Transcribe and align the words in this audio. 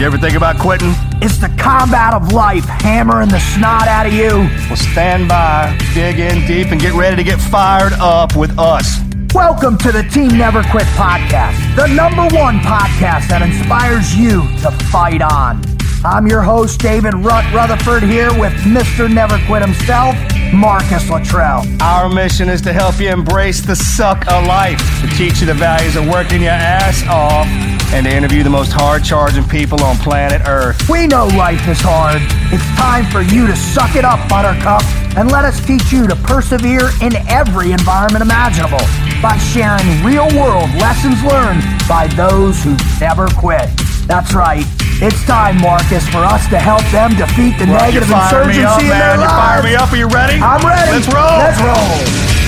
You 0.00 0.06
ever 0.06 0.16
think 0.16 0.34
about 0.34 0.58
quitting? 0.58 0.94
It's 1.20 1.36
the 1.36 1.54
combat 1.58 2.14
of 2.14 2.32
life, 2.32 2.64
hammering 2.64 3.28
the 3.28 3.38
snot 3.38 3.86
out 3.86 4.06
of 4.06 4.14
you. 4.14 4.48
Well, 4.68 4.76
stand 4.76 5.28
by, 5.28 5.76
dig 5.92 6.18
in 6.18 6.46
deep, 6.46 6.68
and 6.68 6.80
get 6.80 6.94
ready 6.94 7.16
to 7.16 7.22
get 7.22 7.38
fired 7.38 7.92
up 8.00 8.34
with 8.34 8.58
us. 8.58 8.98
Welcome 9.34 9.76
to 9.76 9.92
the 9.92 10.02
Team 10.04 10.38
Never 10.38 10.62
Quit 10.62 10.86
podcast, 10.96 11.76
the 11.76 11.86
number 11.86 12.34
one 12.34 12.60
podcast 12.60 13.28
that 13.28 13.42
inspires 13.42 14.16
you 14.16 14.40
to 14.62 14.70
fight 14.86 15.20
on. 15.20 15.62
I'm 16.02 16.26
your 16.26 16.40
host, 16.40 16.80
David 16.80 17.12
Rutt 17.12 17.52
Rutherford, 17.52 18.02
here 18.02 18.32
with 18.40 18.54
Mr. 18.64 19.12
Never 19.12 19.38
Quit 19.44 19.60
himself, 19.60 20.16
Marcus 20.50 21.10
Luttrell. 21.10 21.62
Our 21.82 22.08
mission 22.08 22.48
is 22.48 22.62
to 22.62 22.72
help 22.72 22.98
you 23.00 23.10
embrace 23.10 23.60
the 23.60 23.76
suck 23.76 24.26
of 24.28 24.46
life, 24.46 24.80
to 25.02 25.08
teach 25.08 25.40
you 25.40 25.46
the 25.46 25.52
values 25.52 25.96
of 25.96 26.08
working 26.08 26.40
your 26.40 26.52
ass 26.52 27.04
off, 27.06 27.46
and 27.92 28.06
to 28.06 28.12
interview 28.12 28.42
the 28.42 28.50
most 28.50 28.72
hard 28.72 29.02
charging 29.04 29.44
people 29.48 29.82
on 29.82 29.96
planet 29.98 30.42
Earth. 30.46 30.88
We 30.88 31.06
know 31.06 31.26
life 31.34 31.66
is 31.68 31.80
hard. 31.80 32.22
It's 32.54 32.64
time 32.78 33.04
for 33.10 33.22
you 33.22 33.46
to 33.46 33.56
suck 33.56 33.96
it 33.96 34.04
up, 34.04 34.22
Buttercup, 34.28 34.82
and 35.16 35.30
let 35.30 35.44
us 35.44 35.58
teach 35.66 35.90
you 35.92 36.06
to 36.06 36.14
persevere 36.16 36.90
in 37.02 37.16
every 37.28 37.72
environment 37.72 38.22
imaginable 38.22 38.82
by 39.20 39.36
sharing 39.50 39.86
real 40.04 40.28
world 40.38 40.70
lessons 40.78 41.18
learned 41.24 41.62
by 41.88 42.06
those 42.14 42.62
who 42.62 42.76
never 43.00 43.26
quit. 43.34 43.68
That's 44.06 44.34
right. 44.34 44.64
It's 45.02 45.24
time, 45.24 45.60
Marcus, 45.60 46.06
for 46.10 46.22
us 46.22 46.46
to 46.48 46.58
help 46.58 46.82
them 46.92 47.16
defeat 47.16 47.58
the 47.58 47.66
Well, 47.66 47.80
negative 47.80 48.08
you 48.08 48.14
insurgency 48.14 48.62
up, 48.64 48.80
in 48.82 48.88
their 48.88 49.14
You 49.14 49.20
lives. 49.20 49.32
fire 49.32 49.62
me 49.62 49.74
up. 49.74 49.90
Are 49.92 49.96
you 49.96 50.08
ready? 50.08 50.38
I'm 50.40 50.60
ready. 50.66 50.92
Let's 50.92 51.08
roll. 51.08 51.38
Let's 51.42 51.60
roll. 51.60 52.39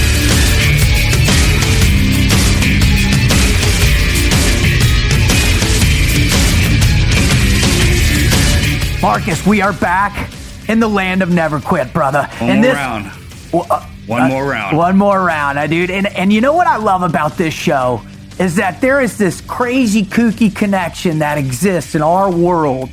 Marcus, 9.03 9.45
we 9.45 9.61
are 9.61 9.73
back 9.73 10.31
in 10.69 10.79
the 10.79 10.87
land 10.87 11.23
of 11.23 11.29
never 11.29 11.61
quit, 11.61 11.93
brother. 11.93 12.29
One 12.39 12.51
and 12.51 12.61
more 12.61 12.71
this, 12.71 12.75
round. 12.77 13.13
Well, 13.53 13.67
uh, 13.69 13.85
One 14.07 14.23
uh, 14.23 14.29
more 14.29 14.47
round. 14.47 14.77
One 14.77 14.97
more 14.97 15.25
round, 15.25 15.59
uh, 15.59 15.67
dude. 15.67 15.91
And 15.91 16.07
and 16.07 16.33
you 16.33 16.41
know 16.41 16.53
what 16.53 16.69
I 16.69 16.77
love 16.77 17.03
about 17.03 17.37
this 17.37 17.53
show 17.53 18.01
is 18.39 18.55
that 18.57 18.81
there 18.81 19.01
is 19.01 19.19
this 19.19 19.41
crazy 19.41 20.05
kooky 20.05 20.55
connection 20.55 21.19
that 21.19 21.37
exists 21.37 21.97
in 21.97 22.03
our 22.03 22.31
world 22.31 22.91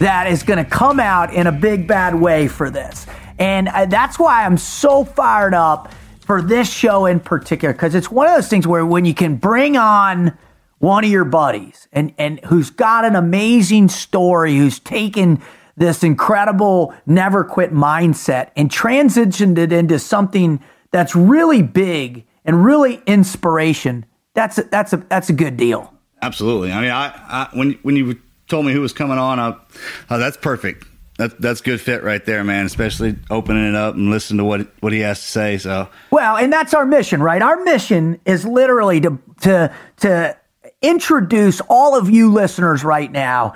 that 0.00 0.26
is 0.26 0.42
going 0.42 0.62
to 0.62 0.68
come 0.68 0.98
out 0.98 1.32
in 1.32 1.46
a 1.46 1.52
big 1.52 1.86
bad 1.86 2.16
way 2.16 2.48
for 2.48 2.68
this. 2.68 3.06
And 3.38 3.68
uh, 3.68 3.86
that's 3.86 4.18
why 4.18 4.44
I'm 4.44 4.58
so 4.58 5.04
fired 5.04 5.54
up 5.54 5.92
for 6.26 6.42
this 6.42 6.68
show 6.68 7.06
in 7.06 7.20
particular 7.20 7.72
because 7.72 7.94
it's 7.94 8.10
one 8.10 8.26
of 8.26 8.34
those 8.34 8.48
things 8.48 8.66
where 8.66 8.84
when 8.84 9.04
you 9.04 9.14
can 9.14 9.36
bring 9.36 9.76
on 9.76 10.36
one 10.82 11.04
of 11.04 11.10
your 11.10 11.24
buddies 11.24 11.86
and 11.92 12.12
and 12.18 12.40
who's 12.46 12.68
got 12.68 13.04
an 13.04 13.14
amazing 13.14 13.88
story, 13.88 14.56
who's 14.56 14.80
taken 14.80 15.40
this 15.76 16.02
incredible 16.02 16.92
never 17.06 17.44
quit 17.44 17.72
mindset 17.72 18.50
and 18.56 18.68
transitioned 18.68 19.58
it 19.58 19.72
into 19.72 20.00
something 20.00 20.60
that's 20.90 21.14
really 21.14 21.62
big 21.62 22.26
and 22.44 22.64
really 22.64 23.00
inspiration. 23.06 24.04
That's 24.34 24.58
a, 24.58 24.64
that's 24.64 24.92
a 24.92 24.96
that's 24.96 25.30
a 25.30 25.32
good 25.32 25.56
deal. 25.56 25.94
Absolutely. 26.20 26.72
I 26.72 26.80
mean, 26.80 26.90
I, 26.90 27.12
I 27.14 27.48
when 27.52 27.74
when 27.82 27.94
you 27.94 28.18
told 28.48 28.66
me 28.66 28.72
who 28.72 28.80
was 28.80 28.92
coming 28.92 29.18
on, 29.18 29.38
I, 29.38 29.56
oh, 30.10 30.18
that's 30.18 30.36
perfect. 30.36 30.88
That, 31.18 31.40
that's 31.40 31.60
good 31.60 31.80
fit 31.80 32.02
right 32.02 32.24
there, 32.24 32.42
man. 32.42 32.66
Especially 32.66 33.14
opening 33.30 33.68
it 33.68 33.76
up 33.76 33.94
and 33.94 34.10
listening 34.10 34.38
to 34.38 34.44
what 34.44 34.66
what 34.82 34.92
he 34.92 34.98
has 35.00 35.20
to 35.20 35.26
say. 35.28 35.58
So 35.58 35.88
Well, 36.10 36.36
and 36.36 36.52
that's 36.52 36.74
our 36.74 36.84
mission, 36.84 37.22
right? 37.22 37.40
Our 37.40 37.62
mission 37.62 38.18
is 38.24 38.44
literally 38.44 39.00
to 39.02 39.18
to 39.42 39.72
to 39.98 40.36
introduce 40.82 41.60
all 41.68 41.96
of 41.96 42.10
you 42.10 42.32
listeners 42.32 42.84
right 42.84 43.10
now 43.10 43.54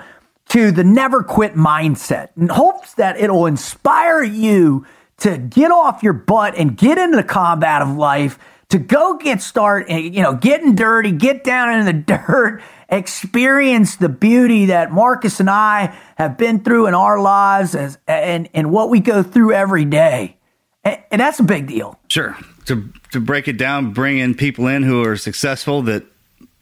to 0.49 0.71
the 0.71 0.83
never 0.83 1.23
quit 1.23 1.55
mindset 1.55 2.29
in 2.37 2.47
hopes 2.47 2.93
that 2.95 3.19
it'll 3.19 3.45
inspire 3.45 4.23
you 4.23 4.85
to 5.17 5.37
get 5.37 5.71
off 5.71 6.03
your 6.03 6.13
butt 6.13 6.55
and 6.55 6.77
get 6.77 6.97
into 6.97 7.17
the 7.17 7.23
combat 7.23 7.81
of 7.81 7.95
life, 7.95 8.39
to 8.69 8.77
go 8.77 9.17
get 9.17 9.41
started, 9.41 9.91
eh, 9.91 9.97
you 9.97 10.21
know, 10.21 10.33
getting 10.33 10.75
dirty, 10.75 11.11
get 11.11 11.43
down 11.43 11.79
in 11.79 11.85
the 11.85 11.93
dirt, 12.27 12.61
experience 12.89 13.97
the 13.97 14.09
beauty 14.09 14.67
that 14.67 14.91
Marcus 14.91 15.39
and 15.39 15.49
I 15.49 15.97
have 16.17 16.37
been 16.37 16.63
through 16.63 16.87
in 16.87 16.93
our 16.93 17.19
lives 17.19 17.75
as, 17.75 17.97
and, 18.07 18.49
and 18.53 18.71
what 18.71 18.89
we 18.89 18.99
go 18.99 19.23
through 19.23 19.53
every 19.53 19.85
day. 19.85 20.37
And, 20.83 21.01
and 21.11 21.21
that's 21.21 21.39
a 21.39 21.43
big 21.43 21.67
deal. 21.67 21.99
sure 22.07 22.37
to 22.67 22.91
to 23.11 23.19
break 23.19 23.47
it 23.47 23.57
down, 23.57 23.93
bring 23.93 24.17
in 24.17 24.35
people 24.35 24.67
in 24.67 24.83
who 24.83 25.03
are 25.03 25.17
successful 25.17 25.81
that 25.83 26.03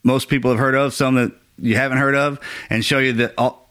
most 0.05 0.29
people 0.29 0.51
have 0.51 0.59
heard 0.59 0.75
of, 0.75 0.93
some 0.93 1.15
that 1.15 1.33
you 1.57 1.75
haven't 1.75 1.97
heard 1.97 2.15
of, 2.15 2.39
and 2.69 2.85
show 2.85 2.99
you 2.99 3.11
that 3.13 3.33
all 3.37 3.65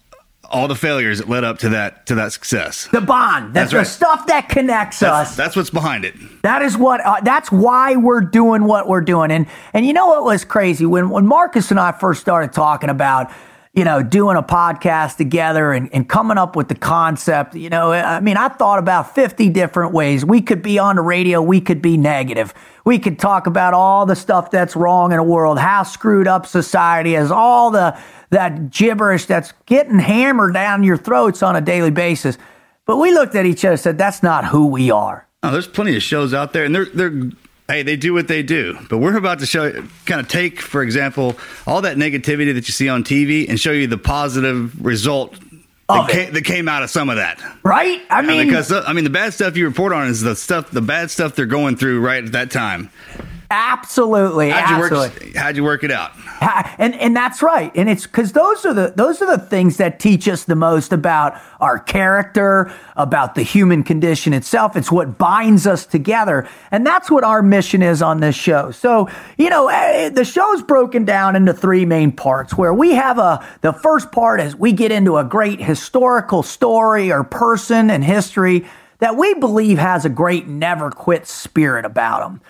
all 0.50 0.69
the 0.69 0.75
failures 0.75 1.19
that 1.19 1.28
led 1.28 1.43
up 1.43 1.59
to 1.61 1.71
that 1.71 2.06
to 2.06 2.17
that 2.17 2.33
success. 2.33 2.87
The 2.93 3.00
bond. 3.00 3.55
That's, 3.55 3.72
That's 3.72 3.72
the 3.72 3.77
right. 3.78 3.87
stuff 4.11 4.27
that 4.27 4.49
connects 4.50 5.00
That's, 5.00 5.31
us. 5.31 5.37
that's 5.37 5.56
what's 5.56 5.71
behind 5.71 6.05
it. 6.05 6.15
That 6.43 6.61
is 6.62 6.77
what. 6.77 7.00
Uh, 7.00 7.21
that's 7.23 7.50
why 7.50 7.97
we're 7.97 8.21
doing 8.21 8.65
what 8.65 8.87
we're 8.87 9.00
doing. 9.00 9.31
And 9.31 9.47
and 9.73 9.87
you 9.87 9.93
know 9.93 10.09
what 10.09 10.25
was 10.25 10.44
crazy 10.44 10.84
when 10.84 11.09
when 11.09 11.27
Marcus 11.27 11.71
and 11.71 11.81
I 11.81 11.93
first 11.93 12.21
started 12.21 12.53
talking 12.53 12.91
about 12.91 13.31
you 13.75 13.85
know 13.85 14.03
doing 14.03 14.37
a 14.37 14.43
podcast 14.43 15.17
together 15.17 15.73
and, 15.73 15.93
and 15.93 16.09
coming 16.09 16.39
up 16.39 16.57
with 16.57 16.69
the 16.69 16.75
concept. 16.75 17.55
You 17.55 17.71
know, 17.71 17.93
I 17.93 18.21
mean, 18.21 18.37
I 18.37 18.49
thought 18.49 18.79
about 18.79 19.15
fifty 19.15 19.49
different 19.49 19.93
ways 19.93 20.25
we 20.25 20.41
could 20.41 20.62
be 20.62 20.79
on 20.79 20.97
the 20.97 21.03
radio. 21.03 21.43
We 21.43 21.61
could 21.61 21.83
be 21.83 21.97
negative. 21.97 22.55
We 22.85 22.99
could 22.99 23.19
talk 23.19 23.47
about 23.47 23.75
all 23.75 24.07
the 24.07 24.17
stuff 24.17 24.51
that's 24.51 24.77
wrong 24.77 25.11
in 25.11 25.17
the 25.17 25.23
world, 25.23 25.59
how 25.59 25.83
screwed 25.83 26.29
up 26.29 26.47
society 26.47 27.15
is, 27.15 27.31
all 27.31 27.71
the 27.71 27.99
that 28.31 28.71
gibberish 28.71 29.27
that's 29.27 29.53
getting 29.67 29.99
hammered 29.99 30.55
down 30.55 30.83
your 30.83 30.97
throats 30.97 31.43
on 31.43 31.56
a 31.56 31.61
daily 31.61 31.91
basis. 31.91 32.37
But 32.87 32.99
we 32.99 33.12
looked 33.12 33.35
at 33.35 33.47
each 33.47 33.65
other 33.65 33.73
and 33.73 33.81
said, 33.81 33.97
that's 33.97 34.23
not 34.23 34.45
who 34.45 34.67
we 34.67 34.91
are. 34.91 35.27
Oh, 35.43 35.51
there's 35.51 35.67
plenty 35.67 35.97
of 35.97 36.03
shows 36.03 36.35
out 36.35 36.53
there, 36.53 36.65
and 36.65 36.75
they're 36.75 36.87
they're 36.87 37.31
hey, 37.69 37.82
they 37.82 37.97
do 37.97 38.12
what 38.12 38.28
they 38.28 38.42
do. 38.42 38.78
But 38.88 38.98
we're 38.98 39.16
about 39.16 39.41
to 39.41 39.47
show 39.47 39.72
kind 40.04 40.20
of 40.20 40.28
take, 40.28 40.60
for 40.60 40.82
example, 40.82 41.36
all 41.66 41.82
that 41.82 41.97
negativity 41.97 42.54
that 42.54 42.66
you 42.69 42.72
see 42.72 42.88
on 42.88 43.04
TV 43.04 43.48
and 43.48 43.58
show 43.58 43.72
you 43.72 43.86
the 43.86 43.98
positive 43.98 44.84
result 44.84 45.34
that, 45.88 46.10
came, 46.10 46.32
that 46.32 46.44
came 46.44 46.69
out 46.69 46.82
of 46.82 46.91
some 46.91 47.10
of 47.10 47.16
that. 47.16 47.42
Right? 47.62 48.00
I 48.10 48.22
mean, 48.22 48.47
because 48.47 48.72
uh, 48.72 48.84
I 48.86 48.92
mean, 48.92 49.04
the 49.04 49.10
bad 49.10 49.34
stuff 49.34 49.56
you 49.56 49.66
report 49.66 49.92
on 49.92 50.08
is 50.08 50.20
the 50.20 50.36
stuff, 50.36 50.70
the 50.70 50.82
bad 50.82 51.10
stuff 51.10 51.34
they're 51.34 51.47
going 51.47 51.76
through 51.76 52.00
right 52.00 52.25
at 52.25 52.32
that 52.32 52.50
time. 52.50 52.91
Absolutely, 53.50 54.50
How'd 54.50 54.71
you 54.71 54.84
absolutely. 54.84 55.27
work? 55.28 55.37
How'd 55.37 55.56
you 55.56 55.65
work 55.65 55.84
it 55.84 55.91
out? 55.91 56.12
And 56.78 56.94
and 56.97 57.16
that's 57.16 57.43
right. 57.43 57.72
And 57.75 57.88
it's 57.88 58.06
because 58.06 58.32
those 58.32 58.66
are 58.66 58.75
the 58.75 58.93
those 58.97 59.22
are 59.22 59.37
the 59.37 59.43
things 59.43 59.77
that 59.78 59.99
teach 59.99 60.28
us 60.28 60.44
the 60.44 60.56
most 60.56 60.93
about 60.93 61.41
our 61.60 61.78
character, 61.78 62.72
about 62.97 63.34
the 63.34 63.43
human 63.43 63.82
condition 63.82 64.32
itself. 64.32 64.77
It's 64.77 64.93
what 64.93 65.16
binds 65.16 65.66
us 65.66 65.87
together, 65.87 66.49
and 66.71 66.87
that's 66.87 67.10
what 67.10 67.25
our 67.25 67.43
mission 67.43 67.82
is 67.82 68.03
on 68.03 68.21
this 68.21 68.34
show. 68.34 68.71
So 68.71 69.09
you 69.38 69.50
know, 69.50 69.69
eh, 69.69 70.11
the 70.11 70.25
show's 70.25 70.62
broken 70.62 71.05
down 71.05 71.37
into 71.37 71.55
three 71.55 71.84
main 71.87 72.12
parts. 72.12 72.56
Where 72.56 72.75
we 72.75 72.94
have 72.94 73.19
a 73.19 73.47
the 73.61 73.72
first 73.72 74.12
part 74.12 74.41
is 74.41 74.55
we 74.55 74.72
get 74.72 74.93
into 74.93 75.16
a 75.16 75.25
great 75.25 75.61
historical 75.61 76.43
story 76.43 77.12
or 77.12 77.25
person 77.25 77.91
and 77.91 78.05
history 78.05 78.66
that 78.99 79.16
we 79.16 79.34
believe 79.34 79.78
has 79.78 80.05
a 80.05 80.09
great 80.09 80.47
never 80.47 80.91
quit 80.91 81.26
spirit 81.26 81.84
about 81.84 82.21
them 82.21 82.41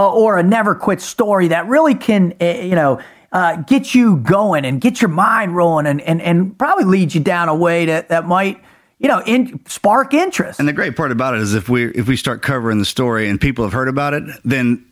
or 0.00 0.38
a 0.38 0.42
never 0.42 0.74
quit 0.74 1.00
story 1.00 1.48
that 1.48 1.66
really 1.66 1.94
can, 1.94 2.34
uh, 2.40 2.44
you 2.44 2.74
know, 2.74 3.00
uh, 3.32 3.56
get 3.56 3.94
you 3.94 4.16
going 4.18 4.64
and 4.64 4.80
get 4.80 5.00
your 5.00 5.08
mind 5.08 5.56
rolling 5.56 5.86
and, 5.86 6.00
and, 6.02 6.22
and 6.22 6.56
probably 6.58 6.84
lead 6.84 7.14
you 7.14 7.20
down 7.20 7.48
a 7.48 7.54
way 7.54 7.86
that, 7.86 8.08
that 8.08 8.26
might, 8.26 8.62
you 8.98 9.08
know, 9.08 9.22
in, 9.26 9.60
spark 9.66 10.14
interest. 10.14 10.60
And 10.60 10.68
the 10.68 10.72
great 10.72 10.96
part 10.96 11.10
about 11.10 11.34
it 11.34 11.40
is 11.40 11.54
if 11.54 11.68
we 11.68 11.86
if 11.92 12.06
we 12.06 12.16
start 12.16 12.42
covering 12.42 12.78
the 12.78 12.84
story 12.84 13.28
and 13.28 13.40
people 13.40 13.64
have 13.64 13.72
heard 13.72 13.88
about 13.88 14.14
it, 14.14 14.22
then 14.44 14.86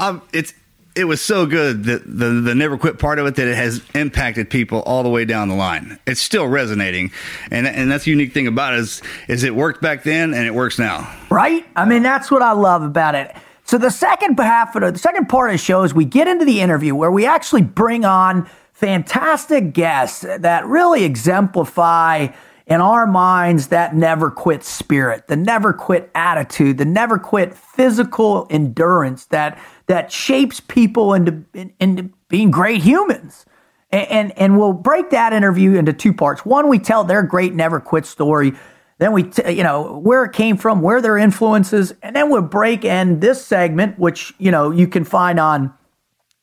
i 0.00 0.20
it's 0.32 0.54
it 0.98 1.04
was 1.04 1.20
so 1.20 1.46
good 1.46 1.84
that 1.84 2.04
the 2.04 2.26
the 2.26 2.54
never 2.54 2.76
quit 2.76 2.98
part 2.98 3.18
of 3.18 3.26
it 3.26 3.36
that 3.36 3.46
it 3.46 3.56
has 3.56 3.82
impacted 3.94 4.50
people 4.50 4.80
all 4.80 5.02
the 5.02 5.08
way 5.08 5.24
down 5.24 5.48
the 5.48 5.54
line. 5.54 5.98
It's 6.06 6.20
still 6.20 6.48
resonating, 6.48 7.12
and 7.50 7.66
and 7.66 7.90
that's 7.90 8.04
the 8.04 8.10
unique 8.10 8.32
thing 8.32 8.46
about 8.46 8.74
it 8.74 8.80
is 8.80 9.02
is 9.28 9.44
it 9.44 9.54
worked 9.54 9.80
back 9.80 10.02
then 10.02 10.34
and 10.34 10.46
it 10.46 10.54
works 10.54 10.78
now. 10.78 11.12
right? 11.30 11.64
I 11.76 11.84
mean, 11.84 12.02
that's 12.02 12.30
what 12.30 12.42
I 12.42 12.52
love 12.52 12.82
about 12.82 13.14
it. 13.14 13.34
So 13.68 13.76
the 13.76 13.90
second 13.90 14.38
half 14.38 14.74
of 14.76 14.80
the, 14.80 14.92
the 14.92 14.98
second 14.98 15.28
part 15.28 15.50
of 15.50 15.52
the 15.52 15.58
show 15.58 15.82
is 15.82 15.92
we 15.92 16.06
get 16.06 16.26
into 16.26 16.46
the 16.46 16.62
interview 16.62 16.94
where 16.94 17.12
we 17.12 17.26
actually 17.26 17.60
bring 17.60 18.02
on 18.02 18.48
fantastic 18.72 19.74
guests 19.74 20.22
that 20.22 20.64
really 20.64 21.04
exemplify 21.04 22.28
in 22.66 22.80
our 22.80 23.06
minds 23.06 23.66
that 23.66 23.94
never 23.94 24.30
quit 24.30 24.64
spirit, 24.64 25.26
the 25.26 25.36
never 25.36 25.74
quit 25.74 26.10
attitude, 26.14 26.78
the 26.78 26.86
never 26.86 27.18
quit 27.18 27.54
physical 27.54 28.46
endurance 28.48 29.26
that 29.26 29.60
that 29.86 30.10
shapes 30.10 30.60
people 30.60 31.12
into 31.12 31.44
into 31.78 32.08
being 32.28 32.50
great 32.50 32.80
humans. 32.80 33.44
And, 33.90 34.08
and 34.08 34.38
and 34.38 34.58
we'll 34.58 34.72
break 34.72 35.10
that 35.10 35.34
interview 35.34 35.74
into 35.74 35.92
two 35.92 36.14
parts. 36.14 36.42
One, 36.42 36.68
we 36.68 36.78
tell 36.78 37.04
their 37.04 37.22
great 37.22 37.54
never 37.54 37.80
quit 37.80 38.06
story. 38.06 38.54
Then 38.98 39.12
we, 39.12 39.24
t- 39.24 39.52
you 39.52 39.62
know, 39.62 39.98
where 39.98 40.24
it 40.24 40.32
came 40.32 40.56
from, 40.56 40.82
where 40.82 41.00
their 41.00 41.16
influences, 41.16 41.94
and 42.02 42.16
then 42.16 42.30
we'll 42.30 42.42
break 42.42 42.84
in 42.84 43.20
this 43.20 43.44
segment, 43.44 43.98
which 43.98 44.34
you 44.38 44.50
know 44.50 44.70
you 44.70 44.88
can 44.88 45.04
find 45.04 45.38
on 45.38 45.72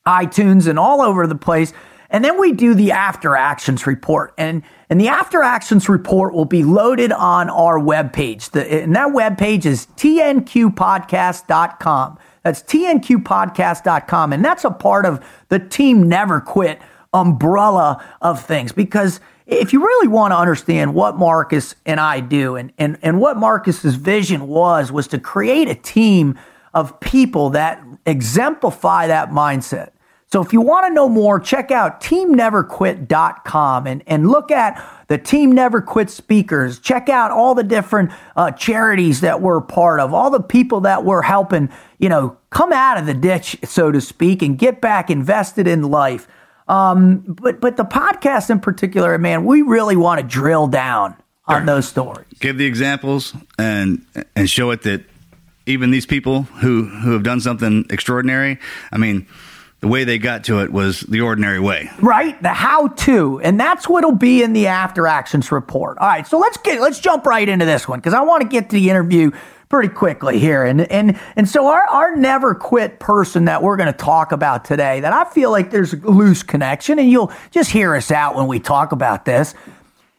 iTunes 0.07 0.67
and 0.67 0.79
all 0.79 1.01
over 1.01 1.27
the 1.27 1.35
place. 1.35 1.73
And 2.09 2.23
then 2.23 2.39
we 2.39 2.53
do 2.53 2.73
the 2.75 2.91
after 2.91 3.35
actions 3.35 3.87
report. 3.87 4.33
And, 4.37 4.61
and 4.89 5.01
the 5.01 5.07
after 5.07 5.41
actions 5.41 5.89
report 5.89 6.33
will 6.33 6.45
be 6.45 6.63
loaded 6.63 7.11
on 7.11 7.49
our 7.49 7.79
webpage. 7.79 8.51
The, 8.51 8.83
and 8.83 8.95
that 8.95 9.07
webpage 9.09 9.65
is 9.65 9.87
tnqpodcast.com. 9.97 12.19
That's 12.43 12.61
tnqpodcast.com. 12.63 14.33
And 14.33 14.45
that's 14.45 14.63
a 14.63 14.71
part 14.71 15.07
of 15.07 15.25
the 15.49 15.57
Team 15.59 16.07
Never 16.07 16.39
Quit 16.39 16.79
umbrella 17.13 18.05
of 18.21 18.45
things 18.45 18.71
because 18.71 19.19
if 19.47 19.73
you 19.73 19.79
really 19.79 20.07
want 20.07 20.31
to 20.31 20.37
understand 20.37 20.93
what 20.93 21.17
Marcus 21.17 21.75
and 21.85 21.99
I 21.99 22.19
do 22.19 22.55
and, 22.55 22.71
and, 22.77 22.97
and 23.01 23.19
what 23.19 23.37
Marcus's 23.37 23.95
vision 23.95 24.47
was, 24.47 24.91
was 24.91 25.07
to 25.09 25.19
create 25.19 25.67
a 25.67 25.75
team 25.75 26.39
of 26.73 26.99
people 26.99 27.51
that 27.51 27.83
exemplify 28.05 29.07
that 29.07 29.29
mindset. 29.29 29.91
So 30.31 30.41
if 30.41 30.51
you 30.51 30.59
want 30.59 30.87
to 30.87 30.93
know 30.93 31.07
more, 31.07 31.39
check 31.39 31.71
out 31.71 32.01
teamneverquit.com 32.01 33.87
and, 33.87 34.03
and 34.07 34.27
look 34.29 34.51
at 34.51 34.83
the 35.07 35.17
Team 35.19 35.51
Never 35.51 35.81
Quit 35.81 36.09
speakers. 36.09 36.79
Check 36.79 37.07
out 37.07 37.31
all 37.31 37.53
the 37.53 37.63
different 37.63 38.11
uh, 38.35 38.51
charities 38.51 39.21
that 39.21 39.39
we're 39.39 39.61
part 39.61 39.99
of, 39.99 40.13
all 40.13 40.31
the 40.31 40.41
people 40.41 40.81
that 40.81 41.05
we're 41.05 41.21
helping, 41.21 41.69
you 41.99 42.09
know, 42.09 42.37
come 42.49 42.73
out 42.73 42.97
of 42.97 43.05
the 43.05 43.13
ditch, 43.13 43.57
so 43.63 43.91
to 43.91 44.01
speak, 44.01 44.41
and 44.41 44.57
get 44.57 44.81
back 44.81 45.09
invested 45.09 45.67
in 45.67 45.83
life. 45.83 46.27
Um, 46.67 47.19
but 47.27 47.61
but 47.61 47.77
the 47.77 47.85
podcast 47.85 48.49
in 48.49 48.59
particular, 48.59 49.17
man, 49.17 49.45
we 49.45 49.61
really 49.61 49.95
want 49.95 50.19
to 50.21 50.25
drill 50.25 50.67
down 50.67 51.15
on 51.47 51.61
sure. 51.61 51.65
those 51.65 51.87
stories. 51.87 52.25
Give 52.39 52.57
the 52.57 52.65
examples 52.65 53.33
and 53.59 54.05
and 54.35 54.49
show 54.49 54.71
it 54.71 54.81
that 54.83 55.03
even 55.65 55.91
these 55.91 56.05
people 56.05 56.43
who 56.43 56.85
who 56.85 57.13
have 57.13 57.23
done 57.23 57.39
something 57.39 57.85
extraordinary. 57.89 58.59
I 58.91 58.97
mean, 58.97 59.27
the 59.81 59.87
way 59.87 60.03
they 60.03 60.17
got 60.17 60.43
to 60.45 60.61
it 60.61 60.71
was 60.71 61.01
the 61.01 61.21
ordinary 61.21 61.59
way. 61.59 61.89
Right? 62.01 62.41
The 62.41 62.49
how 62.49 62.87
to. 62.87 63.39
And 63.41 63.59
that's 63.59 63.87
what'll 63.87 64.15
be 64.15 64.41
in 64.41 64.53
the 64.53 64.67
after 64.67 65.07
actions 65.07 65.51
report. 65.51 65.97
All 65.99 66.07
right, 66.07 66.25
so 66.25 66.39
let's 66.39 66.57
get 66.57 66.81
let's 66.81 66.99
jump 66.99 67.25
right 67.25 67.47
into 67.47 67.65
this 67.65 67.87
one 67.87 67.99
because 67.99 68.13
I 68.13 68.21
want 68.21 68.41
to 68.41 68.47
get 68.47 68.69
to 68.69 68.75
the 68.75 68.89
interview 68.89 69.31
pretty 69.69 69.93
quickly 69.93 70.39
here. 70.39 70.63
And 70.63 70.81
and 70.91 71.19
and 71.35 71.47
so 71.49 71.67
our, 71.67 71.83
our 71.89 72.15
never 72.15 72.55
quit 72.55 72.99
person 72.99 73.45
that 73.45 73.61
we're 73.61 73.77
going 73.77 73.91
to 73.91 73.97
talk 73.97 74.31
about 74.31 74.65
today, 74.65 74.99
that 74.99 75.13
I 75.13 75.25
feel 75.25 75.51
like 75.51 75.71
there's 75.71 75.93
a 75.93 75.97
loose 75.97 76.43
connection, 76.43 76.99
and 76.99 77.09
you'll 77.09 77.31
just 77.51 77.71
hear 77.71 77.95
us 77.95 78.11
out 78.11 78.35
when 78.35 78.47
we 78.47 78.59
talk 78.59 78.91
about 78.91 79.25
this. 79.25 79.55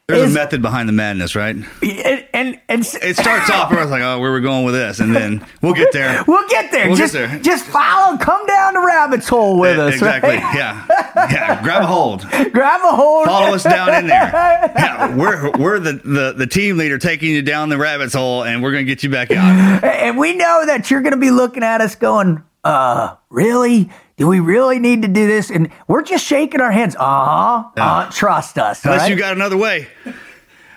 There's 0.09 0.23
is, 0.23 0.37
a 0.37 0.39
method 0.39 0.63
behind 0.63 0.89
the 0.89 0.93
madness, 0.93 1.35
right? 1.35 1.57
And, 1.57 2.27
and, 2.33 2.61
and 2.69 2.81
it 3.03 3.17
starts 3.17 3.51
off 3.51 3.73
where 3.73 3.81
I 3.81 3.83
was 3.83 3.91
like, 3.91 4.03
oh, 4.03 4.21
where 4.21 4.31
we're 4.31 4.39
going 4.39 4.65
with 4.65 4.75
this, 4.75 5.01
and 5.01 5.13
then 5.13 5.45
we'll 5.63 5.75
get 5.75 5.91
there. 5.93 6.23
We'll 6.29 6.47
get 6.49 6.71
there. 6.71 6.87
We'll 6.87 6.97
just, 6.97 7.13
get 7.15 7.29
there. 7.29 7.39
just 7.41 7.65
follow, 7.65 8.17
come 8.19 8.47
down 8.47 8.75
the 8.75 8.81
rabbit's 8.81 9.29
hole 9.29 9.59
with 9.59 9.81
us. 9.81 9.95
Exactly. 9.95 10.37
Right? 10.37 10.55
Yeah. 10.55 10.87
Yeah. 11.29 11.63
Grab 11.63 11.83
a 11.83 11.87
hold. 11.87 12.21
Grab 12.53 12.81
a 12.85 12.95
hold. 12.95 13.27
Follow 13.27 13.55
us 13.55 13.65
down 13.65 13.95
in 13.95 14.07
there. 14.07 14.27
Yeah. 14.77 15.15
We're 15.17 15.51
we're 15.53 15.79
the, 15.79 15.95
the 15.95 16.35
the 16.37 16.47
team 16.47 16.77
leader 16.77 16.99
taking 16.99 17.31
you 17.31 17.43
down 17.43 17.69
the 17.69 17.79
rabbit's 17.79 18.15
hole, 18.15 18.45
and 18.45 18.63
we're 18.63 18.73
gonna 18.73 18.85
get 18.85 19.03
you 19.03 19.11
back 19.11 19.31
out. 19.31 19.83
And 19.85 20.19
we 20.19 20.35
know 20.35 20.65
that 20.67 20.91
you're 20.91 21.01
gonna 21.03 21.17
be 21.17 21.31
looking 21.31 21.63
at 21.63 21.81
us 21.81 21.95
going, 21.95 22.43
uh, 22.67 23.17
really? 23.31 23.91
do 24.17 24.27
we 24.27 24.41
really 24.41 24.79
need 24.79 25.03
to 25.03 25.09
do 25.09 25.27
this? 25.27 25.51
And 25.51 25.71
we're 25.89 26.03
just 26.03 26.25
shaking 26.25 26.61
our 26.61 26.73
heads. 26.73 26.97
Uh 26.97 27.01
huh. 27.01 27.71
Uh, 27.77 28.11
trust 28.11 28.59
us. 28.59 28.85
Unless 28.85 29.03
right? 29.03 29.11
you 29.11 29.17
got 29.17 29.35
another 29.35 29.57
way. 29.57 29.89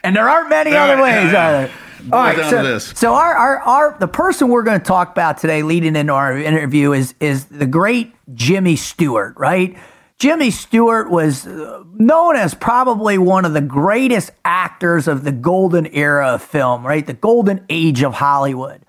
And 0.04 0.16
there 0.16 0.30
aren't 0.30 0.50
many 0.50 0.76
other 0.76 1.02
ways, 1.02 1.34
are 1.34 1.52
there? 1.52 1.72
All 2.14 2.24
right, 2.24 2.50
so, 2.50 2.80
so 2.80 3.14
our, 3.14 3.34
our, 3.36 3.60
our 3.60 3.98
the 4.00 4.08
person 4.08 4.48
we're 4.48 4.64
going 4.64 4.80
to 4.80 4.86
talk 4.86 5.12
about 5.12 5.38
today, 5.38 5.64
leading 5.64 5.98
into 5.98 6.14
our 6.14 6.38
interview, 6.38 6.94
is 6.94 7.14
is 7.20 7.46
the 7.46 7.66
great 7.66 8.14
Jimmy 8.34 8.78
Stewart, 8.78 9.34
right? 9.36 9.78
Jimmy 10.18 10.50
Stewart 10.50 11.10
was 11.10 11.46
uh, 11.46 11.84
known 11.94 12.38
as 12.38 12.54
probably 12.54 13.18
one 13.18 13.44
of 13.44 13.52
the 13.52 13.62
greatest 13.62 14.32
actors 14.46 15.10
of 15.10 15.26
the 15.26 15.34
golden 15.34 15.88
era 15.88 16.30
of 16.30 16.42
film, 16.42 16.88
right? 16.88 17.06
The 17.06 17.14
golden 17.14 17.66
age 17.70 18.02
of 18.02 18.14
Hollywood. 18.14 18.82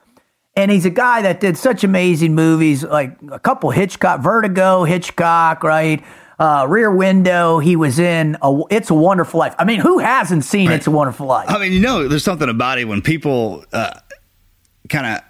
And 0.56 0.70
he's 0.70 0.84
a 0.84 0.90
guy 0.90 1.22
that 1.22 1.40
did 1.40 1.56
such 1.56 1.84
amazing 1.84 2.34
movies, 2.34 2.82
like 2.82 3.16
a 3.30 3.38
couple 3.38 3.70
Hitchcock, 3.70 4.20
Vertigo, 4.20 4.84
Hitchcock, 4.84 5.62
right? 5.62 6.04
Uh, 6.38 6.66
Rear 6.68 6.90
Window. 6.90 7.58
He 7.60 7.76
was 7.76 7.98
in 7.98 8.36
a, 8.42 8.60
It's 8.70 8.90
a 8.90 8.94
Wonderful 8.94 9.38
Life. 9.38 9.54
I 9.58 9.64
mean, 9.64 9.78
who 9.80 9.98
hasn't 9.98 10.44
seen 10.44 10.68
right. 10.68 10.76
It's 10.76 10.86
a 10.86 10.90
Wonderful 10.90 11.26
Life? 11.26 11.48
I 11.48 11.58
mean, 11.58 11.72
you 11.72 11.80
know, 11.80 12.08
there's 12.08 12.24
something 12.24 12.48
about 12.48 12.78
it 12.78 12.86
when 12.86 13.00
people 13.00 13.64
uh, 13.72 13.92
kind 14.88 15.06
of 15.06 15.22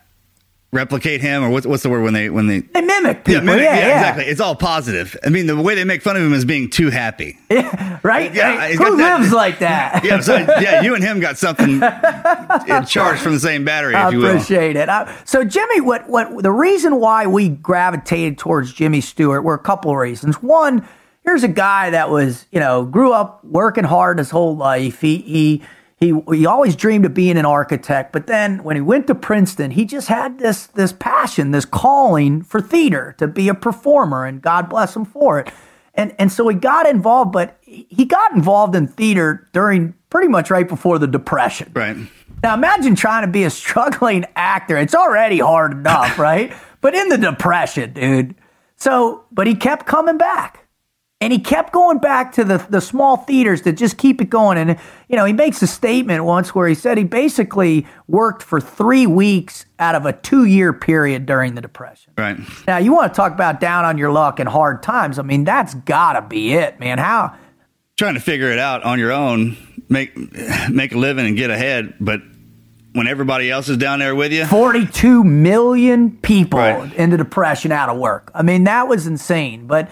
replicate 0.73 1.21
him 1.21 1.43
or 1.43 1.51
what's, 1.51 1.67
what's 1.67 1.83
the 1.83 1.91
word 1.91 2.03
when 2.03 2.15
they 2.15 2.31
when 2.31 2.47
they 2.47 2.61
they 2.61 2.81
mimic 2.81 3.25
people. 3.25 3.35
Yeah, 3.35 3.41
mimic, 3.41 3.63
yeah, 3.65 3.77
yeah, 3.79 3.99
exactly. 3.99 4.25
It's 4.27 4.41
all 4.41 4.55
positive. 4.55 5.17
I 5.25 5.29
mean, 5.29 5.47
the 5.47 5.61
way 5.61 5.75
they 5.75 5.85
make 5.85 6.03
fun 6.03 6.17
of 6.17 6.23
him 6.23 6.33
is 6.33 6.45
being 6.45 6.71
too 6.71 6.91
happy. 6.91 7.39
Yeah, 7.51 7.99
right? 8.05 8.33
Yeah, 8.33 8.69
Who 8.75 8.97
lives 8.97 9.33
like 9.33 9.59
that? 9.59 10.05
yeah, 10.05 10.21
so, 10.21 10.37
yeah. 10.37 10.83
You 10.83 10.95
and 10.95 11.03
him 11.03 11.19
got 11.19 11.37
something 11.37 11.69
in 12.69 12.85
charged 12.87 13.23
from 13.23 13.33
the 13.33 13.41
same 13.41 13.65
battery. 13.65 13.97
I 13.97 14.09
appreciate 14.09 14.77
it. 14.77 14.89
I, 14.89 15.15
so, 15.25 15.45
Jimmy, 15.45 15.81
what 15.81 16.09
what 16.09 16.43
the 16.43 16.53
reason 16.53 17.01
why 17.01 17.27
we 17.27 17.49
gravitated 17.49 18.39
towards 18.39 18.73
Jimmy 18.73 19.01
Stewart 19.01 19.43
were 19.43 19.55
a 19.55 19.59
couple 19.59 19.91
of 19.91 19.97
reasons. 19.97 20.41
One, 20.41 20.89
here's 21.25 21.43
a 21.43 21.49
guy 21.49 21.91
that 21.91 22.09
was 22.09 22.47
you 22.53 22.61
know 22.61 22.85
grew 22.85 23.13
up 23.13 23.45
working 23.45 23.85
hard 23.85 24.19
his 24.19 24.31
whole 24.31 24.57
life. 24.57 25.01
He 25.01 25.19
he 25.19 25.63
he 26.01 26.19
he 26.33 26.47
always 26.47 26.75
dreamed 26.75 27.05
of 27.05 27.13
being 27.13 27.37
an 27.37 27.45
architect, 27.45 28.13
but 28.13 28.27
then 28.27 28.65
when 28.65 28.75
he 28.75 28.81
went 28.81 29.07
to 29.09 29.15
Princeton, 29.15 29.71
he 29.71 29.85
just 29.85 30.09
had 30.09 30.39
this 30.39 30.67
this 30.69 30.95
passion, 30.95 31.51
this 31.51 31.67
calling 31.67 32.43
for 32.43 32.63
theater 32.63 33.15
to 33.19 33.29
be 33.29 33.51
a 33.51 33.55
performer, 33.55 34.25
and 34.25 34.41
God 34.41 34.71
bless 34.71 34.97
him 34.97 35.05
for 35.05 35.39
it. 35.39 35.53
And 35.95 36.15
and 36.19 36.33
so 36.33 36.49
he 36.49 36.57
got 36.57 36.89
involved, 36.89 37.33
but 37.33 37.59
he 37.63 38.07
got 38.07 38.33
involved 38.33 38.75
in 38.75 38.89
theater 38.89 39.47
during 39.53 39.93
pretty 40.09 40.29
much 40.29 40.51
right 40.51 40.67
before 40.67 40.99
the 40.99 41.07
Depression. 41.07 41.71
Right. 41.75 41.97
Now 42.43 42.55
imagine 42.55 42.95
trying 42.95 43.27
to 43.27 43.31
be 43.31 43.45
a 43.45 43.51
struggling 43.51 44.25
actor. 44.37 44.79
It's 44.79 44.95
already 44.95 45.41
hard 45.41 45.73
enough, 45.73 46.19
right? 46.19 46.55
But 46.81 46.95
in 46.95 47.11
the 47.11 47.19
Depression, 47.19 47.93
dude. 47.93 48.35
So, 48.77 49.25
but 49.31 49.47
he 49.47 49.55
kept 49.55 49.85
coming 49.85 50.17
back. 50.17 50.67
And 51.23 51.35
he 51.35 51.39
kept 51.39 51.71
going 51.71 51.99
back 51.99 52.33
to 52.33 52.45
the, 52.45 52.65
the 52.71 52.81
small 52.81 53.19
theaters 53.19 53.61
to 53.63 53.73
just 53.73 53.99
keep 53.99 54.23
it 54.23 54.31
going. 54.31 54.57
And, 54.57 54.79
you 55.07 55.17
know, 55.17 55.27
he 55.27 55.35
makes 55.35 55.61
a 55.61 55.67
statement 55.67 56.25
once 56.25 56.55
where 56.55 56.67
he 56.67 56.75
said 56.75 56.97
he 56.97 57.05
basically 57.05 57.87
worked 58.09 58.43
for 58.43 58.59
three 58.59 59.07
weeks 59.07 59.67
out 59.79 59.95
of 59.95 60.07
a 60.07 60.15
two 60.15 60.47
year 60.47 60.73
period 60.73 61.27
during 61.27 61.57
the 61.57 61.61
Depression. 61.61 62.15
Right. 62.17 62.39
Now, 62.67 62.79
you 62.79 62.95
want 62.95 63.13
to 63.13 63.17
talk 63.17 63.33
about 63.33 63.61
down 63.61 63.85
on 63.85 63.99
your 63.99 64.11
luck 64.11 64.41
and 64.41 64.49
hard 64.49 64.83
times. 64.83 65.19
I 65.19 65.23
mean, 65.23 65.45
that's 65.45 65.75
got 65.75 66.15
to 66.15 66.23
be 66.23 66.55
it, 66.55 66.81
man. 66.81 66.97
How? 66.97 67.37
Trying 67.99 68.15
to 68.15 68.21
figure 68.21 68.51
it 68.51 68.59
out 68.59 68.83
on 68.85 68.99
your 68.99 69.13
own, 69.13 69.59
make, 69.91 70.17
make 70.71 70.93
a 70.93 70.99
living 70.99 71.27
and 71.27 71.37
get 71.37 71.51
ahead. 71.51 71.97
But 72.01 72.23
when 72.93 73.07
everybody 73.07 73.51
else 73.51 73.69
is 73.69 73.77
down 73.77 73.99
there 73.99 74.15
with 74.15 74.33
you 74.33 74.45
42 74.47 75.23
million 75.23 76.17
people 76.23 76.59
right. 76.59 76.93
in 76.95 77.11
the 77.11 77.17
depression 77.17 77.71
out 77.71 77.89
of 77.89 77.97
work 77.99 78.33
i 78.35 78.43
mean 78.43 78.65
that 78.65 78.89
was 78.89 79.07
insane 79.07 79.69
but 79.69 79.89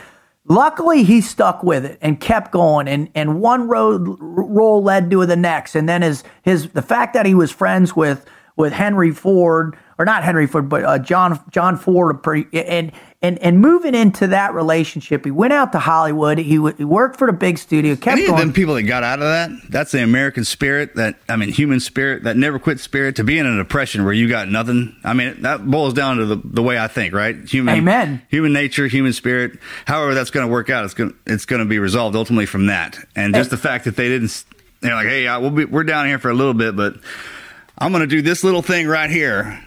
Luckily, 0.48 1.04
he 1.04 1.20
stuck 1.20 1.62
with 1.62 1.84
it 1.84 1.98
and 2.00 2.18
kept 2.18 2.52
going, 2.52 2.88
and, 2.88 3.10
and 3.14 3.40
one 3.40 3.68
road 3.68 4.16
role 4.18 4.82
led 4.82 5.10
to 5.10 5.26
the 5.26 5.36
next. 5.36 5.76
And 5.76 5.88
then 5.88 6.00
his 6.00 6.24
his 6.42 6.70
the 6.70 6.82
fact 6.82 7.12
that 7.14 7.26
he 7.26 7.34
was 7.34 7.50
friends 7.50 7.94
with 7.94 8.24
with 8.56 8.72
Henry 8.72 9.12
Ford, 9.12 9.76
or 9.98 10.04
not 10.04 10.22
Henry 10.22 10.46
Ford, 10.46 10.68
but 10.68 10.84
uh, 10.84 10.98
John 10.98 11.42
John 11.50 11.76
Ford, 11.76 12.20
and 12.52 12.92
and 13.20 13.38
and 13.40 13.60
moving 13.60 13.96
into 13.96 14.28
that 14.28 14.54
relationship, 14.54 15.24
he 15.24 15.32
went 15.32 15.52
out 15.52 15.72
to 15.72 15.80
Hollywood. 15.80 16.38
He, 16.38 16.54
w- 16.54 16.76
he 16.76 16.84
worked 16.84 17.16
for 17.16 17.26
the 17.26 17.32
big 17.32 17.58
studio. 17.58 17.96
Kept 17.96 18.16
Any 18.18 18.26
going. 18.26 18.34
of 18.34 18.38
them 18.38 18.52
people 18.52 18.74
that 18.74 18.84
got 18.84 19.02
out 19.02 19.18
of 19.18 19.24
that, 19.24 19.50
that's 19.70 19.90
the 19.90 20.00
American 20.04 20.44
spirit. 20.44 20.94
That 20.94 21.16
I 21.28 21.34
mean, 21.34 21.48
human 21.48 21.80
spirit, 21.80 22.22
that 22.22 22.36
never 22.36 22.60
quit 22.60 22.78
spirit. 22.78 23.16
To 23.16 23.24
be 23.24 23.38
in 23.38 23.46
a 23.46 23.56
depression 23.56 24.04
where 24.04 24.12
you 24.14 24.28
got 24.28 24.48
nothing. 24.48 24.96
I 25.02 25.14
mean, 25.14 25.42
that 25.42 25.68
boils 25.68 25.94
down 25.94 26.18
to 26.18 26.26
the, 26.26 26.36
the 26.44 26.62
way 26.62 26.78
I 26.78 26.86
think, 26.86 27.12
right? 27.12 27.36
Human, 27.48 27.74
Amen. 27.78 28.22
Human 28.28 28.52
nature, 28.52 28.86
human 28.86 29.12
spirit. 29.12 29.58
However, 29.84 30.14
that's 30.14 30.30
going 30.30 30.46
to 30.46 30.52
work 30.52 30.70
out. 30.70 30.84
It's 30.84 30.94
going 30.94 31.12
it's 31.26 31.44
going 31.44 31.60
to 31.60 31.66
be 31.68 31.80
resolved 31.80 32.14
ultimately 32.14 32.46
from 32.46 32.66
that. 32.66 32.96
And 33.16 33.34
just 33.34 33.50
the 33.50 33.56
fact 33.56 33.84
that 33.86 33.96
they 33.96 34.08
didn't, 34.08 34.44
they're 34.80 34.94
like, 34.94 35.08
hey, 35.08 35.24
we'll 35.38 35.50
be, 35.50 35.64
we're 35.64 35.82
down 35.82 36.06
here 36.06 36.20
for 36.20 36.30
a 36.30 36.34
little 36.34 36.54
bit, 36.54 36.76
but 36.76 36.94
I'm 37.76 37.90
going 37.90 38.02
to 38.02 38.06
do 38.06 38.22
this 38.22 38.44
little 38.44 38.62
thing 38.62 38.86
right 38.86 39.10
here 39.10 39.60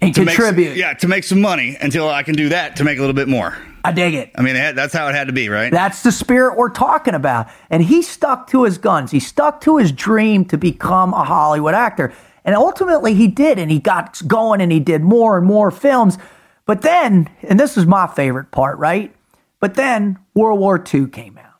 and 0.00 0.14
to 0.14 0.24
contribute. 0.24 0.70
Make, 0.70 0.78
yeah, 0.78 0.94
to 0.94 1.08
make 1.08 1.24
some 1.24 1.40
money 1.40 1.76
until 1.80 2.08
I 2.08 2.22
can 2.22 2.34
do 2.34 2.50
that 2.50 2.76
to 2.76 2.84
make 2.84 2.98
a 2.98 3.00
little 3.00 3.14
bit 3.14 3.28
more. 3.28 3.56
I 3.84 3.92
dig 3.92 4.14
it. 4.14 4.32
I 4.34 4.42
mean, 4.42 4.54
that's 4.54 4.92
how 4.92 5.08
it 5.08 5.14
had 5.14 5.28
to 5.28 5.32
be, 5.32 5.48
right? 5.48 5.72
That's 5.72 6.02
the 6.02 6.12
spirit 6.12 6.56
we're 6.56 6.68
talking 6.68 7.14
about. 7.14 7.48
And 7.70 7.82
he 7.82 8.02
stuck 8.02 8.48
to 8.48 8.64
his 8.64 8.76
guns. 8.76 9.10
He 9.10 9.20
stuck 9.20 9.60
to 9.62 9.78
his 9.78 9.92
dream 9.92 10.44
to 10.46 10.58
become 10.58 11.14
a 11.14 11.24
Hollywood 11.24 11.74
actor. 11.74 12.12
And 12.44 12.54
ultimately 12.54 13.14
he 13.14 13.28
did. 13.28 13.58
And 13.58 13.70
he 13.70 13.78
got 13.78 14.20
going 14.26 14.60
and 14.60 14.70
he 14.70 14.80
did 14.80 15.02
more 15.02 15.38
and 15.38 15.46
more 15.46 15.70
films. 15.70 16.18
But 16.66 16.82
then, 16.82 17.30
and 17.42 17.58
this 17.58 17.76
is 17.76 17.86
my 17.86 18.06
favorite 18.06 18.50
part, 18.50 18.78
right? 18.78 19.14
But 19.60 19.74
then 19.74 20.18
World 20.34 20.60
War 20.60 20.82
II 20.92 21.06
came 21.06 21.38
out. 21.38 21.54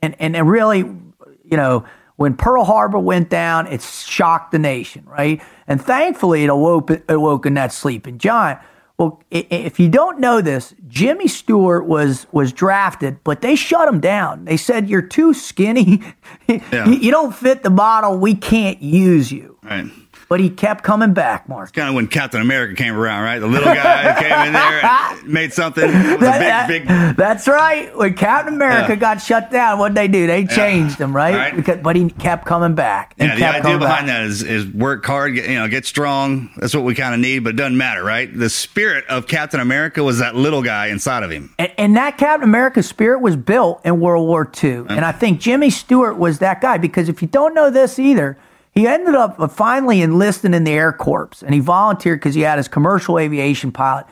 And, 0.00 0.14
and, 0.18 0.36
and 0.36 0.48
really, 0.48 0.78
you 0.78 1.56
know, 1.56 1.84
when 2.16 2.34
Pearl 2.34 2.64
Harbor 2.64 2.98
went 2.98 3.28
down, 3.28 3.66
it 3.66 3.82
shocked 3.82 4.52
the 4.52 4.58
nation, 4.58 5.04
right? 5.06 5.42
And 5.66 5.82
thankfully, 5.82 6.44
it 6.44 6.50
awoke, 6.50 6.90
awoken 7.08 7.54
that 7.54 7.72
sleeping 7.72 8.18
giant. 8.18 8.60
Well, 8.98 9.22
if 9.30 9.78
you 9.78 9.90
don't 9.90 10.20
know 10.20 10.40
this, 10.40 10.74
Jimmy 10.88 11.28
Stewart 11.28 11.84
was 11.84 12.26
was 12.32 12.50
drafted, 12.50 13.22
but 13.24 13.42
they 13.42 13.54
shut 13.54 13.86
him 13.86 14.00
down. 14.00 14.46
They 14.46 14.56
said 14.56 14.88
you're 14.88 15.02
too 15.02 15.34
skinny. 15.34 16.02
Yeah. 16.48 16.88
you 16.88 17.10
don't 17.10 17.34
fit 17.34 17.64
the 17.64 17.70
model. 17.70 18.18
We 18.18 18.36
can't 18.36 18.80
use 18.80 19.32
you. 19.32 19.58
Right 19.64 19.90
but 20.28 20.40
he 20.40 20.50
kept 20.50 20.82
coming 20.82 21.14
back, 21.14 21.48
Mark. 21.48 21.72
Kind 21.72 21.88
of 21.88 21.94
when 21.94 22.08
Captain 22.08 22.40
America 22.40 22.74
came 22.74 22.96
around, 22.96 23.22
right? 23.22 23.38
The 23.38 23.46
little 23.46 23.72
guy 23.72 24.14
came 24.20 24.46
in 24.46 24.52
there 24.52 24.84
and 24.84 25.28
made 25.28 25.52
something. 25.52 25.86
That, 25.86 26.20
big, 26.68 26.88
that, 26.88 27.06
big... 27.06 27.16
That's 27.16 27.46
right. 27.46 27.96
When 27.96 28.14
Captain 28.14 28.54
America 28.54 28.92
yeah. 28.92 28.96
got 28.96 29.22
shut 29.22 29.50
down, 29.50 29.78
what 29.78 29.90
did 29.90 29.96
they 29.96 30.08
do? 30.08 30.26
They 30.26 30.44
changed 30.44 30.98
yeah. 30.98 31.06
him, 31.06 31.14
right? 31.14 31.34
right? 31.34 31.56
Because, 31.56 31.78
but 31.80 31.94
he 31.94 32.10
kept 32.10 32.44
coming 32.44 32.74
back. 32.74 33.14
Yeah, 33.18 33.36
the 33.36 33.46
idea 33.46 33.78
behind 33.78 34.06
back. 34.06 34.18
that 34.18 34.22
is, 34.24 34.42
is 34.42 34.66
work 34.66 35.04
hard, 35.06 35.34
get, 35.34 35.48
you 35.48 35.54
know, 35.54 35.68
get 35.68 35.86
strong. 35.86 36.50
That's 36.56 36.74
what 36.74 36.84
we 36.84 36.94
kind 36.96 37.14
of 37.14 37.20
need, 37.20 37.40
but 37.40 37.50
it 37.50 37.56
doesn't 37.56 37.76
matter, 37.76 38.02
right? 38.02 38.32
The 38.32 38.50
spirit 38.50 39.04
of 39.06 39.28
Captain 39.28 39.60
America 39.60 40.02
was 40.02 40.18
that 40.18 40.34
little 40.34 40.62
guy 40.62 40.86
inside 40.86 41.22
of 41.22 41.30
him. 41.30 41.54
And, 41.58 41.72
and 41.78 41.96
that 41.96 42.18
Captain 42.18 42.48
America 42.48 42.82
spirit 42.82 43.20
was 43.20 43.36
built 43.36 43.80
in 43.84 44.00
World 44.00 44.26
War 44.26 44.50
II. 44.62 44.86
And 44.88 45.04
I 45.04 45.12
think 45.12 45.40
Jimmy 45.40 45.70
Stewart 45.70 46.16
was 46.18 46.40
that 46.40 46.60
guy 46.60 46.78
because 46.78 47.08
if 47.08 47.22
you 47.22 47.28
don't 47.28 47.54
know 47.54 47.70
this 47.70 47.98
either, 48.00 48.36
he 48.76 48.86
ended 48.86 49.14
up 49.14 49.50
finally 49.52 50.02
enlisting 50.02 50.52
in 50.52 50.64
the 50.64 50.70
Air 50.70 50.92
Corps 50.92 51.42
and 51.42 51.54
he 51.54 51.60
volunteered 51.60 52.20
because 52.20 52.34
he 52.34 52.42
had 52.42 52.58
his 52.58 52.68
commercial 52.68 53.18
aviation 53.18 53.72
pilot. 53.72 54.06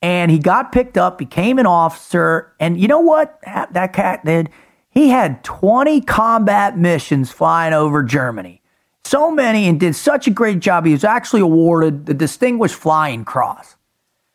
And 0.00 0.30
he 0.30 0.38
got 0.38 0.70
picked 0.70 0.96
up, 0.96 1.18
became 1.18 1.58
an 1.58 1.66
officer. 1.66 2.52
And 2.60 2.78
you 2.78 2.86
know 2.86 3.00
what 3.00 3.40
that 3.42 3.92
cat 3.92 4.24
did? 4.24 4.50
He 4.90 5.08
had 5.08 5.42
20 5.42 6.00
combat 6.02 6.78
missions 6.78 7.32
flying 7.32 7.74
over 7.74 8.04
Germany. 8.04 8.62
So 9.02 9.32
many 9.32 9.66
and 9.66 9.80
did 9.80 9.96
such 9.96 10.28
a 10.28 10.30
great 10.30 10.60
job. 10.60 10.86
He 10.86 10.92
was 10.92 11.02
actually 11.02 11.40
awarded 11.40 12.06
the 12.06 12.14
Distinguished 12.14 12.76
Flying 12.76 13.24
Cross. 13.24 13.74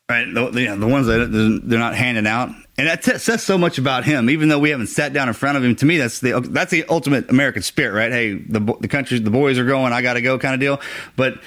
Right. 0.09 0.25
The, 0.25 0.49
the, 0.49 0.75
the 0.75 0.87
ones 0.87 1.07
that 1.07 1.31
they're 1.63 1.79
not 1.79 1.95
handing 1.95 2.27
out. 2.27 2.49
And 2.79 2.87
that 2.87 3.03
t- 3.03 3.17
says 3.17 3.43
so 3.43 3.57
much 3.57 3.77
about 3.77 4.05
him, 4.05 4.29
even 4.29 4.47
though 4.47 4.57
we 4.57 4.69
haven't 4.69 4.87
sat 4.87 5.11
down 5.11 5.27
in 5.27 5.33
front 5.33 5.57
of 5.57 5.63
him. 5.65 5.75
To 5.75 5.85
me, 5.85 5.97
that's 5.97 6.19
the 6.19 6.39
that's 6.39 6.71
the 6.71 6.85
ultimate 6.87 7.29
American 7.29 7.61
spirit, 7.61 7.93
right? 7.93 8.09
Hey, 8.09 8.35
the 8.35 8.61
the 8.79 8.87
country, 8.87 9.19
the 9.19 9.29
boys 9.29 9.59
are 9.59 9.65
going, 9.65 9.91
I 9.91 10.01
got 10.01 10.13
to 10.13 10.21
go, 10.21 10.39
kind 10.39 10.53
of 10.53 10.61
deal. 10.61 10.79
But 11.17 11.41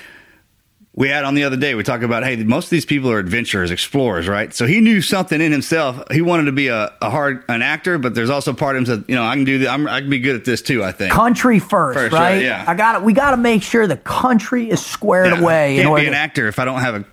we 0.94 1.08
had 1.08 1.24
on 1.24 1.34
the 1.34 1.44
other 1.44 1.56
day, 1.56 1.74
we 1.74 1.84
talked 1.84 2.04
about, 2.04 2.22
hey, 2.22 2.36
most 2.36 2.66
of 2.66 2.70
these 2.70 2.84
people 2.84 3.10
are 3.10 3.18
adventurers, 3.18 3.70
explorers, 3.70 4.28
right? 4.28 4.52
So 4.52 4.66
he 4.66 4.82
knew 4.82 5.00
something 5.00 5.40
in 5.40 5.50
himself. 5.50 6.02
He 6.10 6.20
wanted 6.20 6.44
to 6.44 6.52
be 6.52 6.68
a, 6.68 6.92
a 7.00 7.08
hard 7.08 7.44
an 7.48 7.62
actor, 7.62 7.96
but 7.96 8.14
there's 8.14 8.28
also 8.28 8.52
part 8.52 8.76
of 8.76 8.86
him 8.86 8.98
that 8.98 9.08
you 9.08 9.14
know 9.14 9.24
I 9.24 9.34
can 9.34 9.44
do. 9.44 9.66
I'm, 9.66 9.88
I 9.88 10.02
can 10.02 10.10
be 10.10 10.18
good 10.18 10.36
at 10.36 10.44
this 10.44 10.60
too. 10.60 10.84
I 10.84 10.92
think 10.92 11.12
country 11.12 11.60
first, 11.60 11.98
first 11.98 12.12
right? 12.12 12.34
right? 12.34 12.42
Yeah, 12.42 12.62
I 12.68 12.74
got 12.74 12.96
it. 12.96 13.04
We 13.04 13.14
got 13.14 13.30
to 13.30 13.38
make 13.38 13.62
sure 13.62 13.86
the 13.86 13.96
country 13.96 14.68
is 14.68 14.84
squared 14.84 15.32
yeah. 15.32 15.40
away. 15.40 15.76
Can't 15.76 15.96
be 15.96 16.06
an 16.06 16.14
actor 16.14 16.46
if 16.46 16.58
I 16.58 16.66
don't 16.66 16.80
have 16.80 16.94
a 16.94 17.04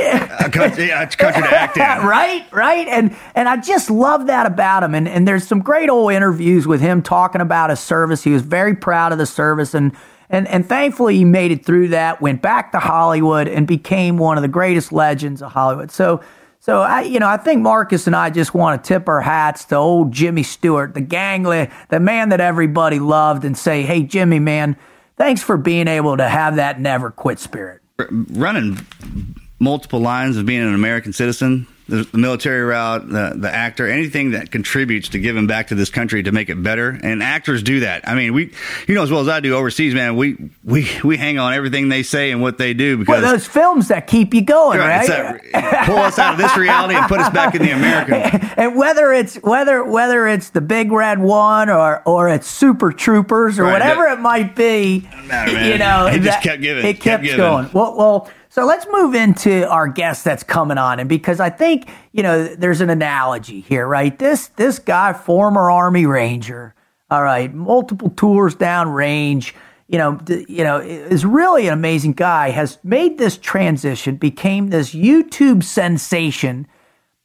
a 0.00 0.50
country, 0.50 0.88
yeah, 0.88 1.04
country 1.06 1.42
to 1.42 1.48
act 1.54 1.76
in. 1.76 1.82
right, 1.82 2.44
right, 2.52 2.86
and 2.88 3.16
and 3.34 3.48
I 3.48 3.56
just 3.58 3.90
love 3.90 4.26
that 4.26 4.46
about 4.46 4.82
him. 4.82 4.94
And 4.94 5.08
and 5.08 5.26
there's 5.26 5.46
some 5.46 5.60
great 5.60 5.88
old 5.88 6.12
interviews 6.12 6.66
with 6.66 6.80
him 6.80 7.02
talking 7.02 7.40
about 7.40 7.70
his 7.70 7.80
service. 7.80 8.22
He 8.22 8.32
was 8.32 8.42
very 8.42 8.74
proud 8.74 9.12
of 9.12 9.18
the 9.18 9.26
service, 9.26 9.74
and 9.74 9.92
and 10.28 10.48
and 10.48 10.66
thankfully 10.66 11.16
he 11.16 11.24
made 11.24 11.52
it 11.52 11.64
through 11.64 11.88
that. 11.88 12.20
Went 12.20 12.42
back 12.42 12.72
to 12.72 12.78
Hollywood 12.78 13.48
and 13.48 13.66
became 13.66 14.16
one 14.16 14.36
of 14.36 14.42
the 14.42 14.48
greatest 14.48 14.92
legends 14.92 15.42
of 15.42 15.52
Hollywood. 15.52 15.90
So. 15.90 16.20
So 16.62 16.82
I, 16.82 17.00
you 17.00 17.18
know, 17.18 17.26
I 17.26 17.38
think 17.38 17.62
Marcus 17.62 18.06
and 18.06 18.14
I 18.14 18.28
just 18.28 18.52
want 18.52 18.84
to 18.84 18.86
tip 18.86 19.08
our 19.08 19.22
hats 19.22 19.64
to 19.64 19.76
old 19.76 20.12
Jimmy 20.12 20.42
Stewart, 20.42 20.92
the 20.92 21.00
gangly, 21.00 21.72
the 21.88 21.98
man 21.98 22.28
that 22.28 22.40
everybody 22.40 22.98
loved, 22.98 23.46
and 23.46 23.56
say, 23.56 23.80
"Hey, 23.80 24.02
Jimmy, 24.02 24.40
man, 24.40 24.76
thanks 25.16 25.42
for 25.42 25.56
being 25.56 25.88
able 25.88 26.18
to 26.18 26.28
have 26.28 26.56
that 26.56 26.78
never 26.78 27.10
quit 27.10 27.38
spirit." 27.38 27.80
Running 28.10 28.78
multiple 29.60 30.00
lines 30.00 30.36
of 30.38 30.46
being 30.46 30.62
an 30.62 30.74
American 30.74 31.12
citizen, 31.12 31.66
the, 31.86 32.04
the 32.04 32.18
military 32.18 32.62
route, 32.62 33.06
the, 33.08 33.34
the 33.36 33.52
actor, 33.52 33.86
anything 33.86 34.30
that 34.30 34.50
contributes 34.50 35.10
to 35.10 35.18
giving 35.18 35.46
back 35.46 35.68
to 35.68 35.74
this 35.74 35.90
country 35.90 36.22
to 36.22 36.32
make 36.32 36.48
it 36.48 36.62
better. 36.62 36.98
And 37.02 37.22
actors 37.22 37.62
do 37.62 37.80
that. 37.80 38.08
I 38.08 38.14
mean, 38.14 38.32
we, 38.32 38.52
you 38.88 38.94
know, 38.94 39.02
as 39.02 39.10
well 39.10 39.20
as 39.20 39.28
I 39.28 39.40
do 39.40 39.54
overseas, 39.54 39.92
man, 39.92 40.16
we, 40.16 40.50
we, 40.64 40.88
we 41.04 41.16
hang 41.16 41.38
on 41.38 41.52
everything 41.52 41.88
they 41.88 42.02
say 42.02 42.30
and 42.30 42.40
what 42.40 42.58
they 42.58 42.72
do 42.72 42.96
because 42.96 43.22
well, 43.22 43.32
those 43.32 43.46
films 43.46 43.88
that 43.88 44.06
keep 44.06 44.32
you 44.32 44.40
going, 44.40 44.78
right? 44.78 45.08
right? 45.08 45.86
pull 45.86 45.98
us 45.98 46.18
out 46.18 46.34
of 46.34 46.38
this 46.38 46.56
reality 46.56 46.94
and 46.94 47.06
put 47.06 47.20
us 47.20 47.30
back 47.30 47.54
in 47.54 47.62
the 47.62 47.70
American. 47.70 48.48
And 48.60 48.76
whether 48.76 49.12
it's, 49.12 49.36
whether, 49.36 49.82
whether 49.82 50.26
it's 50.26 50.50
the 50.50 50.60
big 50.60 50.92
red 50.92 51.18
one 51.18 51.70
or, 51.70 52.02
or 52.02 52.28
it's 52.28 52.46
super 52.46 52.92
troopers 52.92 53.58
or 53.58 53.62
right, 53.62 53.72
whatever 53.72 54.06
it 54.08 54.20
might 54.20 54.54
be, 54.54 55.08
matter, 55.24 55.66
you 55.66 55.78
know, 55.78 56.06
it 56.06 56.20
just 56.20 56.42
kept 56.42 56.60
giving, 56.60 56.84
it 56.84 57.00
kept, 57.00 57.24
kept 57.24 57.36
going. 57.38 57.70
Well, 57.72 57.96
well, 57.96 58.30
so 58.50 58.66
let's 58.66 58.86
move 58.90 59.14
into 59.14 59.66
our 59.68 59.88
guest 59.88 60.24
that's 60.24 60.42
coming 60.42 60.76
on, 60.76 60.98
and 61.00 61.08
because 61.08 61.40
I 61.40 61.50
think 61.50 61.88
you 62.12 62.22
know 62.22 62.54
there's 62.54 62.80
an 62.80 62.90
analogy 62.90 63.60
here, 63.60 63.86
right? 63.86 64.18
This 64.18 64.48
this 64.48 64.78
guy, 64.78 65.12
former 65.12 65.70
Army 65.70 66.04
Ranger, 66.04 66.74
all 67.10 67.22
right, 67.22 67.52
multiple 67.54 68.10
tours 68.10 68.56
down 68.56 68.90
range, 68.90 69.54
you 69.86 69.98
know, 69.98 70.20
you 70.48 70.64
know, 70.64 70.78
is 70.78 71.24
really 71.24 71.68
an 71.68 71.72
amazing 71.72 72.12
guy. 72.12 72.50
Has 72.50 72.78
made 72.82 73.18
this 73.18 73.38
transition, 73.38 74.16
became 74.16 74.70
this 74.70 74.94
YouTube 74.94 75.64
sensation 75.64 76.66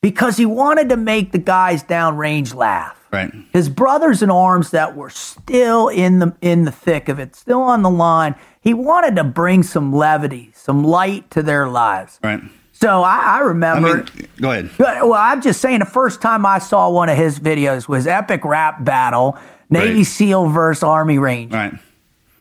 because 0.02 0.38
he 0.38 0.46
wanted 0.46 0.90
to 0.90 0.98
make 0.98 1.32
the 1.32 1.40
guys 1.40 1.84
downrange 1.84 2.54
laugh. 2.54 3.04
Right. 3.12 3.32
His 3.54 3.70
brothers 3.70 4.22
in 4.22 4.30
arms 4.30 4.72
that 4.72 4.96
were 4.96 5.10
still 5.10 5.88
in 5.88 6.20
the 6.20 6.36
in 6.42 6.66
the 6.66 6.72
thick 6.72 7.10
of 7.10 7.18
it, 7.18 7.36
still 7.36 7.62
on 7.62 7.82
the 7.82 7.90
line. 7.90 8.36
He 8.62 8.74
wanted 8.74 9.16
to 9.16 9.24
bring 9.24 9.64
some 9.64 9.94
levity, 9.94 10.52
some 10.66 10.84
light 10.84 11.30
to 11.30 11.44
their 11.44 11.68
lives. 11.68 12.20
Right. 12.24 12.42
So 12.72 13.04
I, 13.04 13.38
I 13.38 13.40
remember. 13.42 13.88
I 13.88 13.94
mean, 13.94 14.28
go 14.42 14.52
ahead. 14.52 14.72
Well, 14.80 15.14
I'm 15.14 15.40
just 15.40 15.62
saying 15.62 15.80
the 15.80 15.86
first 15.86 16.24
time 16.24 16.44
I 16.44 16.58
saw 16.58 16.90
one 16.90 17.08
of 17.08 17.18
his 17.18 17.40
videos 17.40 17.88
was 17.88 18.08
Epic 18.08 18.44
Rap 18.44 18.84
Battle, 18.84 19.38
Navy 19.70 19.98
right. 19.98 20.06
SEAL 20.06 20.48
versus 20.50 20.82
Army 20.82 21.20
Ranger. 21.20 21.56
Right. 21.56 21.74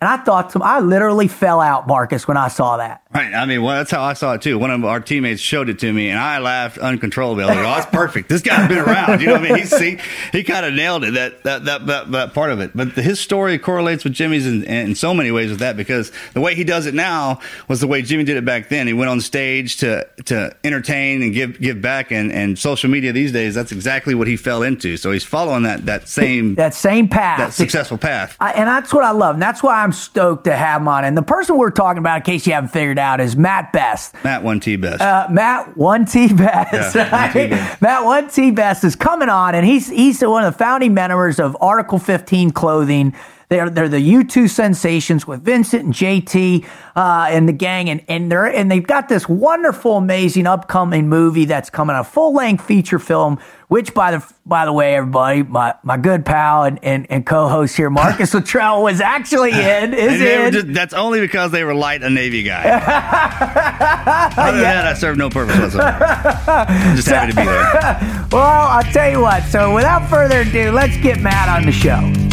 And 0.04 0.12
I 0.12 0.22
thought, 0.22 0.50
to, 0.50 0.62
I 0.62 0.80
literally 0.80 1.28
fell 1.28 1.62
out, 1.62 1.86
Marcus, 1.86 2.28
when 2.28 2.36
I 2.36 2.48
saw 2.48 2.76
that. 2.76 3.00
Right. 3.14 3.32
I 3.32 3.46
mean, 3.46 3.62
well, 3.62 3.76
that's 3.76 3.90
how 3.90 4.02
I 4.02 4.12
saw 4.12 4.34
it 4.34 4.42
too. 4.42 4.58
One 4.58 4.70
of 4.70 4.84
our 4.84 5.00
teammates 5.00 5.40
showed 5.40 5.70
it 5.70 5.78
to 5.78 5.90
me, 5.90 6.10
and 6.10 6.18
I 6.18 6.40
laughed 6.40 6.76
uncontrollably. 6.76 7.44
I 7.44 7.46
was 7.46 7.56
like, 7.56 7.64
"Oh, 7.64 7.70
that's 7.70 7.96
perfect. 7.96 8.28
This 8.28 8.42
guy's 8.42 8.68
been 8.68 8.80
around." 8.80 9.22
You 9.22 9.28
know 9.28 9.34
what 9.34 9.42
I 9.42 9.54
mean? 9.54 9.58
He 9.60 9.64
see, 9.64 9.98
he 10.32 10.42
kind 10.42 10.66
of 10.66 10.74
nailed 10.74 11.04
it. 11.04 11.14
That, 11.14 11.42
that 11.44 11.64
that 11.64 11.86
that 11.86 12.10
that 12.10 12.34
part 12.34 12.50
of 12.50 12.60
it. 12.60 12.72
But 12.76 12.96
the, 12.96 13.02
his 13.02 13.20
story 13.20 13.56
correlates 13.58 14.04
with 14.04 14.12
Jimmy's 14.12 14.46
in, 14.46 14.64
in 14.64 14.94
so 14.94 15.14
many 15.14 15.30
ways 15.30 15.48
with 15.48 15.60
that 15.60 15.76
because 15.76 16.12
the 16.34 16.40
way 16.40 16.54
he 16.54 16.64
does 16.64 16.84
it 16.84 16.92
now 16.92 17.40
was 17.68 17.80
the 17.80 17.86
way 17.86 18.02
Jimmy 18.02 18.24
did 18.24 18.36
it 18.36 18.44
back 18.44 18.68
then. 18.68 18.88
He 18.88 18.92
went 18.92 19.10
on 19.10 19.20
stage 19.20 19.76
to 19.78 20.06
to 20.26 20.54
entertain 20.64 21.22
and 21.22 21.32
give 21.32 21.58
give 21.60 21.80
back, 21.80 22.10
and 22.10 22.30
and 22.30 22.58
social 22.58 22.90
media 22.90 23.12
these 23.12 23.32
days 23.32 23.54
that's 23.54 23.72
exactly 23.72 24.14
what 24.14 24.26
he 24.26 24.36
fell 24.36 24.62
into. 24.62 24.98
So 24.98 25.12
he's 25.12 25.24
following 25.24 25.62
that 25.62 25.86
that 25.86 26.08
same 26.08 26.56
that 26.56 26.74
same 26.74 27.08
path, 27.08 27.38
that 27.38 27.52
successful 27.54 27.96
path. 27.96 28.36
I, 28.40 28.50
and 28.52 28.66
that's 28.68 28.92
what 28.92 29.04
I 29.04 29.12
love. 29.12 29.36
And 29.36 29.42
that's 29.42 29.62
why 29.62 29.82
I'm 29.82 29.92
stoked 29.94 30.44
to 30.44 30.56
have 30.56 30.80
him 30.80 30.88
on. 30.88 31.04
And 31.04 31.16
the 31.16 31.22
person 31.22 31.56
we're 31.56 31.70
talking 31.70 31.98
about, 31.98 32.18
in 32.18 32.22
case 32.22 32.46
you 32.46 32.52
haven't 32.52 32.70
figured 32.70 32.98
out, 32.98 33.20
is 33.20 33.36
Mat 33.36 33.72
Best. 33.72 34.14
Mat 34.24 34.42
One 34.42 34.60
T 34.60 34.76
Best. 34.76 35.00
Uh, 35.00 35.26
Mat 35.30 35.76
One 35.76 36.04
T 36.04 36.32
Best. 36.32 36.94
Yeah, 36.94 37.10
right? 37.10 37.80
Mat 37.80 38.04
One 38.04 38.28
T 38.28 38.50
Best 38.50 38.84
is 38.84 38.96
coming 38.96 39.28
on, 39.28 39.54
and 39.54 39.66
he's 39.66 39.88
he's 39.88 40.22
one 40.22 40.44
of 40.44 40.52
the 40.52 40.58
founding 40.58 40.94
members 40.94 41.38
of 41.38 41.56
Article 41.60 41.98
15 41.98 42.50
Clothing. 42.50 43.14
They're 43.54 43.70
they're 43.70 43.88
the 43.88 43.98
YouTube 43.98 44.50
sensations 44.50 45.28
with 45.28 45.44
Vincent 45.44 45.84
and 45.84 45.94
JT 45.94 46.66
uh, 46.96 47.26
and 47.30 47.48
the 47.48 47.52
gang, 47.52 47.88
and 47.88 48.02
and 48.08 48.28
they're 48.28 48.46
and 48.46 48.68
they've 48.68 48.84
got 48.84 49.08
this 49.08 49.28
wonderful, 49.28 49.98
amazing 49.98 50.48
upcoming 50.48 51.08
movie 51.08 51.44
that's 51.44 51.70
coming, 51.70 51.94
a 51.94 52.02
full 52.02 52.34
length 52.34 52.64
feature 52.64 52.98
film. 52.98 53.38
Which, 53.68 53.94
by 53.94 54.10
the 54.10 54.32
by 54.44 54.64
the 54.64 54.72
way, 54.72 54.96
everybody, 54.96 55.44
my, 55.44 55.74
my 55.84 55.96
good 55.96 56.26
pal 56.26 56.64
and, 56.64 56.78
and, 56.82 57.06
and 57.10 57.24
co-host 57.24 57.76
here, 57.76 57.90
Marcus 57.90 58.34
Luttrell, 58.34 58.82
was 58.82 59.00
actually 59.00 59.52
in. 59.52 59.94
Is 59.94 60.20
in. 60.20 60.52
Just, 60.52 60.72
that's 60.72 60.94
only 60.94 61.20
because 61.20 61.50
they 61.50 61.64
were 61.64 61.74
light 61.74 62.02
a 62.02 62.10
Navy 62.10 62.42
guy. 62.42 62.62
Other 62.64 62.72
yeah. 64.36 64.50
than 64.50 64.60
that, 64.60 64.86
I 64.86 64.94
serve 64.94 65.16
no 65.16 65.30
purpose 65.30 65.58
whatsoever. 65.58 66.04
I'm 66.04 66.96
just 66.96 67.08
happy 67.08 67.32
to 67.32 67.36
be 67.38 67.44
there. 67.44 68.26
well, 68.32 68.68
I'll 68.68 68.92
tell 68.92 69.10
you 69.10 69.20
what. 69.20 69.44
So, 69.44 69.74
without 69.74 70.08
further 70.10 70.40
ado, 70.40 70.72
let's 70.72 70.96
get 70.98 71.20
Mat 71.20 71.48
on 71.48 71.64
the 71.64 71.72
show. 71.72 72.23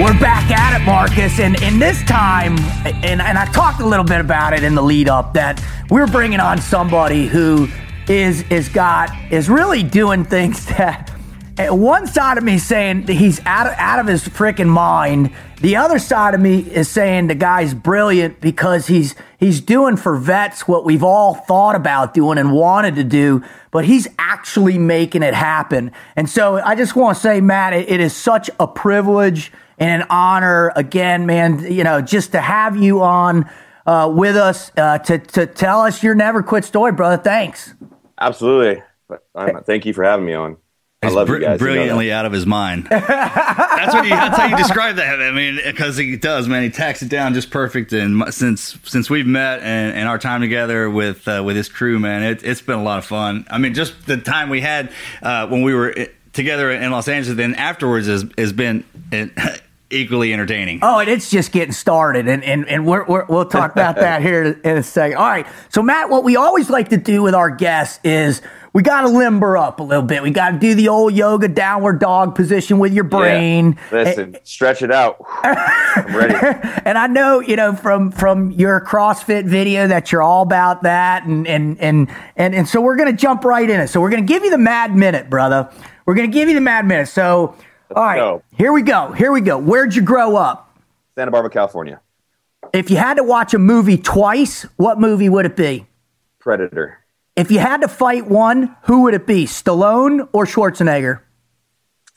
We're 0.00 0.18
back 0.18 0.50
at 0.50 0.80
it, 0.80 0.84
Marcus, 0.86 1.38
and 1.40 1.62
in 1.62 1.78
this 1.78 2.02
time, 2.04 2.58
and, 3.04 3.20
and 3.20 3.36
I 3.36 3.44
talked 3.52 3.82
a 3.82 3.86
little 3.86 4.04
bit 4.04 4.18
about 4.18 4.54
it 4.54 4.64
in 4.64 4.74
the 4.74 4.82
lead 4.82 5.10
up 5.10 5.34
that 5.34 5.62
we're 5.90 6.06
bringing 6.06 6.40
on 6.40 6.58
somebody 6.58 7.26
who 7.26 7.68
is 8.08 8.40
is 8.44 8.70
got 8.70 9.10
is 9.30 9.50
really 9.50 9.82
doing 9.82 10.24
things 10.24 10.64
that 10.78 11.12
eh, 11.58 11.68
one 11.68 12.06
side 12.06 12.38
of 12.38 12.44
me 12.44 12.56
saying 12.56 13.08
he's 13.08 13.44
out 13.44 13.66
of, 13.66 13.74
out 13.76 13.98
of 13.98 14.06
his 14.06 14.26
freaking 14.26 14.70
mind. 14.70 15.34
The 15.60 15.76
other 15.76 15.98
side 15.98 16.32
of 16.32 16.40
me 16.40 16.60
is 16.60 16.88
saying 16.88 17.26
the 17.26 17.34
guy's 17.34 17.74
brilliant 17.74 18.40
because 18.40 18.86
he's 18.86 19.14
he's 19.38 19.60
doing 19.60 19.98
for 19.98 20.16
vets 20.16 20.66
what 20.66 20.86
we've 20.86 21.04
all 21.04 21.34
thought 21.34 21.74
about 21.74 22.14
doing 22.14 22.38
and 22.38 22.54
wanted 22.54 22.94
to 22.94 23.04
do, 23.04 23.44
but 23.70 23.84
he's 23.84 24.08
actually 24.18 24.78
making 24.78 25.22
it 25.22 25.34
happen. 25.34 25.92
And 26.16 26.30
so 26.30 26.56
I 26.56 26.74
just 26.74 26.96
want 26.96 27.18
to 27.18 27.22
say, 27.22 27.42
Mat, 27.42 27.74
it, 27.74 27.90
it 27.90 28.00
is 28.00 28.16
such 28.16 28.48
a 28.58 28.66
privilege 28.66 29.52
and 29.80 30.02
an 30.02 30.08
honor 30.10 30.72
again, 30.76 31.26
man, 31.26 31.60
you 31.72 31.82
know, 31.82 32.00
just 32.00 32.32
to 32.32 32.40
have 32.40 32.76
you 32.76 33.02
on. 33.02 33.50
Uh, 33.86 34.06
with 34.06 34.36
us 34.36 34.70
uh, 34.76 34.98
to 34.98 35.18
to 35.18 35.46
tell 35.46 35.80
us 35.80 36.02
your 36.02 36.14
never 36.14 36.42
quit 36.42 36.64
story, 36.64 36.92
brother. 36.92 37.16
Thanks. 37.20 37.74
Absolutely. 38.20 38.82
I'm, 39.34 39.64
thank 39.64 39.86
you 39.86 39.94
for 39.94 40.04
having 40.04 40.26
me 40.26 40.34
on. 40.34 40.58
I 41.02 41.06
He's 41.06 41.14
love 41.14 41.28
br- 41.28 41.36
you 41.36 41.40
guys. 41.40 41.58
brilliantly 41.58 42.12
out 42.12 42.26
of 42.26 42.32
his 42.32 42.44
mind. 42.44 42.86
that's 42.90 43.94
what 43.94 44.04
you, 44.04 44.10
that's 44.10 44.36
how 44.36 44.46
you 44.48 44.56
describe 44.58 44.96
that. 44.96 45.20
I 45.20 45.30
mean, 45.30 45.58
because 45.64 45.96
he 45.96 46.14
does, 46.16 46.46
man. 46.46 46.62
He 46.62 46.68
tacks 46.68 47.00
it 47.00 47.08
down 47.08 47.32
just 47.32 47.50
perfect. 47.50 47.94
And 47.94 48.22
since 48.34 48.78
since 48.84 49.08
we've 49.08 49.26
met 49.26 49.60
and, 49.60 49.96
and 49.96 50.08
our 50.08 50.18
time 50.18 50.42
together 50.42 50.90
with 50.90 51.26
uh, 51.26 51.42
with 51.44 51.56
his 51.56 51.70
crew, 51.70 51.98
man, 51.98 52.22
it, 52.22 52.44
it's 52.44 52.60
been 52.60 52.78
a 52.78 52.82
lot 52.82 52.98
of 52.98 53.06
fun. 53.06 53.46
I 53.50 53.56
mean, 53.56 53.72
just 53.72 54.06
the 54.06 54.18
time 54.18 54.50
we 54.50 54.60
had 54.60 54.92
uh, 55.22 55.46
when 55.46 55.62
we 55.62 55.72
were 55.72 55.94
together 56.34 56.70
in 56.70 56.90
Los 56.90 57.08
Angeles, 57.08 57.36
then 57.36 57.54
afterwards 57.54 58.06
has 58.06 58.26
has 58.36 58.52
been. 58.52 58.84
equally 59.90 60.32
entertaining. 60.32 60.80
Oh, 60.82 60.98
and 60.98 61.08
it's 61.08 61.30
just 61.30 61.52
getting 61.52 61.72
started, 61.72 62.28
and 62.28 62.42
and 62.44 62.68
and 62.68 62.86
we're, 62.86 63.04
we're, 63.04 63.24
we'll 63.26 63.46
talk 63.46 63.72
about 63.72 63.96
that 63.96 64.22
here 64.30 64.58
in 64.64 64.76
a 64.78 64.82
second. 64.82 65.18
All 65.18 65.28
right, 65.28 65.46
so 65.68 65.82
Mat, 65.82 66.10
what 66.10 66.24
we 66.24 66.36
always 66.36 66.70
like 66.70 66.88
to 66.90 66.96
do 66.96 67.22
with 67.22 67.34
our 67.34 67.50
guests 67.50 68.00
is 68.04 68.40
we 68.72 68.82
got 68.82 69.02
to 69.02 69.08
limber 69.08 69.56
up 69.56 69.80
a 69.80 69.82
little 69.82 70.04
bit. 70.04 70.22
We 70.22 70.30
got 70.30 70.52
to 70.52 70.58
do 70.58 70.74
the 70.74 70.88
old 70.88 71.12
yoga 71.12 71.48
downward 71.48 71.98
dog 71.98 72.36
position 72.36 72.78
with 72.78 72.92
your 72.92 73.04
brain. 73.04 73.76
Yeah. 73.90 73.98
Listen, 74.02 74.36
stretch 74.44 74.82
it 74.82 74.92
out. 74.92 75.16
I'm 75.42 76.14
ready. 76.14 76.34
and 76.84 76.96
I 76.96 77.08
know 77.08 77.40
you 77.40 77.56
know 77.56 77.74
from 77.74 78.12
from 78.12 78.52
your 78.52 78.80
CrossFit 78.80 79.46
video 79.46 79.88
that 79.88 80.12
you're 80.12 80.22
all 80.22 80.42
about 80.42 80.82
that, 80.82 81.24
and 81.24 81.46
and 81.48 81.80
and 81.80 82.10
and 82.36 82.54
and 82.54 82.68
so 82.68 82.80
we're 82.80 82.96
gonna 82.96 83.12
jump 83.12 83.44
right 83.44 83.68
in 83.68 83.80
it. 83.80 83.88
So 83.88 84.00
we're 84.00 84.10
gonna 84.10 84.22
give 84.22 84.44
you 84.44 84.50
the 84.50 84.58
mad 84.58 84.94
minute, 84.94 85.28
brother. 85.28 85.68
We're 86.06 86.14
gonna 86.14 86.28
give 86.28 86.48
you 86.48 86.54
the 86.54 86.60
mad 86.60 86.86
minute. 86.86 87.08
So. 87.08 87.56
Let's 87.90 87.98
all 87.98 88.04
right, 88.04 88.18
go. 88.18 88.42
here 88.56 88.72
we 88.72 88.82
go. 88.82 89.10
Here 89.10 89.32
we 89.32 89.40
go. 89.40 89.58
Where'd 89.58 89.96
you 89.96 90.02
grow 90.02 90.36
up? 90.36 90.78
Santa 91.16 91.32
Barbara, 91.32 91.50
California. 91.50 92.00
If 92.72 92.88
you 92.88 92.96
had 92.96 93.14
to 93.14 93.24
watch 93.24 93.52
a 93.52 93.58
movie 93.58 93.98
twice, 93.98 94.62
what 94.76 95.00
movie 95.00 95.28
would 95.28 95.44
it 95.44 95.56
be? 95.56 95.86
Predator. 96.38 96.98
If 97.34 97.50
you 97.50 97.58
had 97.58 97.80
to 97.80 97.88
fight 97.88 98.26
one, 98.26 98.76
who 98.84 99.02
would 99.02 99.14
it 99.14 99.26
be? 99.26 99.44
Stallone 99.44 100.28
or 100.32 100.44
Schwarzenegger? 100.46 101.22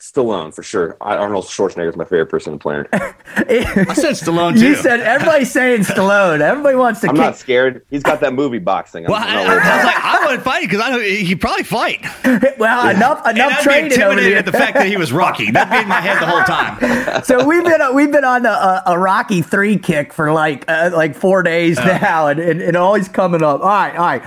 Stallone 0.04 0.54
for 0.54 0.62
sure. 0.62 0.98
Arnold 1.00 1.46
Schwarzenegger 1.46 1.88
is 1.88 1.96
my 1.96 2.04
favorite 2.04 2.26
person 2.26 2.52
on 2.52 2.58
the 2.58 2.62
planet. 2.62 2.88
I 2.92 3.94
said 3.94 4.12
Stallone 4.12 4.52
too. 4.58 4.66
You 4.66 4.76
said 4.76 5.00
everybody's 5.00 5.50
saying 5.50 5.80
Stallone. 5.80 6.42
Everybody 6.42 6.76
wants 6.76 7.00
to. 7.00 7.08
I'm 7.08 7.14
kick. 7.14 7.24
not 7.24 7.36
scared. 7.38 7.86
He's 7.88 8.02
got 8.02 8.20
that 8.20 8.34
movie 8.34 8.58
boxing. 8.58 9.06
I'm, 9.06 9.12
well, 9.12 9.22
I'm 9.22 9.38
I, 9.38 9.42
I, 9.42 9.48
worried 9.48 9.62
I 9.62 9.64
about 9.64 9.76
was 9.76 9.84
like, 9.86 10.04
I 10.04 10.26
wouldn't 10.26 10.42
fight 10.44 10.62
because 10.68 10.80
I 10.82 10.90
know 10.90 11.00
he'd 11.00 11.40
probably 11.40 11.64
fight. 11.64 12.04
well, 12.58 12.88
enough 12.90 13.22
And 13.24 13.38
enough 13.38 13.52
I'd 13.52 13.62
training 13.62 13.92
intimidated 13.92 14.28
here. 14.28 14.36
at 14.36 14.44
the 14.44 14.52
fact 14.52 14.74
that 14.74 14.86
he 14.88 14.98
was 14.98 15.10
Rocky. 15.10 15.50
That'd 15.50 15.72
be 15.72 15.78
in 15.78 15.88
my 15.88 16.02
head 16.02 16.20
the 16.20 16.26
whole 16.26 16.42
time. 16.42 17.22
so 17.24 17.42
we've 17.46 17.64
been 17.64 17.94
we've 17.94 18.12
been 18.12 18.24
on 18.24 18.44
a, 18.44 18.82
a 18.86 18.98
Rocky 18.98 19.40
three 19.40 19.78
kick 19.78 20.12
for 20.12 20.34
like 20.34 20.66
uh, 20.68 20.90
like 20.92 21.14
four 21.14 21.42
days 21.42 21.78
now, 21.78 22.26
and, 22.26 22.40
and, 22.40 22.60
and 22.60 22.76
always 22.76 23.08
coming 23.08 23.42
up. 23.42 23.62
All 23.62 23.66
right, 23.68 23.96
all 23.96 24.04
right. 24.04 24.22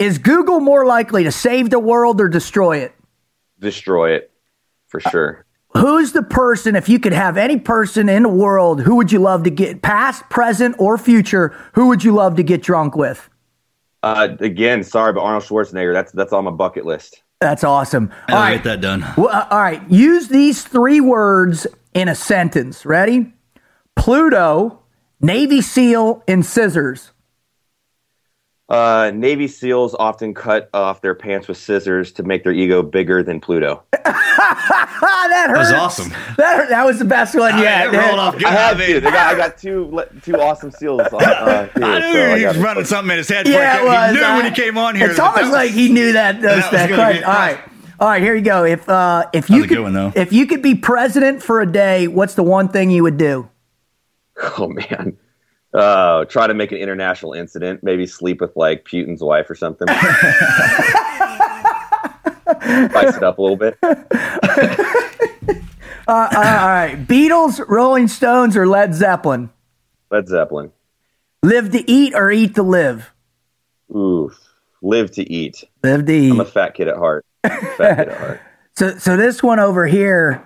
Is 0.00 0.18
Google 0.18 0.58
more 0.58 0.86
likely 0.86 1.22
to 1.22 1.30
save 1.30 1.70
the 1.70 1.78
world 1.78 2.20
or 2.20 2.28
destroy 2.28 2.78
it? 2.78 2.92
Destroy 3.60 4.14
it 4.14 4.29
for 4.90 5.00
sure. 5.00 5.46
Who's 5.76 6.12
the 6.12 6.22
person, 6.22 6.74
if 6.74 6.88
you 6.88 6.98
could 6.98 7.12
have 7.12 7.36
any 7.36 7.56
person 7.56 8.08
in 8.08 8.24
the 8.24 8.28
world, 8.28 8.82
who 8.82 8.96
would 8.96 9.12
you 9.12 9.20
love 9.20 9.44
to 9.44 9.50
get, 9.50 9.82
past, 9.82 10.28
present, 10.28 10.74
or 10.78 10.98
future, 10.98 11.54
who 11.74 11.86
would 11.88 12.02
you 12.02 12.12
love 12.12 12.34
to 12.36 12.42
get 12.42 12.60
drunk 12.60 12.96
with? 12.96 13.30
Uh, 14.02 14.36
again, 14.40 14.82
sorry, 14.82 15.12
but 15.12 15.20
Arnold 15.20 15.44
Schwarzenegger. 15.44 15.92
That's 15.92 16.10
that's 16.12 16.32
on 16.32 16.44
my 16.44 16.50
bucket 16.50 16.86
list. 16.86 17.22
That's 17.40 17.64
awesome. 17.64 18.10
All 18.28 18.36
I'll 18.36 18.42
right. 18.42 18.54
get 18.56 18.64
that 18.64 18.80
done. 18.80 19.04
Well, 19.16 19.28
uh, 19.28 19.46
all 19.50 19.60
right. 19.60 19.88
Use 19.90 20.28
these 20.28 20.62
three 20.62 21.00
words 21.00 21.66
in 21.94 22.08
a 22.08 22.14
sentence. 22.14 22.84
Ready? 22.84 23.32
Pluto, 23.96 24.80
Navy 25.20 25.60
SEAL, 25.60 26.24
and 26.26 26.44
scissors. 26.44 27.12
Uh, 28.70 29.10
Navy 29.12 29.46
SEAls 29.48 29.94
often 29.98 30.32
cut 30.32 30.70
off 30.72 31.00
their 31.02 31.14
pants 31.16 31.48
with 31.48 31.56
scissors 31.58 32.12
to 32.12 32.22
make 32.22 32.44
their 32.44 32.52
ego 32.52 32.82
bigger 32.82 33.22
than 33.22 33.40
Pluto. 33.40 33.82
That 35.30 35.50
hurt. 35.50 35.58
was 35.58 35.72
awesome. 35.72 36.08
That, 36.36 36.56
hurt. 36.56 36.68
that 36.70 36.84
was 36.84 36.98
the 36.98 37.04
best 37.04 37.34
one 37.36 37.56
yet. 37.58 37.92
it 37.94 37.96
rolled 37.96 38.18
off 38.18 38.34
good. 38.36 38.46
I 38.46 38.50
had 38.50 38.80
I 38.80 38.86
to. 38.86 39.00
Got, 39.00 39.14
I 39.14 39.36
got 39.36 39.58
two 39.58 40.02
two 40.22 40.34
awesome 40.40 40.70
seals. 40.72 41.00
On, 41.12 41.22
uh, 41.22 41.68
here, 41.74 41.84
I 41.84 41.98
knew 42.00 42.12
so 42.12 42.20
I 42.20 42.38
he 42.38 42.44
was 42.46 42.52
got 42.54 42.56
it. 42.56 42.58
running 42.64 42.84
something 42.84 43.10
in 43.12 43.18
his 43.18 43.28
head. 43.28 43.46
Yeah, 43.46 43.80
it 43.80 43.84
was. 43.84 44.10
he, 44.10 44.16
he 44.16 44.20
knew 44.20 44.26
I- 44.26 44.36
when 44.36 44.46
he 44.46 44.60
came 44.60 44.76
on 44.78 44.96
here. 44.96 45.10
It's 45.10 45.18
almost 45.20 45.42
that 45.44 45.52
like 45.52 45.70
he 45.70 45.88
knew 45.92 46.12
that 46.12 46.40
those 46.40 46.42
that 46.42 46.56
was 46.56 46.70
that 46.72 46.88
gonna 46.90 47.02
question. 47.02 47.20
be- 47.22 47.24
All 47.26 47.32
right. 47.32 47.60
All 48.00 48.08
right, 48.08 48.22
here 48.22 48.34
you 48.34 48.42
go. 48.42 48.64
If 48.64 48.88
uh, 48.88 49.26
if 49.32 49.48
you 49.50 49.58
was 49.58 49.66
could, 49.66 49.76
good 49.76 49.94
one, 49.94 50.12
if 50.16 50.32
you 50.32 50.46
could 50.46 50.62
be 50.62 50.74
president 50.74 51.42
for 51.42 51.60
a 51.60 51.70
day, 51.70 52.08
what's 52.08 52.34
the 52.34 52.42
one 52.42 52.68
thing 52.68 52.90
you 52.90 53.02
would 53.04 53.16
do? 53.18 53.48
Oh 54.58 54.68
man. 54.68 55.16
Uh, 55.72 56.24
try 56.24 56.46
to 56.46 56.54
make 56.54 56.72
an 56.72 56.78
international 56.78 57.32
incident. 57.32 57.82
Maybe 57.82 58.06
sleep 58.06 58.40
with 58.40 58.56
like 58.56 58.84
Putin's 58.84 59.22
wife 59.22 59.48
or 59.48 59.54
something. 59.54 59.86
Spice 62.88 63.16
it 63.16 63.22
up 63.22 63.38
a 63.38 63.42
little 63.42 63.56
bit. 63.56 63.78
Uh, 66.08 66.28
all 66.34 66.42
right, 66.42 66.96
Beatles, 67.06 67.64
Rolling 67.68 68.08
Stones, 68.08 68.56
or 68.56 68.66
Led 68.66 68.96
Zeppelin? 68.96 69.48
Led 70.10 70.26
Zeppelin. 70.26 70.72
Live 71.44 71.70
to 71.70 71.88
eat 71.88 72.14
or 72.16 72.32
eat 72.32 72.56
to 72.56 72.64
live? 72.64 73.12
Ooh, 73.92 74.32
live 74.82 75.12
to 75.12 75.32
eat. 75.32 75.62
Live 75.84 76.06
to 76.06 76.12
eat. 76.12 76.32
I'm 76.32 76.40
a 76.40 76.44
fat 76.44 76.74
kid 76.74 76.88
at 76.88 76.96
heart. 76.96 77.24
Fat 77.44 77.60
kid 77.78 78.08
at 78.08 78.18
heart. 78.18 78.40
So, 78.74 78.98
so 78.98 79.16
this 79.16 79.40
one 79.40 79.60
over 79.60 79.86
here, 79.86 80.44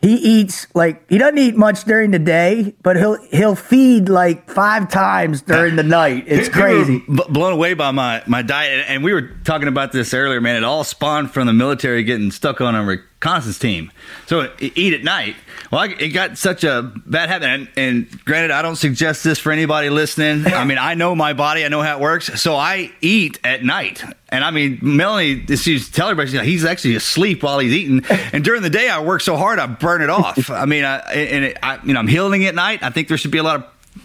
he 0.00 0.14
eats 0.14 0.66
like 0.74 1.08
he 1.10 1.18
doesn't 1.18 1.38
eat 1.38 1.56
much 1.56 1.82
during 1.84 2.12
the 2.12 2.20
day, 2.20 2.74
but 2.82 2.96
he'll 2.96 3.20
he'll 3.30 3.56
feed 3.56 4.08
like 4.08 4.48
five 4.48 4.88
times 4.88 5.42
during 5.42 5.74
the 5.74 5.82
night. 5.82 6.24
It's 6.28 6.48
crazy. 6.60 6.98
b- 7.00 7.22
blown 7.28 7.52
away 7.52 7.74
by 7.74 7.90
my, 7.90 8.22
my 8.26 8.42
diet. 8.42 8.84
And 8.88 9.02
we 9.02 9.12
were 9.12 9.22
talking 9.44 9.66
about 9.66 9.90
this 9.90 10.14
earlier, 10.14 10.40
man. 10.40 10.54
It 10.56 10.62
all 10.64 10.84
spawned 10.84 11.32
from 11.32 11.48
the 11.48 11.52
military 11.52 12.04
getting 12.04 12.30
stuck 12.30 12.60
on 12.60 12.76
a 12.76 12.84
reconnaissance 13.20 13.58
team. 13.58 13.90
So 14.26 14.52
eat 14.60 14.94
at 14.94 15.02
night. 15.02 15.34
Well, 15.72 15.80
I, 15.82 15.86
it 15.86 16.08
got 16.10 16.38
such 16.38 16.62
a 16.64 16.92
bad 17.04 17.28
habit. 17.28 17.46
And, 17.46 17.68
and 17.76 18.24
granted, 18.24 18.52
I 18.52 18.62
don't 18.62 18.76
suggest 18.76 19.24
this 19.24 19.38
for 19.38 19.50
anybody 19.50 19.90
listening. 19.90 20.46
I 20.46 20.64
mean, 20.64 20.78
I 20.78 20.94
know 20.94 21.14
my 21.14 21.32
body, 21.32 21.64
I 21.64 21.68
know 21.68 21.82
how 21.82 21.96
it 21.96 22.00
works. 22.00 22.40
So 22.40 22.54
I 22.54 22.92
eat 23.00 23.40
at 23.42 23.64
night. 23.64 24.04
And 24.28 24.44
I 24.44 24.50
mean, 24.50 24.78
Melanie, 24.82 25.46
she's 25.56 25.90
telling 25.90 26.12
everybody, 26.12 26.46
he's 26.48 26.64
actually 26.64 26.94
asleep 26.94 27.42
while 27.42 27.58
he's 27.58 27.72
eating. 27.72 28.04
And 28.32 28.44
during 28.44 28.62
the 28.62 28.70
day, 28.70 28.88
I 28.88 29.00
work 29.00 29.20
so 29.20 29.36
hard, 29.36 29.58
I 29.58 29.66
burn 29.66 30.02
it 30.02 30.10
off. 30.10 30.50
I 30.50 30.66
mean, 30.66 30.84
I, 30.84 30.98
and 30.98 31.44
it, 31.46 31.58
I, 31.62 31.80
you 31.84 31.94
know, 31.94 32.00
I'm 32.00 32.08
healing 32.08 32.44
at 32.44 32.54
night. 32.54 32.82
I 32.82 32.90
think 32.90 33.08
there 33.08 33.16
should 33.16 33.30
be 33.30 33.38
a 33.38 33.42
lot 33.42 33.56
of 33.56 33.64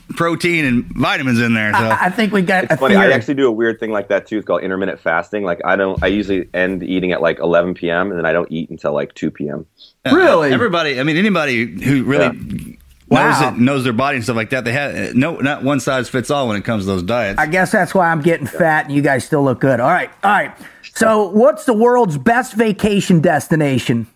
protein 0.10 0.66
and 0.66 0.86
vitamins 0.86 1.40
in 1.40 1.54
there. 1.54 1.74
So. 1.74 1.80
I, 1.80 2.06
I 2.06 2.10
think 2.10 2.34
we 2.34 2.42
got 2.42 2.72
a 2.72 2.78
Funny, 2.78 2.96
I 2.96 3.12
actually 3.12 3.36
do 3.36 3.48
a 3.48 3.52
weird 3.52 3.80
thing 3.80 3.92
like 3.92 4.10
that 4.10 4.28
too. 4.28 4.38
It's 4.38 4.48
called 4.48 4.62
intermittent 4.62 5.00
fasting. 5.00 5.44
Like 5.44 5.62
I 5.66 5.76
don't, 5.76 6.02
I 6.04 6.08
usually 6.08 6.50
end 6.54 6.84
eating 6.84 7.12
at 7.12 7.22
like 7.22 7.40
11 7.40 7.74
p.m. 7.76 8.10
and 8.10 8.18
then 8.20 8.26
I 8.26 8.34
don't 8.34 8.52
eat 8.52 8.70
until 8.70 8.94
like 8.94 9.14
2 9.16 9.32
p.m. 9.32 9.66
Uh, 10.06 10.16
really? 10.16 10.52
Everybody, 10.52 11.00
I 11.00 11.04
mean, 11.04 11.18
anybody 11.18 11.66
who 11.66 12.04
really 12.04 12.30
knows 12.30 13.42
Wow. 13.42 13.50
it, 13.50 13.60
knows 13.60 13.84
their 13.84 13.94
body 13.94 14.16
and 14.18 14.24
stuff 14.24 14.36
like 14.36 14.50
that. 14.52 14.64
They 14.66 14.74
have 14.74 14.96
uh, 14.96 15.14
no, 15.14 15.38
not 15.38 15.64
one 15.64 15.80
size 15.80 16.10
fits 16.10 16.32
all 16.32 16.48
when 16.48 16.58
it 16.58 16.64
comes 16.64 16.84
to 16.84 16.88
those 16.88 17.04
diets. 17.04 17.40
I 17.40 17.46
guess 17.46 17.72
that's 17.72 17.94
why 17.94 18.10
I'm 18.10 18.22
getting 18.22 18.48
fat 18.48 18.86
and 18.86 18.96
you 18.96 19.02
guys 19.02 19.24
still 19.26 19.44
look 19.44 19.60
good. 19.60 19.80
All 19.80 19.90
right. 19.90 20.10
All 20.24 20.32
right. 20.32 20.56
So, 20.96 21.30
what's 21.30 21.66
the 21.66 21.74
world's 21.74 22.18
best 22.18 22.54
vacation 22.54 23.20
destination? 23.20 24.08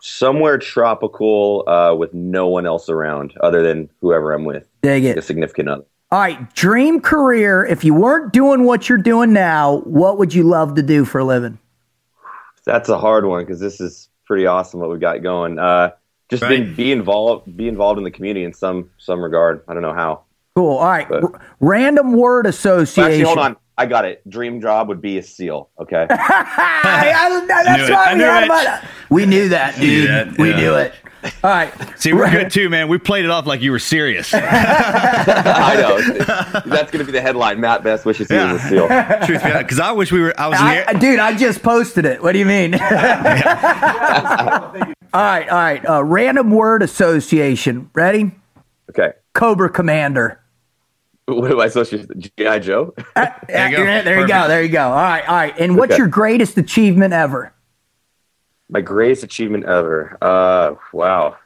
Somewhere 0.00 0.58
tropical 0.58 1.64
uh, 1.68 1.94
with 1.94 2.14
no 2.14 2.48
one 2.48 2.66
else 2.66 2.88
around 2.88 3.34
other 3.40 3.62
than 3.62 3.88
whoever 4.00 4.32
I'm 4.32 4.44
with, 4.44 4.66
Dig 4.82 5.04
a 5.04 5.22
significant 5.22 5.68
other. 5.68 5.84
All 6.10 6.20
right. 6.20 6.54
Dream 6.54 7.00
career. 7.00 7.64
If 7.66 7.84
you 7.84 7.94
weren't 7.94 8.32
doing 8.32 8.64
what 8.64 8.88
you're 8.88 8.96
doing 8.98 9.32
now, 9.32 9.78
what 9.84 10.18
would 10.18 10.32
you 10.32 10.42
love 10.42 10.74
to 10.76 10.82
do 10.82 11.04
for 11.04 11.18
a 11.18 11.24
living? 11.24 11.58
That's 12.64 12.88
a 12.88 12.98
hard 12.98 13.26
one 13.26 13.42
because 13.44 13.60
this 13.60 13.80
is 13.80 14.08
pretty 14.26 14.46
awesome 14.46 14.80
what 14.80 14.90
we've 14.90 15.00
got 15.00 15.22
going. 15.22 15.58
Uh, 15.58 15.90
just 16.30 16.42
Right. 16.42 16.64
be, 16.66 16.74
be 16.74 16.92
involved, 16.92 17.56
be 17.56 17.68
involved 17.68 17.98
in 17.98 18.04
the 18.04 18.10
community 18.10 18.44
in 18.44 18.52
some 18.52 18.90
some 18.98 19.22
regard. 19.22 19.62
I 19.68 19.72
don't 19.74 19.82
know 19.82 19.94
how. 19.94 20.22
Cool. 20.54 20.76
All 20.78 20.84
right. 20.86 21.10
R- 21.10 21.40
random 21.60 22.12
word 22.12 22.46
association. 22.46 23.04
Actually, 23.10 23.24
hold 23.24 23.38
on. 23.38 23.56
I 23.78 23.86
got 23.86 24.04
it. 24.04 24.28
Dream 24.28 24.60
job 24.60 24.88
would 24.88 25.00
be 25.00 25.18
a 25.18 25.22
seal. 25.22 25.70
Okay. 25.78 26.04
I, 26.10 27.12
I, 27.16 27.46
that's 27.46 27.88
knew 27.88 27.94
why 27.94 28.12
we 28.12 28.18
knew 28.18 28.24
had 28.24 28.44
about 28.44 28.82
it. 28.82 28.88
We 29.08 29.24
knew 29.24 29.48
that, 29.50 29.76
dude. 29.76 30.08
that, 30.08 30.36
we 30.36 30.50
yeah. 30.50 30.56
knew 30.56 30.74
it. 30.74 30.94
All 31.44 31.50
right. 31.50 31.72
See, 31.98 32.12
we're 32.12 32.28
good 32.30 32.50
too, 32.50 32.68
man. 32.68 32.88
We 32.88 32.98
played 32.98 33.24
it 33.24 33.30
off 33.30 33.46
like 33.46 33.60
you 33.60 33.70
were 33.70 33.78
serious. 33.78 34.30
I 34.34 35.76
know. 35.80 36.00
That's 36.66 36.90
going 36.90 36.98
to 36.98 37.04
be 37.04 37.12
the 37.12 37.20
headline. 37.20 37.60
Mat 37.60 37.84
Best 37.84 38.04
wishes 38.04 38.28
he 38.28 38.34
was 38.34 38.64
a 38.64 38.68
seal. 38.68 38.88
Truth 39.26 39.44
be 39.44 39.52
because 39.58 39.78
I 39.78 39.92
wish 39.92 40.10
we 40.10 40.20
were. 40.20 40.34
I 40.38 40.48
was 40.48 40.58
in 40.58 40.66
the 40.66 40.72
I, 40.72 40.76
air. 40.76 40.84
I- 40.88 40.94
dude, 40.94 41.20
I 41.20 41.36
just 41.36 41.62
posted 41.62 42.04
it. 42.04 42.20
What 42.20 42.32
do 42.32 42.40
you 42.40 42.46
mean? 42.46 42.74
all 42.80 42.80
right, 45.14 45.48
all 45.48 45.58
right. 45.58 45.88
Uh, 45.88 46.02
random 46.02 46.50
word 46.50 46.82
association. 46.82 47.90
Ready? 47.94 48.32
Okay. 48.90 49.12
Cobra 49.34 49.70
Commander. 49.70 50.40
What 51.28 51.50
am 51.52 51.60
I 51.60 51.68
supposed 51.68 51.90
to? 51.90 52.06
GI 52.14 52.60
Joe. 52.60 52.94
Uh, 53.14 53.26
There 53.46 53.68
you 53.70 53.76
go. 53.76 53.84
There 54.02 54.20
you 54.20 54.26
go. 54.28 54.48
There 54.48 54.62
you 54.62 54.68
go. 54.70 54.88
All 54.88 54.94
right, 54.94 55.28
all 55.28 55.34
right. 55.36 55.54
And 55.60 55.76
what's 55.76 55.92
Okay. 55.92 55.98
your 55.98 56.08
greatest 56.08 56.56
achievement 56.56 57.12
ever? 57.12 57.52
My 58.70 58.80
greatest 58.80 59.22
achievement 59.24 59.64
ever. 59.66 60.16
Uh, 60.22 60.74
wow. 60.92 61.36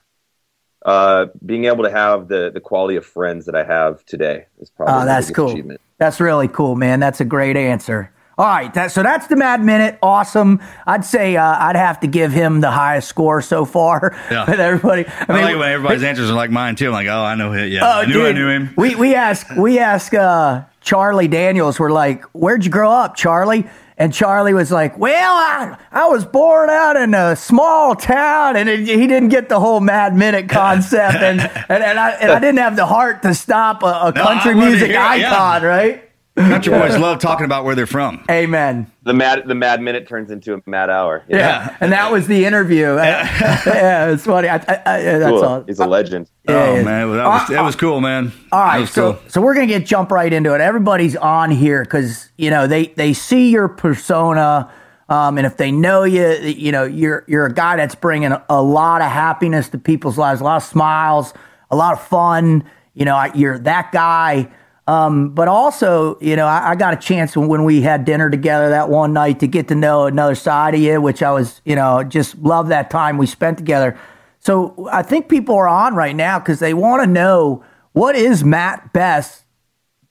uh, 0.84 1.26
being 1.44 1.64
able 1.66 1.84
to 1.84 1.90
have 1.90 2.28
the 2.28 2.50
the 2.52 2.60
quality 2.60 2.96
of 2.96 3.04
friends 3.06 3.46
that 3.46 3.54
I 3.56 3.64
have 3.64 4.04
today 4.04 4.46
is 4.60 4.70
probably 4.70 4.94
Oh, 5.02 5.04
that's 5.04 5.30
cool. 5.30 5.50
achievement. 5.50 5.80
That's 5.98 6.20
really 6.20 6.48
cool, 6.48 6.74
man. 6.76 6.98
That's 7.00 7.20
a 7.20 7.24
great 7.24 7.56
answer. 7.56 8.10
All 8.42 8.48
right, 8.48 8.74
that, 8.74 8.90
so 8.90 9.04
that's 9.04 9.28
the 9.28 9.36
Mad 9.36 9.62
Minute. 9.62 10.00
Awesome. 10.02 10.60
I'd 10.84 11.04
say 11.04 11.36
uh, 11.36 11.44
I'd 11.44 11.76
have 11.76 12.00
to 12.00 12.08
give 12.08 12.32
him 12.32 12.60
the 12.60 12.72
highest 12.72 13.06
score 13.08 13.40
so 13.40 13.64
far. 13.64 14.16
Yeah. 14.32 14.50
with 14.50 14.58
everybody. 14.58 15.04
I 15.06 15.26
I 15.28 15.42
like 15.42 15.56
when 15.58 15.70
everybody's 15.70 16.02
answers 16.02 16.28
are 16.28 16.34
like 16.34 16.50
mine 16.50 16.74
too. 16.74 16.86
I'm 16.88 16.92
like, 16.92 17.06
oh, 17.06 17.22
I 17.22 17.36
know 17.36 17.52
him. 17.52 17.70
Yeah, 17.70 17.80
Oh, 17.84 18.00
I 18.00 18.06
knew 18.06 18.14
dude, 18.14 18.26
I 18.26 18.32
knew 18.32 18.48
him. 18.48 18.74
We 18.76 18.96
we 18.96 19.14
ask 19.14 19.46
we 19.56 19.78
ask 19.78 20.12
uh, 20.12 20.62
Charlie 20.80 21.28
Daniels. 21.28 21.78
We're 21.78 21.92
like, 21.92 22.24
"Where'd 22.32 22.64
you 22.64 22.70
grow 22.72 22.90
up, 22.90 23.14
Charlie?" 23.14 23.64
And 23.98 24.12
Charlie 24.12 24.54
was 24.54 24.72
like, 24.72 24.98
"Well, 24.98 25.32
I, 25.34 25.76
I 25.92 26.08
was 26.08 26.24
born 26.24 26.68
out 26.70 26.96
in 26.96 27.14
a 27.14 27.36
small 27.36 27.94
town, 27.94 28.56
and 28.56 28.68
it, 28.68 28.80
he 28.80 29.06
didn't 29.06 29.28
get 29.28 29.48
the 29.48 29.60
whole 29.60 29.78
Mad 29.80 30.16
Minute 30.16 30.48
concept, 30.48 31.16
and 31.16 31.40
and, 31.68 31.84
and, 31.84 31.98
I, 32.00 32.10
and 32.12 32.32
I 32.32 32.40
didn't 32.40 32.58
have 32.58 32.74
the 32.74 32.86
heart 32.86 33.22
to 33.22 33.34
stop 33.34 33.82
a, 33.84 33.86
a 33.86 34.12
No, 34.16 34.24
country 34.24 34.52
I 34.52 34.54
wanted 34.54 34.64
to 34.64 34.70
music 34.70 34.88
it, 34.90 34.92
yeah. 34.94 35.08
icon, 35.08 35.62
right?" 35.62 36.08
Country 36.34 36.72
boys 36.72 36.96
love 36.96 37.18
talking 37.18 37.44
about 37.44 37.64
where 37.64 37.74
they're 37.74 37.86
from. 37.86 38.24
Amen. 38.30 38.90
The 39.02 39.12
mad 39.12 39.42
the 39.46 39.54
mad 39.54 39.82
minute 39.82 40.08
turns 40.08 40.30
into 40.30 40.54
a 40.54 40.62
mad 40.64 40.88
hour. 40.88 41.22
Yeah, 41.28 41.76
and 41.80 41.92
that 41.92 42.10
was 42.10 42.26
the 42.26 42.46
interview. 42.46 42.94
yeah, 42.96 44.08
it's 44.10 44.24
funny. 44.24 44.48
I, 44.48 44.56
I, 44.56 44.82
I, 44.86 45.00
yeah, 45.02 45.18
that's 45.18 45.30
Cool. 45.30 45.44
all. 45.44 45.64
He's 45.66 45.78
a 45.78 45.86
legend. 45.86 46.30
Yeah, 46.48 46.54
oh 46.54 46.74
yeah. 46.76 46.82
man, 46.84 47.08
well, 47.10 47.18
that 47.18 47.26
was 47.26 47.50
Uh, 47.50 47.52
that 47.52 47.62
was 47.62 47.76
cool, 47.76 48.00
man. 48.00 48.32
All 48.50 48.60
That 48.60 48.64
right, 48.66 48.80
was 48.80 48.90
so 48.92 49.12
cool. 49.14 49.22
so 49.28 49.40
we're 49.42 49.52
gonna 49.54 49.66
get 49.66 49.84
jump 49.84 50.10
right 50.10 50.32
into 50.32 50.54
it. 50.54 50.60
Everybody's 50.62 51.16
on 51.16 51.50
here 51.50 51.82
because 51.84 52.30
you 52.38 52.48
know 52.48 52.66
they 52.66 52.86
they 52.86 53.12
see 53.12 53.50
your 53.50 53.68
persona, 53.68 54.70
um, 55.10 55.36
and 55.36 55.46
if 55.46 55.58
they 55.58 55.70
know 55.70 56.04
you, 56.04 56.30
you 56.38 56.72
know 56.72 56.84
you're 56.84 57.24
you're 57.28 57.44
a 57.46 57.52
guy 57.52 57.76
that's 57.76 57.94
bringing 57.94 58.32
a, 58.32 58.42
a 58.48 58.62
lot 58.62 59.02
of 59.02 59.10
happiness 59.10 59.68
to 59.68 59.76
people's 59.78 60.16
lives, 60.16 60.40
a 60.40 60.44
lot 60.44 60.56
of 60.56 60.62
smiles, 60.62 61.34
a 61.70 61.76
lot 61.76 61.92
of 61.92 62.02
fun. 62.02 62.64
You 62.94 63.04
know, 63.04 63.22
you're 63.34 63.58
that 63.58 63.92
guy. 63.92 64.50
Um, 64.86 65.30
but 65.30 65.46
also, 65.46 66.18
you 66.20 66.34
know, 66.34 66.46
I, 66.46 66.70
I 66.70 66.74
got 66.74 66.92
a 66.92 66.96
chance 66.96 67.36
when, 67.36 67.64
we 67.64 67.82
had 67.82 68.04
dinner 68.04 68.28
together 68.28 68.70
that 68.70 68.88
one 68.88 69.12
night 69.12 69.40
to 69.40 69.46
get 69.46 69.68
to 69.68 69.76
know 69.76 70.06
another 70.06 70.34
side 70.34 70.74
of 70.74 70.80
you, 70.80 71.00
which 71.00 71.22
I 71.22 71.30
was, 71.30 71.60
you 71.64 71.76
know, 71.76 72.02
just 72.02 72.36
love 72.38 72.68
that 72.68 72.90
time 72.90 73.16
we 73.16 73.26
spent 73.26 73.58
together. 73.58 73.96
So 74.40 74.88
I 74.90 75.02
think 75.02 75.28
people 75.28 75.54
are 75.54 75.68
on 75.68 75.94
right 75.94 76.16
now 76.16 76.40
because 76.40 76.58
they 76.58 76.74
want 76.74 77.02
to 77.02 77.06
know 77.06 77.64
what 77.92 78.16
is 78.16 78.42
Mat 78.42 78.92
Best 78.92 79.44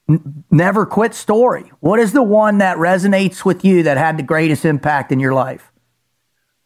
n- 0.08 0.44
never 0.50 0.86
quit 0.86 1.12
story. 1.12 1.70
What 1.80 1.98
is 1.98 2.12
the 2.12 2.22
one 2.22 2.58
that 2.58 2.78
resonates 2.78 3.44
with 3.44 3.66
you 3.66 3.82
that 3.82 3.98
had 3.98 4.16
the 4.16 4.22
greatest 4.22 4.64
impact 4.64 5.12
in 5.12 5.20
your 5.20 5.34
life? 5.34 5.71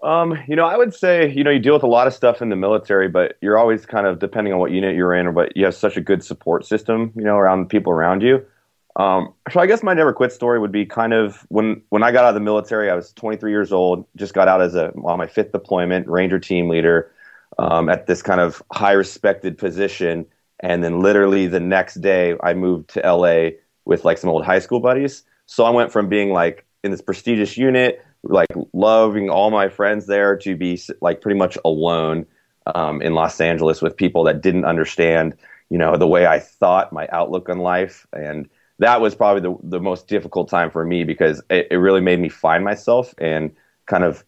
Um, 0.07 0.39
you 0.47 0.55
know, 0.55 0.65
I 0.65 0.77
would 0.77 0.95
say, 0.95 1.33
you 1.33 1.43
know, 1.43 1.51
you 1.51 1.59
deal 1.59 1.75
with 1.75 1.83
a 1.83 1.89
lot 1.89 2.07
of 2.07 2.15
stuff 2.15 2.41
in 2.41 2.49
the 2.49 2.55
military, 2.55 3.09
but 3.09 3.37
you're 3.41 3.59
always 3.59 3.85
kind 3.85 4.07
of 4.07 4.21
depending 4.21 4.53
on 4.53 4.61
what 4.61 4.71
unit 4.71 4.95
you're 4.95 5.13
in, 5.13 5.35
but 5.35 5.57
you 5.57 5.65
have 5.65 5.75
such 5.75 5.97
a 5.97 6.01
good 6.01 6.23
support 6.23 6.65
system, 6.65 7.13
you 7.17 7.25
know, 7.25 7.37
around 7.37 7.63
the 7.63 7.67
people 7.67 7.93
around 7.93 8.23
you. 8.23 8.47
Um, 8.95 9.35
so 9.53 9.59
I 9.59 9.67
guess 9.67 9.83
my 9.83 9.95
never 9.95 10.13
quit 10.13 10.31
story 10.31 10.61
would 10.61 10.71
be 10.71 10.87
kind 10.87 11.13
of 11.13 11.45
when 11.49 11.83
when 11.89 12.05
I 12.05 12.13
got 12.13 12.25
out 12.25 12.29
of 12.29 12.35
the 12.35 12.41
military, 12.41 12.89
I 12.89 12.95
was 12.95 13.13
23 13.15 13.51
years 13.51 13.73
old, 13.73 14.07
just 14.15 14.33
got 14.33 14.47
out 14.47 14.63
as 14.63 14.77
a 14.77 14.93
on 15.05 15.19
my 15.19 15.27
fifth 15.27 15.51
deployment, 15.51 16.07
Ranger 16.07 16.39
team 16.39 16.69
leader, 16.69 17.13
um, 17.59 17.89
at 17.89 18.07
this 18.07 18.23
kind 18.23 18.41
of 18.41 18.63
high 18.73 18.93
respected 18.93 19.59
position, 19.59 20.25
and 20.61 20.85
then 20.85 21.01
literally 21.01 21.49
the 21.49 21.61
next 21.61 21.97
day 21.97 22.37
I 22.45 22.55
moved 22.55 22.91
to 22.91 23.01
LA 23.01 23.57
with 23.85 24.05
like 24.05 24.19
some 24.19 24.31
old 24.31 24.45
high 24.45 24.61
school 24.61 24.79
buddies. 24.79 25.25
So 25.47 25.65
I 25.65 25.71
went 25.71 25.91
from 25.91 26.09
being 26.09 26.33
like 26.33 26.65
in 26.85 26.93
this 26.93 27.03
prestigious 27.03 27.59
unit, 27.59 28.03
like 28.23 28.53
loving 28.73 29.31
all 29.31 29.51
my 29.51 29.69
friends 29.69 30.07
there, 30.07 30.37
to 30.39 30.57
be 30.57 30.81
like 31.01 31.21
pretty 31.21 31.39
much 31.39 31.57
alone 31.65 32.27
um, 32.75 33.01
in 33.03 33.15
Los 33.15 33.41
Angeles 33.41 33.81
with 33.83 33.97
people 33.97 34.25
that 34.25 34.43
didn't 34.43 34.65
understand, 34.65 35.35
you 35.71 35.79
know, 35.79 35.97
the 35.97 36.07
way 36.07 36.27
I 36.27 36.39
thought, 36.39 36.93
my 36.93 37.09
outlook 37.13 37.49
on 37.49 37.59
life, 37.59 38.07
and 38.13 38.49
that 38.79 39.01
was 39.01 39.15
probably 39.15 39.43
the 39.43 39.57
the 39.63 39.81
most 39.81 40.09
difficult 40.09 40.49
time 40.49 40.71
for 40.71 40.85
me 40.85 41.05
because 41.05 41.43
it, 41.51 41.69
it 41.71 41.77
really 41.77 42.01
made 42.01 42.21
me 42.21 42.29
find 42.29 42.65
myself 42.65 43.15
and 43.19 43.55
kind 43.87 44.05
of 44.05 44.25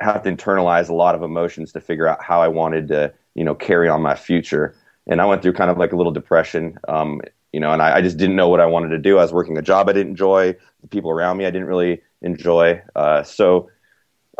have 0.00 0.22
to 0.22 0.32
internalize 0.32 0.88
a 0.88 0.94
lot 0.94 1.14
of 1.14 1.22
emotions 1.22 1.72
to 1.72 1.80
figure 1.80 2.08
out 2.08 2.22
how 2.22 2.40
I 2.40 2.48
wanted 2.48 2.88
to, 2.88 3.12
you 3.34 3.44
know, 3.44 3.54
carry 3.54 3.88
on 3.88 4.02
my 4.02 4.14
future. 4.14 4.74
And 5.06 5.20
I 5.20 5.26
went 5.26 5.42
through 5.42 5.52
kind 5.52 5.70
of 5.70 5.78
like 5.78 5.92
a 5.92 5.96
little 5.96 6.12
depression, 6.12 6.78
um, 6.88 7.20
you 7.54 7.60
know, 7.60 7.70
and 7.70 7.80
I, 7.80 7.98
I 7.98 8.00
just 8.02 8.16
didn't 8.16 8.34
know 8.34 8.48
what 8.48 8.60
I 8.60 8.66
wanted 8.66 8.88
to 8.88 8.98
do. 8.98 9.18
I 9.18 9.22
was 9.22 9.32
working 9.32 9.56
a 9.56 9.62
job 9.62 9.88
I 9.88 9.92
didn't 9.92 10.10
enjoy, 10.10 10.56
the 10.82 10.88
people 10.88 11.10
around 11.12 11.36
me 11.36 11.46
I 11.46 11.50
didn't 11.52 11.68
really 11.68 12.02
enjoy. 12.20 12.82
Uh, 12.96 13.22
so, 13.22 13.70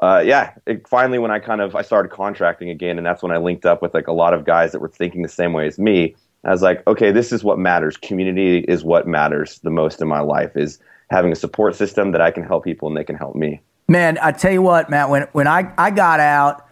uh, 0.03 0.21
yeah, 0.27 0.55
it, 0.67 0.89
finally 0.89 1.21
when 1.21 1.31
I 1.31 1.39
kind 1.39 1.61
of 1.61 1.77
I 1.77 1.83
started 1.83 2.11
contracting 2.11 2.71
again, 2.71 2.99
and 2.99 3.07
that's 3.07 3.23
when 3.23 3.31
I 3.31 3.39
linked 3.39 3.65
up 3.65 3.83
with 3.83 3.95
like 3.95 4.09
a 4.09 4.13
lot 4.13 4.35
of 4.35 4.45
guys 4.45 4.73
that 4.73 4.81
were 4.81 4.89
thinking 4.89 5.23
the 5.23 5.29
same 5.29 5.53
way 5.53 5.69
as 5.69 5.79
me. 5.79 6.17
I 6.45 6.51
was 6.51 6.61
like, 6.61 6.85
okay, 6.89 7.13
this 7.13 7.33
is 7.33 7.45
what 7.45 7.59
matters. 7.59 7.97
Community 7.97 8.59
is 8.59 8.85
what 8.85 9.07
matters 9.07 9.61
the 9.61 9.71
most 9.71 10.03
in 10.03 10.09
my 10.09 10.21
life. 10.21 10.57
Is 10.57 10.81
having 11.11 11.31
a 11.31 11.37
support 11.37 11.77
system 11.77 12.11
that 12.13 12.21
I 12.21 12.33
can 12.33 12.43
help 12.43 12.65
people 12.65 12.89
and 12.89 12.97
they 12.97 13.05
can 13.05 13.17
help 13.17 13.37
me. 13.37 13.61
Man, 13.89 14.19
I 14.21 14.33
tell 14.33 14.53
you 14.53 14.61
what, 14.61 14.91
Mat, 14.91 15.09
when 15.09 15.29
when 15.33 15.47
I, 15.47 15.73
I 15.79 15.91
got 15.91 16.19
out 16.19 16.67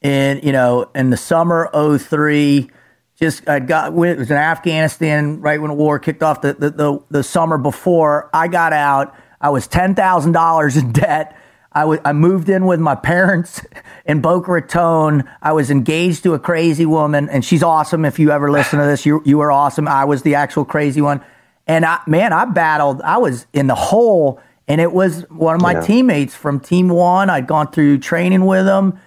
in, 0.00 0.40
you 0.44 0.52
know, 0.52 0.90
in 0.94 1.10
the 1.10 1.16
summer 1.16 1.68
03, 1.74 2.70
just 3.18 3.48
I 3.48 3.58
got 3.60 3.88
it 3.88 3.94
was 3.94 4.30
in 4.30 4.36
Afghanistan 4.36 5.40
right 5.40 5.60
when 5.60 5.70
the 5.70 5.76
war 5.76 5.98
kicked 5.98 6.22
off 6.22 6.40
the 6.40 6.54
the, 6.54 6.70
the, 6.70 6.98
the 7.10 7.22
summer 7.22 7.58
before 7.58 8.30
I 8.32 8.48
got 8.48 8.72
out, 8.72 9.14
I 9.40 9.50
was 9.50 9.66
ten 9.66 9.94
thousand 9.94 10.32
dollars 10.32 10.76
in 10.76 10.92
debt. 10.92 11.36
I 11.72 11.84
wa- 11.84 11.98
I 12.04 12.12
moved 12.12 12.48
in 12.48 12.64
with 12.66 12.80
my 12.80 12.94
parents 12.94 13.60
in 14.06 14.20
Boca 14.20 14.50
Raton. 14.52 15.24
I 15.42 15.52
was 15.52 15.70
engaged 15.70 16.22
to 16.24 16.34
a 16.34 16.38
crazy 16.38 16.86
woman, 16.86 17.28
and 17.28 17.44
she's 17.44 17.62
awesome. 17.62 18.04
If 18.04 18.18
you 18.18 18.30
ever 18.30 18.50
listen 18.50 18.78
to 18.78 18.86
this, 18.86 19.04
you 19.04 19.20
you 19.24 19.38
were 19.38 19.50
awesome. 19.52 19.86
I 19.88 20.04
was 20.04 20.22
the 20.22 20.36
actual 20.36 20.64
crazy 20.64 21.00
one, 21.00 21.20
and 21.66 21.84
I 21.84 22.00
man, 22.06 22.32
I 22.32 22.44
battled. 22.46 23.02
I 23.02 23.18
was 23.18 23.46
in 23.52 23.66
the 23.66 23.74
hole, 23.74 24.40
and 24.68 24.80
it 24.80 24.92
was 24.92 25.22
one 25.28 25.56
of 25.56 25.60
my 25.60 25.72
Yeah. 25.72 25.80
teammates 25.80 26.34
from 26.34 26.60
Team 26.60 26.88
One. 26.88 27.30
I'd 27.30 27.46
gone 27.48 27.70
through 27.70 27.98
training 27.98 28.46
with 28.46 28.66
him, 28.66 28.98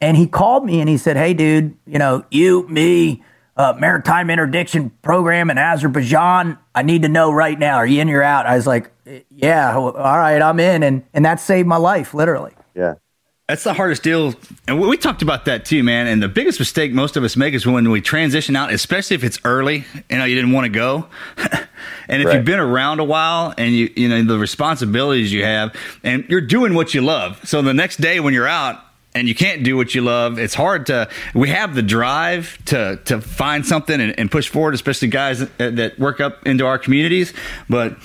and 0.00 0.16
he 0.16 0.26
called 0.26 0.64
me 0.66 0.80
and 0.80 0.88
he 0.88 0.98
said, 0.98 1.16
"Hey, 1.16 1.34
dude, 1.34 1.74
you 1.86 1.98
know, 1.98 2.24
you, 2.30 2.68
me, 2.68 3.22
uh, 3.60 3.74
maritime 3.78 4.30
interdiction 4.30 4.90
program 5.02 5.50
in 5.50 5.58
Azerbaijan. 5.58 6.58
I 6.74 6.82
need 6.82 7.02
to 7.02 7.08
know 7.08 7.30
right 7.32 7.58
now. 7.58 7.76
Are 7.76 7.86
you 7.86 8.00
in 8.00 8.08
or 8.10 8.22
out?" 8.22 8.46
I 8.46 8.56
was 8.56 8.66
like, 8.66 8.90
"Yeah, 9.30 9.74
all 9.76 9.92
right, 9.92 10.40
I'm 10.40 10.58
in," 10.60 10.82
and 10.82 11.02
and 11.14 11.24
that 11.24 11.40
saved 11.40 11.68
my 11.68 11.76
life, 11.76 12.14
literally. 12.14 12.52
Yeah. 12.74 12.94
That's 13.48 13.64
the 13.64 13.74
hardest 13.74 14.04
deal. 14.04 14.32
And 14.68 14.80
we 14.80 14.86
we 14.86 14.96
talked 14.96 15.22
about 15.22 15.44
that 15.46 15.64
too, 15.64 15.82
man. 15.82 16.06
And 16.06 16.22
the 16.22 16.28
biggest 16.28 16.60
mistake 16.60 16.92
most 16.92 17.16
of 17.16 17.24
us 17.24 17.36
make 17.36 17.52
is 17.52 17.66
when 17.66 17.90
we 17.90 18.00
transition 18.00 18.54
out, 18.54 18.72
especially 18.72 19.16
if 19.16 19.24
it's 19.24 19.40
early, 19.44 19.84
you 20.08 20.18
know, 20.18 20.24
you 20.24 20.36
didn't 20.36 20.52
want 20.52 20.66
to 20.66 20.68
go. 20.70 21.06
and 22.08 22.22
if 22.22 22.26
Right. 22.26 22.36
you've 22.36 22.44
been 22.44 22.60
around 22.60 23.00
a 23.00 23.04
while 23.04 23.52
and 23.58 23.72
you, 23.74 23.90
you 23.96 24.08
know, 24.08 24.22
the 24.22 24.38
responsibilities 24.38 25.32
you 25.32 25.44
have 25.44 25.74
and 26.04 26.24
you're 26.28 26.40
doing 26.40 26.74
what 26.74 26.94
you 26.94 27.00
love. 27.02 27.40
So 27.44 27.60
the 27.60 27.74
next 27.74 28.00
day 28.00 28.20
when 28.20 28.34
you're 28.34 28.46
out, 28.46 28.78
and 29.14 29.28
you 29.28 29.34
can't 29.34 29.62
do 29.64 29.76
what 29.76 29.94
you 29.94 30.02
love. 30.02 30.38
It's 30.38 30.54
hard 30.54 30.86
to. 30.86 31.08
We 31.34 31.48
have 31.50 31.74
the 31.74 31.82
drive 31.82 32.58
to 32.66 33.00
to 33.06 33.20
find 33.20 33.66
something 33.66 34.00
and, 34.00 34.18
and 34.18 34.30
push 34.30 34.48
forward, 34.48 34.74
especially 34.74 35.08
guys 35.08 35.40
that, 35.40 35.76
that 35.76 35.98
work 35.98 36.20
up 36.20 36.46
into 36.46 36.66
our 36.66 36.78
communities. 36.78 37.32
But 37.68 37.96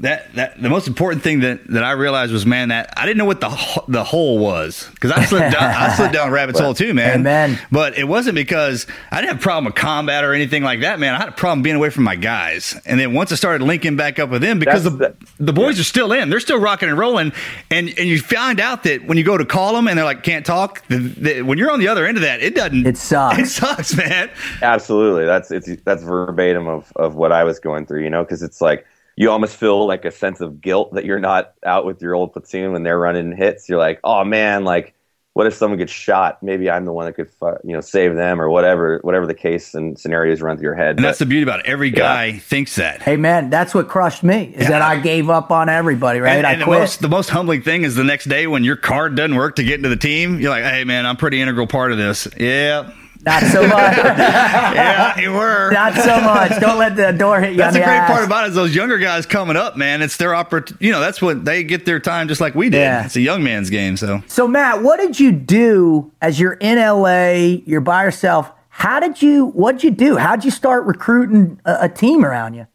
that 0.00 0.34
that 0.34 0.60
the 0.60 0.68
most 0.68 0.88
important 0.88 1.22
thing 1.22 1.40
that, 1.40 1.66
that 1.68 1.84
I 1.84 1.92
realized 1.92 2.32
was, 2.32 2.44
man, 2.44 2.68
that 2.68 2.92
I 2.96 3.06
didn't 3.06 3.18
know 3.18 3.24
what 3.24 3.40
the 3.40 3.82
the 3.88 4.04
hole 4.04 4.38
was 4.38 4.88
because 4.94 5.12
I 5.12 5.24
slipped 5.24 5.52
down 5.52 5.62
I 5.62 5.94
slipped 5.94 6.14
down 6.14 6.28
a 6.28 6.32
rabbit's 6.32 6.60
hole 6.60 6.74
too, 6.74 6.94
man. 6.94 7.20
Amen. 7.20 7.58
But 7.70 7.96
it 7.96 8.04
wasn't 8.04 8.34
because 8.34 8.86
I 9.10 9.20
didn't 9.20 9.34
have 9.34 9.40
a 9.40 9.42
problem 9.42 9.66
with 9.66 9.74
combat 9.74 10.24
or 10.24 10.34
anything 10.34 10.62
like 10.62 10.80
that, 10.80 10.98
man. 10.98 11.14
I 11.14 11.18
had 11.18 11.28
a 11.28 11.32
problem 11.32 11.62
being 11.62 11.76
away 11.76 11.90
from 11.90 12.04
my 12.04 12.16
guys. 12.16 12.80
And 12.86 12.98
then 12.98 13.14
once 13.14 13.30
I 13.32 13.36
started 13.36 13.64
linking 13.64 13.96
back 13.96 14.18
up 14.18 14.30
with 14.30 14.42
them, 14.42 14.58
because 14.58 14.84
the, 14.84 14.90
That's 14.90 15.16
the 15.38 15.52
boys 15.52 15.78
are 15.78 15.84
still 15.84 16.12
in, 16.12 16.30
they're 16.30 16.40
still 16.40 16.58
rocking 16.58 16.88
and 16.88 16.98
rolling, 16.98 17.32
and 17.70 17.88
and 17.88 18.08
you 18.08 18.20
find 18.20 18.60
out 18.60 18.82
that 18.84 19.06
when 19.06 19.16
you 19.16 19.24
go 19.24 19.38
to 19.38 19.44
call 19.44 19.74
them 19.74 19.88
and 19.88 19.96
they're 19.98 20.04
like 20.04 20.22
can't 20.22 20.44
talk, 20.44 20.86
the, 20.88 20.98
the, 20.98 21.42
when 21.42 21.58
you're 21.58 21.70
on 21.70 21.80
the 21.80 21.88
other 21.88 22.06
end 22.06 22.16
of 22.16 22.22
that, 22.22 22.42
it 22.42 22.54
doesn't. 22.54 22.86
It 22.86 22.96
sucks. 22.96 23.38
It 23.44 23.46
sucks, 23.46 23.96
man. 23.96 24.30
Absolutely. 24.62 25.26
That's 25.26 25.50
it's 25.50 25.68
that's 25.84 26.02
verbatim 26.02 26.66
of 26.66 26.92
of 26.96 27.14
what 27.14 27.32
I 27.32 27.44
was 27.44 27.58
going 27.58 27.86
through, 27.86 28.02
you 28.02 28.10
know, 28.10 28.24
because 28.24 28.42
it's 28.42 28.60
like 28.60 28.86
you 29.16 29.30
almost 29.30 29.56
feel 29.56 29.86
like 29.86 30.04
a 30.04 30.10
sense 30.10 30.40
of 30.40 30.60
guilt 30.60 30.94
that 30.94 31.04
you're 31.04 31.20
not 31.20 31.54
out 31.64 31.86
with 31.86 32.02
your 32.02 32.14
old 32.14 32.32
platoon 32.32 32.72
when 32.72 32.82
they're 32.82 32.98
running 32.98 33.36
hits. 33.36 33.68
You're 33.68 33.78
like, 33.78 34.00
oh 34.04 34.24
man, 34.24 34.64
like 34.64 34.94
what 35.34 35.48
if 35.48 35.54
someone 35.54 35.78
gets 35.78 35.92
shot? 35.92 36.42
Maybe 36.44 36.70
I'm 36.70 36.84
the 36.84 36.92
one 36.92 37.06
that 37.06 37.14
could, 37.14 37.28
you 37.64 37.74
know, 37.74 37.80
save 37.80 38.14
them 38.14 38.40
or 38.40 38.48
whatever, 38.48 39.00
whatever 39.02 39.26
the 39.26 39.34
case 39.34 39.74
and 39.74 39.98
scenarios 39.98 40.40
run 40.40 40.56
through 40.56 40.66
your 40.66 40.74
head. 40.76 40.94
And 40.96 41.04
that's 41.04 41.18
the 41.18 41.26
beauty 41.26 41.42
about 41.42 41.60
it. 41.60 41.66
Every 41.66 41.90
guy 41.90 42.38
thinks 42.38 42.76
that. 42.76 43.02
Hey, 43.02 43.16
man, 43.16 43.50
that's 43.50 43.74
what 43.74 43.88
crushed 43.88 44.22
me 44.22 44.54
is 44.54 44.68
that 44.68 44.80
I 44.80 45.00
gave 45.00 45.28
up 45.28 45.50
on 45.50 45.68
everybody. 45.68 46.20
Right, 46.20 46.36
And, 46.38 46.46
I 46.46 46.52
and 46.52 46.60
the 46.60 46.66
quit. 46.66 46.78
most 46.78 47.00
the 47.00 47.08
most 47.08 47.30
humbling 47.30 47.62
thing 47.62 47.82
is 47.82 47.96
the 47.96 48.04
next 48.04 48.26
day 48.26 48.46
when 48.46 48.62
your 48.62 48.76
card 48.76 49.16
doesn't 49.16 49.34
work 49.34 49.56
to 49.56 49.64
get 49.64 49.74
into 49.74 49.88
the 49.88 49.96
team. 49.96 50.38
You're 50.38 50.50
like, 50.50 50.62
hey 50.64 50.84
man, 50.84 51.04
I'm 51.04 51.16
pretty 51.16 51.40
integral 51.40 51.66
part 51.66 51.90
of 51.90 51.98
this. 51.98 52.28
Yeah, 52.38 52.92
Not 53.26 53.42
so 53.44 53.62
much. 53.68 53.96
yeah, 53.96 55.18
you 55.18 55.32
were. 55.32 55.70
Not 55.72 55.94
so 55.94 56.20
much. 56.20 56.60
Don't 56.60 56.78
let 56.78 56.96
the 56.96 57.12
door 57.12 57.40
hit 57.40 57.52
you 57.52 57.56
That's 57.58 57.68
on 57.68 57.72
the 57.74 57.78
the 57.80 57.84
great 57.86 57.96
ass. 57.96 58.10
part 58.10 58.24
about 58.24 58.44
it 58.44 58.48
is 58.50 58.54
those 58.54 58.74
younger 58.74 58.98
guys 58.98 59.26
coming 59.26 59.56
up, 59.56 59.76
man. 59.76 60.02
It's 60.02 60.16
their 60.16 60.34
opportunity. 60.34 60.84
You 60.86 60.92
know, 60.92 61.00
that's 61.00 61.22
what 61.22 61.44
they 61.44 61.62
get 61.64 61.86
their 61.86 62.00
time 62.00 62.28
just 62.28 62.40
like 62.40 62.54
we 62.54 62.68
did. 62.70 62.78
Yeah. 62.78 63.04
It's 63.06 63.16
a 63.16 63.20
young 63.20 63.42
man's 63.42 63.70
game. 63.70 63.96
So 63.96 64.22
So 64.26 64.46
Mat, 64.46 64.82
what 64.82 65.00
did 65.00 65.18
you 65.18 65.32
do 65.32 66.12
as 66.20 66.38
you're 66.38 66.54
in 66.54 66.78
LA? 66.78 67.60
You're 67.66 67.80
by 67.80 68.04
yourself. 68.04 68.50
how 68.68 69.00
did 69.00 69.22
you? 69.22 69.46
What'd 69.46 69.82
you 69.84 69.90
do? 69.90 70.16
How'd 70.16 70.44
you 70.44 70.50
start 70.50 70.84
recruiting 70.84 71.60
a, 71.64 71.78
a 71.82 71.88
team 71.88 72.24
around 72.24 72.54
you? 72.54 72.66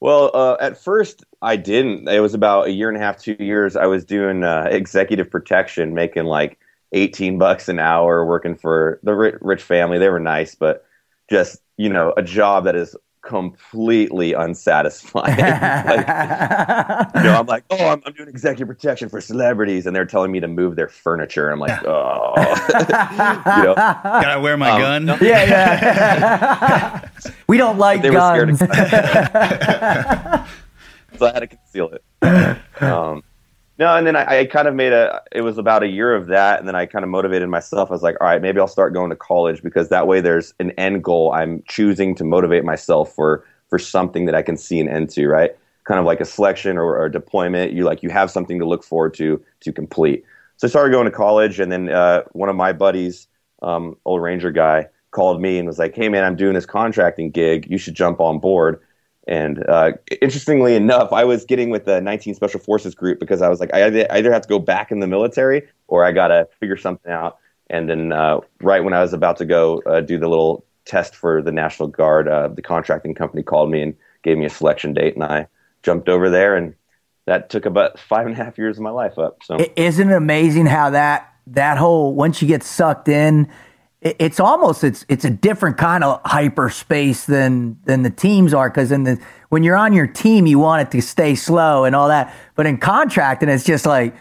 Well, 0.00 0.30
uh, 0.34 0.56
at 0.60 0.76
first 0.82 1.24
I 1.42 1.56
didn't. 1.56 2.08
It 2.08 2.20
was 2.20 2.34
about 2.34 2.66
a 2.68 2.70
year 2.72 2.88
and 2.88 2.96
a 2.96 3.00
half, 3.00 3.18
two 3.18 3.36
years. 3.38 3.76
I 3.76 3.86
was 3.86 4.04
doing 4.04 4.42
uh, 4.44 4.66
executive 4.70 5.30
protection, 5.30 5.92
making 5.94 6.24
like 6.24 6.58
eighteen 6.92 7.38
bucks 7.38 7.68
an 7.68 7.78
hour, 7.78 8.24
working 8.24 8.56
for 8.56 9.00
the 9.02 9.14
rich 9.14 9.62
family. 9.62 9.98
They 9.98 10.08
were 10.08 10.20
nice, 10.20 10.54
but 10.54 10.84
just 11.30 11.60
you 11.76 11.88
know, 11.88 12.12
a 12.16 12.22
job 12.22 12.64
that 12.64 12.76
is 12.76 12.96
completely 13.22 14.32
unsatisfying. 14.32 15.38
like, 15.38 16.06
you 17.14 17.22
know, 17.22 17.36
I'm 17.38 17.46
like, 17.46 17.64
oh, 17.70 17.88
I'm, 17.88 18.02
I'm, 18.06 18.12
doing 18.14 18.28
executive 18.28 18.68
protection 18.68 19.08
for 19.08 19.20
celebrities, 19.20 19.86
and 19.86 19.94
they're 19.94 20.06
telling 20.06 20.32
me 20.32 20.40
to 20.40 20.48
move 20.48 20.76
their 20.76 20.88
furniture. 20.88 21.50
I'm 21.50 21.60
like, 21.60 21.84
oh, 21.84 22.34
you 23.58 23.64
know, 23.64 23.74
gotta 23.74 24.40
wear 24.40 24.56
my 24.56 24.70
um, 24.70 25.06
gun. 25.06 25.18
Yeah, 25.20 25.44
yeah. 25.44 27.08
we 27.48 27.58
don't 27.58 27.78
like 27.78 28.02
they 28.02 28.10
guns. 28.10 28.58
so 28.58 28.66
I 28.70 30.42
had 31.20 31.40
to 31.40 31.46
conceal 31.46 31.90
it. 31.90 32.02
Um, 32.82 33.22
no, 33.78 33.94
and 33.94 34.06
then 34.06 34.16
I, 34.16 34.40
I, 34.40 34.46
kind 34.46 34.66
of 34.66 34.74
made 34.74 34.92
a. 34.92 35.22
It 35.30 35.42
was 35.42 35.56
about 35.56 35.84
a 35.84 35.86
year 35.86 36.12
of 36.14 36.26
that, 36.26 36.58
and 36.58 36.66
then 36.66 36.74
I 36.74 36.84
kind 36.84 37.04
of 37.04 37.10
motivated 37.10 37.48
myself. 37.48 37.90
I 37.90 37.92
was 37.92 38.02
like, 38.02 38.16
all 38.20 38.26
right, 38.26 38.42
maybe 38.42 38.58
I'll 38.58 38.66
start 38.66 38.92
going 38.92 39.10
to 39.10 39.16
college 39.16 39.62
because 39.62 39.88
that 39.90 40.08
way 40.08 40.20
there's 40.20 40.52
an 40.58 40.72
end 40.72 41.04
goal. 41.04 41.32
I'm 41.32 41.62
choosing 41.68 42.16
to 42.16 42.24
motivate 42.24 42.64
myself 42.64 43.14
for 43.14 43.44
for 43.68 43.78
something 43.78 44.26
that 44.26 44.34
I 44.34 44.42
can 44.42 44.56
see 44.56 44.80
an 44.80 44.88
end 44.88 45.10
to, 45.10 45.28
right? 45.28 45.52
Kind 45.84 46.00
of 46.00 46.06
like 46.06 46.20
a 46.20 46.24
selection 46.24 46.76
or, 46.76 46.96
or 46.96 47.04
a 47.06 47.12
deployment. 47.12 47.72
You 47.72 47.84
like 47.84 48.02
you 48.02 48.10
have 48.10 48.32
something 48.32 48.58
to 48.58 48.66
look 48.66 48.82
forward 48.82 49.14
to 49.14 49.40
to 49.60 49.72
complete. 49.72 50.24
So 50.56 50.66
I 50.66 50.70
started 50.70 50.90
going 50.90 51.04
to 51.04 51.12
college, 51.12 51.60
and 51.60 51.70
then 51.70 51.88
uh, 51.88 52.24
one 52.32 52.48
of 52.48 52.56
my 52.56 52.72
buddies, 52.72 53.28
um, 53.62 53.96
old 54.04 54.22
Ranger 54.22 54.50
guy, 54.50 54.86
called 55.12 55.40
me 55.40 55.56
and 55.56 55.68
was 55.68 55.78
like, 55.78 55.94
"Hey 55.94 56.08
man, 56.08 56.24
I'm 56.24 56.34
doing 56.34 56.54
this 56.54 56.66
contracting 56.66 57.30
gig. 57.30 57.70
You 57.70 57.78
should 57.78 57.94
jump 57.94 58.18
on 58.18 58.40
board." 58.40 58.80
And 59.28 59.62
uh, 59.68 59.92
interestingly 60.22 60.74
enough, 60.74 61.12
I 61.12 61.24
was 61.24 61.44
getting 61.44 61.68
with 61.68 61.84
the 61.84 62.00
19 62.00 62.34
Special 62.34 62.58
Forces 62.58 62.94
group 62.94 63.20
because 63.20 63.42
I 63.42 63.48
was 63.48 63.60
like, 63.60 63.72
I 63.74 63.86
either 63.86 64.32
have 64.32 64.42
to 64.42 64.48
go 64.48 64.58
back 64.58 64.90
in 64.90 65.00
the 65.00 65.06
military 65.06 65.68
or 65.86 66.04
I 66.04 66.12
got 66.12 66.28
to 66.28 66.48
figure 66.58 66.78
something 66.78 67.12
out. 67.12 67.36
And 67.68 67.90
then 67.90 68.10
uh, 68.10 68.40
right 68.62 68.82
when 68.82 68.94
I 68.94 69.02
was 69.02 69.12
about 69.12 69.36
to 69.36 69.44
go 69.44 69.82
uh, 69.84 70.00
do 70.00 70.18
the 70.18 70.28
little 70.28 70.64
test 70.86 71.14
for 71.14 71.42
the 71.42 71.52
National 71.52 71.88
Guard, 71.88 72.26
uh, 72.26 72.48
the 72.48 72.62
contracting 72.62 73.14
company 73.14 73.42
called 73.42 73.70
me 73.70 73.82
and 73.82 73.94
gave 74.22 74.38
me 74.38 74.46
a 74.46 74.50
selection 74.50 74.94
date, 74.94 75.14
and 75.14 75.22
I 75.22 75.46
jumped 75.82 76.08
over 76.08 76.30
there, 76.30 76.56
and 76.56 76.74
that 77.26 77.50
took 77.50 77.66
about 77.66 77.98
five 78.08 78.26
and 78.26 78.34
a 78.34 78.42
half 78.42 78.56
years 78.56 78.78
of 78.78 78.82
my 78.82 78.90
life 78.90 79.18
up. 79.18 79.42
So 79.44 79.58
isn't 79.76 80.10
it 80.10 80.16
amazing 80.16 80.66
how 80.66 80.90
that 80.90 81.34
that 81.48 81.78
whole 81.78 82.14
once 82.14 82.42
you 82.42 82.48
get 82.48 82.62
sucked 82.62 83.08
in 83.08 83.48
it's 84.00 84.38
almost 84.38 84.84
it's 84.84 85.04
it's 85.08 85.24
a 85.24 85.30
different 85.30 85.76
kind 85.76 86.04
of 86.04 86.20
hyperspace 86.24 87.24
than 87.26 87.78
than 87.84 88.02
the 88.02 88.10
teams 88.10 88.54
are 88.54 88.70
because 88.70 88.92
in 88.92 89.02
the 89.02 89.20
when 89.48 89.64
you're 89.64 89.76
on 89.76 89.92
your 89.92 90.06
team 90.06 90.46
you 90.46 90.58
want 90.58 90.86
it 90.86 90.90
to 90.96 91.02
stay 91.02 91.34
slow 91.34 91.84
and 91.84 91.96
all 91.96 92.08
that 92.08 92.32
but 92.54 92.64
in 92.64 92.78
contracting 92.78 93.48
it's 93.48 93.64
just 93.64 93.86
like 93.86 94.14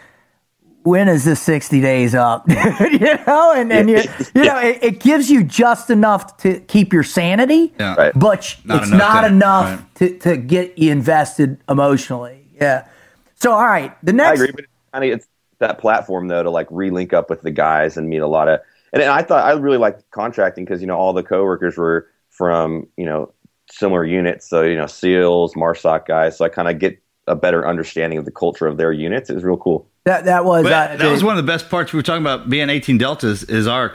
when 0.81 1.07
is 1.07 1.25
this 1.25 1.39
60 1.41 1.79
days 1.79 2.15
up 2.15 2.45
you 2.49 3.17
know 3.27 3.53
and, 3.55 3.71
and 3.71 3.89
you, 3.89 4.01
you 4.33 4.45
know 4.45 4.57
it, 4.57 4.79
it, 4.81 4.99
gives 4.99 5.29
you 5.29 5.43
just 5.43 5.91
enough 5.91 6.37
to 6.37 6.59
keep 6.61 6.91
your 6.91 7.03
sanity 7.03 7.71
yeah. 7.79 7.93
right. 7.95 8.13
but 8.15 8.57
not 8.65 8.81
it's 8.81 8.87
enough 8.87 8.99
not 8.99 9.21
to, 9.21 9.27
enough 9.27 9.79
right. 9.79 9.95
to, 9.95 10.19
to 10.19 10.37
get 10.37 10.75
you 10.79 10.91
invested 10.91 11.61
emotionally 11.69 12.47
yeah 12.55 12.87
so 13.35 13.51
all 13.51 13.65
right 13.65 13.95
the 14.03 14.13
next 14.13 14.41
I 14.41 14.45
agree 14.45 14.65
but 14.91 15.03
it's 15.03 15.27
that 15.59 15.77
platform 15.77 16.29
though 16.29 16.41
to 16.41 16.49
like 16.49 16.67
relink 16.69 17.13
up 17.13 17.29
with 17.29 17.41
the 17.41 17.51
guys 17.51 17.95
and 17.97 18.09
meet 18.09 18.19
a 18.19 18.27
lot 18.27 18.47
of 18.47 18.59
and 18.93 19.03
I 19.03 19.21
thought 19.21 19.45
I 19.45 19.53
really 19.53 19.77
liked 19.77 20.09
contracting 20.11 20.65
because 20.65 20.81
you 20.81 20.87
know 20.87 20.97
all 20.97 21.13
the 21.13 21.23
coworkers 21.23 21.77
were 21.77 22.07
from 22.29 22.87
you 22.97 23.05
know 23.05 23.33
similar 23.71 24.05
units, 24.05 24.47
so 24.47 24.63
you 24.63 24.75
know 24.75 24.87
SEALs, 24.87 25.53
MARSOC 25.55 26.05
guys. 26.05 26.37
So 26.37 26.45
I 26.45 26.49
kind 26.49 26.67
of 26.67 26.79
get 26.79 27.01
a 27.27 27.35
better 27.35 27.67
understanding 27.67 28.17
of 28.17 28.25
the 28.25 28.31
culture 28.31 28.67
of 28.67 28.77
their 28.77 28.91
units. 28.91 29.29
It 29.29 29.35
was 29.35 29.43
real 29.43 29.57
cool. 29.57 29.87
That 30.05 30.23
that 30.23 30.45
was 30.45 30.65
uh, 30.65 30.95
that 30.97 31.11
was 31.11 31.21
one 31.23 31.37
of 31.37 31.45
the 31.45 31.51
best 31.51 31.69
parts. 31.69 31.91
We 31.91 31.97
were 31.97 32.03
talking 32.03 32.23
about 32.23 32.49
being 32.49 32.69
18 32.69 32.97
deltas 32.97 33.43
is 33.43 33.67
our 33.67 33.89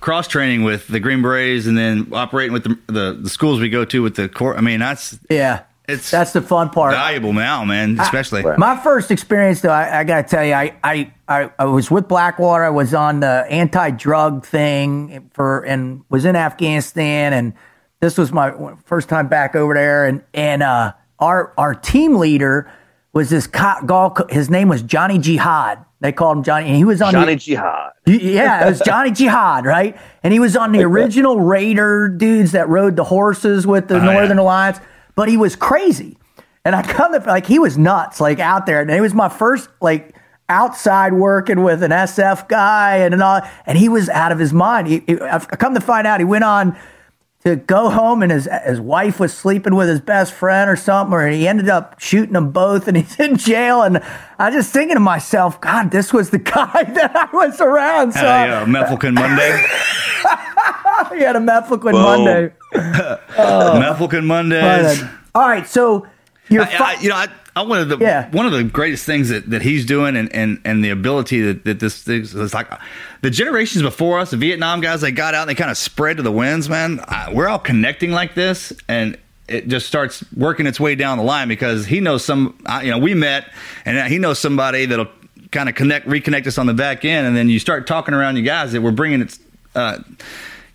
cross 0.00 0.28
training 0.28 0.62
with 0.62 0.88
the 0.88 1.00
Green 1.00 1.22
Berets, 1.22 1.66
and 1.66 1.78
then 1.78 2.08
operating 2.12 2.52
with 2.52 2.64
the, 2.64 2.78
the, 2.92 3.18
the 3.22 3.30
schools 3.30 3.60
we 3.60 3.70
go 3.70 3.86
to 3.86 4.02
with 4.02 4.16
the 4.16 4.28
core. 4.28 4.56
I 4.56 4.60
mean, 4.60 4.80
that's 4.80 5.18
yeah. 5.30 5.62
It's 5.86 6.10
that's 6.10 6.32
the 6.32 6.40
fun 6.40 6.70
part. 6.70 6.94
Valuable 6.94 7.34
now, 7.34 7.62
man. 7.64 8.00
Especially 8.00 8.44
I, 8.44 8.56
my 8.56 8.76
first 8.76 9.10
experience, 9.10 9.60
though. 9.60 9.70
I, 9.70 10.00
I 10.00 10.04
got 10.04 10.22
to 10.22 10.36
tell 10.36 10.44
you, 10.44 10.54
I, 10.54 10.74
I, 10.82 11.12
I 11.28 11.50
I 11.58 11.64
was 11.66 11.90
with 11.90 12.08
Blackwater. 12.08 12.64
I 12.64 12.70
was 12.70 12.94
on 12.94 13.20
the 13.20 13.46
anti-drug 13.50 14.46
thing 14.46 15.30
for, 15.34 15.60
and 15.60 16.02
was 16.08 16.24
in 16.24 16.36
Afghanistan, 16.36 17.34
and 17.34 17.52
this 18.00 18.16
was 18.16 18.32
my 18.32 18.74
first 18.86 19.10
time 19.10 19.28
back 19.28 19.54
over 19.54 19.74
there. 19.74 20.06
And 20.06 20.24
and 20.32 20.62
uh, 20.62 20.94
our 21.18 21.52
our 21.58 21.74
team 21.74 22.16
leader 22.16 22.72
was 23.12 23.28
this 23.28 23.46
golf. 23.46 24.18
His 24.30 24.48
name 24.48 24.68
was 24.68 24.80
Johnny 24.80 25.18
Jihad. 25.18 25.84
They 26.00 26.12
called 26.12 26.38
him 26.38 26.44
Johnny, 26.44 26.66
and 26.66 26.76
he 26.76 26.84
was 26.84 27.02
on 27.02 27.12
Johnny 27.12 27.34
the, 27.34 27.40
Jihad. 27.40 27.92
Yeah, 28.06 28.66
it 28.66 28.70
was 28.70 28.80
Johnny 28.80 29.10
Jihad, 29.10 29.66
right? 29.66 29.98
And 30.22 30.32
he 30.32 30.40
was 30.40 30.56
on 30.56 30.72
the 30.72 30.82
original 30.84 31.40
Raider 31.40 32.08
dudes 32.08 32.52
that 32.52 32.70
rode 32.70 32.96
the 32.96 33.04
horses 33.04 33.66
with 33.66 33.88
the 33.88 33.96
oh, 33.96 34.04
Northern 34.04 34.38
yeah. 34.38 34.42
Alliance 34.42 34.80
but 35.14 35.28
he 35.28 35.36
was 35.36 35.56
crazy. 35.56 36.16
And 36.64 36.74
I 36.74 36.82
come 36.82 37.12
to 37.12 37.26
like 37.26 37.46
he 37.46 37.58
was 37.58 37.76
nuts, 37.76 38.20
like 38.20 38.38
out 38.38 38.66
there. 38.66 38.80
And 38.80 38.90
it 38.90 39.00
was 39.00 39.14
my 39.14 39.28
first 39.28 39.68
like 39.80 40.14
outside 40.48 41.12
working 41.12 41.62
with 41.62 41.82
an 41.82 41.90
SF 41.90 42.48
guy 42.48 42.98
and, 42.98 43.14
and 43.14 43.22
all, 43.22 43.42
and 43.66 43.76
he 43.78 43.88
was 43.88 44.08
out 44.08 44.32
of 44.32 44.38
his 44.38 44.52
mind. 44.52 44.86
He, 44.86 45.02
he, 45.06 45.20
I 45.20 45.38
come 45.38 45.74
to 45.74 45.80
find 45.80 46.06
out 46.06 46.20
he 46.20 46.24
went 46.24 46.44
on 46.44 46.76
to 47.44 47.56
go 47.56 47.90
home 47.90 48.22
and 48.22 48.32
his 48.32 48.48
his 48.64 48.80
wife 48.80 49.20
was 49.20 49.34
sleeping 49.34 49.74
with 49.74 49.88
his 49.88 50.00
best 50.00 50.32
friend 50.32 50.70
or 50.70 50.76
something, 50.76 51.12
or 51.12 51.28
he 51.28 51.46
ended 51.46 51.68
up 51.68 52.00
shooting 52.00 52.32
them 52.32 52.50
both, 52.50 52.88
and 52.88 52.96
he's 52.96 53.20
in 53.20 53.36
jail. 53.36 53.82
And 53.82 53.98
I 54.38 54.48
was 54.48 54.54
just 54.54 54.72
thinking 54.72 54.96
to 54.96 55.00
myself, 55.00 55.60
God, 55.60 55.90
this 55.90 56.12
was 56.12 56.30
the 56.30 56.38
guy 56.54 56.84
that 56.84 57.14
I 57.14 57.28
was 57.36 57.60
around. 57.60 58.12
So 58.12 58.26
uh, 58.26 58.64
Mefloquine 58.64 59.14
Monday. 59.14 59.66
he 61.14 61.22
had 61.22 61.36
a 61.36 61.40
Mefloquine 61.40 61.92
Monday. 61.92 62.52
oh, 63.38 64.20
Mondays. 64.22 65.02
All 65.34 65.48
right, 65.48 65.66
so 65.66 66.06
you're 66.48 66.62
I, 66.62 66.76
I, 66.78 67.00
you 67.00 67.08
know 67.08 67.16
I, 67.16 67.28
I 67.56 67.62
wanted 67.62 67.88
the 67.88 67.98
yeah. 67.98 68.30
one 68.30 68.46
of 68.46 68.52
the 68.52 68.64
greatest 68.64 69.06
things 69.06 69.28
that, 69.28 69.48
that 69.50 69.62
he's 69.62 69.86
doing 69.86 70.16
and, 70.16 70.32
and, 70.34 70.60
and 70.64 70.84
the 70.84 70.90
ability 70.90 71.40
that, 71.40 71.64
that 71.64 71.80
this 71.80 72.02
thing 72.02 72.22
is 72.22 72.52
like 72.52 72.68
the 73.22 73.30
generations 73.30 73.82
before 73.82 74.18
us, 74.18 74.30
the 74.30 74.36
Vietnam 74.36 74.80
guys, 74.80 75.00
they 75.00 75.12
got 75.12 75.34
out 75.34 75.42
and 75.42 75.50
they 75.50 75.54
kind 75.54 75.70
of 75.70 75.78
spread 75.78 76.16
to 76.16 76.22
the 76.22 76.32
winds, 76.32 76.68
man. 76.68 77.04
We're 77.32 77.48
all 77.48 77.60
connecting 77.60 78.10
like 78.10 78.34
this 78.34 78.72
and 78.88 79.16
it 79.46 79.68
just 79.68 79.86
starts 79.86 80.24
working 80.34 80.66
its 80.66 80.80
way 80.80 80.96
down 80.96 81.18
the 81.18 81.24
line 81.24 81.48
because 81.48 81.86
he 81.86 82.00
knows 82.00 82.24
some, 82.24 82.58
you 82.82 82.90
know, 82.90 82.98
we 82.98 83.14
met 83.14 83.52
and 83.84 84.12
he 84.12 84.18
knows 84.18 84.38
somebody 84.38 84.86
that'll 84.86 85.08
kind 85.52 85.68
of 85.68 85.76
connect, 85.76 86.08
reconnect 86.08 86.46
us 86.48 86.58
on 86.58 86.66
the 86.66 86.74
back 86.74 87.04
end. 87.04 87.26
And 87.26 87.36
then 87.36 87.48
you 87.48 87.60
start 87.60 87.86
talking 87.86 88.14
around 88.14 88.36
you 88.36 88.42
guys 88.42 88.72
that 88.72 88.82
we're 88.82 88.90
bringing 88.90 89.22
it, 89.22 89.38
uh, 89.76 89.98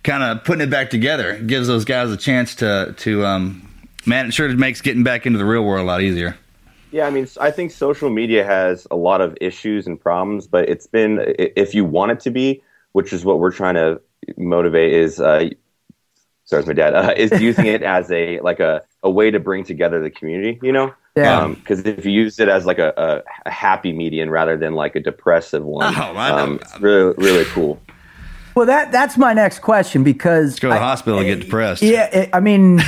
kind 0.02 0.22
of 0.22 0.44
putting 0.44 0.62
it 0.62 0.70
back 0.70 0.90
together. 0.90 1.32
It 1.32 1.46
gives 1.46 1.68
those 1.68 1.84
guys 1.84 2.10
a 2.10 2.16
chance 2.16 2.54
to 2.56 2.94
to 2.98 3.24
um, 3.24 3.68
man. 4.06 4.26
It 4.26 4.34
sure 4.34 4.48
makes 4.54 4.80
getting 4.80 5.02
back 5.02 5.26
into 5.26 5.38
the 5.38 5.44
real 5.44 5.62
world 5.62 5.80
a 5.80 5.86
lot 5.86 6.02
easier. 6.02 6.36
Yeah, 6.92 7.06
I 7.06 7.10
mean, 7.10 7.28
I 7.40 7.50
think 7.50 7.70
social 7.70 8.10
media 8.10 8.44
has 8.44 8.86
a 8.90 8.96
lot 8.96 9.20
of 9.20 9.36
issues 9.40 9.86
and 9.86 10.00
problems, 10.00 10.46
but 10.46 10.68
it's 10.68 10.86
been 10.86 11.22
if 11.38 11.74
you 11.74 11.84
want 11.84 12.12
it 12.12 12.20
to 12.20 12.30
be, 12.30 12.62
which 12.92 13.12
is 13.12 13.24
what 13.24 13.38
we're 13.38 13.52
trying 13.52 13.74
to 13.74 14.00
motivate. 14.36 14.92
Is 14.92 15.20
uh, 15.20 15.50
sorry, 16.44 16.60
it's 16.60 16.66
my 16.66 16.72
dad. 16.72 16.94
Uh, 17.00 17.14
is 17.16 17.40
using 17.40 17.66
it 17.66 17.82
as 17.82 18.10
a 18.10 18.40
like 18.40 18.60
a, 18.60 18.82
a 19.02 19.10
way 19.10 19.30
to 19.30 19.38
bring 19.38 19.64
together 19.64 20.02
the 20.02 20.10
community. 20.10 20.58
You 20.62 20.72
know, 20.72 20.92
yeah. 21.16 21.46
Because 21.48 21.80
um, 21.80 21.86
if 21.86 22.04
you 22.04 22.12
use 22.12 22.40
it 22.40 22.48
as 22.48 22.66
like 22.66 22.78
a, 22.78 22.92
a, 22.96 23.48
a, 23.48 23.50
happy 23.50 23.92
median 23.92 24.30
rather 24.30 24.56
than 24.56 24.74
like 24.74 24.96
a 24.96 25.00
depressive 25.00 25.64
one, 25.64 25.94
oh, 25.96 26.16
um, 26.16 26.58
it's 26.60 26.80
really 26.80 27.14
really 27.16 27.44
cool. 27.46 27.80
Well, 28.54 28.66
that 28.66 28.92
that's 28.92 29.16
my 29.16 29.32
next 29.32 29.60
question 29.60 30.02
because 30.02 30.50
Let's 30.50 30.60
go 30.60 30.68
to 30.68 30.74
the 30.74 30.80
I, 30.80 30.82
hospital 30.82 31.18
and 31.18 31.28
get 31.28 31.38
eh, 31.38 31.42
depressed. 31.42 31.82
Yeah, 31.82 32.08
eh, 32.10 32.28
I 32.32 32.40
mean, 32.40 32.80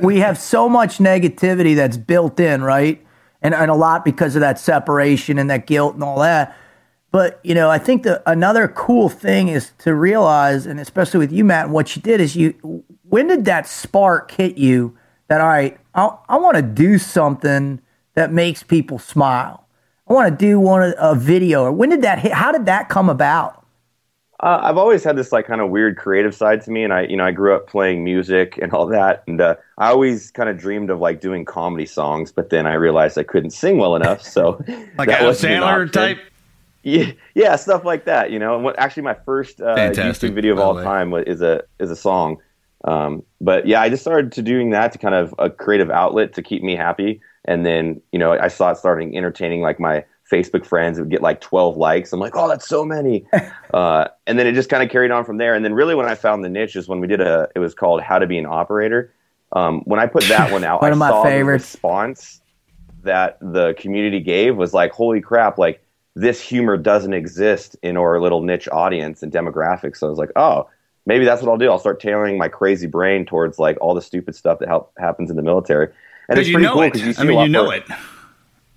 we 0.00 0.18
have 0.20 0.38
so 0.38 0.68
much 0.68 0.98
negativity 0.98 1.76
that's 1.76 1.96
built 1.96 2.40
in, 2.40 2.62
right? 2.62 3.04
And 3.42 3.54
and 3.54 3.70
a 3.70 3.74
lot 3.74 4.04
because 4.04 4.36
of 4.36 4.40
that 4.40 4.58
separation 4.58 5.38
and 5.38 5.50
that 5.50 5.66
guilt 5.66 5.94
and 5.94 6.02
all 6.02 6.20
that. 6.20 6.56
But 7.10 7.40
you 7.44 7.54
know, 7.54 7.68
I 7.70 7.78
think 7.78 8.04
the 8.04 8.22
another 8.28 8.68
cool 8.68 9.08
thing 9.08 9.48
is 9.48 9.72
to 9.78 9.94
realize, 9.94 10.66
and 10.66 10.80
especially 10.80 11.18
with 11.18 11.30
you, 11.30 11.44
Mat, 11.44 11.68
what 11.68 11.94
you 11.94 12.02
did 12.02 12.20
is 12.20 12.34
you. 12.34 12.84
When 13.08 13.26
did 13.26 13.44
that 13.44 13.68
spark 13.68 14.30
hit 14.30 14.56
you? 14.56 14.96
That 15.28 15.40
all 15.40 15.48
right, 15.48 15.78
I, 15.94 16.16
I 16.28 16.36
want 16.38 16.56
to 16.56 16.62
do 16.62 16.98
something 16.98 17.80
that 18.14 18.32
makes 18.32 18.62
people 18.62 18.98
smile. 18.98 19.66
I 20.08 20.14
want 20.14 20.30
to 20.30 20.36
do 20.36 20.58
one 20.58 20.94
a 20.98 21.14
video. 21.14 21.64
Or 21.64 21.72
when 21.72 21.90
did 21.90 22.02
that 22.02 22.18
hit? 22.18 22.32
How 22.32 22.50
did 22.50 22.66
that 22.66 22.88
come 22.88 23.08
about? 23.08 23.61
Uh, 24.42 24.58
I've 24.60 24.76
always 24.76 25.04
had 25.04 25.16
this 25.16 25.30
like 25.30 25.46
kind 25.46 25.60
of 25.60 25.70
weird 25.70 25.96
creative 25.96 26.34
side 26.34 26.62
to 26.62 26.70
me, 26.72 26.82
and 26.82 26.92
I, 26.92 27.02
you 27.02 27.16
know, 27.16 27.24
I 27.24 27.30
grew 27.30 27.54
up 27.54 27.68
playing 27.68 28.02
music 28.02 28.58
and 28.60 28.72
all 28.72 28.86
that, 28.86 29.22
and 29.28 29.40
uh, 29.40 29.54
I 29.78 29.90
always 29.90 30.32
kind 30.32 30.48
of 30.48 30.58
dreamed 30.58 30.90
of 30.90 30.98
like 30.98 31.20
doing 31.20 31.44
comedy 31.44 31.86
songs, 31.86 32.32
but 32.32 32.50
then 32.50 32.66
I 32.66 32.74
realized 32.74 33.16
I 33.16 33.22
couldn't 33.22 33.50
sing 33.50 33.78
well 33.78 33.94
enough, 33.94 34.20
so 34.20 34.60
like 34.98 35.08
Adam 35.08 35.30
Sandler 35.30 35.90
type. 35.90 36.18
Yeah, 36.82 37.12
yeah, 37.34 37.54
stuff 37.54 37.84
like 37.84 38.04
that. 38.06 38.32
You 38.32 38.40
know, 38.40 38.56
and 38.56 38.64
what 38.64 38.76
actually 38.80 39.04
my 39.04 39.14
first 39.14 39.60
uh, 39.60 39.76
YouTube 39.76 40.34
video 40.34 40.54
of 40.54 40.58
all 40.58 40.82
time 40.82 41.14
is 41.14 41.40
a 41.40 41.62
is 41.78 41.92
a 41.92 41.96
song. 41.96 42.38
Um, 42.82 43.22
but 43.40 43.68
yeah, 43.68 43.80
I 43.80 43.88
just 43.88 44.02
started 44.02 44.32
to 44.32 44.42
doing 44.42 44.70
that 44.70 44.90
to 44.90 44.98
kind 44.98 45.14
of 45.14 45.32
a 45.38 45.50
creative 45.50 45.90
outlet 45.90 46.32
to 46.34 46.42
keep 46.42 46.64
me 46.64 46.74
happy. 46.74 47.20
And 47.44 47.64
then 47.64 48.02
you 48.10 48.18
know, 48.18 48.32
I 48.32 48.48
saw 48.48 48.72
it 48.72 48.76
starting 48.76 49.16
entertaining 49.16 49.60
like 49.60 49.78
my 49.78 50.04
Facebook 50.30 50.66
friends. 50.66 50.98
It 50.98 51.02
would 51.02 51.10
get 51.10 51.22
like 51.22 51.40
12 51.40 51.76
likes. 51.76 52.12
I'm 52.12 52.20
like, 52.20 52.36
oh, 52.36 52.48
that's 52.48 52.68
so 52.68 52.84
many. 52.84 53.26
uh, 53.74 54.08
and 54.26 54.38
then 54.38 54.46
it 54.46 54.52
just 54.52 54.68
kind 54.68 54.82
of 54.82 54.90
carried 54.90 55.10
on 55.10 55.24
from 55.24 55.36
there. 55.36 55.54
And 55.54 55.64
then 55.64 55.74
really, 55.74 55.94
when 55.94 56.06
I 56.06 56.14
found 56.14 56.44
the 56.44 56.48
niche 56.48 56.76
is 56.76 56.88
when 56.88 57.00
we 57.00 57.06
did 57.06 57.20
a. 57.20 57.48
It 57.54 57.58
was 57.58 57.74
called 57.74 58.00
How 58.00 58.18
to 58.18 58.26
Be 58.26 58.38
an 58.38 58.46
Operator. 58.46 59.12
Um, 59.52 59.82
when 59.84 60.00
I 60.00 60.06
put 60.06 60.24
that 60.24 60.50
one 60.50 60.64
out, 60.64 60.80
one 60.82 60.90
I 60.90 60.92
of 60.92 60.98
my 60.98 61.10
saw 61.10 61.22
favorites. 61.24 61.72
the 61.72 61.76
response 61.76 62.40
that 63.02 63.38
the 63.40 63.74
community 63.78 64.20
gave 64.20 64.56
was 64.56 64.72
like, 64.72 64.92
holy 64.92 65.20
crap, 65.20 65.58
like 65.58 65.84
this 66.14 66.40
humor 66.40 66.76
doesn't 66.76 67.12
exist 67.12 67.76
in 67.82 67.96
our 67.96 68.20
little 68.20 68.42
niche 68.42 68.68
audience 68.70 69.22
and 69.22 69.32
demographic. 69.32 69.96
So 69.96 70.06
I 70.06 70.10
was 70.10 70.18
like, 70.18 70.32
oh, 70.36 70.68
maybe 71.06 71.24
that's 71.24 71.42
what 71.42 71.50
I'll 71.50 71.58
do. 71.58 71.70
I'll 71.70 71.78
start 71.78 72.00
tailoring 72.00 72.38
my 72.38 72.48
crazy 72.48 72.86
brain 72.86 73.24
towards 73.24 73.58
like 73.58 73.76
all 73.80 73.94
the 73.94 74.02
stupid 74.02 74.34
stuff 74.34 74.58
that 74.60 74.68
help, 74.68 74.92
happens 74.98 75.30
in 75.30 75.36
the 75.36 75.42
military. 75.42 75.92
And 76.28 76.38
it's 76.38 76.50
pretty 76.50 76.68
cool 76.68 76.82
because 76.82 77.02
you 77.02 77.12
see 77.12 77.22
I 77.22 77.24
mean, 77.24 77.40
you 77.40 77.48
know 77.48 77.64
more, 77.64 77.74
it. 77.74 77.84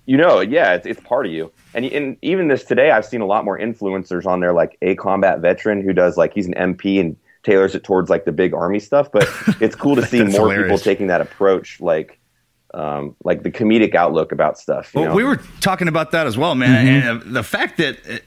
You 0.06 0.16
know. 0.16 0.40
Yeah, 0.40 0.74
it's, 0.74 0.86
it's 0.86 1.00
part 1.00 1.26
of 1.26 1.32
you. 1.32 1.52
And, 1.74 1.84
and 1.84 2.16
even 2.22 2.48
this 2.48 2.64
today, 2.64 2.90
I've 2.90 3.04
seen 3.04 3.20
a 3.20 3.26
lot 3.26 3.44
more 3.44 3.58
influencers 3.58 4.24
on 4.24 4.40
there, 4.40 4.52
like 4.52 4.78
a 4.80 4.94
combat 4.94 5.40
veteran 5.40 5.82
who 5.82 5.92
does 5.92 6.16
like 6.16 6.32
he's 6.32 6.46
an 6.46 6.54
MP 6.54 6.98
and 6.98 7.16
tailors 7.42 7.74
it 7.74 7.84
towards 7.84 8.08
like 8.08 8.24
the 8.24 8.32
big 8.32 8.54
army 8.54 8.80
stuff. 8.80 9.12
But 9.12 9.28
it's 9.60 9.76
cool 9.76 9.96
to 9.96 10.06
see 10.06 10.22
more 10.22 10.30
hilarious. 10.30 10.64
people 10.64 10.78
taking 10.78 11.06
that 11.08 11.20
approach, 11.20 11.80
like 11.80 12.18
um, 12.74 13.16
like 13.24 13.42
the 13.42 13.50
comedic 13.50 13.94
outlook 13.94 14.32
about 14.32 14.58
stuff. 14.58 14.94
well, 14.94 15.06
know? 15.06 15.14
we 15.14 15.24
were 15.24 15.40
talking 15.60 15.88
about 15.88 16.10
that 16.10 16.26
as 16.26 16.36
well, 16.36 16.54
man. 16.54 16.86
Mm-hmm. 16.86 17.08
And 17.08 17.22
uh, 17.22 17.24
the 17.26 17.42
fact 17.42 17.78
that 17.78 17.98
uh, 18.08 18.18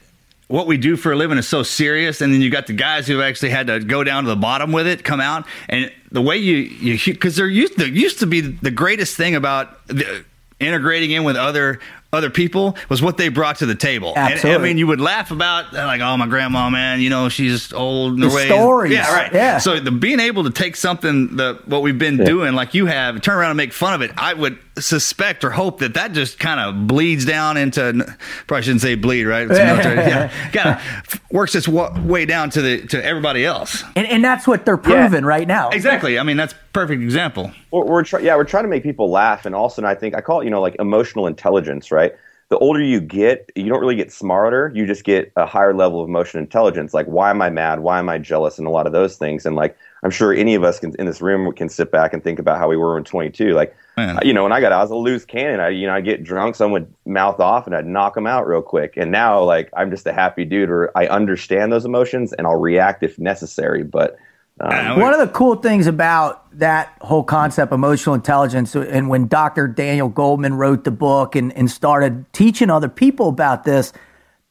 what 0.48 0.66
we 0.66 0.76
do 0.76 0.96
for 0.96 1.12
a 1.12 1.16
living 1.16 1.38
is 1.38 1.46
so 1.46 1.62
serious, 1.62 2.20
and 2.20 2.32
then 2.32 2.40
you 2.40 2.50
got 2.50 2.66
the 2.66 2.72
guys 2.72 3.06
who 3.06 3.22
actually 3.22 3.50
had 3.50 3.68
to 3.68 3.78
go 3.78 4.02
down 4.02 4.24
to 4.24 4.30
the 4.30 4.36
bottom 4.36 4.72
with 4.72 4.86
it, 4.86 5.04
come 5.04 5.20
out, 5.20 5.46
and 5.68 5.92
the 6.10 6.20
way 6.20 6.36
you 6.36 6.56
you 6.56 7.12
because 7.12 7.36
there 7.36 7.46
used 7.46 7.78
there 7.78 7.86
used 7.86 8.18
to 8.18 8.26
be 8.26 8.40
the 8.40 8.72
greatest 8.72 9.16
thing 9.16 9.36
about 9.36 9.86
the, 9.86 10.24
integrating 10.60 11.10
in 11.10 11.24
with 11.24 11.36
other 11.36 11.80
other 12.12 12.30
people 12.30 12.76
was 12.88 13.00
what 13.00 13.16
they 13.16 13.28
brought 13.28 13.58
to 13.58 13.66
the 13.66 13.74
table. 13.74 14.12
Absolutely. 14.16 14.50
And, 14.50 14.60
I 14.60 14.66
mean, 14.66 14.78
you 14.78 14.86
would 14.88 15.00
laugh 15.00 15.30
about 15.30 15.72
uh, 15.72 15.86
like, 15.86 16.00
oh, 16.00 16.16
my 16.16 16.26
grandma, 16.26 16.68
man, 16.68 17.00
you 17.00 17.08
know, 17.08 17.28
she's 17.28 17.72
old 17.72 18.14
in 18.14 18.20
the, 18.20 18.28
the 18.28 18.34
ways. 18.34 18.46
Stories. 18.46 18.92
Yeah, 18.92 19.14
right. 19.14 19.32
Yeah. 19.32 19.58
So 19.58 19.78
the 19.78 19.92
being 19.92 20.18
able 20.18 20.42
to 20.44 20.50
take 20.50 20.74
something 20.74 21.36
that 21.36 21.68
what 21.68 21.82
we've 21.82 21.98
been 21.98 22.18
yeah. 22.18 22.24
doing, 22.24 22.54
like 22.54 22.74
you 22.74 22.86
have, 22.86 23.20
turn 23.20 23.38
around 23.38 23.50
and 23.50 23.56
make 23.56 23.72
fun 23.72 23.94
of 23.94 24.02
it, 24.02 24.10
I 24.16 24.34
would 24.34 24.58
suspect 24.78 25.44
or 25.44 25.50
hope 25.50 25.80
that 25.80 25.94
that 25.94 26.12
just 26.12 26.38
kind 26.38 26.60
of 26.60 26.86
bleeds 26.86 27.24
down 27.24 27.56
into. 27.56 28.16
Probably 28.46 28.62
shouldn't 28.62 28.80
say 28.80 28.94
bleed, 28.94 29.24
right? 29.24 29.50
It's 29.50 29.58
military. 29.58 29.96
yeah, 30.08 30.50
kind 30.52 30.68
of 30.70 31.20
works 31.32 31.54
its 31.54 31.68
way 31.68 32.26
down 32.26 32.50
to 32.50 32.62
the 32.62 32.86
to 32.88 33.04
everybody 33.04 33.44
else. 33.44 33.82
And, 33.96 34.06
and 34.06 34.24
that's 34.24 34.46
what 34.46 34.64
they're 34.64 34.76
proving 34.76 35.22
yeah. 35.22 35.28
right 35.28 35.46
now. 35.46 35.70
Exactly. 35.70 36.18
I 36.18 36.22
mean, 36.22 36.36
that's 36.36 36.54
perfect 36.72 37.02
example. 37.02 37.52
We're, 37.70 37.84
we're 37.84 38.04
try- 38.04 38.20
yeah, 38.20 38.36
we're 38.36 38.44
trying 38.44 38.64
to 38.64 38.70
make 38.70 38.82
people 38.82 39.10
laugh, 39.10 39.46
and 39.46 39.54
also, 39.54 39.82
and 39.82 39.86
I 39.86 39.94
think 39.94 40.14
I 40.14 40.20
call 40.20 40.40
it, 40.40 40.44
you 40.44 40.50
know, 40.50 40.60
like 40.60 40.76
emotional 40.78 41.26
intelligence, 41.26 41.90
right? 41.90 42.14
the 42.50 42.58
older 42.58 42.82
you 42.82 43.00
get, 43.00 43.50
you 43.54 43.68
don't 43.68 43.80
really 43.80 43.94
get 43.94 44.12
smarter. 44.12 44.72
You 44.74 44.84
just 44.84 45.04
get 45.04 45.32
a 45.36 45.46
higher 45.46 45.72
level 45.72 46.02
of 46.02 46.08
emotional 46.08 46.42
intelligence. 46.42 46.92
Like, 46.92 47.06
why 47.06 47.30
am 47.30 47.40
I 47.40 47.48
mad? 47.48 47.78
Why 47.78 48.00
am 48.00 48.08
I 48.08 48.18
jealous? 48.18 48.58
And 48.58 48.66
a 48.66 48.70
lot 48.70 48.88
of 48.88 48.92
those 48.92 49.16
things. 49.16 49.46
And 49.46 49.54
like, 49.54 49.78
I'm 50.02 50.10
sure 50.10 50.32
any 50.32 50.54
of 50.54 50.64
us 50.64 50.80
can, 50.80 50.94
in 50.98 51.06
this 51.06 51.20
room 51.20 51.52
can 51.52 51.68
sit 51.68 51.90
back 51.90 52.12
and 52.12 52.24
think 52.24 52.38
about 52.38 52.58
how 52.58 52.68
we 52.68 52.76
were 52.76 52.96
in 52.96 53.04
22. 53.04 53.52
Like, 53.52 53.76
Man. 53.96 54.18
you 54.22 54.32
know, 54.32 54.42
when 54.42 54.52
I 54.52 54.60
got 54.60 54.72
out, 54.72 54.78
I 54.78 54.82
was 54.82 54.90
a 54.90 54.96
loose 54.96 55.24
cannon. 55.24 55.60
I, 55.60 55.68
you 55.68 55.86
know, 55.86 55.94
I 55.94 56.00
get 56.00 56.24
drunk, 56.24 56.54
someone 56.54 56.82
would 56.82 56.94
mouth 57.12 57.38
off, 57.38 57.66
and 57.66 57.76
I'd 57.76 57.86
knock 57.86 58.14
them 58.14 58.26
out 58.26 58.46
real 58.46 58.62
quick. 58.62 58.94
And 58.96 59.10
now, 59.10 59.42
like, 59.42 59.68
I'm 59.76 59.90
just 59.90 60.06
a 60.06 60.12
happy 60.12 60.44
dude, 60.44 60.70
or 60.70 60.90
I 60.96 61.06
understand 61.06 61.70
those 61.70 61.84
emotions 61.84 62.32
and 62.32 62.46
I'll 62.46 62.60
react 62.60 63.02
if 63.02 63.18
necessary. 63.18 63.82
But 63.82 64.16
um, 64.60 65.00
One 65.00 65.14
of 65.14 65.20
the 65.20 65.28
cool 65.28 65.56
things 65.56 65.86
about 65.86 66.46
that 66.58 66.94
whole 67.00 67.22
concept, 67.22 67.72
emotional 67.72 68.14
intelligence, 68.14 68.74
and 68.74 69.08
when 69.08 69.26
Dr. 69.26 69.66
Daniel 69.66 70.10
Goleman 70.10 70.56
wrote 70.56 70.84
the 70.84 70.90
book 70.90 71.34
and, 71.34 71.52
and 71.56 71.70
started 71.70 72.30
teaching 72.34 72.68
other 72.68 72.88
people 72.88 73.28
about 73.28 73.64
this, 73.64 73.94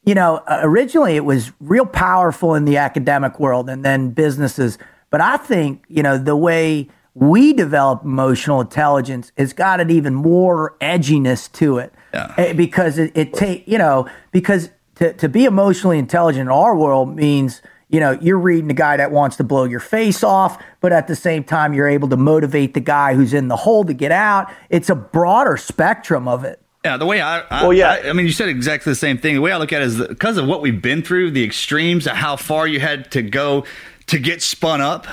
you 0.04 0.14
know, 0.14 0.38
uh, 0.48 0.60
originally 0.62 1.14
it 1.14 1.24
was 1.24 1.52
real 1.60 1.86
powerful 1.86 2.54
in 2.56 2.64
the 2.64 2.76
academic 2.76 3.38
world 3.38 3.70
and 3.70 3.84
then 3.84 4.10
businesses. 4.10 4.78
But 5.10 5.20
I 5.20 5.36
think, 5.36 5.84
you 5.88 6.02
know, 6.02 6.18
the 6.18 6.36
way 6.36 6.88
we 7.14 7.52
develop 7.52 8.04
emotional 8.04 8.60
intelligence 8.60 9.32
has 9.36 9.52
got 9.52 9.80
an 9.80 9.90
even 9.90 10.14
more 10.14 10.76
edginess 10.80 11.50
to 11.52 11.78
it. 11.78 11.92
Yeah. 12.14 12.34
Eh, 12.38 12.52
because 12.52 12.98
it, 12.98 13.12
it 13.14 13.34
take, 13.34 13.66
you 13.66 13.78
know, 13.78 14.08
because 14.32 14.70
to, 14.96 15.12
to 15.14 15.28
be 15.28 15.44
emotionally 15.44 15.98
intelligent 15.98 16.42
in 16.42 16.48
our 16.48 16.76
world 16.76 17.14
means– 17.14 17.62
you 17.90 17.98
know, 17.98 18.12
you're 18.20 18.38
reading 18.38 18.70
a 18.70 18.74
guy 18.74 18.96
that 18.96 19.10
wants 19.10 19.36
to 19.36 19.44
blow 19.44 19.64
your 19.64 19.80
face 19.80 20.22
off, 20.22 20.62
but 20.80 20.92
at 20.92 21.08
the 21.08 21.16
same 21.16 21.42
time, 21.42 21.74
you're 21.74 21.88
able 21.88 22.08
to 22.08 22.16
motivate 22.16 22.74
the 22.74 22.80
guy 22.80 23.14
who's 23.14 23.34
in 23.34 23.48
the 23.48 23.56
hole 23.56 23.84
to 23.84 23.92
get 23.92 24.12
out. 24.12 24.50
It's 24.70 24.88
a 24.88 24.94
broader 24.94 25.56
spectrum 25.56 26.28
of 26.28 26.44
it. 26.44 26.62
Yeah, 26.84 26.96
the 26.96 27.04
way 27.04 27.20
I, 27.20 27.40
I 27.40 27.62
well, 27.62 27.72
yeah, 27.74 27.90
I, 27.90 28.08
I, 28.08 28.12
mean, 28.14 28.24
you 28.24 28.32
said 28.32 28.48
exactly 28.48 28.90
the 28.90 28.96
same 28.96 29.18
thing. 29.18 29.34
The 29.34 29.40
way 29.40 29.52
I 29.52 29.58
look 29.58 29.72
at 29.72 29.82
it 29.82 29.86
is 29.86 29.98
because 29.98 30.38
of 30.38 30.46
what 30.46 30.62
we've 30.62 30.80
been 30.80 31.02
through, 31.02 31.32
the 31.32 31.44
extremes 31.44 32.06
of 32.06 32.16
how 32.16 32.36
far 32.36 32.66
you 32.66 32.80
had 32.80 33.10
to 33.10 33.22
go 33.22 33.64
to 34.10 34.18
get 34.18 34.42
spun 34.42 34.80
up 34.80 35.06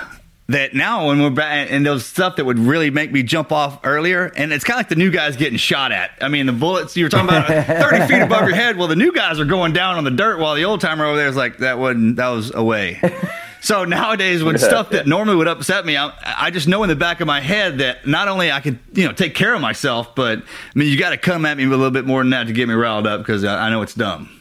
that 0.48 0.74
now 0.74 1.08
when 1.08 1.22
we're 1.22 1.30
back 1.30 1.70
and 1.72 1.86
those 1.86 2.06
stuff 2.06 2.38
that 2.38 2.46
would 2.46 2.58
really 2.58 2.90
make 2.90 3.12
me 3.12 3.22
jump 3.22 3.52
off 3.52 3.80
earlier 3.84 4.32
and 4.36 4.54
it's 4.54 4.64
kind 4.64 4.76
of 4.76 4.80
like 4.80 4.90
the 4.90 4.96
new 4.96 5.12
guys 5.12 5.36
getting 5.36 5.58
shot 5.58 5.92
at. 5.92 6.12
I 6.22 6.30
mean 6.30 6.46
the 6.46 6.54
bullets 6.54 6.96
you 6.96 7.06
were 7.06 7.10
talking 7.10 7.28
about 7.28 7.50
uh, 7.50 7.90
30 7.90 8.08
feet 8.08 8.22
above 8.22 8.48
your 8.48 8.56
head. 8.56 8.78
Well 8.78 8.88
the 8.88 8.96
new 8.96 9.12
guys 9.12 9.40
are 9.40 9.46
going 9.46 9.74
down 9.74 9.98
on 9.98 10.04
the 10.04 10.12
dirt 10.12 10.40
while 10.40 10.56
the 10.56 10.66
old 10.66 10.82
timer 10.82 11.06
over 11.06 11.18
there 11.18 11.28
is 11.28 11.36
like 11.36 11.58
that 11.60 11.78
wasn't 11.78 12.16
that 12.16 12.30
was 12.30 12.54
away 12.54 13.00
so 13.62 13.86
nowadays 13.86 14.44
when 14.44 14.58
stuff 14.58 14.92
that 14.92 15.08
normally 15.08 15.36
would 15.36 15.48
upset 15.48 15.86
me 15.86 15.98
I, 15.98 16.14
I, 16.24 16.52
just 16.52 16.68
know 16.68 16.84
in 16.84 16.90
the 16.90 16.96
back 16.96 17.22
of 17.22 17.28
my 17.28 17.42
head 17.42 17.80
that 17.80 18.08
not 18.08 18.28
only 18.28 18.52
i 18.52 18.62
could 18.62 18.80
you 18.94 19.06
know 19.06 19.14
take 19.14 19.36
care 19.36 19.54
of 19.54 19.62
myself 19.62 20.16
but 20.16 20.40
i 20.40 20.44
mean 20.76 20.90
you 20.90 20.98
got 20.98 21.10
to 21.10 21.18
come 21.18 21.46
at 21.46 21.58
me 21.58 21.66
with 21.66 21.74
a 21.74 21.78
little 21.78 21.92
bit 21.92 22.06
more 22.06 22.22
than 22.22 22.30
that 22.32 22.48
to 22.48 22.54
get 22.54 22.68
me 22.68 22.74
riled 22.74 23.08
up 23.08 23.20
because 23.20 23.44
I, 23.44 23.68
I 23.68 23.70
know 23.70 23.82
it's 23.82 23.94
dumb 23.94 24.37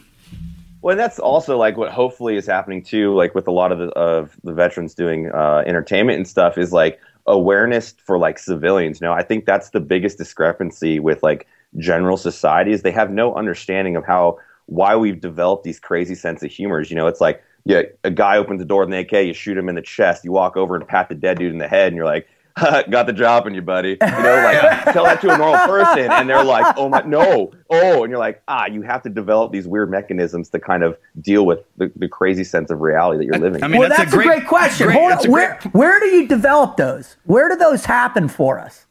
well, 0.87 0.93
and 0.93 0.99
that's 1.01 1.19
also 1.19 1.57
like 1.57 1.75
what 1.75 1.91
hopefully 1.91 2.37
is 2.37 2.45
happening 2.45 2.81
too, 2.81 3.13
like 3.13 3.35
with 3.35 3.45
a 3.45 3.51
lot 3.51 3.73
of 3.73 3.77
the, 3.77 3.89
of 3.89 4.37
the 4.45 4.53
veterans 4.53 4.95
doing 4.95 5.29
uh, 5.33 5.61
entertainment 5.67 6.15
and 6.15 6.25
stuff, 6.25 6.57
is 6.57 6.71
like 6.71 6.97
awareness 7.25 7.93
for 8.05 8.17
like 8.17 8.39
civilians. 8.39 9.01
You 9.01 9.07
know, 9.07 9.11
I 9.11 9.21
think 9.21 9.45
that's 9.45 9.71
the 9.71 9.81
biggest 9.81 10.17
discrepancy 10.17 11.01
with 11.01 11.21
like 11.23 11.45
general 11.77 12.15
society 12.15 12.71
is 12.71 12.83
they 12.83 12.91
have 12.91 13.11
no 13.11 13.35
understanding 13.35 13.97
of 13.97 14.05
how 14.05 14.37
why 14.67 14.95
we've 14.95 15.19
developed 15.19 15.65
these 15.65 15.77
crazy 15.77 16.15
sense 16.15 16.41
of 16.41 16.51
humors. 16.51 16.89
You 16.89 16.95
know, 16.95 17.07
it's 17.07 17.19
like 17.19 17.43
yeah, 17.65 17.81
a 18.05 18.09
guy 18.09 18.37
opens 18.37 18.59
the 18.59 18.65
door 18.65 18.85
with 18.85 18.93
an 18.93 18.99
AK, 18.99 19.11
you 19.11 19.33
shoot 19.33 19.57
him 19.57 19.67
in 19.67 19.75
the 19.75 19.81
chest, 19.81 20.23
you 20.23 20.31
walk 20.31 20.55
over 20.55 20.77
and 20.77 20.87
pat 20.87 21.09
the 21.09 21.15
dead 21.15 21.37
dude 21.37 21.51
in 21.51 21.57
the 21.57 21.67
head, 21.67 21.87
and 21.87 21.97
you're 21.97 22.05
like, 22.05 22.29
got 22.89 23.05
the 23.05 23.13
job 23.13 23.45
on 23.45 23.53
you, 23.53 23.61
buddy. 23.61 23.89
You 23.89 23.97
know, 23.99 24.41
like 24.43 24.83
tell 24.93 25.05
that 25.05 25.21
to 25.21 25.33
a 25.33 25.37
normal 25.37 25.65
person, 25.67 26.11
and 26.11 26.29
they're 26.29 26.43
like, 26.43 26.75
oh 26.77 26.89
my, 26.89 27.01
no, 27.01 27.51
oh, 27.69 28.03
and 28.03 28.09
you're 28.09 28.19
like, 28.19 28.41
ah, 28.47 28.65
you 28.65 28.81
have 28.81 29.03
to 29.03 29.09
develop 29.09 29.51
these 29.51 29.67
weird 29.67 29.91
mechanisms 29.91 30.49
to 30.49 30.59
kind 30.59 30.83
of 30.83 30.97
deal 31.21 31.45
with 31.45 31.59
the, 31.77 31.91
the 31.95 32.07
crazy 32.07 32.43
sense 32.43 32.71
of 32.71 32.81
reality 32.81 33.19
that 33.19 33.25
you're 33.25 33.41
living. 33.41 33.63
I 33.63 33.67
mean, 33.67 33.79
well, 33.79 33.89
that's, 33.89 34.01
that's 34.01 34.13
a, 34.13 34.15
great, 34.15 34.27
a 34.27 34.29
great 34.29 34.47
question. 34.47 34.87
Great, 34.87 34.99
Hold 34.99 35.11
on, 35.11 35.31
where 35.31 35.59
great... 35.61 35.73
where 35.73 35.99
do 35.99 36.07
you 36.07 36.27
develop 36.27 36.77
those? 36.77 37.17
Where 37.25 37.49
do 37.49 37.55
those 37.55 37.85
happen 37.85 38.27
for 38.27 38.59
us? 38.59 38.85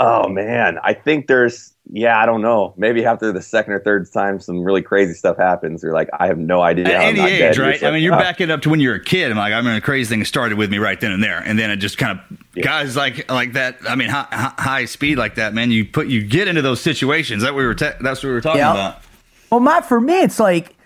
Oh 0.00 0.28
man, 0.28 0.78
I 0.82 0.94
think 0.94 1.26
there's 1.26 1.74
yeah, 1.90 2.20
I 2.20 2.26
don't 2.26 2.42
know. 2.42 2.74
Maybe 2.76 3.04
after 3.04 3.32
the 3.32 3.40
second 3.40 3.72
or 3.72 3.80
third 3.80 4.10
time, 4.12 4.40
some 4.40 4.62
really 4.62 4.82
crazy 4.82 5.14
stuff 5.14 5.38
happens. 5.38 5.82
You're 5.82 5.94
like, 5.94 6.10
I 6.18 6.26
have 6.26 6.36
no 6.36 6.60
idea. 6.60 6.86
At 6.86 7.02
any 7.02 7.20
age, 7.20 7.38
dead. 7.38 7.58
right? 7.58 7.80
Like, 7.80 7.82
I 7.82 7.90
mean, 7.90 8.02
you're 8.02 8.14
oh. 8.14 8.18
backing 8.18 8.50
up 8.50 8.60
to 8.62 8.70
when 8.70 8.80
you're 8.80 8.96
a 8.96 9.02
kid. 9.02 9.30
I'm 9.30 9.38
like, 9.38 9.54
I 9.54 9.60
mean, 9.62 9.74
a 9.74 9.80
crazy 9.80 10.14
thing 10.14 10.24
started 10.24 10.58
with 10.58 10.70
me 10.70 10.78
right 10.78 11.00
then 11.00 11.12
and 11.12 11.22
there, 11.22 11.38
and 11.38 11.58
then 11.58 11.70
it 11.70 11.76
just 11.76 11.96
kind 11.96 12.18
of 12.18 12.38
yeah. 12.54 12.64
guys 12.64 12.94
like 12.94 13.30
like 13.30 13.54
that. 13.54 13.78
I 13.88 13.94
mean, 13.94 14.10
high, 14.10 14.52
high, 14.58 14.84
speed 14.84 15.16
like 15.16 15.36
that, 15.36 15.54
man. 15.54 15.70
You 15.70 15.86
put 15.86 16.08
you 16.08 16.22
get 16.22 16.46
into 16.46 16.60
those 16.60 16.80
situations. 16.80 17.42
That 17.42 17.54
we 17.54 17.64
were 17.64 17.74
te- 17.74 17.92
that's 18.00 18.22
what 18.22 18.28
we 18.28 18.34
were 18.34 18.42
talking 18.42 18.60
yep. 18.60 18.70
about. 18.70 19.02
Well, 19.50 19.60
my 19.60 19.80
for 19.80 20.00
me, 20.00 20.20
it's 20.20 20.38
like 20.38 20.76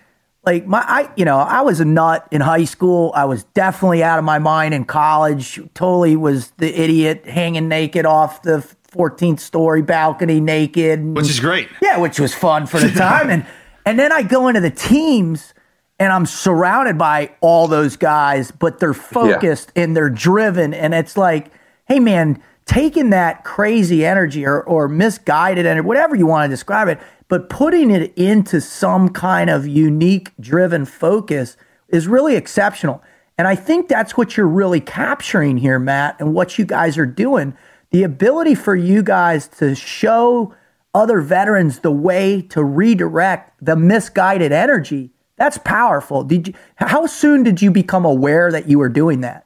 like 0.45 0.65
my 0.65 0.85
I 0.87 1.11
you 1.17 1.25
know 1.25 1.37
I 1.37 1.61
was 1.61 1.81
a 1.81 1.85
nut 1.85 2.25
in 2.31 2.39
high 2.39 2.63
school. 2.63 3.11
I 3.13 3.25
was 3.25 3.43
definitely 3.43 4.03
out 4.03 4.19
of 4.19 4.25
my 4.25 4.39
mind 4.39 4.73
in 4.73 4.85
college. 4.85 5.59
Totally 5.73 6.15
was 6.15 6.51
the 6.51 6.79
idiot 6.79 7.25
hanging 7.25 7.67
naked 7.67 8.05
off 8.05 8.41
the 8.43 8.65
14th 8.93 9.39
story 9.39 9.81
balcony 9.81 10.39
naked. 10.39 11.03
Which 11.15 11.29
is 11.29 11.39
great. 11.39 11.69
Yeah, 11.81 11.97
which 11.97 12.19
was 12.19 12.33
fun 12.33 12.67
for 12.67 12.79
the 12.79 12.91
time. 12.97 13.29
and 13.29 13.45
and 13.85 13.99
then 13.99 14.11
I 14.11 14.23
go 14.23 14.47
into 14.47 14.61
the 14.61 14.71
teams 14.71 15.53
and 15.99 16.11
I'm 16.11 16.25
surrounded 16.25 16.97
by 16.97 17.31
all 17.41 17.67
those 17.67 17.97
guys, 17.97 18.51
but 18.51 18.79
they're 18.79 18.93
focused 18.93 19.71
yeah. 19.75 19.83
and 19.83 19.95
they're 19.95 20.09
driven. 20.09 20.73
And 20.73 20.93
it's 20.93 21.17
like, 21.17 21.51
hey 21.87 21.99
man, 21.99 22.41
taking 22.65 23.09
that 23.09 23.43
crazy 23.43 24.05
energy 24.05 24.45
or, 24.45 24.61
or 24.61 24.87
misguided 24.87 25.65
energy, 25.65 25.85
whatever 25.85 26.15
you 26.15 26.25
want 26.25 26.49
to 26.49 26.53
describe 26.53 26.87
it, 26.87 26.99
but 27.27 27.49
putting 27.49 27.91
it 27.91 28.13
into 28.17 28.61
some 28.61 29.09
kind 29.09 29.49
of 29.49 29.67
unique 29.67 30.31
driven 30.39 30.85
focus 30.85 31.57
is 31.89 32.07
really 32.07 32.35
exceptional. 32.35 33.01
And 33.37 33.47
I 33.47 33.55
think 33.55 33.87
that's 33.87 34.15
what 34.15 34.37
you're 34.37 34.47
really 34.47 34.79
capturing 34.79 35.57
here, 35.57 35.79
Mat, 35.79 36.17
and 36.19 36.33
what 36.33 36.57
you 36.57 36.65
guys 36.65 36.97
are 36.97 37.05
doing 37.05 37.57
the 37.93 38.03
ability 38.03 38.55
for 38.55 38.75
you 38.75 39.01
guys 39.01 39.47
to 39.47 39.73
show 39.73 40.53
other 40.93 41.21
veterans 41.21 41.79
the 41.79 41.91
way 41.91 42.41
to 42.41 42.63
redirect 42.63 43.53
the 43.63 43.75
misguided 43.77 44.51
energy 44.51 45.13
that's 45.37 45.57
powerful. 45.57 46.23
Did 46.23 46.49
you? 46.49 46.53
How 46.75 47.05
soon 47.05 47.43
did 47.43 47.61
you 47.61 47.71
become 47.71 48.05
aware 48.05 48.51
that 48.51 48.69
you 48.69 48.79
were 48.79 48.89
doing 48.89 49.21
that? 49.21 49.45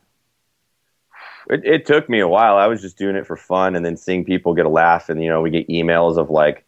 It, 1.50 1.66
it 1.66 1.86
took 1.86 2.10
me 2.10 2.20
a 2.20 2.28
while. 2.28 2.58
I 2.58 2.68
was 2.68 2.82
just 2.82 2.98
doing 2.98 3.16
it 3.16 3.26
for 3.26 3.38
fun, 3.38 3.76
and 3.76 3.86
then 3.86 3.96
seeing 3.96 4.26
people 4.26 4.54
get 4.54 4.66
a 4.66 4.70
laugh, 4.70 5.10
and 5.10 5.24
you 5.24 5.30
know, 5.30 5.42
we 5.42 5.50
get 5.50 5.68
emails 5.70 6.18
of 6.18 6.30
like, 6.30 6.66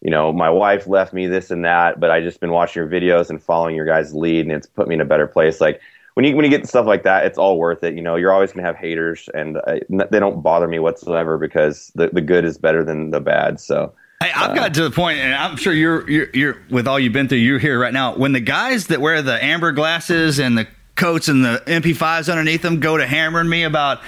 you 0.00 0.10
know, 0.10 0.32
my 0.32 0.48
wife 0.48 0.86
left 0.86 1.12
me 1.12 1.26
this 1.26 1.50
and 1.50 1.64
that, 1.64 2.00
but 2.00 2.10
I 2.10 2.20
just 2.20 2.40
been 2.40 2.50
watching 2.50 2.82
your 2.82 2.90
videos 2.90 3.28
and 3.28 3.42
following 3.42 3.76
your 3.76 3.86
guys' 3.86 4.14
lead, 4.14 4.46
and 4.46 4.52
it's 4.52 4.66
put 4.66 4.88
me 4.88 4.94
in 4.94 5.00
a 5.00 5.06
better 5.06 5.26
place. 5.26 5.60
Like 5.60 5.80
when 6.14 6.24
you 6.24 6.36
when 6.36 6.44
you 6.44 6.50
get 6.50 6.66
stuff 6.66 6.86
like 6.86 7.02
that, 7.04 7.24
it's 7.26 7.38
all 7.38 7.58
worth 7.58 7.82
it. 7.82 7.94
You 7.94 8.02
know, 8.02 8.16
you're 8.16 8.32
always 8.32 8.52
gonna 8.52 8.66
have 8.66 8.76
haters, 8.76 9.28
and 9.34 9.58
uh, 9.58 9.78
they 9.88 10.20
don't 10.20 10.42
bother 10.42 10.68
me 10.68 10.78
whatsoever 10.78 11.38
because 11.38 11.90
the 11.94 12.08
the 12.08 12.20
good 12.20 12.44
is 12.44 12.58
better 12.58 12.84
than 12.84 13.10
the 13.10 13.20
bad. 13.20 13.60
So. 13.60 13.94
Hey, 14.22 14.30
I've 14.36 14.54
got 14.54 14.72
to 14.74 14.84
the 14.84 14.90
point, 14.92 15.18
and 15.18 15.34
I'm 15.34 15.56
sure 15.56 15.72
you're, 15.72 16.08
you're 16.08 16.28
you're 16.32 16.62
with 16.70 16.86
all 16.86 16.96
you've 16.96 17.12
been 17.12 17.28
through. 17.28 17.38
You're 17.38 17.58
here 17.58 17.80
right 17.80 17.92
now. 17.92 18.14
When 18.14 18.32
the 18.32 18.40
guys 18.40 18.86
that 18.86 19.00
wear 19.00 19.20
the 19.20 19.42
amber 19.42 19.72
glasses 19.72 20.38
and 20.38 20.56
the 20.56 20.68
coats 20.94 21.26
and 21.26 21.44
the 21.44 21.60
MP5s 21.66 22.30
underneath 22.30 22.62
them 22.62 22.78
go 22.78 22.96
to 22.96 23.04
hammering 23.04 23.48
me 23.48 23.64
about 23.64 24.00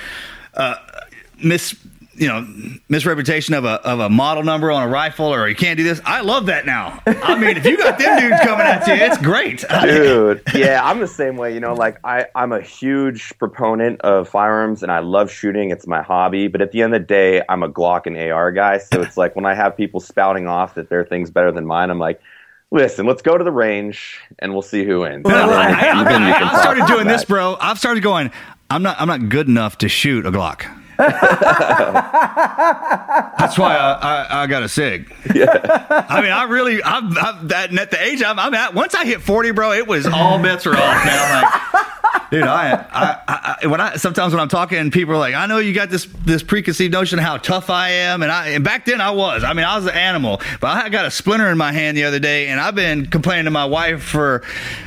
uh, 0.54 0.76
mis 1.42 1.74
you 2.16 2.28
know 2.28 2.46
misreputation 2.88 3.54
of 3.54 3.64
a 3.64 3.80
of 3.86 4.00
a 4.00 4.08
model 4.08 4.42
number 4.42 4.70
on 4.70 4.82
a 4.82 4.88
rifle 4.88 5.26
or 5.26 5.48
you 5.48 5.54
can't 5.54 5.76
do 5.76 5.84
this. 5.84 6.00
I 6.04 6.20
love 6.20 6.46
that 6.46 6.66
now. 6.66 7.00
I 7.06 7.38
mean, 7.38 7.56
if 7.56 7.64
you 7.64 7.76
got 7.76 7.98
them 7.98 8.18
dudes 8.18 8.40
coming 8.40 8.66
at 8.66 8.86
you, 8.86 8.94
it's 8.94 9.18
great, 9.18 9.64
dude. 9.82 10.42
Yeah, 10.54 10.80
I'm 10.84 11.00
the 11.00 11.06
same 11.06 11.36
way. 11.36 11.52
You 11.52 11.60
know, 11.60 11.74
like 11.74 11.98
I 12.04 12.26
I'm 12.34 12.52
a 12.52 12.60
huge 12.60 13.36
proponent 13.38 14.00
of 14.02 14.28
firearms 14.28 14.82
and 14.82 14.90
I 14.92 15.00
love 15.00 15.30
shooting. 15.30 15.70
It's 15.70 15.86
my 15.86 16.02
hobby. 16.02 16.48
But 16.48 16.60
at 16.62 16.72
the 16.72 16.82
end 16.82 16.94
of 16.94 17.02
the 17.02 17.06
day, 17.06 17.42
I'm 17.48 17.62
a 17.62 17.68
Glock 17.68 18.06
and 18.06 18.16
AR 18.16 18.52
guy. 18.52 18.78
So 18.78 19.02
it's 19.02 19.16
like 19.16 19.34
when 19.36 19.46
I 19.46 19.54
have 19.54 19.76
people 19.76 20.00
spouting 20.00 20.46
off 20.46 20.74
that 20.74 20.88
their 20.88 21.04
thing's 21.04 21.30
better 21.30 21.52
than 21.52 21.66
mine, 21.66 21.90
I'm 21.90 21.98
like. 21.98 22.20
Listen, 22.70 23.06
let's 23.06 23.22
go 23.22 23.38
to 23.38 23.44
the 23.44 23.52
range 23.52 24.18
and 24.40 24.52
we'll 24.52 24.62
see 24.62 24.84
who 24.84 25.00
wins. 25.00 25.22
Well, 25.24 25.50
I, 25.50 25.66
I, 25.70 26.02
I, 26.02 26.56
I 26.56 26.60
started 26.60 26.86
doing 26.86 27.06
this, 27.06 27.24
bro. 27.24 27.56
I've 27.60 27.78
started 27.78 28.02
going. 28.02 28.32
I'm 28.68 28.82
not. 28.82 29.00
I'm 29.00 29.06
not 29.06 29.28
good 29.28 29.46
enough 29.46 29.78
to 29.78 29.88
shoot 29.88 30.26
a 30.26 30.32
Glock. 30.32 30.66
That's 30.96 31.12
why 33.58 33.76
I, 33.76 33.92
I, 33.92 34.42
I, 34.42 34.46
got 34.46 34.62
a 34.62 34.68
sig. 34.68 35.12
Yeah. 35.34 36.06
I 36.08 36.22
mean, 36.22 36.30
I 36.30 36.44
really, 36.44 36.82
I'm, 36.82 37.16
I'm 37.18 37.48
that 37.48 37.76
at 37.76 37.90
the 37.90 38.02
age 38.02 38.22
I'm, 38.22 38.38
I'm, 38.38 38.54
at. 38.54 38.72
Once 38.74 38.94
I 38.94 39.04
hit 39.04 39.20
40, 39.22 39.50
bro, 39.52 39.72
it 39.72 39.86
was 39.86 40.06
all 40.06 40.40
bets 40.40 40.66
are 40.66 40.74
off, 40.74 41.04
man. 41.04 41.18
I'm 41.18 41.42
like, 41.42 41.52
dude, 42.30 42.44
I, 42.44 42.86
I, 42.90 43.56
I, 43.62 43.66
when 43.66 43.80
I 43.80 43.96
sometimes 43.96 44.32
when 44.32 44.40
I'm 44.40 44.48
talking, 44.48 44.90
people 44.90 45.14
are 45.14 45.18
like, 45.18 45.34
I 45.34 45.46
know 45.46 45.58
you 45.58 45.74
got 45.74 45.90
this 45.90 46.06
this 46.24 46.42
preconceived 46.42 46.92
notion 46.92 47.18
of 47.18 47.24
how 47.24 47.36
tough 47.38 47.70
I 47.70 47.90
am, 47.90 48.22
and 48.22 48.30
I 48.30 48.48
and 48.48 48.64
back 48.64 48.84
then 48.84 49.00
I 49.00 49.10
was. 49.10 49.44
I 49.44 49.52
mean, 49.52 49.64
I 49.64 49.76
was 49.76 49.86
an 49.86 49.94
animal, 49.94 50.40
but 50.60 50.68
I 50.68 50.88
got 50.88 51.06
a 51.06 51.10
splinter 51.10 51.48
in 51.48 51.58
my 51.58 51.72
hand 51.72 51.96
the 51.96 52.04
other 52.04 52.18
day, 52.18 52.48
and 52.48 52.60
I've 52.60 52.74
been 52.74 53.06
complaining 53.06 53.46
to 53.46 53.50
my 53.50 53.64
wife 53.64 54.02
for 54.02 54.40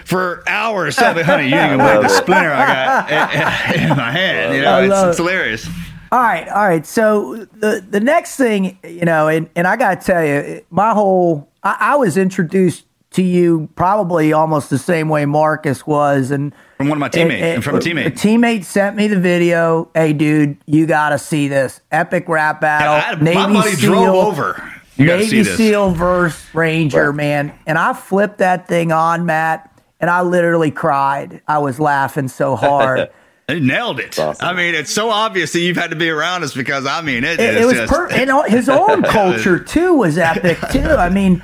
for 0.06 0.44
hours. 0.48 0.98
Me, 0.98 1.22
honey, 1.22 1.50
you 1.50 1.56
ain't 1.56 1.78
gonna 1.78 1.80
believe 1.96 2.04
the 2.04 2.10
splinter 2.22 2.52
I 2.52 2.68
got 2.68 3.76
in, 3.76 3.84
in 3.84 3.98
my 3.98 4.12
hand. 4.12 4.56
You 4.56 4.62
know, 4.62 4.84
it's, 4.84 5.10
it's 5.10 5.18
hilarious. 5.18 5.68
All 6.12 6.20
right, 6.20 6.48
all 6.48 6.68
right. 6.68 6.86
So 6.86 7.46
the 7.54 7.86
the 7.88 8.00
next 8.00 8.38
thing, 8.38 8.78
you 8.84 9.06
know, 9.06 9.28
and, 9.28 9.50
and 9.56 9.68
I 9.68 9.76
got 9.76 10.00
to 10.00 10.06
tell 10.06 10.26
you, 10.26 10.66
my 10.70 10.94
whole 10.94 11.50
I, 11.64 11.78
I, 11.80 11.96
was 11.98 12.18
introduced 12.18 12.86
to 13.12 13.24
you 13.24 13.70
probably 13.76 14.32
almost 14.32 14.70
the 14.70 14.78
same 14.78 15.10
way 15.10 15.26
Marcus 15.26 15.86
was, 15.86 16.32
and 16.32 16.54
from 16.78 16.88
one 16.90 16.98
of 16.98 17.00
my 17.00 17.10
teammates, 17.10 17.42
and, 17.42 17.56
and 17.56 17.64
from 17.64 17.76
a 17.76 17.80
teammate. 17.80 18.06
A 18.06 18.12
teammate 18.12 18.64
sent 18.64 18.96
me 18.96 19.08
the 19.08 19.20
video. 19.20 19.90
Hey, 19.94 20.14
dude, 20.14 20.58
you 20.66 20.86
got 20.86 21.10
to 21.10 21.20
see 21.20 21.48
this 21.48 21.82
epic 21.92 22.30
rap 22.30 22.62
battle. 22.62 22.94
Yeah, 22.94 23.24
Navy 23.24 23.38
my 23.38 23.54
buddy 23.54 23.76
Seal, 23.76 23.94
drove 23.94 24.16
over. 24.16 24.74
You 24.96 25.06
Navy 25.06 25.44
SEAL 25.44 25.92
versus 25.92 26.56
Ranger, 26.56 27.12
man, 27.12 27.54
and 27.68 27.78
I 27.78 27.94
flipped 27.94 28.38
that 28.38 28.68
thing 28.68 28.92
on, 28.92 29.26
Mat, 29.26 29.82
and 30.00 30.10
I 30.10 30.22
literally 30.22 30.72
cried. 30.72 31.42
I 31.48 31.58
was 31.58 31.80
laughing 31.80 32.30
so 32.30 32.56
hard. 32.56 33.10
He 33.48 33.62
nailed 33.62 34.02
it. 34.02 34.20
Awesome. 34.20 34.46
I 34.46 34.54
mean, 34.54 34.76
it's 34.76 34.92
so 34.92 35.10
obvious 35.10 35.54
that 35.54 35.62
you've 35.62 35.78
had 35.78 35.92
to 35.92 35.96
be 35.96 36.10
around 36.10 36.44
us 36.44 36.54
because 36.54 36.86
I 36.86 37.02
mean, 37.02 37.24
it, 37.24 37.40
it, 37.40 37.62
it 37.62 37.66
was 37.66 37.76
just, 37.76 37.92
per- 37.92 38.10
and 38.10 38.30
his 38.52 38.68
own 38.68 39.04
culture 39.04 39.58
too 39.58 39.94
was 39.94 40.18
epic 40.18 40.60
too. 40.70 40.82
I 40.82 41.10
mean, 41.10 41.42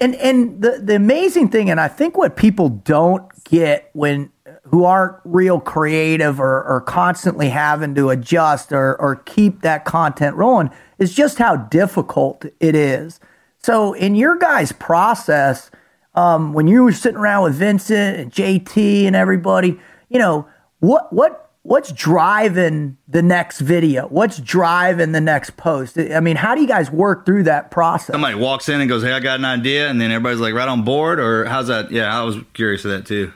and 0.00 0.14
and 0.14 0.62
the 0.62 0.80
the 0.82 0.96
amazing 0.96 1.50
thing, 1.50 1.68
and 1.68 1.78
I 1.78 1.88
think 1.88 2.16
what 2.16 2.36
people 2.36 2.70
don't 2.70 3.30
get 3.44 3.90
when 3.92 4.30
who 4.64 4.84
aren't 4.84 5.16
real 5.24 5.60
creative 5.60 6.40
or, 6.40 6.64
or 6.64 6.80
constantly 6.80 7.50
having 7.50 7.94
to 7.96 8.08
adjust 8.08 8.72
or 8.72 8.98
or 8.98 9.16
keep 9.16 9.60
that 9.60 9.84
content 9.84 10.34
rolling 10.36 10.70
is 10.96 11.12
just 11.12 11.36
how 11.36 11.56
difficult 11.56 12.46
it 12.60 12.74
is. 12.74 13.20
So 13.58 13.92
in 13.92 14.14
your 14.14 14.38
guys' 14.38 14.72
process, 14.72 15.70
um, 16.14 16.54
when 16.54 16.66
you 16.66 16.82
were 16.82 16.92
sitting 16.92 17.18
around 17.18 17.42
with 17.44 17.54
Vincent 17.56 18.18
and 18.18 18.32
JT 18.32 19.04
and 19.04 19.14
everybody, 19.14 19.78
you 20.08 20.18
know 20.18 20.48
what 20.80 21.12
what 21.12 21.41
what's 21.62 21.92
driving 21.92 22.96
the 23.08 23.22
next 23.22 23.60
video? 23.60 24.06
What's 24.08 24.38
driving 24.38 25.12
the 25.12 25.20
next 25.20 25.56
post? 25.56 25.98
I 25.98 26.20
mean, 26.20 26.36
how 26.36 26.54
do 26.54 26.60
you 26.60 26.66
guys 26.66 26.90
work 26.90 27.24
through 27.24 27.44
that 27.44 27.70
process? 27.70 28.12
Somebody 28.12 28.34
walks 28.34 28.68
in 28.68 28.80
and 28.80 28.88
goes, 28.88 29.02
"Hey, 29.02 29.12
I 29.12 29.20
got 29.20 29.38
an 29.38 29.44
idea," 29.44 29.88
and 29.88 30.00
then 30.00 30.10
everybody's 30.10 30.40
like 30.40 30.54
right 30.54 30.68
on 30.68 30.82
board, 30.84 31.18
or 31.18 31.44
how's 31.44 31.68
that? 31.68 31.90
Yeah, 31.90 32.16
I 32.16 32.22
was 32.24 32.36
curious 32.54 32.84
of 32.84 32.90
that 32.92 33.06
too. 33.06 33.32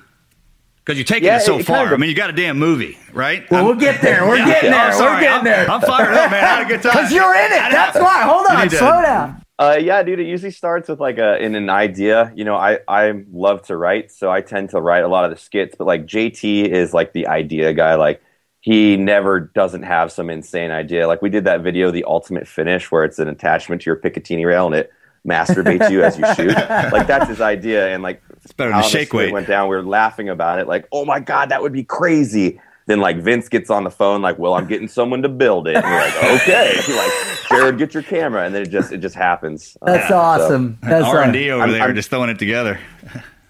Because 0.85 0.99
you're 0.99 1.05
taking 1.05 1.27
yeah, 1.27 1.39
it 1.39 1.43
so 1.43 1.59
it 1.59 1.67
far. 1.67 1.87
Of, 1.87 1.93
I 1.95 1.97
mean, 1.97 2.11
you 2.11 2.15
got 2.15 2.31
a 2.31 2.33
damn 2.33 2.59
movie, 2.59 2.97
right? 3.13 3.51
Well, 3.51 3.61
I'm, 3.61 3.67
we'll 3.67 3.75
get 3.75 4.01
there. 4.01 4.25
We're 4.25 4.37
yeah, 4.39 4.47
getting 4.47 4.71
there. 4.71 4.91
We're 4.91 5.21
getting 5.21 5.39
I'm, 5.39 5.45
there. 5.45 5.69
I'm 5.69 5.81
fired 5.81 6.15
up, 6.15 6.31
man. 6.31 6.45
I 6.45 6.47
had 6.47 6.63
a 6.63 6.69
good 6.69 6.83
time. 6.83 6.93
Because 6.93 7.13
you're 7.13 7.35
in 7.35 7.53
it. 7.53 7.73
That's 7.73 7.99
why. 7.99 8.23
Hold 8.23 8.47
on. 8.49 8.71
Slow 8.71 9.03
down. 9.03 9.43
Uh, 9.59 9.79
yeah, 9.81 10.03
dude. 10.03 10.21
It 10.21 10.27
usually 10.27 10.51
starts 10.51 10.89
with 10.89 11.01
like 11.01 11.19
a 11.19 11.43
in 11.43 11.55
an 11.55 11.71
idea. 11.71 12.33
You 12.35 12.45
know, 12.45 12.57
I 12.57 12.81
I 12.87 13.25
love 13.33 13.63
to 13.63 13.77
write, 13.77 14.13
so 14.13 14.31
I 14.31 14.43
tend 14.43 14.71
to 14.71 14.81
write 14.81 15.03
a 15.05 15.09
lot 15.09 15.25
of 15.25 15.31
the 15.31 15.39
skits. 15.39 15.75
But 15.77 15.87
like 15.87 16.07
JT 16.07 16.69
is 16.69 16.93
like 16.93 17.15
the 17.15 17.27
idea 17.27 17.73
guy. 17.73 17.95
Like 17.95 18.23
he 18.61 18.97
never 18.97 19.41
doesn't 19.41 19.85
have 19.85 20.13
some 20.13 20.29
insane 20.29 20.71
idea. 20.71 21.07
Like 21.07 21.23
we 21.23 21.31
did 21.31 21.45
that 21.45 21.63
video, 21.63 21.91
the 21.91 22.05
ultimate 22.05 22.47
finish, 22.47 22.91
where 22.91 23.05
it's 23.05 23.19
an 23.19 23.29
attachment 23.29 23.83
to 23.83 23.87
your 23.91 23.97
Picatinny 23.97 24.45
rail 24.45 24.67
and 24.67 24.75
it 24.75 24.93
masturbates 25.27 25.91
you 25.91 26.03
as 26.03 26.19
you 26.19 26.25
shoot. 26.35 26.57
Like 26.93 27.07
that's 27.07 27.29
his 27.29 27.41
idea. 27.41 27.89
And 27.89 28.03
like 28.03 28.23
it's 28.43 28.53
better 28.53 28.71
than 28.73 28.83
shake 28.83 29.13
weight. 29.13 29.33
Went 29.33 29.47
down. 29.47 29.69
We 29.69 29.77
were 29.77 29.83
laughing 29.83 30.29
about 30.29 30.59
it. 30.59 30.69
Like, 30.69 30.87
oh 30.93 31.05
my 31.05 31.21
god, 31.21 31.49
that 31.49 31.63
would 31.63 31.73
be 31.73 31.85
crazy. 31.85 32.61
Then 32.87 33.01
like 33.01 33.19
Vince 33.19 33.49
gets 33.49 33.69
on 33.69 33.83
the 33.83 33.91
phone, 33.91 34.23
like, 34.23 34.39
well, 34.39 34.55
I'm 34.55 34.69
getting 34.69 34.87
someone 34.87 35.23
to 35.23 35.29
build 35.29 35.67
it. 35.67 35.75
And 35.75 35.85
you're 35.85 35.99
like, 35.99 36.43
okay. 36.43 36.77
like, 36.97 37.13
Jared, 37.49 37.79
get 37.79 37.95
your 37.95 38.03
camera, 38.03 38.45
and 38.45 38.55
then 38.55 38.63
it 38.63 38.71
just 38.71 38.93
it 38.93 38.99
just 38.99 39.17
happens. 39.17 39.77
That's 39.83 40.11
uh, 40.11 40.17
awesome. 40.17 40.79
So, 40.83 40.91
That's 40.91 41.05
R 41.05 41.23
and 41.23 41.33
D 41.33 41.51
over 41.51 41.65
I'm, 41.65 41.73
there, 41.73 41.83
I'm, 41.83 41.95
just 41.95 42.11
throwing 42.11 42.31
it 42.31 42.39
together. 42.39 42.79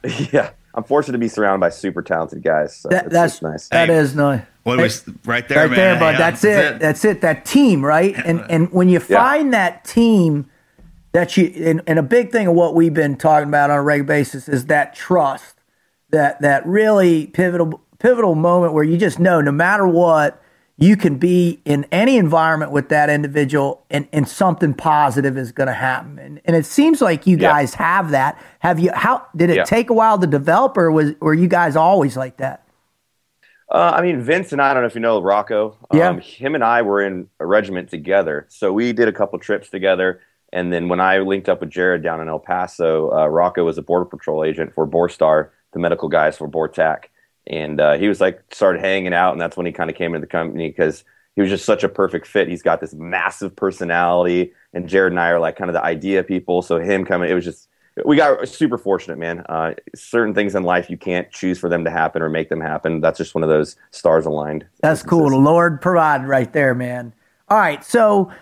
yeah, 0.32 0.50
I'm 0.74 0.84
fortunate 0.84 1.12
to 1.12 1.18
be 1.18 1.28
surrounded 1.28 1.60
by 1.60 1.70
super 1.70 2.02
talented 2.02 2.42
guys. 2.42 2.76
So 2.76 2.88
that, 2.88 3.06
it's, 3.06 3.12
that's 3.12 3.34
it's 3.34 3.42
nice. 3.42 3.68
That 3.68 3.88
hey, 3.88 3.96
is 3.96 4.14
nice. 4.14 4.42
What 4.62 4.78
was 4.78 5.04
right 5.24 5.46
there, 5.48 5.58
right 5.58 5.70
man. 5.70 5.76
there, 5.76 5.98
bud. 5.98 6.10
Yeah, 6.12 6.18
that's, 6.18 6.42
that's, 6.42 6.76
it. 6.76 6.80
That's 6.80 7.04
it. 7.04 7.20
That 7.20 7.44
team, 7.44 7.84
right? 7.84 8.16
And 8.26 8.44
and 8.50 8.72
when 8.72 8.88
you 8.88 9.00
find 9.00 9.46
yeah. 9.46 9.58
that 9.58 9.84
team 9.84 10.50
that 11.12 11.36
you 11.36 11.52
and, 11.64 11.82
and 11.86 11.98
a 11.98 12.02
big 12.02 12.32
thing 12.32 12.46
of 12.46 12.54
what 12.54 12.74
we've 12.74 12.94
been 12.94 13.16
talking 13.16 13.48
about 13.48 13.70
on 13.70 13.78
a 13.78 13.82
regular 13.82 14.06
basis 14.06 14.48
is 14.48 14.66
that 14.66 14.94
trust, 14.94 15.56
that 16.10 16.40
that 16.40 16.66
really 16.66 17.26
pivotal 17.28 17.80
pivotal 18.06 18.36
moment 18.36 18.72
where 18.72 18.84
you 18.84 18.96
just 18.96 19.18
know 19.18 19.40
no 19.40 19.50
matter 19.50 19.84
what, 19.84 20.40
you 20.78 20.96
can 20.96 21.16
be 21.16 21.60
in 21.64 21.84
any 21.90 22.18
environment 22.18 22.70
with 22.70 22.88
that 22.90 23.10
individual 23.10 23.82
and, 23.90 24.06
and 24.12 24.28
something 24.28 24.74
positive 24.74 25.36
is 25.36 25.50
going 25.50 25.66
to 25.66 25.72
happen. 25.72 26.18
And, 26.18 26.40
and 26.44 26.54
it 26.54 26.66
seems 26.66 27.00
like 27.00 27.26
you 27.26 27.36
guys 27.36 27.74
have 27.74 28.10
that. 28.10 28.40
Have 28.60 28.78
you, 28.78 28.92
how, 28.94 29.26
did 29.34 29.50
it 29.50 29.66
take 29.66 29.90
a 29.90 29.92
while 29.92 30.18
to 30.18 30.26
develop 30.26 30.76
or 30.76 30.92
was, 30.92 31.14
were 31.18 31.34
you 31.34 31.48
guys 31.48 31.74
always 31.74 32.16
like 32.16 32.36
that? 32.36 32.62
Uh, 33.68 33.94
I 33.96 34.02
mean, 34.02 34.20
Vince 34.20 34.52
and 34.52 34.62
I, 34.62 34.70
I 34.70 34.74
don't 34.74 34.84
know 34.84 34.86
if 34.86 34.94
you 34.94 35.00
know 35.00 35.20
Rocco. 35.20 35.76
Yeah. 35.92 36.10
Um, 36.10 36.20
him 36.20 36.54
and 36.54 36.62
I 36.62 36.82
were 36.82 37.02
in 37.02 37.28
a 37.40 37.46
regiment 37.46 37.90
together. 37.90 38.46
So 38.48 38.72
we 38.72 38.92
did 38.92 39.08
a 39.08 39.12
couple 39.12 39.38
trips 39.40 39.68
together. 39.68 40.20
And 40.52 40.72
then 40.72 40.88
when 40.88 41.00
I 41.00 41.18
linked 41.18 41.48
up 41.48 41.60
with 41.60 41.70
Jared 41.70 42.04
down 42.04 42.20
in 42.20 42.28
El 42.28 42.38
Paso, 42.38 43.10
uh, 43.10 43.26
Rocco 43.26 43.64
was 43.64 43.78
a 43.78 43.82
Border 43.82 44.04
Patrol 44.04 44.44
agent 44.44 44.74
for 44.74 44.86
Borstar, 44.86 45.48
the 45.72 45.80
medical 45.80 46.08
guys 46.08 46.36
for 46.36 46.48
BORTAC 46.48 47.06
and 47.46 47.80
uh, 47.80 47.96
he 47.96 48.08
was 48.08 48.20
like 48.20 48.42
started 48.52 48.80
hanging 48.80 49.14
out, 49.14 49.32
and 49.32 49.40
that's 49.40 49.56
when 49.56 49.66
he 49.66 49.72
kind 49.72 49.90
of 49.90 49.96
came 49.96 50.14
into 50.14 50.20
the 50.20 50.30
company 50.30 50.68
because 50.68 51.04
he 51.34 51.42
was 51.42 51.50
just 51.50 51.64
such 51.64 51.84
a 51.84 51.88
perfect 51.88 52.26
fit. 52.26 52.48
He's 52.48 52.62
got 52.62 52.80
this 52.80 52.94
massive 52.94 53.54
personality, 53.54 54.52
and 54.72 54.88
Jared 54.88 55.12
and 55.12 55.20
I 55.20 55.28
are 55.28 55.40
like 55.40 55.56
kind 55.56 55.70
of 55.70 55.74
the 55.74 55.84
idea 55.84 56.22
people. 56.24 56.62
So 56.62 56.78
him 56.78 57.04
coming, 57.04 57.30
it 57.30 57.34
was 57.34 57.44
just 57.44 57.68
we 58.04 58.16
got 58.16 58.46
super 58.48 58.76
fortunate, 58.76 59.18
man. 59.18 59.40
Uh, 59.48 59.74
certain 59.94 60.34
things 60.34 60.54
in 60.54 60.64
life 60.64 60.90
you 60.90 60.96
can't 60.98 61.30
choose 61.30 61.58
for 61.58 61.68
them 61.68 61.84
to 61.84 61.90
happen 61.90 62.20
or 62.20 62.28
make 62.28 62.48
them 62.48 62.60
happen. 62.60 63.00
That's 63.00 63.18
just 63.18 63.34
one 63.34 63.42
of 63.42 63.48
those 63.48 63.76
stars 63.90 64.26
aligned. 64.26 64.66
That's 64.82 65.02
cool. 65.02 65.30
The 65.30 65.36
Lord 65.36 65.80
provided 65.80 66.26
right 66.26 66.52
there, 66.52 66.74
man. 66.74 67.14
All 67.48 67.58
right, 67.58 67.84
so 67.84 68.32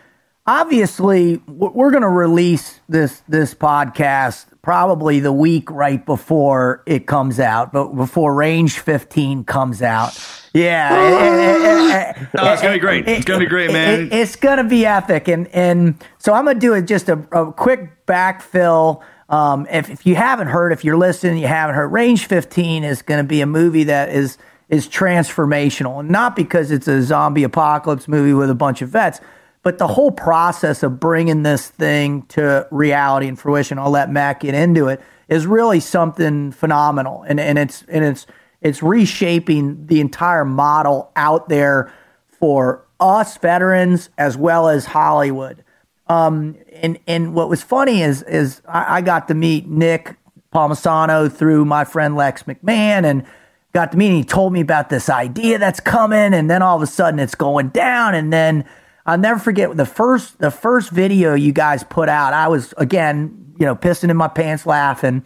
obviously 0.46 1.42
we're 1.46 1.90
going 1.90 2.02
to 2.02 2.08
release 2.08 2.80
this 2.88 3.22
this 3.28 3.54
podcast 3.54 4.46
probably 4.64 5.20
the 5.20 5.30
week 5.30 5.70
right 5.70 6.04
before 6.06 6.82
it 6.86 7.06
comes 7.06 7.38
out, 7.38 7.70
but 7.70 7.88
before 7.94 8.34
Range 8.34 8.72
15 8.76 9.44
comes 9.44 9.82
out. 9.82 10.18
Yeah, 10.54 10.88
eh, 10.92 11.92
eh, 12.16 12.22
eh, 12.22 12.26
no, 12.34 12.52
it's 12.52 12.62
gonna 12.62 12.74
be 12.74 12.80
great. 12.80 13.06
It's 13.06 13.26
gonna 13.26 13.40
be 13.40 13.46
great, 13.46 13.70
man. 13.72 14.08
It's 14.10 14.36
gonna 14.36 14.64
be 14.64 14.86
epic, 14.86 15.28
and 15.28 15.48
and 15.48 16.02
so 16.18 16.32
I'm 16.32 16.46
gonna 16.46 16.58
do 16.58 16.72
it 16.72 16.86
just 16.86 17.10
a, 17.10 17.18
a 17.32 17.52
quick 17.52 18.06
backfill 18.06 19.02
Um, 19.28 19.66
if, 19.70 19.90
if 19.90 20.06
you 20.06 20.14
haven't 20.14 20.48
heard, 20.48 20.72
if 20.72 20.82
you're 20.84 20.96
listening, 20.96 21.38
you 21.38 21.46
haven't 21.46 21.74
heard, 21.74 21.88
Range 21.88 22.24
15 22.24 22.84
is 22.84 23.02
going 23.02 23.18
to 23.22 23.28
be 23.28 23.40
a 23.40 23.46
movie 23.46 23.84
that 23.84 24.08
is 24.10 24.38
is 24.70 24.88
transformational, 24.88 26.00
and 26.00 26.08
not 26.08 26.34
because 26.36 26.70
it's 26.70 26.88
a 26.88 27.02
zombie 27.02 27.42
apocalypse 27.44 28.08
movie 28.08 28.32
with 28.32 28.48
a 28.50 28.54
bunch 28.54 28.80
of 28.82 28.88
vets, 28.88 29.20
but 29.64 29.78
the 29.78 29.88
whole 29.88 30.12
process 30.12 30.82
of 30.82 31.00
bringing 31.00 31.42
this 31.42 31.68
thing 31.68 32.22
to 32.26 32.68
reality 32.70 33.26
and 33.26 33.38
fruition. 33.38 33.78
I'll 33.78 33.90
let 33.90 34.10
Mat 34.10 34.40
get 34.40 34.54
into 34.54 34.86
it. 34.86 35.00
Is 35.26 35.46
really 35.46 35.80
something 35.80 36.52
phenomenal, 36.52 37.22
and 37.22 37.40
and 37.40 37.58
it's 37.58 37.82
and 37.88 38.04
it's 38.04 38.26
it's 38.60 38.82
reshaping 38.82 39.86
the 39.86 40.00
entire 40.00 40.44
model 40.44 41.10
out 41.16 41.48
there 41.48 41.90
for 42.28 42.84
us 43.00 43.38
veterans 43.38 44.10
as 44.18 44.36
well 44.36 44.68
as 44.68 44.84
Hollywood. 44.84 45.64
Um, 46.08 46.56
and 46.74 46.98
and 47.06 47.34
what 47.34 47.48
was 47.48 47.62
funny 47.62 48.02
is 48.02 48.22
is 48.24 48.60
I, 48.68 48.98
I 48.98 49.00
got 49.00 49.28
to 49.28 49.34
meet 49.34 49.66
Nick 49.66 50.14
Palmisano 50.54 51.32
through 51.32 51.64
my 51.64 51.84
friend 51.84 52.16
Lex 52.16 52.42
McMahon 52.42 53.04
and 53.04 53.24
got 53.72 53.92
to 53.92 53.98
meet 53.98 54.08
him. 54.10 54.16
He 54.16 54.24
told 54.24 54.52
me 54.52 54.60
about 54.60 54.90
this 54.90 55.08
idea 55.08 55.58
that's 55.58 55.80
coming, 55.80 56.34
and 56.34 56.50
then 56.50 56.60
all 56.60 56.76
of 56.76 56.82
a 56.82 56.86
sudden 56.86 57.18
it's 57.18 57.34
going 57.34 57.68
down. 57.68 58.14
And 58.14 58.30
then 58.30 58.66
I'll 59.06 59.18
never 59.18 59.38
forget 59.38 59.76
the 59.76 59.86
first 59.86 60.38
the 60.38 60.50
first 60.50 60.90
video 60.90 61.34
you 61.34 61.52
guys 61.52 61.84
put 61.84 62.08
out. 62.08 62.32
I 62.32 62.48
was 62.48 62.72
again, 62.76 63.54
you 63.58 63.66
know, 63.66 63.76
pissing 63.76 64.10
in 64.10 64.16
my 64.16 64.28
pants 64.28 64.66
laughing. 64.66 65.24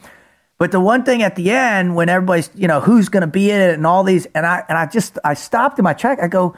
But 0.59 0.73
the 0.73 0.81
one 0.81 1.05
thing 1.05 1.23
at 1.23 1.37
the 1.37 1.53
end, 1.53 1.95
when 1.95 2.09
everybody's, 2.09 2.51
you 2.57 2.67
know, 2.67 2.81
who's 2.81 3.09
going 3.09 3.21
to 3.21 3.29
be 3.29 3.49
in 3.51 3.61
it 3.61 3.75
and 3.75 3.87
all 3.87 4.03
these, 4.03 4.27
and 4.35 4.45
I 4.45 4.65
and 4.69 4.77
I 4.77 4.87
just 4.87 5.17
I 5.23 5.35
stopped 5.35 5.79
in 5.79 5.85
my 5.85 5.93
track. 5.93 6.19
I 6.21 6.27
go, 6.27 6.57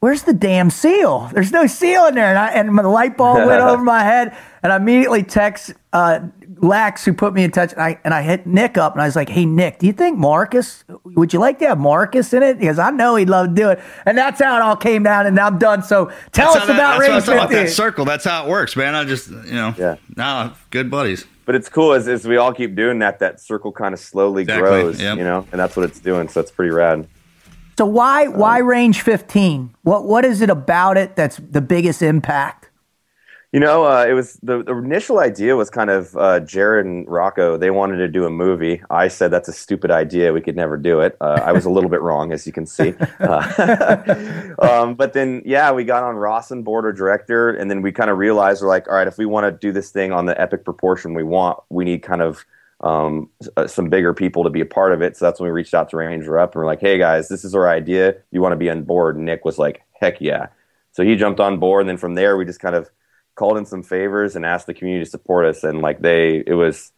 where's 0.00 0.22
the 0.22 0.34
damn 0.34 0.70
seal? 0.70 1.30
There's 1.32 1.52
no 1.52 1.66
seal 1.66 2.06
in 2.06 2.14
there. 2.14 2.28
And, 2.28 2.38
I, 2.38 2.48
and 2.48 2.76
the 2.76 2.88
light 2.88 3.16
bulb 3.16 3.46
went 3.46 3.62
over 3.62 3.82
my 3.84 4.02
head. 4.02 4.36
And 4.62 4.72
I 4.72 4.76
immediately 4.76 5.22
text 5.22 5.72
uh, 5.92 6.20
Lex, 6.62 7.04
who 7.04 7.12
put 7.12 7.32
me 7.34 7.44
in 7.44 7.50
touch. 7.50 7.72
And 7.72 7.80
I, 7.82 7.98
and 8.04 8.12
I 8.14 8.22
hit 8.22 8.46
Nick 8.46 8.76
up 8.78 8.92
and 8.94 9.02
I 9.02 9.06
was 9.06 9.16
like, 9.16 9.28
hey, 9.28 9.44
Nick, 9.46 9.78
do 9.78 9.86
you 9.86 9.92
think 9.92 10.18
Marcus, 10.18 10.84
would 11.04 11.32
you 11.32 11.38
like 11.38 11.58
to 11.60 11.68
have 11.68 11.78
Marcus 11.78 12.32
in 12.32 12.42
it? 12.42 12.58
Because 12.58 12.78
I 12.78 12.90
know 12.90 13.16
he'd 13.16 13.28
love 13.28 13.48
to 13.48 13.54
do 13.54 13.70
it. 13.70 13.80
And 14.06 14.16
that's 14.16 14.40
how 14.40 14.56
it 14.56 14.62
all 14.62 14.76
came 14.76 15.02
down. 15.02 15.26
And 15.26 15.38
I'm 15.38 15.58
done. 15.58 15.82
So 15.82 16.06
tell 16.32 16.52
That's 16.52 16.64
us 16.64 16.70
about 16.70 16.76
that, 16.76 16.98
Range 17.00 17.12
that's 17.12 17.26
15. 17.26 17.38
about 17.38 17.50
that 17.50 17.70
circle. 17.70 18.04
That's 18.04 18.24
how 18.24 18.44
it 18.46 18.50
works, 18.50 18.76
man. 18.76 18.94
I 18.94 19.04
just, 19.04 19.28
you 19.30 19.52
know, 19.52 19.74
Yeah. 19.78 19.96
now 20.16 20.54
good 20.70 20.90
buddies. 20.90 21.26
But 21.46 21.54
it's 21.54 21.68
cool 21.68 21.92
as, 21.94 22.06
as 22.06 22.26
we 22.28 22.36
all 22.36 22.52
keep 22.52 22.76
doing 22.76 23.00
that, 23.00 23.18
that 23.18 23.40
circle 23.40 23.72
kind 23.72 23.92
of 23.92 23.98
slowly 23.98 24.42
Exactly, 24.42 24.68
grows, 24.68 25.00
yep. 25.00 25.18
you 25.18 25.24
know, 25.24 25.46
and 25.50 25.60
that's 25.60 25.74
what 25.76 25.84
it's 25.84 25.98
doing. 25.98 26.28
So 26.28 26.40
it's 26.40 26.50
pretty 26.50 26.70
rad. 26.70 27.08
So 27.78 27.86
why 27.86 28.28
why 28.28 28.58
range 28.58 29.00
15? 29.00 29.70
What 29.82 30.04
what 30.04 30.24
is 30.26 30.42
it 30.42 30.50
about 30.50 30.98
it 30.98 31.16
that's 31.16 31.38
the 31.38 31.62
biggest 31.62 32.02
impact? 32.02 32.59
You 33.52 33.58
know, 33.58 33.84
uh, 33.84 34.06
it 34.08 34.12
was 34.12 34.34
the, 34.44 34.62
the 34.62 34.76
initial 34.76 35.18
idea 35.18 35.56
was 35.56 35.70
kind 35.70 35.90
of 35.90 36.16
uh, 36.16 36.38
Jared 36.38 36.86
and 36.86 37.08
Rocco. 37.08 37.56
They 37.56 37.72
wanted 37.72 37.96
to 37.96 38.06
do 38.06 38.24
a 38.24 38.30
movie. 38.30 38.80
I 38.90 39.08
said 39.08 39.32
that's 39.32 39.48
a 39.48 39.52
stupid 39.52 39.90
idea. 39.90 40.32
We 40.32 40.40
could 40.40 40.54
never 40.54 40.76
do 40.76 41.00
it. 41.00 41.16
Uh, 41.20 41.40
I 41.42 41.50
was 41.50 41.64
a 41.64 41.70
little 41.70 41.90
bit 41.90 42.00
wrong, 42.00 42.32
as 42.32 42.46
you 42.46 42.52
can 42.52 42.66
see. 42.66 42.94
Uh, 43.20 44.54
um, 44.62 44.94
but 44.94 45.12
then, 45.12 45.42
yeah, 45.44 45.70
we 45.70 45.84
got 45.84 46.02
on 46.02 46.16
Ross 46.16 46.50
and 46.50 46.64
board 46.64 46.86
or 46.86 46.92
director, 46.92 47.50
and 47.50 47.70
then 47.70 47.82
we 47.82 47.92
kind 47.92 48.08
of 48.08 48.18
realized 48.18 48.62
we're 48.62 48.68
like, 48.68 48.88
all 48.88 48.94
right, 48.94 49.06
if 49.06 49.18
we 49.18 49.26
want 49.26 49.44
to 49.44 49.52
do 49.52 49.72
this 49.72 49.90
thing 49.90 50.10
on 50.10 50.26
the 50.26 50.40
epic 50.40 50.64
proportion 50.64 51.12
we 51.12 51.22
want, 51.22 51.58
we 51.68 51.84
need 51.84 52.02
kind 52.02 52.22
of 52.22 52.44
um, 52.80 53.28
uh, 53.56 53.66
some 53.66 53.88
bigger 53.90 54.14
people 54.14 54.42
to 54.44 54.50
be 54.50 54.60
a 54.60 54.66
part 54.66 54.92
of 54.92 55.02
it. 55.02 55.16
So 55.16 55.26
that's 55.26 55.38
when 55.38 55.48
we 55.48 55.52
reached 55.52 55.74
out 55.74 55.90
to 55.90 55.96
Ranger 55.98 56.38
Up 56.38 56.54
and 56.54 56.60
we're 56.60 56.66
like, 56.66 56.80
hey 56.80 56.98
guys, 56.98 57.28
this 57.28 57.44
is 57.44 57.54
our 57.54 57.68
idea. 57.68 58.14
You 58.30 58.40
want 58.40 58.52
to 58.52 58.56
be 58.56 58.70
on 58.70 58.82
board? 58.82 59.16
And 59.16 59.26
Nick 59.26 59.44
was 59.44 59.58
like, 59.58 59.82
heck 60.00 60.20
yeah. 60.20 60.46
So 60.92 61.04
he 61.04 61.14
jumped 61.14 61.40
on 61.40 61.58
board, 61.58 61.82
and 61.82 61.88
then 61.88 61.98
from 61.98 62.14
there, 62.14 62.36
we 62.36 62.44
just 62.44 62.60
kind 62.60 62.74
of 62.74 62.90
called 63.40 63.56
in 63.58 63.64
some 63.64 63.82
favors 63.82 64.36
and 64.36 64.44
asked 64.44 64.66
the 64.66 64.74
community 64.74 65.02
to 65.04 65.10
support 65.10 65.46
us. 65.46 65.64
And 65.64 65.80
like 65.80 66.00
they, 66.00 66.44
it 66.46 66.52
was 66.54 66.92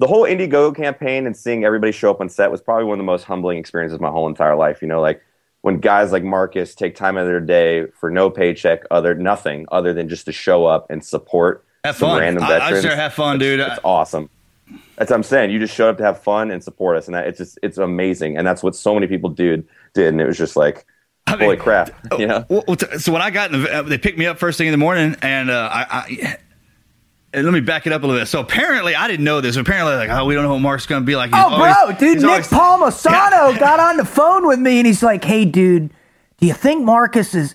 the 0.00 0.08
whole 0.08 0.24
Indiegogo 0.24 0.74
campaign 0.76 1.26
and 1.26 1.36
seeing 1.36 1.64
everybody 1.64 1.92
show 1.92 2.10
up 2.10 2.20
on 2.20 2.28
set 2.28 2.50
was 2.50 2.60
probably 2.60 2.84
one 2.86 2.94
of 2.94 2.98
the 2.98 3.04
most 3.06 3.22
humbling 3.24 3.56
experiences 3.58 3.94
of 3.94 4.00
my 4.00 4.10
whole 4.10 4.26
entire 4.28 4.56
life. 4.56 4.82
You 4.82 4.88
know, 4.88 5.00
like 5.00 5.22
when 5.60 5.78
guys 5.78 6.10
like 6.10 6.24
Marcus 6.24 6.74
take 6.74 6.96
time 6.96 7.16
out 7.16 7.20
of 7.20 7.26
their 7.28 7.38
day 7.40 7.86
for 8.00 8.10
no 8.10 8.30
paycheck, 8.30 8.82
other 8.90 9.14
nothing 9.14 9.66
other 9.70 9.94
than 9.94 10.08
just 10.08 10.24
to 10.26 10.32
show 10.32 10.66
up 10.66 10.90
and 10.90 11.04
support 11.04 11.64
Have 11.84 11.96
some 11.96 12.08
fun. 12.10 12.20
random 12.20 12.42
I- 12.42 12.46
I 12.46 12.58
veterans. 12.58 12.84
sure 12.84 12.96
have 12.96 13.14
fun, 13.14 13.38
dude. 13.38 13.60
It's, 13.60 13.70
it's 13.74 13.80
awesome. 13.84 14.28
That's 14.96 15.10
what 15.10 15.16
I'm 15.16 15.22
saying. 15.22 15.50
You 15.50 15.60
just 15.60 15.74
showed 15.74 15.90
up 15.90 15.98
to 15.98 16.04
have 16.04 16.20
fun 16.20 16.50
and 16.50 16.62
support 16.64 16.96
us, 16.96 17.06
and 17.06 17.14
that, 17.14 17.26
it's 17.28 17.38
just 17.38 17.58
it's 17.62 17.78
amazing. 17.78 18.36
And 18.36 18.44
that's 18.46 18.62
what 18.62 18.74
so 18.74 18.92
many 18.94 19.06
people 19.06 19.30
did 19.30 19.66
did, 19.94 20.08
and 20.08 20.20
it 20.20 20.26
was 20.26 20.36
just 20.38 20.56
like, 20.56 20.84
I 21.32 21.36
mean, 21.36 21.44
holy 21.46 21.56
crap, 21.56 21.90
you 22.18 22.26
know. 22.26 22.44
Well, 22.48 22.64
well, 22.68 22.76
so 22.98 23.12
when 23.12 23.22
I 23.22 23.30
got 23.30 23.52
in 23.52 23.62
the, 23.62 23.72
uh, 23.78 23.82
they 23.82 23.98
picked 23.98 24.18
me 24.18 24.26
up 24.26 24.38
first 24.38 24.58
thing 24.58 24.66
in 24.66 24.72
the 24.72 24.78
morning, 24.78 25.16
and 25.22 25.50
uh, 25.50 25.68
I, 25.72 25.86
I 25.90 26.36
and 27.32 27.44
let 27.44 27.52
me 27.54 27.60
back 27.60 27.86
it 27.86 27.92
up 27.92 28.02
a 28.02 28.06
little 28.06 28.20
bit. 28.20 28.26
So 28.26 28.40
apparently, 28.40 28.94
I 28.96 29.06
didn't 29.06 29.24
know 29.24 29.40
this. 29.40 29.56
Apparently, 29.56 29.94
like, 29.94 30.10
oh, 30.10 30.24
we 30.24 30.34
don't 30.34 30.42
know 30.44 30.52
what 30.52 30.58
Mark's 30.60 30.86
going 30.86 31.02
to 31.02 31.06
be 31.06 31.14
like. 31.16 31.30
He's 31.32 31.42
Oh, 31.44 31.56
bro, 31.86 31.96
dude, 31.96 32.18
Nick 32.22 32.28
always- 32.28 32.48
Palmisano 32.48 33.04
Yeah. 33.52 33.58
got 33.58 33.78
on 33.80 33.96
the 33.98 34.04
phone 34.04 34.46
with 34.48 34.58
me 34.58 34.78
and 34.78 34.86
he's 34.86 35.02
like, 35.02 35.22
"Hey, 35.24 35.44
dude, 35.44 35.90
do 36.40 36.46
you 36.46 36.54
think 36.54 36.84
Marcus 36.84 37.34
is? 37.34 37.54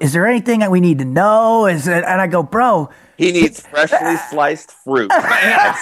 Is 0.00 0.12
there 0.12 0.26
anything 0.26 0.60
that 0.60 0.70
we 0.70 0.80
need 0.80 0.98
to 0.98 1.04
know?" 1.04 1.66
Is 1.66 1.86
it? 1.86 2.04
And 2.04 2.20
I 2.20 2.26
go, 2.26 2.42
"Bro, 2.42 2.90
He 3.18 3.32
needs 3.32 3.60
freshly 3.60 4.16
sliced 4.30 4.70
fruit 4.72 5.10
at. 5.12 5.76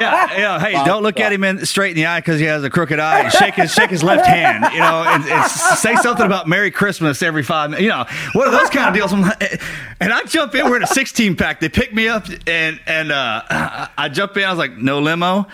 Yeah, 0.00 0.36
yeah. 0.38 0.58
Hey, 0.60 0.72
don't 0.84 1.02
look 1.02 1.20
at 1.20 1.32
him 1.32 1.44
in, 1.44 1.64
straight 1.64 1.90
in 1.90 1.96
the 1.96 2.06
eye 2.06 2.20
because 2.20 2.40
he 2.40 2.46
has 2.46 2.64
a 2.64 2.70
crooked 2.70 2.98
eye. 2.98 3.28
Shake 3.28 3.54
his 3.54 3.72
shake 3.72 3.90
his 3.90 4.02
left 4.02 4.26
hand. 4.26 4.64
You 4.72 4.80
know, 4.80 5.04
and, 5.06 5.24
and 5.24 5.50
say 5.50 5.94
something 5.96 6.26
about 6.26 6.48
Merry 6.48 6.70
Christmas 6.70 7.22
every 7.22 7.42
five. 7.42 7.70
minutes. 7.70 7.82
You 7.84 7.90
know, 7.90 8.04
one 8.34 8.46
of 8.46 8.52
those 8.52 8.68
kind 8.70 8.88
of 8.88 8.94
deals. 8.94 9.12
I'm 9.12 9.22
like- 9.22 9.62
And 10.00 10.12
I 10.12 10.22
jump 10.24 10.54
in. 10.54 10.68
We're 10.68 10.76
in 10.76 10.82
a 10.82 10.86
16 10.88 11.36
pack. 11.36 11.60
They 11.60 11.68
pick 11.68 11.94
me 11.94 12.08
up, 12.08 12.26
and 12.46 12.80
and 12.86 13.12
uh, 13.12 13.42
I 13.48 13.88
I 13.96 14.08
jump 14.08 14.36
in. 14.36 14.44
I 14.44 14.50
was 14.50 14.58
like, 14.58 14.76
no 14.76 14.98
limo. 15.00 15.46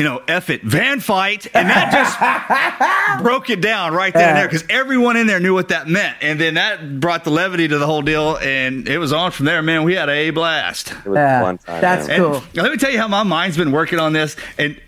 You 0.00 0.06
know, 0.06 0.22
F 0.26 0.48
it, 0.48 0.62
van 0.62 1.00
fight, 1.00 1.46
and 1.52 1.68
that 1.68 1.92
just 1.92 3.22
broke 3.22 3.50
it 3.50 3.60
down 3.60 3.92
right 3.92 4.14
then 4.14 4.30
and 4.30 4.38
there 4.38 4.48
because 4.48 4.64
everyone 4.70 5.18
in 5.18 5.26
there 5.26 5.40
knew 5.40 5.52
what 5.52 5.68
that 5.68 5.88
meant, 5.88 6.16
and 6.22 6.40
then 6.40 6.54
that 6.54 7.00
brought 7.00 7.24
the 7.24 7.30
levity 7.30 7.68
to 7.68 7.76
the 7.76 7.84
whole 7.84 8.00
deal, 8.00 8.38
and 8.38 8.88
it 8.88 8.96
was 8.96 9.12
on 9.12 9.30
from 9.30 9.44
there. 9.44 9.60
Man, 9.62 9.84
we 9.84 9.94
had 9.94 10.08
a 10.08 10.30
blast. 10.30 10.92
It 10.92 11.04
was 11.04 11.16
Yeah, 11.16 11.40
a 11.40 11.44
fun 11.44 11.58
time. 11.58 11.80
that's 11.82 12.08
man. 12.08 12.18
cool. 12.18 12.36
And 12.36 12.56
let 12.62 12.72
me 12.72 12.78
tell 12.78 12.90
you 12.90 12.98
how 12.98 13.08
my 13.08 13.24
mind's 13.24 13.58
been 13.58 13.72
working 13.72 13.98
on 13.98 14.14
this, 14.14 14.36
and 14.56 14.80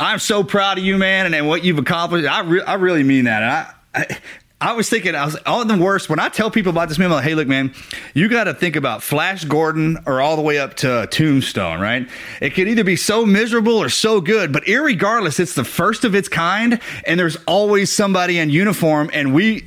I'm 0.00 0.18
so 0.18 0.42
proud 0.42 0.78
of 0.78 0.84
you, 0.84 0.98
man, 0.98 1.26
and, 1.26 1.34
and 1.36 1.46
what 1.46 1.62
you've 1.62 1.78
accomplished. 1.78 2.28
I, 2.28 2.40
re- 2.40 2.62
I 2.62 2.74
really 2.74 3.04
mean 3.04 3.26
that. 3.26 3.42
And 3.44 3.50
I, 3.52 3.72
I, 4.14 4.18
I 4.58 4.72
was 4.72 4.88
thinking, 4.88 5.14
I 5.14 5.26
was 5.26 5.36
all 5.44 5.62
the 5.66 5.76
worst 5.76 6.08
when 6.08 6.18
I 6.18 6.30
tell 6.30 6.50
people 6.50 6.70
about 6.70 6.88
this 6.88 6.98
movie. 6.98 7.12
Like, 7.12 7.24
hey, 7.24 7.34
look, 7.34 7.46
man, 7.46 7.74
you 8.14 8.26
got 8.26 8.44
to 8.44 8.54
think 8.54 8.74
about 8.74 9.02
Flash 9.02 9.44
Gordon 9.44 9.98
or 10.06 10.22
all 10.22 10.34
the 10.34 10.42
way 10.42 10.58
up 10.58 10.74
to 10.76 11.06
Tombstone, 11.10 11.78
right? 11.78 12.08
It 12.40 12.54
could 12.54 12.66
either 12.66 12.82
be 12.82 12.96
so 12.96 13.26
miserable 13.26 13.76
or 13.76 13.90
so 13.90 14.22
good, 14.22 14.52
but 14.52 14.64
irregardless, 14.64 15.38
it's 15.40 15.54
the 15.54 15.64
first 15.64 16.04
of 16.04 16.14
its 16.14 16.28
kind, 16.28 16.80
and 17.06 17.20
there's 17.20 17.36
always 17.46 17.92
somebody 17.92 18.38
in 18.38 18.48
uniform, 18.48 19.10
and 19.12 19.34
we. 19.34 19.66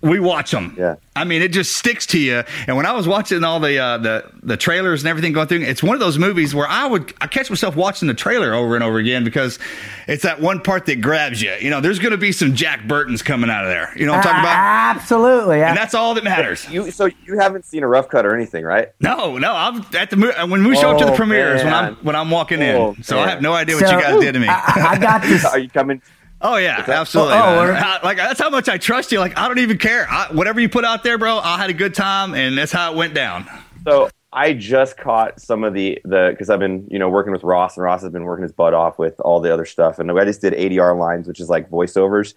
We 0.00 0.20
watch 0.20 0.52
them. 0.52 0.76
Yeah. 0.78 0.94
I 1.16 1.24
mean, 1.24 1.42
it 1.42 1.52
just 1.52 1.76
sticks 1.76 2.06
to 2.08 2.18
you. 2.20 2.44
And 2.68 2.76
when 2.76 2.86
I 2.86 2.92
was 2.92 3.08
watching 3.08 3.42
all 3.42 3.58
the 3.58 3.78
uh, 3.78 3.98
the 3.98 4.30
the 4.44 4.56
trailers 4.56 5.02
and 5.02 5.08
everything 5.08 5.32
going 5.32 5.48
through, 5.48 5.62
it's 5.62 5.82
one 5.82 5.94
of 5.94 6.00
those 6.00 6.18
movies 6.18 6.54
where 6.54 6.68
I 6.68 6.86
would 6.86 7.12
I 7.20 7.26
catch 7.26 7.50
myself 7.50 7.74
watching 7.74 8.06
the 8.06 8.14
trailer 8.14 8.54
over 8.54 8.76
and 8.76 8.84
over 8.84 8.98
again 8.98 9.24
because 9.24 9.58
it's 10.06 10.22
that 10.22 10.40
one 10.40 10.60
part 10.60 10.86
that 10.86 11.00
grabs 11.00 11.42
you. 11.42 11.52
You 11.60 11.70
know, 11.70 11.80
there's 11.80 11.98
going 11.98 12.12
to 12.12 12.16
be 12.18 12.30
some 12.30 12.54
Jack 12.54 12.86
Burtons 12.86 13.22
coming 13.22 13.50
out 13.50 13.64
of 13.64 13.70
there. 13.70 13.92
You 13.96 14.06
know 14.06 14.12
what 14.12 14.18
I'm 14.18 14.22
talking 14.24 14.40
about? 14.40 14.56
absolutely." 14.96 15.62
And 15.64 15.76
that's 15.76 15.94
all 15.94 16.14
that 16.14 16.22
matters. 16.22 16.70
You 16.70 16.92
so 16.92 17.08
you 17.26 17.38
haven't 17.40 17.64
seen 17.64 17.82
a 17.82 17.88
rough 17.88 18.08
cut 18.08 18.24
or 18.24 18.36
anything, 18.36 18.64
right? 18.64 18.90
No, 19.00 19.36
no, 19.38 19.52
I'm 19.52 19.84
at 19.96 20.10
the 20.10 20.46
when 20.48 20.64
we 20.64 20.76
show 20.76 20.90
up 20.92 20.98
to 21.00 21.06
the 21.06 21.12
Oh, 21.12 21.16
premieres 21.16 21.64
when 21.64 21.74
I'm 21.74 21.96
when 21.96 22.14
I'm 22.14 22.30
walking 22.30 22.62
Oh, 22.62 22.94
in. 22.94 23.02
So 23.02 23.18
I 23.18 23.28
have 23.28 23.42
no 23.42 23.52
idea 23.54 23.74
what 23.74 23.86
So, 23.86 23.96
you 23.96 24.00
guys 24.00 24.20
did 24.20 24.32
to 24.32 24.38
me. 24.38 24.46
I, 24.48 24.90
I 24.92 24.98
got 24.98 25.22
this. 25.22 25.44
Are 25.44 25.58
you 25.58 25.68
coming? 25.68 26.00
Oh 26.40 26.56
yeah, 26.56 26.82
that- 26.82 26.88
absolutely. 26.88 27.34
Oh, 27.34 27.98
like 28.04 28.16
that's 28.16 28.40
how 28.40 28.50
much 28.50 28.68
I 28.68 28.78
trust 28.78 29.12
you. 29.12 29.18
Like 29.18 29.36
I 29.36 29.48
don't 29.48 29.58
even 29.58 29.78
care. 29.78 30.06
I, 30.08 30.28
whatever 30.32 30.60
you 30.60 30.68
put 30.68 30.84
out 30.84 31.02
there, 31.02 31.18
bro. 31.18 31.38
I 31.38 31.58
had 31.58 31.70
a 31.70 31.74
good 31.74 31.94
time, 31.94 32.34
and 32.34 32.56
that's 32.56 32.72
how 32.72 32.92
it 32.92 32.96
went 32.96 33.14
down. 33.14 33.48
So 33.84 34.10
I 34.32 34.52
just 34.52 34.96
caught 34.96 35.40
some 35.40 35.64
of 35.64 35.74
the 35.74 35.98
the 36.04 36.28
because 36.30 36.50
I've 36.50 36.58
been 36.60 36.86
you 36.90 36.98
know 36.98 37.08
working 37.08 37.32
with 37.32 37.42
Ross 37.42 37.76
and 37.76 37.84
Ross 37.84 38.02
has 38.02 38.12
been 38.12 38.24
working 38.24 38.42
his 38.42 38.52
butt 38.52 38.74
off 38.74 38.98
with 38.98 39.18
all 39.20 39.40
the 39.40 39.52
other 39.52 39.64
stuff 39.64 39.98
and 39.98 40.10
I 40.10 40.24
just 40.24 40.42
did 40.42 40.52
ADR 40.52 40.98
lines 40.98 41.26
which 41.26 41.40
is 41.40 41.48
like 41.48 41.70
voiceovers 41.70 42.34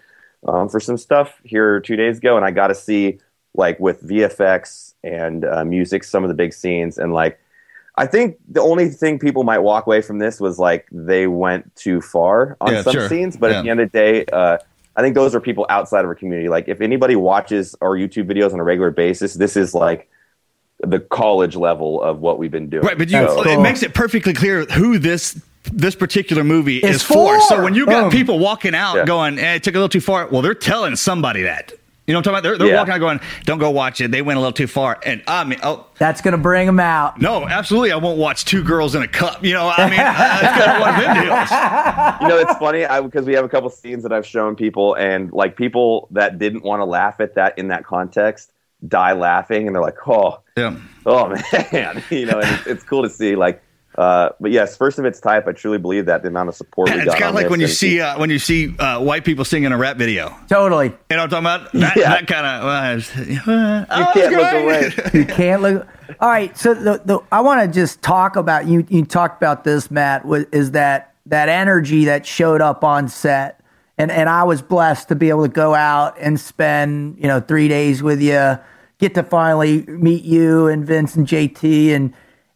um, 0.47 0.69
for 0.69 0.79
some 0.79 0.97
stuff 0.97 1.39
here 1.43 1.81
two 1.81 1.97
days 1.97 2.19
ago 2.19 2.37
and 2.37 2.45
I 2.45 2.51
got 2.51 2.67
to 2.67 2.75
see 2.75 3.19
like 3.55 3.77
with 3.79 4.01
VFX 4.07 4.93
and 5.03 5.43
uh, 5.43 5.65
music 5.65 6.05
some 6.05 6.23
of 6.23 6.29
the 6.29 6.33
big 6.33 6.53
scenes 6.53 6.97
and 6.97 7.13
like 7.13 7.37
I 8.01 8.07
think 8.07 8.37
the 8.49 8.61
only 8.61 8.89
thing 8.89 9.19
people 9.19 9.43
might 9.43 9.59
walk 9.59 9.85
away 9.85 10.01
from 10.01 10.17
this 10.17 10.39
was 10.39 10.57
like 10.57 10.87
they 10.91 11.27
went 11.27 11.75
too 11.75 12.01
far 12.01 12.57
on 12.59 12.73
Yeah, 12.73 12.81
some 12.81 12.93
sure. 12.93 13.07
scenes 13.09 13.37
but 13.37 13.51
Yeah. 13.51 13.59
at 13.59 13.63
the 13.63 13.69
end 13.69 13.79
of 13.79 13.91
the 13.91 13.97
day. 13.97 14.25
Uh, 14.33 14.57
I 14.95 15.01
think 15.03 15.13
those 15.15 15.35
are 15.35 15.39
people 15.39 15.67
outside 15.69 15.99
of 15.99 16.05
our 16.07 16.15
community. 16.15 16.49
Like, 16.49 16.67
if 16.67 16.81
anybody 16.81 17.15
watches 17.15 17.75
our 17.81 17.91
YouTube 17.95 18.25
videos 18.25 18.53
on 18.53 18.59
a 18.59 18.63
regular 18.63 18.89
basis, 18.91 19.35
this 19.35 19.55
is 19.55 19.73
like 19.75 20.09
the 20.83 20.99
college 20.99 21.55
level 21.55 22.01
of 22.01 22.19
what 22.19 22.39
we've 22.39 22.49
been 22.51 22.69
doing. 22.69 22.83
Right, 22.83 22.97
but 22.97 23.09
you, 23.09 23.17
So- 23.27 23.43
it 23.47 23.61
makes 23.61 23.83
it 23.83 23.93
perfectly 23.93 24.33
clear 24.33 24.65
who 24.65 24.97
this 24.97 25.39
this 25.71 25.93
particular 25.93 26.43
movie 26.43 26.77
It's 26.79 26.95
is 26.97 27.03
for. 27.03 27.35
for. 27.39 27.41
So 27.41 27.63
when 27.63 27.75
you 27.75 27.85
got 27.85 28.01
Boom. 28.05 28.09
people 28.11 28.39
walking 28.39 28.73
out 28.73 28.95
Yeah. 28.95 29.05
going, 29.05 29.37
eh, 29.37 29.55
"It 29.57 29.63
took 29.63 29.75
a 29.75 29.77
little 29.77 29.89
too 29.89 30.01
far," 30.01 30.27
well, 30.31 30.41
they're 30.41 30.55
telling 30.55 30.95
somebody 30.95 31.43
that. 31.43 31.71
You 32.07 32.13
know 32.13 32.17
what 32.17 32.27
I'm 32.27 32.33
talking 32.33 32.33
about? 32.33 32.43
They're, 32.43 32.57
they're 32.57 32.67
Yeah. 32.73 32.77
walking 32.79 32.93
out 32.95 32.99
going, 32.99 33.19
"Don't 33.45 33.59
go 33.59 33.69
watch 33.69 34.01
it. 34.01 34.11
They 34.11 34.21
went 34.23 34.37
a 34.37 34.39
little 34.39 34.51
too 34.53 34.67
far." 34.67 34.99
And 35.05 35.21
I 35.27 35.43
mean, 35.43 35.59
oh 35.63 35.85
That's 35.99 36.19
going 36.19 36.31
to 36.33 36.37
bring 36.37 36.65
them 36.65 36.79
out. 36.79 37.21
no, 37.21 37.47
absolutely, 37.47 37.91
I 37.91 37.97
won't 37.97 38.17
watch 38.17 38.43
two 38.45 38.63
girls 38.63 38.95
in 38.95 39.01
a 39.03 39.07
cup. 39.07 39.43
You 39.45 39.53
know, 39.53 39.71
I 39.73 39.87
mean, 39.87 39.97
that's 39.97 40.57
kind 40.59 40.71
of 40.71 40.81
one 40.81 40.95
of 40.95 41.01
them 41.01 41.13
deals. 41.25 41.51
you 42.21 42.27
know, 42.27 42.37
it's 42.39 42.57
funny 42.59 43.01
because 43.03 43.25
we 43.27 43.33
have 43.35 43.45
a 43.45 43.49
couple 43.49 43.69
scenes 43.69 44.01
that 44.03 44.11
I've 44.11 44.25
shown 44.25 44.55
people, 44.55 44.95
and 44.95 45.31
like 45.31 45.55
people 45.55 46.07
that 46.11 46.39
didn't 46.39 46.63
want 46.63 46.79
to 46.81 46.85
laugh 46.85 47.19
at 47.19 47.35
that 47.35 47.57
in 47.57 47.67
that 47.69 47.85
context 47.85 48.51
die 48.87 49.13
laughing, 49.13 49.67
and 49.67 49.75
they're 49.75 49.81
like, 49.83 50.07
"Oh, 50.07 50.39
Yeah. 50.57 50.75
oh 51.05 51.27
man," 51.71 52.03
you 52.09 52.25
know, 52.25 52.39
and 52.39 52.49
it's, 52.57 52.67
it's 52.67 52.83
cool 52.83 53.03
to 53.03 53.09
see. 53.09 53.35
Like, 53.35 53.61
uh, 53.97 54.29
but 54.39 54.51
yes, 54.51 54.77
first 54.77 54.99
of 54.99 55.05
its 55.05 55.19
type. 55.19 55.47
I 55.47 55.51
truly 55.51 55.77
believe 55.77 56.05
that 56.05 56.21
the 56.21 56.29
amount 56.29 56.49
of 56.49 56.55
support 56.55 56.89
we 56.89 56.95
It's 56.95 57.05
got. 57.05 57.17
kind 57.17 57.29
of 57.29 57.35
like 57.35 57.49
when 57.49 57.59
you 57.59 57.67
see 57.67 57.99
uh, 57.99 58.17
when 58.17 58.29
you 58.29 58.39
see 58.39 58.75
uh, 58.79 58.99
white 59.01 59.25
people 59.25 59.43
singing 59.45 59.71
a 59.71 59.77
rap 59.77 59.97
video. 59.97 60.35
Totally. 60.47 60.87
You 60.87 60.93
know 61.17 61.23
what 61.25 61.33
I'm 61.33 61.43
talking 61.43 61.65
about? 61.67 61.71
That, 61.73 61.95
Yeah. 61.97 62.09
that 62.09 62.27
kind 62.27 62.45
of. 62.45 62.63
Uh, 62.63 62.97
it's- 62.97 63.27
you 63.27 63.39
oh, 63.47 64.11
can't 64.13 64.31
look 64.33 64.53
away. 64.53 64.91
You 65.19 65.25
can't 65.25 65.61
look. 65.61 65.87
All 66.19 66.29
right. 66.29 66.55
So 66.57 66.73
the, 66.73 67.01
the 67.03 67.19
I 67.31 67.41
want 67.41 67.61
to 67.61 67.67
just 67.67 68.01
talk 68.01 68.35
about 68.35 68.65
you. 68.67 68.85
You 68.89 69.05
talked 69.05 69.41
about 69.41 69.63
this, 69.63 69.91
Mat. 69.91 70.25
Was, 70.25 70.45
is 70.51 70.71
that 70.71 71.13
that 71.25 71.49
energy 71.49 72.05
that 72.05 72.25
showed 72.25 72.61
up 72.61 72.83
on 72.83 73.07
set? 73.09 73.59
And 73.97 74.09
and 74.09 74.29
I 74.29 74.43
was 74.43 74.61
blessed 74.61 75.09
to 75.09 75.15
be 75.15 75.29
able 75.29 75.43
to 75.43 75.51
go 75.51 75.75
out 75.75 76.17
and 76.19 76.39
spend 76.39 77.17
you 77.19 77.27
know 77.27 77.39
three 77.41 77.67
days 77.67 78.01
with 78.01 78.21
you, 78.21 78.57
get 78.99 79.13
to 79.15 79.23
finally 79.23 79.83
meet 79.85 80.23
you 80.23 80.67
and 80.67 80.85
Vince 80.85 81.15
and 81.15 81.27
JT 81.27 81.89
and 81.93 82.13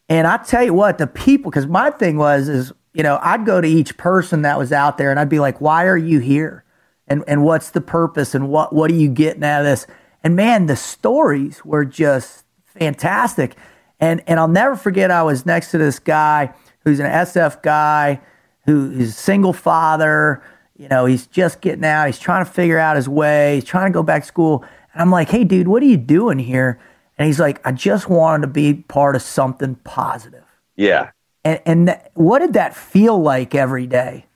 and 0.08 0.26
I 0.26 0.36
tell 0.38 0.62
you 0.62 0.74
what, 0.74 0.98
the 0.98 1.06
people. 1.06 1.50
Because 1.50 1.66
my 1.66 1.90
thing 1.90 2.16
was 2.16 2.48
is 2.48 2.72
you 2.94 3.02
know 3.02 3.18
I'd 3.22 3.44
go 3.44 3.60
to 3.60 3.68
each 3.68 3.96
person 3.96 4.42
that 4.42 4.58
was 4.58 4.72
out 4.72 4.98
there 4.98 5.10
and 5.10 5.18
I'd 5.18 5.28
be 5.28 5.40
like, 5.40 5.60
why 5.60 5.86
are 5.86 5.96
you 5.96 6.20
here? 6.20 6.64
And 7.08 7.24
and 7.26 7.44
what's 7.44 7.70
the 7.70 7.80
purpose? 7.80 8.34
And 8.34 8.48
what 8.48 8.72
what 8.72 8.90
are 8.90 8.94
you 8.94 9.08
getting 9.08 9.44
out 9.44 9.60
of 9.60 9.66
this? 9.66 9.86
And 10.22 10.36
man, 10.36 10.66
the 10.66 10.76
stories 10.76 11.64
were 11.64 11.84
just 11.84 12.44
fantastic. 12.64 13.56
And 14.00 14.22
and 14.26 14.38
I'll 14.38 14.48
never 14.48 14.76
forget 14.76 15.10
I 15.10 15.22
was 15.22 15.46
next 15.46 15.70
to 15.72 15.78
this 15.78 15.98
guy 15.98 16.54
who's 16.80 17.00
an 17.00 17.06
SF 17.06 17.62
guy 17.62 18.20
who 18.66 18.90
is 18.92 19.10
a 19.10 19.12
single 19.12 19.52
father. 19.52 20.42
You 20.76 20.88
know, 20.88 21.06
he's 21.06 21.26
just 21.26 21.60
getting 21.60 21.84
out. 21.84 22.06
He's 22.06 22.18
trying 22.18 22.44
to 22.44 22.50
figure 22.50 22.78
out 22.78 22.96
his 22.96 23.08
way. 23.08 23.56
He's 23.56 23.64
trying 23.64 23.90
to 23.90 23.94
go 23.94 24.02
back 24.02 24.22
to 24.22 24.28
school. 24.28 24.64
And 24.92 25.02
I'm 25.02 25.10
like, 25.10 25.30
hey, 25.30 25.44
dude, 25.44 25.68
what 25.68 25.82
are 25.82 25.86
you 25.86 25.96
doing 25.96 26.38
here? 26.38 26.78
And 27.18 27.26
he's 27.26 27.40
like, 27.40 27.66
I 27.66 27.72
just 27.72 28.08
wanted 28.08 28.42
to 28.46 28.52
be 28.52 28.74
part 28.74 29.16
of 29.16 29.22
something 29.22 29.76
positive. 29.76 30.44
Yeah, 30.76 31.10
And, 31.44 31.60
and 31.64 31.86
th- 31.88 32.00
what 32.14 32.40
did 32.40 32.52
that 32.54 32.76
feel 32.76 33.18
like 33.20 33.54
every 33.54 33.86
day? 33.86 34.26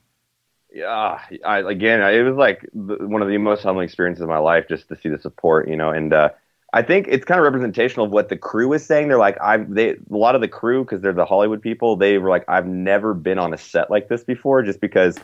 yeah. 0.72 1.18
I, 1.44 1.58
again, 1.60 2.00
it 2.00 2.22
was 2.22 2.36
like 2.36 2.68
the, 2.72 2.96
one 3.06 3.22
of 3.22 3.28
the 3.28 3.38
most 3.38 3.62
humbling 3.62 3.84
experiences 3.86 4.22
of 4.22 4.28
my 4.28 4.38
life, 4.38 4.66
just 4.68 4.88
to 4.88 4.96
see 4.96 5.08
the 5.08 5.18
support. 5.18 5.68
You 5.68 5.76
know, 5.76 5.90
and 5.90 6.12
uh, 6.12 6.30
I 6.72 6.82
think 6.82 7.06
it's 7.08 7.24
kind 7.24 7.40
of 7.40 7.44
representational 7.44 8.06
of 8.06 8.12
what 8.12 8.28
the 8.28 8.36
crew 8.36 8.72
is 8.72 8.84
saying. 8.86 9.08
They're 9.08 9.18
like, 9.18 9.36
I've 9.40 9.72
they 9.72 9.90
a 9.90 9.98
lot 10.10 10.34
of 10.34 10.40
the 10.40 10.48
crew 10.48 10.84
because 10.84 11.00
they're 11.02 11.12
the 11.12 11.24
Hollywood 11.24 11.60
people. 11.62 11.96
They 11.96 12.18
were 12.18 12.30
like, 12.30 12.44
I've 12.48 12.66
never 12.66 13.14
been 13.14 13.38
on 13.38 13.52
a 13.52 13.58
set 13.58 13.90
like 13.90 14.08
this 14.08 14.22
before, 14.24 14.62
just 14.62 14.80
because 14.80 15.18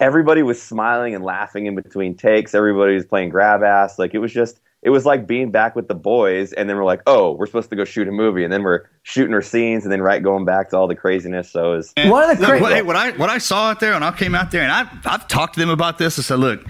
everybody 0.00 0.42
was 0.42 0.60
smiling 0.60 1.14
and 1.14 1.24
laughing 1.24 1.66
in 1.66 1.74
between 1.74 2.16
takes. 2.16 2.54
Everybody 2.54 2.94
was 2.94 3.06
playing 3.06 3.30
grab 3.30 3.62
ass. 3.62 3.98
Like 3.98 4.14
it 4.14 4.18
was 4.18 4.32
just, 4.32 4.60
it 4.86 4.90
was 4.90 5.04
like 5.04 5.26
being 5.26 5.50
back 5.50 5.74
with 5.74 5.88
the 5.88 5.96
boys. 5.96 6.52
And 6.52 6.70
then 6.70 6.76
we're 6.76 6.84
like, 6.84 7.02
oh, 7.08 7.32
we're 7.32 7.46
supposed 7.46 7.70
to 7.70 7.76
go 7.76 7.84
shoot 7.84 8.06
a 8.06 8.12
movie, 8.12 8.44
and 8.44 8.52
then 8.52 8.62
we're 8.62 8.84
shooting 9.02 9.34
our 9.34 9.42
scenes, 9.42 9.82
and 9.82 9.90
then 9.92 10.00
right 10.00 10.22
going 10.22 10.44
back 10.44 10.70
to 10.70 10.76
all 10.76 10.86
the 10.86 10.94
craziness. 10.94 11.50
So 11.50 11.72
it 11.72 11.76
was, 11.76 11.92
One 11.96 12.30
of 12.30 12.38
the 12.38 12.42
Look, 12.42 12.50
cra- 12.50 12.60
what, 12.60 12.72
hey, 12.72 12.82
what 12.82 12.94
I 12.94 13.10
what 13.10 13.28
I 13.28 13.38
saw 13.38 13.70
out 13.70 13.80
there, 13.80 13.94
and 13.94 14.04
I 14.04 14.12
came 14.12 14.36
out 14.36 14.52
there, 14.52 14.62
and 14.62 14.70
I 14.70 14.88
I've 15.04 15.26
talked 15.26 15.54
to 15.54 15.60
them 15.60 15.70
about 15.70 15.98
this. 15.98 16.18
I 16.18 16.22
said, 16.22 16.38
look. 16.38 16.64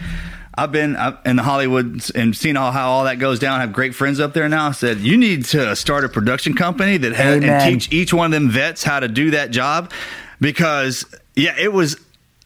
I've 0.58 0.72
been 0.72 0.96
uh, 0.96 1.20
in 1.26 1.36
the 1.36 1.42
Hollywood 1.42 2.00
and 2.14 2.34
seen 2.34 2.56
all 2.56 2.72
how 2.72 2.88
all 2.88 3.04
that 3.04 3.18
goes 3.18 3.38
down. 3.38 3.58
I 3.58 3.60
have 3.60 3.74
great 3.74 3.94
friends 3.94 4.18
up 4.18 4.32
there 4.32 4.48
now. 4.48 4.68
I 4.68 4.72
said 4.72 5.00
you 5.00 5.18
need 5.18 5.44
to 5.46 5.76
start 5.76 6.02
a 6.02 6.08
production 6.08 6.54
company 6.54 6.96
that 6.96 7.12
has, 7.12 7.44
and 7.44 7.62
teach 7.62 7.92
each 7.92 8.14
one 8.14 8.24
of 8.24 8.32
them 8.32 8.48
vets 8.48 8.82
how 8.82 9.00
to 9.00 9.06
do 9.06 9.32
that 9.32 9.50
job, 9.50 9.92
because 10.40 11.04
yeah, 11.34 11.54
it 11.58 11.74
was. 11.74 12.00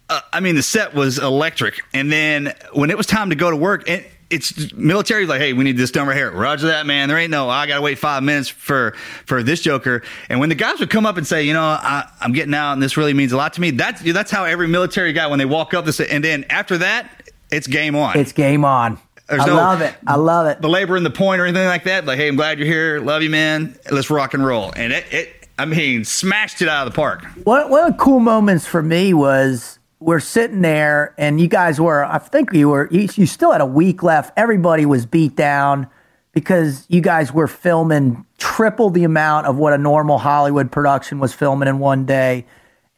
Uh, 0.08 0.18
I 0.32 0.40
mean, 0.40 0.56
the 0.56 0.62
set 0.64 0.92
was 0.92 1.20
electric, 1.20 1.82
and 1.94 2.10
then 2.10 2.52
when 2.72 2.90
it 2.90 2.96
was 2.96 3.06
time 3.06 3.30
to 3.30 3.36
go 3.36 3.48
to 3.48 3.56
work, 3.56 3.88
and 3.88 4.04
it's 4.30 4.72
military 4.72 5.26
like, 5.26 5.40
hey, 5.40 5.52
we 5.52 5.64
need 5.64 5.76
this 5.76 5.90
done 5.90 6.06
right 6.06 6.16
here. 6.16 6.30
Roger 6.30 6.68
that, 6.68 6.86
man. 6.86 7.08
There 7.08 7.18
ain't 7.18 7.30
no, 7.30 7.48
I 7.48 7.66
gotta 7.66 7.82
wait 7.82 7.98
five 7.98 8.22
minutes 8.22 8.48
for 8.48 8.92
for 9.26 9.42
this 9.42 9.60
Joker. 9.60 10.02
And 10.28 10.38
when 10.40 10.48
the 10.48 10.54
guys 10.54 10.78
would 10.80 10.90
come 10.90 11.04
up 11.04 11.16
and 11.16 11.26
say, 11.26 11.42
you 11.42 11.52
know, 11.52 11.62
I, 11.62 12.08
I'm 12.20 12.32
getting 12.32 12.54
out, 12.54 12.74
and 12.74 12.82
this 12.82 12.96
really 12.96 13.12
means 13.12 13.32
a 13.32 13.36
lot 13.36 13.54
to 13.54 13.60
me. 13.60 13.72
That's 13.72 14.00
that's 14.12 14.30
how 14.30 14.44
every 14.44 14.68
military 14.68 15.12
guy 15.12 15.26
when 15.26 15.38
they 15.38 15.44
walk 15.44 15.74
up, 15.74 15.84
this, 15.84 16.00
and 16.00 16.22
then 16.22 16.44
after 16.48 16.78
that, 16.78 17.30
it's 17.50 17.66
game 17.66 17.96
on. 17.96 18.16
It's 18.16 18.32
game 18.32 18.64
on. 18.64 18.98
There's 19.28 19.42
I 19.42 19.46
no- 19.46 19.56
love 19.56 19.80
it. 19.80 19.94
I 20.06 20.16
love 20.16 20.46
it. 20.46 20.60
belaboring 20.60 21.02
the 21.02 21.10
point 21.10 21.40
or 21.40 21.44
anything 21.46 21.66
like 21.66 21.84
that. 21.84 22.04
Like, 22.04 22.18
hey, 22.18 22.28
I'm 22.28 22.36
glad 22.36 22.58
you're 22.58 22.66
here. 22.68 23.00
Love 23.00 23.22
you, 23.22 23.30
man. 23.30 23.76
Let's 23.90 24.10
rock 24.10 24.34
and 24.34 24.44
roll. 24.44 24.72
And 24.74 24.92
it, 24.92 25.04
it 25.12 25.48
I 25.58 25.64
mean, 25.66 26.04
smashed 26.04 26.62
it 26.62 26.68
out 26.68 26.86
of 26.86 26.92
the 26.92 26.96
park. 26.96 27.24
One, 27.44 27.68
one 27.68 27.84
of 27.84 27.92
the 27.92 27.98
cool 27.98 28.20
moments 28.20 28.64
for 28.66 28.82
me 28.82 29.12
was 29.12 29.78
we're 30.00 30.20
sitting 30.20 30.62
there 30.62 31.14
and 31.18 31.40
you 31.40 31.46
guys 31.46 31.78
were, 31.78 32.04
I 32.04 32.18
think 32.18 32.52
you 32.52 32.70
were, 32.70 32.88
you, 32.90 33.06
you 33.14 33.26
still 33.26 33.52
had 33.52 33.60
a 33.60 33.66
week 33.66 34.02
left. 34.02 34.32
Everybody 34.36 34.86
was 34.86 35.04
beat 35.04 35.36
down 35.36 35.86
because 36.32 36.86
you 36.88 37.02
guys 37.02 37.32
were 37.32 37.46
filming 37.46 38.24
triple 38.38 38.88
the 38.88 39.04
amount 39.04 39.46
of 39.46 39.56
what 39.56 39.74
a 39.74 39.78
normal 39.78 40.18
Hollywood 40.18 40.72
production 40.72 41.18
was 41.18 41.34
filming 41.34 41.68
in 41.68 41.78
one 41.78 42.06
day. 42.06 42.46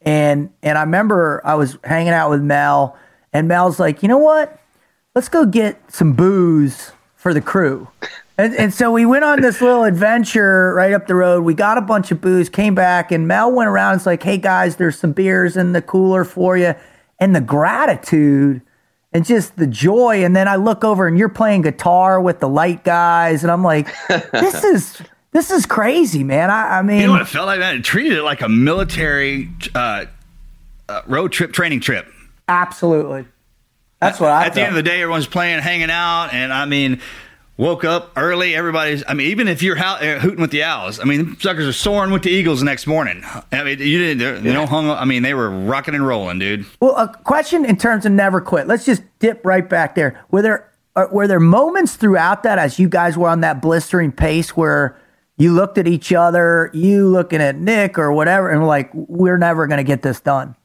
And, 0.01 0.51
and 0.61 0.77
I 0.77 0.81
remember 0.81 1.41
I 1.43 1.55
was 1.55 1.77
hanging 1.83 2.13
out 2.13 2.29
with 2.29 2.41
Mel 2.41 2.97
and 3.33 3.49
Mel's 3.49 3.79
like, 3.79 4.01
you 4.01 4.07
know 4.07 4.17
what? 4.17 4.57
Let's 5.13 5.29
go 5.29 5.45
get 5.45 5.91
some 5.91 6.13
booze 6.13 6.93
for 7.15 7.33
the 7.33 7.41
crew. 7.41 7.89
And, 8.37 8.55
and 8.55 8.73
so 8.73 8.91
we 8.91 9.05
went 9.05 9.23
on 9.25 9.41
this 9.41 9.61
little 9.61 9.83
adventure 9.83 10.73
right 10.73 10.93
up 10.93 11.07
the 11.07 11.15
road. 11.15 11.43
We 11.43 11.53
got 11.53 11.77
a 11.77 11.81
bunch 11.81 12.11
of 12.11 12.19
booze, 12.19 12.49
came 12.49 12.73
back, 12.73 13.11
and 13.11 13.27
Mel 13.27 13.51
went 13.51 13.69
around. 13.69 13.95
It's 13.95 14.05
like, 14.05 14.23
hey 14.23 14.37
guys, 14.37 14.77
there's 14.77 14.97
some 14.97 15.11
beers 15.11 15.55
in 15.55 15.73
the 15.73 15.81
cooler 15.81 16.23
for 16.23 16.57
you. 16.57 16.73
And 17.23 17.33
the 17.35 17.41
gratitude 17.41 18.61
and 19.13 19.25
just 19.25 19.55
the 19.55 19.67
joy. 19.67 20.25
And 20.25 20.35
then 20.35 20.47
I 20.47 20.57
look 20.57 20.83
over 20.83 21.07
and 21.07 21.17
you're 21.17 21.29
playing 21.29 21.61
guitar 21.61 22.19
with 22.19 22.39
the 22.39 22.49
light 22.49 22.83
guys. 22.83 23.43
And 23.43 23.51
I'm 23.51 23.63
like, 23.63 23.87
this 24.31 24.63
is. 24.63 25.01
This 25.31 25.49
is 25.49 25.65
crazy, 25.65 26.23
man. 26.23 26.51
I, 26.51 26.77
I 26.77 26.81
mean, 26.83 26.99
You 27.01 27.07
know 27.07 27.13
what 27.13 27.23
it 27.23 27.27
felt 27.27 27.47
like? 27.47 27.59
That 27.59 27.73
it 27.73 27.83
treated 27.83 28.19
it 28.19 28.21
like 28.23 28.41
a 28.41 28.47
military 28.49 29.49
uh, 29.73 30.05
uh, 30.87 31.01
road 31.07 31.31
trip, 31.31 31.53
training 31.53 31.79
trip. 31.79 32.05
absolutely. 32.47 33.25
That's 33.99 34.19
what 34.19 34.29
I 34.29 34.45
At 34.45 34.53
the 34.53 34.61
end 34.61 34.69
of 34.69 34.75
the 34.75 34.83
day, 34.83 35.01
everyone's 35.01 35.25
playing, 35.25 35.59
hanging 35.61 35.89
out, 35.89 36.29
and 36.33 36.53
I 36.53 36.65
mean, 36.65 37.01
woke 37.57 37.83
up 37.83 38.11
early. 38.15 38.55
Everybody's. 38.55 39.03
I 39.07 39.13
mean, 39.13 39.27
even 39.31 39.47
if 39.47 39.61
you're 39.61 39.75
hou- 39.75 40.05
uh, 40.05 40.19
hooting 40.19 40.41
with 40.41 40.51
the 40.51 40.63
owls, 40.63 40.99
I 40.99 41.03
mean, 41.03 41.37
suckers 41.39 41.67
are 41.67 41.73
soaring 41.73 42.11
with 42.11 42.23
the 42.23 42.29
eagles 42.31 42.59
the 42.59 42.65
next 42.65 42.87
morning. 42.87 43.23
I 43.51 43.63
mean, 43.63 43.79
you 43.79 43.97
didn't. 43.99 44.43
they're- 44.43 44.53
don't 44.53 44.67
hung. 44.69 44.89
up- 44.89 44.99
I 45.01 45.05
mean, 45.05 45.23
they 45.23 45.33
were 45.33 45.49
rocking 45.49 45.95
and 45.95 46.05
rolling, 46.05 46.39
dude. 46.39 46.65
Well, 46.79 46.95
a 46.97 47.07
question 47.23 47.65
in 47.65 47.77
terms 47.77 48.05
of 48.05 48.11
never 48.11 48.41
quit. 48.41 48.67
Let's 48.67 48.85
just 48.85 49.03
dip 49.19 49.45
right 49.45 49.67
back 49.67 49.95
there. 49.95 50.19
Were 50.31 50.41
there 50.41 50.71
uh, 50.95 51.05
were 51.11 51.27
there 51.27 51.39
moments 51.39 51.95
throughout 51.95 52.43
that 52.43 52.59
as 52.59 52.77
you 52.79 52.87
guys 52.89 53.17
were 53.17 53.29
on 53.29 53.41
that 53.41 53.61
blistering 53.61 54.11
pace 54.11 54.55
where 54.55 54.95
you 55.37 55.51
looked 55.51 55.79
at 55.79 55.87
each 55.87 56.13
other, 56.13 56.69
you 56.73 57.07
looking 57.07 57.41
at 57.41 57.55
Nick 57.55 57.97
or 57.97 58.13
whatever, 58.13 58.49
and 58.49 58.61
were 58.61 58.67
like, 58.67 58.91
we're 58.93 59.37
never 59.39 59.65
going 59.65 59.79
to 59.79 59.83
get 59.83 60.03
this 60.03 60.21
done. 60.21 60.55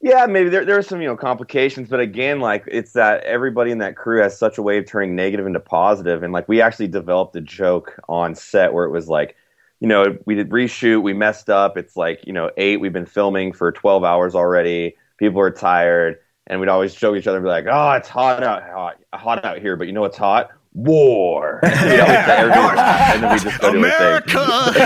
Yeah, 0.00 0.26
maybe 0.26 0.50
there 0.50 0.64
there 0.64 0.78
are 0.78 0.82
some 0.82 1.00
you 1.00 1.08
know 1.08 1.16
complications, 1.16 1.88
but 1.88 2.00
again, 2.00 2.38
like 2.40 2.64
it's 2.66 2.92
that 2.92 3.24
everybody 3.24 3.70
in 3.70 3.78
that 3.78 3.96
crew 3.96 4.20
has 4.22 4.38
such 4.38 4.58
a 4.58 4.62
way 4.62 4.78
of 4.78 4.86
turning 4.86 5.16
negative 5.16 5.46
into 5.46 5.58
positive, 5.60 6.22
and 6.22 6.32
like 6.32 6.48
we 6.48 6.60
actually 6.60 6.88
developed 6.88 7.34
a 7.36 7.40
joke 7.40 7.98
on 8.08 8.34
set 8.34 8.72
where 8.74 8.84
it 8.84 8.90
was 8.90 9.08
like, 9.08 9.36
you 9.80 9.88
know, 9.88 10.16
we 10.26 10.34
did 10.34 10.50
reshoot, 10.50 11.02
we 11.02 11.14
messed 11.14 11.48
up. 11.48 11.76
It's 11.78 11.96
like 11.96 12.20
you 12.26 12.32
know 12.34 12.50
eight, 12.58 12.78
we've 12.78 12.92
been 12.92 13.06
filming 13.06 13.52
for 13.52 13.72
twelve 13.72 14.04
hours 14.04 14.34
already. 14.34 14.96
People 15.18 15.40
are 15.40 15.50
tired, 15.50 16.18
and 16.46 16.60
we'd 16.60 16.68
always 16.68 16.94
joke 16.94 17.16
each 17.16 17.26
other 17.26 17.38
and 17.38 17.44
be 17.44 17.48
like, 17.50 17.66
"Oh, 17.68 17.92
it's 17.92 18.08
hot 18.08 18.42
out, 18.42 18.62
hot, 18.64 18.98
hot 19.14 19.44
out 19.46 19.58
here," 19.60 19.76
but 19.76 19.86
you 19.86 19.94
know 19.94 20.04
it's 20.04 20.18
hot? 20.18 20.50
War. 20.76 21.60
We'd 21.62 21.70
always 21.72 21.86
say 22.06 23.14
and 23.14 23.22
then 23.22 23.32
we 23.32 23.38
just 23.38 23.60
go 23.62 23.72
to. 23.72 23.78
America. 23.78 24.38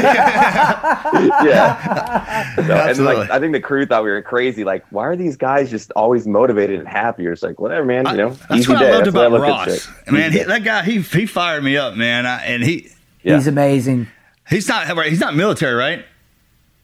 yeah. 1.45 2.55
So, 2.55 2.63
and 2.77 3.05
like, 3.05 3.29
I 3.31 3.41
think 3.41 3.53
the 3.53 3.61
crew 3.61 3.85
thought 3.87 4.05
we 4.05 4.11
were 4.11 4.23
crazy. 4.23 4.63
Like, 4.63 4.85
why 4.91 5.07
are 5.07 5.17
these 5.17 5.37
guys 5.37 5.69
just 5.69 5.91
always 5.97 6.29
motivated 6.29 6.79
and 6.79 6.87
happy? 6.89 7.27
It's 7.27 7.43
like, 7.43 7.61
whatever, 7.61 7.85
man. 7.85 8.07
You 8.07 8.17
know, 8.17 8.31
That's 8.31 8.61
easy 8.61 8.73
what 8.73 8.79
day. 8.79 8.89
I 8.89 8.93
loved 8.93 9.07
That's 9.07 9.15
about 9.17 9.33
look 9.33 9.43
at 9.43 9.49
Ross. 9.49 9.85
shit. 10.05 10.13
Man, 10.13 10.33
he, 10.33 10.39
that 10.45 10.63
guy, 10.63 10.83
he 10.85 11.01
he 11.01 11.27
fired 11.27 11.65
me 11.65 11.77
up, 11.77 11.95
man. 11.97 12.25
I, 12.25 12.45
and 12.45 12.63
he 12.63 12.91
Yeah. 13.23 13.35
He's 13.37 13.47
amazing. 13.49 14.07
he's 14.49 14.69
not 14.69 14.87
he's 15.07 15.21
not 15.21 15.35
military, 15.35 15.75
right? 15.75 16.05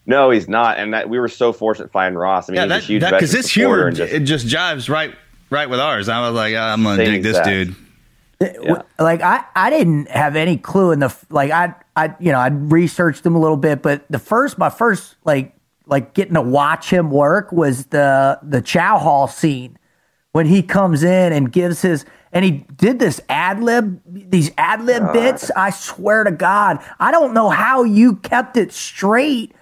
no, 0.08 0.30
he's 0.30 0.48
not. 0.48 0.78
And 0.78 0.94
that 0.94 1.08
we 1.08 1.18
were 1.20 1.28
so 1.28 1.52
fortunate 1.52 1.90
finding 1.92 2.18
Ross. 2.18 2.48
I 2.48 2.52
mean, 2.52 2.56
Yeah, 2.56 2.62
he's 2.64 2.70
that 2.70 2.82
a 2.82 2.86
huge 2.86 3.00
because 3.02 3.30
veteran 3.32 3.42
his 3.42 3.52
supporter 3.52 3.76
humor 3.82 3.90
just, 3.92 4.12
it 4.12 4.20
just 4.20 4.46
jives 4.48 4.88
right 4.88 5.14
right 5.50 5.70
with 5.70 5.78
ours. 5.80 6.08
I 6.08 6.20
was 6.28 6.34
like, 6.34 6.54
"Ah, 6.56 6.72
I'm 6.72 6.82
gonna 6.82 6.96
Same 6.96 7.12
dig 7.12 7.22
this 7.22 7.38
exact. 7.38 7.48
dude. 7.48 7.76
Yeah. 8.40 8.82
Like 8.98 9.22
I, 9.22 9.44
I 9.54 9.70
didn't 9.70 10.10
have 10.10 10.36
any 10.36 10.58
clue 10.58 10.92
in 10.92 10.98
the 10.98 11.14
like 11.30 11.50
I, 11.50 11.74
I, 11.96 12.14
you 12.20 12.32
know, 12.32 12.38
I 12.38 12.48
researched 12.48 13.24
him 13.24 13.34
a 13.34 13.40
little 13.40 13.56
bit, 13.56 13.82
but 13.82 14.04
the 14.10 14.18
first, 14.18 14.58
my 14.58 14.68
first 14.68 15.16
like 15.24 15.54
like 15.86 16.12
getting 16.14 16.34
to 16.34 16.42
watch 16.42 16.90
him 16.90 17.10
work 17.10 17.50
was 17.50 17.86
the 17.86 18.38
the 18.42 18.60
Chow 18.60 18.98
Hall 18.98 19.26
scene 19.26 19.78
when 20.32 20.46
he 20.46 20.62
comes 20.62 21.02
in 21.02 21.32
and 21.32 21.50
gives 21.50 21.80
his 21.80 22.04
and 22.30 22.44
he 22.44 22.66
did 22.76 22.98
this 22.98 23.22
ad 23.30 23.62
lib 23.62 24.02
these 24.04 24.50
ad 24.58 24.82
lib 24.84 25.14
bits. 25.14 25.50
I 25.56 25.70
swear 25.70 26.24
to 26.24 26.30
God, 26.30 26.84
I 27.00 27.10
don't 27.10 27.32
know 27.32 27.48
how 27.48 27.84
you 27.84 28.16
kept 28.16 28.58
it 28.58 28.70
straight 28.70 29.54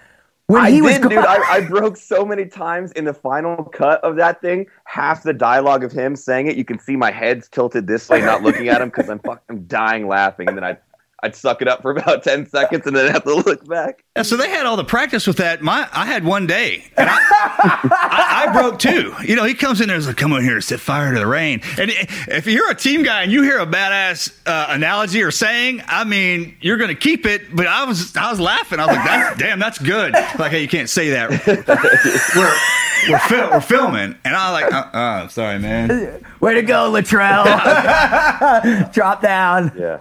when 0.46 0.62
I 0.62 0.70
he 0.70 0.80
did, 0.80 1.02
was 1.02 1.10
dude. 1.10 1.18
I, 1.18 1.54
I 1.54 1.60
broke 1.66 1.96
so 1.96 2.24
many 2.24 2.44
times 2.44 2.92
in 2.92 3.04
the 3.04 3.14
final 3.14 3.64
cut 3.64 4.02
of 4.04 4.16
that 4.16 4.42
thing. 4.42 4.66
Half 4.84 5.22
the 5.22 5.32
dialogue 5.32 5.84
of 5.84 5.92
him 5.92 6.16
saying 6.16 6.48
it, 6.48 6.56
you 6.56 6.64
can 6.64 6.78
see 6.78 6.96
my 6.96 7.10
head's 7.10 7.48
tilted 7.48 7.86
this 7.86 8.08
way, 8.08 8.20
not 8.20 8.42
looking 8.42 8.68
at 8.68 8.80
him 8.82 8.88
because 8.88 9.08
I'm 9.08 9.20
fucking 9.20 9.64
dying 9.66 10.06
laughing, 10.06 10.48
and 10.48 10.56
then 10.56 10.64
I. 10.64 10.76
I'd 11.24 11.34
suck 11.34 11.62
it 11.62 11.68
up 11.68 11.80
for 11.80 11.90
about 11.90 12.22
ten 12.22 12.46
seconds 12.46 12.86
and 12.86 12.94
then 12.94 13.10
have 13.10 13.24
to 13.24 13.34
look 13.34 13.66
back. 13.66 14.04
Yeah, 14.14 14.22
so 14.22 14.36
they 14.36 14.50
had 14.50 14.66
all 14.66 14.76
the 14.76 14.84
practice 14.84 15.26
with 15.26 15.38
that. 15.38 15.62
My, 15.62 15.88
I 15.90 16.04
had 16.04 16.22
one 16.22 16.46
day, 16.46 16.84
and 16.98 17.08
I, 17.08 17.16
I, 17.18 18.44
I 18.46 18.52
broke 18.52 18.78
two. 18.78 19.14
You 19.24 19.34
know, 19.34 19.44
he 19.44 19.54
comes 19.54 19.80
in 19.80 19.86
there 19.86 19.96
and 19.96 20.02
is 20.02 20.06
like, 20.06 20.18
"Come 20.18 20.34
on 20.34 20.42
here, 20.42 20.56
and 20.56 20.62
set 20.62 20.80
fire 20.80 21.14
to 21.14 21.18
the 21.18 21.26
rain." 21.26 21.62
And 21.78 21.90
if 22.28 22.46
you're 22.46 22.70
a 22.70 22.74
team 22.74 23.04
guy 23.04 23.22
and 23.22 23.32
you 23.32 23.42
hear 23.42 23.58
a 23.58 23.66
badass 23.66 24.38
uh, 24.44 24.66
analogy 24.68 25.22
or 25.22 25.30
saying, 25.30 25.82
I 25.88 26.04
mean, 26.04 26.56
you're 26.60 26.76
going 26.76 26.88
to 26.90 26.94
keep 26.94 27.24
it. 27.24 27.56
But 27.56 27.68
I 27.68 27.84
was, 27.84 28.14
I 28.16 28.30
was 28.30 28.38
laughing. 28.38 28.78
I 28.78 28.86
was 28.86 28.94
like, 28.94 29.06
that's, 29.06 29.38
"Damn, 29.38 29.58
that's 29.58 29.78
good." 29.78 30.12
Like, 30.12 30.50
hey, 30.50 30.60
you 30.60 30.68
can't 30.68 30.90
say 30.90 31.10
that. 31.10 31.30
we're 32.36 33.10
we're, 33.10 33.18
fil- 33.20 33.50
we're 33.50 33.60
filming, 33.62 34.14
and 34.26 34.36
I 34.36 34.52
was 34.52 34.62
like, 34.62 34.72
uh, 34.74 34.96
uh, 34.96 35.28
"Sorry, 35.28 35.58
man." 35.58 36.22
Way 36.40 36.54
to 36.54 36.62
go, 36.62 36.90
Luttrell. 36.90 37.44
Drop 38.92 39.22
down. 39.22 39.72
Yeah. 39.78 40.00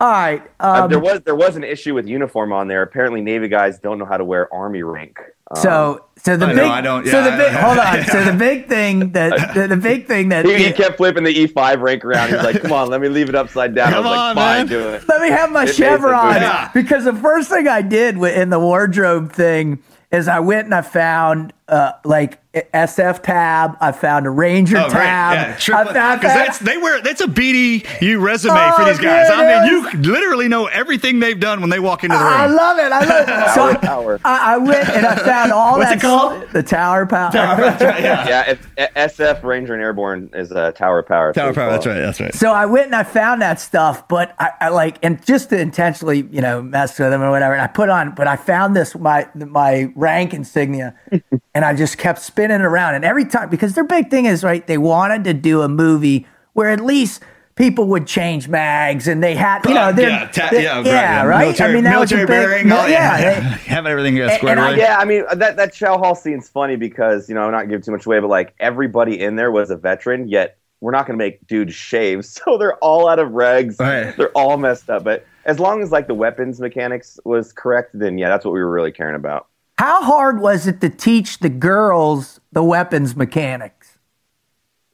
All 0.00 0.10
right. 0.10 0.42
Uh, 0.58 0.82
Um, 0.84 0.90
there 0.90 0.98
was 0.98 1.20
there 1.20 1.34
was 1.36 1.56
an 1.56 1.64
issue 1.64 1.94
with 1.94 2.06
uniform 2.08 2.52
on 2.52 2.68
there. 2.68 2.82
Apparently, 2.82 3.20
Navy 3.20 3.48
guys 3.48 3.78
don't 3.78 3.98
know 3.98 4.06
how 4.06 4.16
to 4.16 4.24
wear 4.24 4.52
army 4.52 4.82
rank. 4.82 5.18
Um, 5.50 5.60
so 5.62 6.04
so 6.16 6.36
the 6.36 6.46
I 6.46 6.48
big 6.48 6.56
know, 6.56 6.68
I 6.70 6.80
don't- 6.80 7.06
so 7.06 7.22
the 7.22 7.36
big 7.36 7.52
hold 7.52 7.76
on. 7.78 8.02
So 8.10 8.24
the 8.24 8.32
big 8.32 8.66
thing 8.68 9.12
that 9.12 9.52
the, 9.54 9.66
the 9.66 9.76
big 9.76 10.06
thing 10.06 10.30
that 10.30 10.44
he, 10.46 10.54
he 10.64 10.72
kept 10.72 10.96
flipping 10.96 11.24
the 11.24 11.34
E5 11.34 11.80
rank 11.82 12.04
around. 12.04 12.30
He's 12.30 12.42
like, 12.42 12.62
"Come 12.62 12.72
on, 12.72 12.88
let 12.88 13.00
me 13.00 13.08
leave 13.08 13.28
it 13.28 13.34
upside 13.34 13.74
down." 13.74 13.92
Come 13.92 14.06
I 14.06 14.10
was 14.10 14.18
on, 14.18 14.36
like, 14.36 14.36
"Fine, 14.36 14.56
man. 14.58 14.66
do 14.68 14.88
it." 14.88 15.08
Let 15.08 15.20
me 15.20 15.28
have 15.28 15.50
my 15.52 15.64
It 15.64 15.74
chevron 15.74 16.34
yeah. 16.36 16.70
because 16.72 17.04
the 17.04 17.14
first 17.14 17.50
thing 17.50 17.68
I 17.68 17.82
did 17.82 18.16
in 18.16 18.48
the 18.50 18.60
wardrobe 18.60 19.32
thing 19.32 19.80
is 20.10 20.28
I 20.28 20.40
went 20.40 20.64
and 20.64 20.74
I 20.74 20.80
found 20.82 21.52
uh, 21.70 21.92
like 22.04 22.38
SF 22.52 23.22
tab. 23.22 23.76
I 23.80 23.92
found 23.92 24.26
a 24.26 24.30
Ranger 24.30 24.76
Oh, 24.78 24.82
great. 24.90 24.92
tab. 24.94 25.32
Yeah, 25.50 25.56
triple- 25.56 25.92
found- 25.94 26.20
because 26.20 26.34
that's 26.34 26.58
they 26.58 26.76
wear 26.78 27.00
that's 27.00 27.20
a 27.20 27.26
BDU 27.28 28.20
resume 28.20 28.54
Oh, 28.56 28.72
for 28.76 28.84
these 28.86 28.98
guys. 28.98 29.28
dude, 29.28 29.36
I 29.38 29.66
mean, 29.66 29.92
it 29.92 29.94
you 30.06 30.12
literally 30.12 30.48
know 30.48 30.66
everything 30.66 31.20
they've 31.20 31.38
done 31.38 31.60
when 31.60 31.70
they 31.70 31.78
walk 31.78 32.02
into 32.02 32.16
the 32.18 32.22
room. 32.24 32.32
I 32.32 32.46
love 32.46 32.78
it. 32.78 32.90
I 32.92 33.04
love 33.04 33.28
it. 33.28 33.50
So 33.54 33.54
Tower 33.54 33.70
I, 33.70 33.76
power. 33.76 34.20
I, 34.24 34.54
I 34.54 34.56
went 34.58 34.88
and 34.88 35.06
I 35.06 35.16
found 35.16 35.52
all 35.52 35.78
What's 35.78 35.90
that. 35.90 35.98
it 35.98 36.00
called? 36.02 36.48
The 36.52 36.62
Tower 36.64 37.06
Power. 37.06 37.30
yeah. 37.34 38.28
Yeah, 38.28 38.50
if, 38.50 38.74
SF 38.96 39.42
Ranger 39.44 39.74
and 39.74 39.82
Airborne 39.82 40.30
is 40.34 40.50
a 40.50 40.72
Tower 40.72 41.02
Power. 41.04 41.32
Tower 41.32 41.52
power. 41.54 41.70
That's 41.70 41.86
right. 41.86 42.00
That's 42.00 42.20
right. 42.20 42.34
So 42.34 42.52
I 42.52 42.66
went 42.66 42.86
and 42.86 42.94
I 42.96 43.04
found 43.04 43.42
that 43.42 43.60
stuff, 43.60 44.08
but 44.08 44.34
I, 44.40 44.50
I 44.60 44.68
like 44.70 44.98
and 45.02 45.24
just 45.24 45.50
to 45.50 45.60
intentionally, 45.60 46.26
you 46.32 46.40
know, 46.40 46.62
mess 46.62 46.98
with 46.98 47.10
them 47.10 47.22
or 47.22 47.30
whatever. 47.30 47.52
And 47.54 47.62
I 47.62 47.66
put 47.68 47.88
on, 47.88 48.12
but 48.14 48.26
I 48.26 48.36
found 48.36 48.74
this 48.74 48.96
my 48.96 49.28
my 49.34 49.92
rank 49.94 50.34
insignia, 50.34 50.94
and 51.60 51.66
I 51.66 51.74
just 51.74 51.98
kept 51.98 52.20
spinning 52.20 52.60
it 52.60 52.64
around. 52.64 52.94
And 52.94 53.04
every 53.04 53.26
time, 53.26 53.50
because 53.50 53.74
their 53.74 53.84
big 53.84 54.08
thing 54.08 54.24
is 54.24 54.42
right, 54.42 54.66
they 54.66 54.78
wanted 54.78 55.24
to 55.24 55.34
do 55.34 55.60
a 55.60 55.68
movie 55.68 56.26
where 56.54 56.70
at 56.70 56.80
least 56.82 57.22
people 57.54 57.86
would 57.88 58.06
change 58.06 58.48
mags 58.48 59.06
and 59.06 59.22
they 59.22 59.34
had, 59.34 59.62
you 59.66 59.74
know, 59.74 59.80
Uh, 59.82 59.92
they're, 59.92 60.08
yeah, 60.08 60.26
ta- 60.28 60.48
they- 60.50 60.62
yeah, 60.62 60.80
yeah, 60.82 61.22
right. 61.24 61.40
Military, 61.40 61.70
I 61.70 61.74
mean, 61.74 61.84
that 61.84 62.00
was 62.00 62.12
a 62.12 62.16
big, 62.16 62.26
bearing. 62.28 62.72
all- 62.72 62.88
yeah, 62.88 63.18
yeah, 63.18 63.40
they- 63.40 63.46
having 63.66 63.92
everything 63.92 64.14
squared 64.30 64.56
and 64.56 64.60
I- 64.60 64.68
away. 64.70 64.78
Yeah, 64.78 64.96
I 64.98 65.04
mean 65.04 65.24
that 65.36 65.56
that 65.56 65.74
Chow 65.74 65.98
Hall 65.98 66.14
scene's 66.14 66.48
funny 66.48 66.76
because 66.76 67.28
you 67.28 67.34
know 67.34 67.42
I'm 67.42 67.52
not 67.52 67.68
giving 67.68 67.82
too 67.82 67.92
much 67.92 68.06
away, 68.06 68.18
but 68.20 68.28
like 68.30 68.54
everybody 68.58 69.20
in 69.20 69.36
there 69.36 69.50
was 69.50 69.70
a 69.70 69.76
veteran, 69.76 70.28
yet 70.28 70.56
we're 70.80 70.92
not 70.92 71.06
going 71.06 71.18
to 71.18 71.22
make 71.22 71.46
dudes 71.46 71.74
shave, 71.74 72.24
so 72.36 72.56
they're 72.56 72.76
all 72.76 73.06
out 73.06 73.18
of 73.18 73.28
regs. 73.32 73.78
Right. 73.78 74.16
They're 74.16 74.30
all 74.30 74.56
messed 74.56 74.88
up, 74.88 75.04
but 75.04 75.26
as 75.44 75.58
long 75.60 75.82
as 75.82 75.92
like 75.92 76.06
the 76.06 76.14
weapons 76.14 76.58
mechanics 76.60 77.20
was 77.26 77.52
correct, 77.52 77.90
then 77.92 78.16
yeah, 78.16 78.30
that's 78.30 78.46
what 78.46 78.54
we 78.54 78.60
were 78.60 78.70
really 78.70 78.92
caring 78.92 79.16
about. 79.16 79.48
How 79.80 80.02
hard 80.02 80.42
was 80.42 80.66
it 80.66 80.82
to 80.82 80.90
teach 80.90 81.38
the 81.38 81.48
girls 81.48 82.38
the 82.52 82.62
weapons 82.62 83.16
mechanics? 83.16 83.96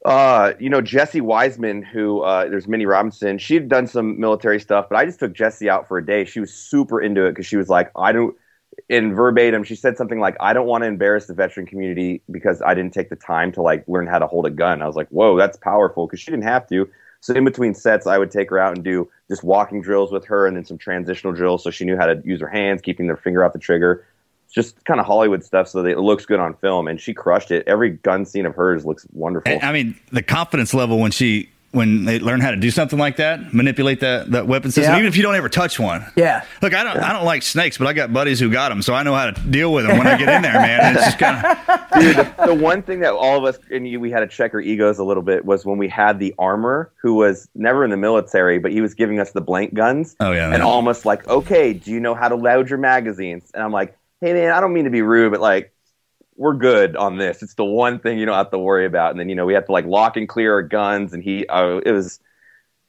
Uh, 0.05 0.53
you 0.61 0.70
know, 0.70 0.80
Jesse 0.80 1.20
Wiseman, 1.20 1.82
who 1.82 2.20
uh, 2.20 2.49
there's 2.49 2.68
Minnie 2.68 2.87
Robinson, 2.87 3.37
she'd 3.39 3.68
done 3.68 3.89
some 3.89 4.20
military 4.20 4.61
stuff, 4.61 4.87
but 4.89 4.95
I 4.95 5.05
just 5.05 5.18
took 5.18 5.32
Jesse 5.32 5.68
out 5.68 5.89
for 5.89 5.99
a 5.99 6.07
day. 6.07 6.24
She 6.24 6.39
was 6.39 6.55
super 6.55 7.03
into 7.03 7.26
it 7.26 7.32
because 7.32 7.47
she 7.47 7.57
was 7.57 7.68
like, 7.68 7.91
I 7.97 8.12
don't, 8.12 8.37
in 8.89 9.12
verbatim, 9.12 9.64
she 9.64 9.74
said 9.74 9.97
something 9.97 10.20
like, 10.20 10.37
I 10.39 10.53
don't 10.53 10.68
want 10.68 10.84
to 10.84 10.87
embarrass 10.87 11.26
the 11.26 11.34
veteran 11.34 11.66
community 11.66 12.22
because 12.30 12.62
I 12.62 12.74
didn't 12.74 12.95
take 12.95 13.11
the 13.11 13.16
time 13.16 13.51
to 13.55 13.62
like 13.62 13.82
learn 13.89 14.07
how 14.07 14.20
to 14.20 14.28
hold 14.28 14.47
a 14.47 14.51
gun. 14.51 14.82
I 14.82 14.87
was 14.87 14.95
like, 14.95 15.09
whoa, 15.09 15.37
that's 15.37 15.57
powerful 15.57 16.07
because 16.07 16.20
she 16.20 16.30
didn't 16.30 16.45
have 16.45 16.64
to. 16.68 16.89
So 17.22 17.34
in 17.34 17.45
between 17.45 17.74
sets, 17.74 18.07
I 18.07 18.18
would 18.18 18.30
take 18.30 18.51
her 18.51 18.61
out 18.61 18.76
and 18.76 18.84
do 18.84 19.11
just 19.28 19.43
walking 19.43 19.82
drills 19.82 20.12
with 20.12 20.24
her 20.26 20.47
and 20.47 20.57
then 20.57 20.64
some 20.64 20.78
transitional 20.78 21.32
drills 21.32 21.64
so 21.64 21.72
she 21.72 21.84
knew 21.84 21.97
how 21.97 22.07
to 22.07 22.22
use 22.24 22.41
her 22.41 22.47
hands, 22.47 22.82
keeping 22.82 23.09
their 23.09 23.16
finger 23.16 23.45
off 23.45 23.53
the 23.53 23.59
trigger. 23.59 24.05
It's 24.47 24.55
just 24.55 24.85
kind 24.85 24.99
of 25.01 25.07
Hollywood 25.07 25.45
stuff 25.45 25.69
so 25.69 25.83
that 25.83 25.91
it 25.91 25.99
looks 25.99 26.25
good 26.27 26.41
on 26.41 26.55
film. 26.55 26.89
And 26.89 27.01
she 27.01 27.13
crushed 27.15 27.51
it. 27.51 27.67
Every 27.67 27.91
gun 27.91 28.25
scene 28.25 28.47
of 28.47 28.55
hers 28.55 28.85
looks 28.87 29.07
wonderful. 29.13 29.53
And, 29.53 29.63
I 29.63 29.73
mean, 29.73 29.97
the 30.13 30.23
confidence 30.23 30.73
level 30.75 30.99
when 30.99 31.11
she 31.11 31.51
when 31.73 32.07
they 32.07 32.19
learn 32.19 32.41
how 32.41 32.51
to 32.51 32.57
do 32.57 32.71
something 32.71 32.99
like 32.99 33.17
that, 33.17 33.53
manipulate 33.53 34.01
that 34.01 34.31
that 34.31 34.47
weapon 34.47 34.71
system, 34.71 34.93
Yeah. 34.95 34.99
even 34.99 35.09
if 35.09 35.17
you 35.17 35.23
don't 35.23 35.35
ever 35.35 35.51
touch 35.51 35.79
one. 35.79 36.07
Yeah. 36.17 36.43
Look, 36.63 36.73
I 36.73 36.83
don't 36.85 36.97
I 36.97 37.13
don't 37.13 37.25
like 37.27 37.43
snakes, 37.43 37.77
but 37.77 37.87
I 37.87 37.93
got 37.93 38.15
buddies 38.15 38.41
who 38.41 38.51
got 38.51 38.71
them, 38.71 38.81
so 38.81 38.95
I 38.95 39.03
know 39.03 39.15
how 39.15 39.31
to 39.31 39.39
deal 39.51 39.73
with 39.75 39.87
them 39.87 39.99
when 39.99 40.07
I 40.07 40.17
get 40.17 40.29
in 40.35 40.41
there, 40.41 40.55
man. 40.55 40.81
And 40.81 40.97
it's 40.97 41.05
just 41.05 41.19
kind 41.19 41.45
of 41.45 41.91
Dude, 42.01 42.17
the, 42.17 42.47
the 42.47 42.55
one 42.55 42.81
thing 42.83 43.01
that 43.01 43.13
all 43.13 43.37
of 43.37 43.45
us 43.45 43.59
and 43.71 43.87
you, 43.87 44.01
we 44.01 44.11
had 44.11 44.21
to 44.21 44.27
check 44.29 44.55
our 44.55 44.61
egos 44.61 44.99
a 44.99 45.05
little 45.05 45.23
bit 45.25 45.45
was 45.45 45.67
when 45.67 45.77
we 45.77 45.89
had 45.89 46.19
the 46.19 46.35
armor 46.39 46.91
who 47.03 47.15
was 47.15 47.47
never 47.55 47.85
in 47.85 47.91
the 47.91 47.97
military, 47.99 48.59
but 48.59 48.71
he 48.71 48.81
was 48.81 48.95
giving 48.95 49.19
us 49.21 49.33
the 49.33 49.43
blank 49.43 49.75
guns. 49.75 50.17
Oh, 50.21 50.33
yeah, 50.33 50.45
and 50.45 50.53
man. 50.53 50.63
almost 50.63 51.05
like, 51.05 51.27
okay, 51.29 51.75
do 51.75 51.91
you 51.91 52.01
know 52.01 52.15
how 52.15 52.29
to 52.29 52.37
load 52.37 52.71
your 52.71 52.79
magazines? 52.79 53.51
And 53.53 53.63
I'm 53.63 53.73
like, 53.73 53.95
hey 54.21 54.33
man, 54.33 54.53
I 54.53 54.61
don't 54.61 54.73
mean 54.73 54.85
to 54.85 54.91
be 54.91 55.03
rude, 55.03 55.33
but 55.33 55.41
like, 55.41 55.73
we're 56.37 56.55
good 56.55 56.97
on 56.97 57.17
this. 57.17 57.43
It's 57.43 57.55
the 57.55 57.64
one 57.64 57.99
thing 57.99 58.19
you 58.19 58.27
don't 58.27 58.35
have 58.37 58.51
to 58.51 58.59
worry 58.59 58.85
about. 58.87 59.11
And 59.12 59.19
then 59.21 59.29
you 59.29 59.35
know 59.35 59.47
we 59.47 59.55
have 59.55 59.67
to 59.67 59.73
like 59.73 59.87
lock 59.87 60.17
and 60.17 60.29
clear 60.29 60.53
our 60.55 60.62
guns, 60.62 61.12
and 61.12 61.23
he, 61.23 61.47
oh, 61.49 61.79
it 61.79 61.93
was. 61.93 62.21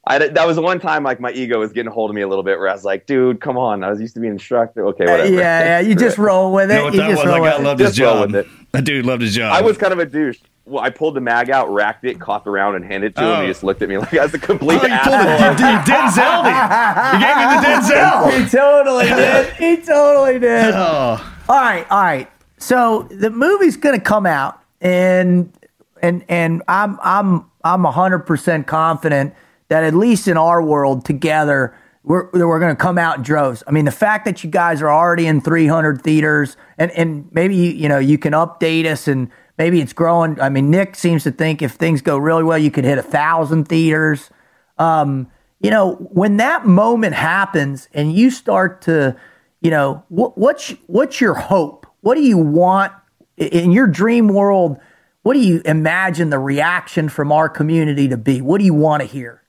I, 0.09 0.19
that 0.19 0.47
was 0.47 0.55
the 0.55 0.61
one 0.61 0.80
time 0.80 1.03
like 1.03 1.19
my 1.19 1.32
ego 1.32 1.59
was 1.59 1.73
getting 1.73 1.89
a 1.89 1.93
hold 1.93 2.09
of 2.09 2.15
me 2.15 2.21
a 2.21 2.28
little 2.30 2.43
bit 2.43 2.57
where 2.59 2.69
I 2.69 2.73
was 2.73 2.86
like, 2.86 3.05
dude, 3.07 3.41
come 3.41 3.57
on. 3.57 3.84
I 3.84 3.89
was 3.89 3.99
used 3.99 4.13
to 4.13 4.21
be 4.21 4.28
an 4.28 4.34
instructor. 4.34 4.86
Okay, 4.88 5.03
Uh, 5.03 5.11
whatever. 5.11 5.34
yeah, 5.34 5.63
yeah. 5.63 5.80
You 5.82 5.95
just 5.95 6.17
roll 6.30 6.53
with 6.53 6.71
it. 6.71 6.75
you 6.75 6.80
know 6.80 6.86
what 6.86 6.93
you 6.93 6.99
that 7.01 7.09
just 7.09 7.25
was. 7.25 7.28
roll 7.28 7.43
That 7.43 7.51
guy 7.51 7.57
with 7.71 7.82
it. 7.82 7.84
his 7.84 7.95
Just 7.95 7.99
roll 8.13 8.21
with 8.21 8.36
it. 8.36 8.47
That 8.72 8.84
dude 8.86 9.05
loved 9.05 9.22
his 9.22 9.34
job. 9.36 9.53
I 9.53 9.61
was 9.61 9.78
kind 9.78 9.93
of 9.93 9.99
a 9.99 10.05
douche. 10.05 10.39
Well, 10.65 10.84
I 10.84 10.89
pulled 10.89 11.15
the 11.15 11.22
mag 11.22 11.49
out, 11.49 11.74
racked 11.74 12.03
it, 12.03 12.20
caught 12.20 12.43
the 12.43 12.51
round, 12.51 12.76
and 12.76 12.84
handed 12.84 13.11
it 13.11 13.15
to 13.15 13.22
him. 13.22 13.28
Oh. 13.30 13.41
He 13.41 13.47
just 13.47 13.63
looked 13.63 13.82
at 13.82 13.88
me 13.88 13.97
like 13.97 14.13
I 14.13 14.24
was 14.24 14.34
a 14.34 14.39
complete 14.39 14.80
Oh, 14.82 14.86
you 14.86 14.97
pulled 14.99 15.15
asshole. 15.15 15.55
it. 15.55 15.59
You, 15.59 15.65
you 15.65 15.80
Denzel 15.88 17.13
You 17.13 17.20
gave 17.24 17.38
me 17.38 17.45
the 17.55 17.61
Denzel. 17.68 18.43
He 18.43 18.49
totally 18.49 19.05
did. 19.07 19.53
He 19.53 19.78
totally 19.78 20.39
did. 20.39 20.74
Oh, 20.76 21.36
All 21.47 21.55
right, 21.61 21.86
all 21.89 22.01
right. 22.03 22.30
So 22.57 23.03
the 23.11 23.30
movie's 23.30 23.78
going 23.78 23.97
to 23.97 24.03
come 24.03 24.26
out, 24.26 24.61
and 24.82 25.53
and 26.01 26.26
and 26.28 26.61
I'm 26.68 26.99
I'm 27.01 27.45
I'm 27.63 27.84
hundred 27.86 28.20
percent 28.20 28.68
confident 28.68 29.34
that 29.70 29.84
at 29.86 29.93
least 29.93 30.28
in 30.28 30.36
our 30.38 30.61
world 30.61 31.05
together, 31.05 31.74
we're 32.08 32.30
we're 32.32 32.60
going 32.60 32.76
to 32.76 32.82
come 32.82 32.97
out 32.97 33.18
in 33.18 33.24
droves. 33.24 33.64
I 33.68 33.72
mean, 33.72 33.86
the 33.86 33.91
fact 33.91 34.26
that 34.26 34.43
you 34.43 34.49
guys 34.49 34.82
are 34.82 34.89
already 34.89 35.28
in 35.28 35.41
300 35.41 36.01
theaters, 36.01 36.58
and 36.78 36.91
and 36.91 37.30
maybe 37.32 37.55
you 37.55 37.89
know 37.89 37.99
you 37.99 38.18
can 38.18 38.34
update 38.34 38.86
us, 38.86 39.08
and 39.08 39.30
maybe 39.58 39.82
it's 39.82 39.93
growing. 39.93 40.39
I 40.41 40.49
mean, 40.49 40.72
Nick 40.72 40.95
seems 40.95 41.24
to 41.24 41.32
think 41.32 41.62
if 41.62 41.74
things 41.74 42.01
go 42.01 42.18
really 42.18 42.43
well, 42.43 42.58
you 42.58 42.72
could 42.72 42.86
hit 42.86 42.97
a 42.97 43.03
thousand 43.03 43.66
theaters 43.66 44.30
um, 44.78 45.30
you 45.60 45.72
know, 45.72 45.95
when 45.95 46.38
that 46.38 46.66
moment 46.66 47.16
happens 47.16 47.88
and 47.93 48.14
you 48.14 48.30
start 48.30 48.82
to, 48.84 49.16
you 49.62 49.72
know, 49.72 50.03
what, 50.10 50.38
what's 50.38 50.70
what's 50.86 51.20
your 51.20 51.34
hope? 51.34 51.88
What 52.01 52.16
do 52.16 52.22
you 52.22 52.38
want 52.38 52.93
in 53.38 53.72
your 53.72 53.88
dream 53.88 54.28
world? 54.28 54.78
What 55.24 55.34
do 55.34 55.39
you 55.39 55.62
imagine 55.66 56.30
the 56.30 56.39
reaction 56.39 57.10
from 57.10 57.32
our 57.32 57.49
community 57.49 58.08
to 58.10 58.18
be? 58.18 58.39
What 58.39 58.60
do 58.60 58.66
you 58.66 58.74
want 58.74 59.01
to 59.01 59.08
hear? 59.08 59.41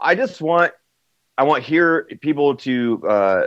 I 0.00 0.14
just 0.14 0.40
want, 0.40 0.72
I 1.38 1.44
want 1.44 1.62
here 1.64 2.06
people 2.20 2.56
to 2.56 3.02
uh, 3.08 3.46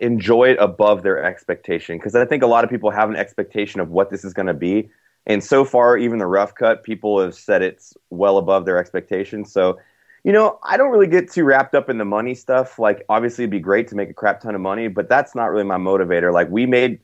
enjoy 0.00 0.50
it 0.50 0.58
above 0.58 1.02
their 1.02 1.22
expectation 1.22 1.98
because 1.98 2.14
I 2.14 2.24
think 2.24 2.42
a 2.42 2.46
lot 2.46 2.64
of 2.64 2.70
people 2.70 2.90
have 2.90 3.08
an 3.08 3.16
expectation 3.16 3.80
of 3.80 3.90
what 3.90 4.10
this 4.10 4.24
is 4.24 4.32
going 4.32 4.46
to 4.46 4.54
be, 4.54 4.90
and 5.26 5.44
so 5.44 5.64
far, 5.64 5.96
even 5.96 6.18
the 6.18 6.26
rough 6.26 6.54
cut, 6.54 6.82
people 6.82 7.20
have 7.20 7.34
said 7.34 7.62
it's 7.62 7.94
well 8.10 8.38
above 8.38 8.64
their 8.64 8.78
expectations. 8.78 9.52
So. 9.52 9.78
You 10.24 10.32
know, 10.32 10.58
I 10.64 10.76
don't 10.76 10.90
really 10.90 11.06
get 11.06 11.30
too 11.30 11.44
wrapped 11.44 11.76
up 11.76 11.88
in 11.88 11.98
the 11.98 12.04
money 12.04 12.34
stuff. 12.34 12.80
Like, 12.80 13.04
obviously, 13.08 13.44
it'd 13.44 13.52
be 13.52 13.60
great 13.60 13.86
to 13.86 13.94
make 13.94 14.10
a 14.10 14.12
crap 14.12 14.40
ton 14.40 14.56
of 14.56 14.60
money, 14.60 14.88
but 14.88 15.08
that's 15.08 15.36
not 15.36 15.52
really 15.52 15.62
my 15.62 15.76
motivator. 15.76 16.32
Like, 16.32 16.50
we 16.50 16.66
made 16.66 16.98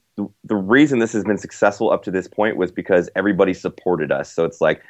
the 0.45 0.57
reason 0.57 0.99
this 0.99 1.13
has 1.13 1.25
been 1.25 1.39
successful 1.39 1.91
up 1.91 2.03
to 2.05 2.11
this 2.11 2.29
point 2.29 2.57
was 2.57 2.71
because 2.71 3.09
everybody 3.17 3.55
supported 3.55 4.13
us. 4.13 4.33
So 4.33 4.45
it's 4.45 4.61
like 4.61 4.83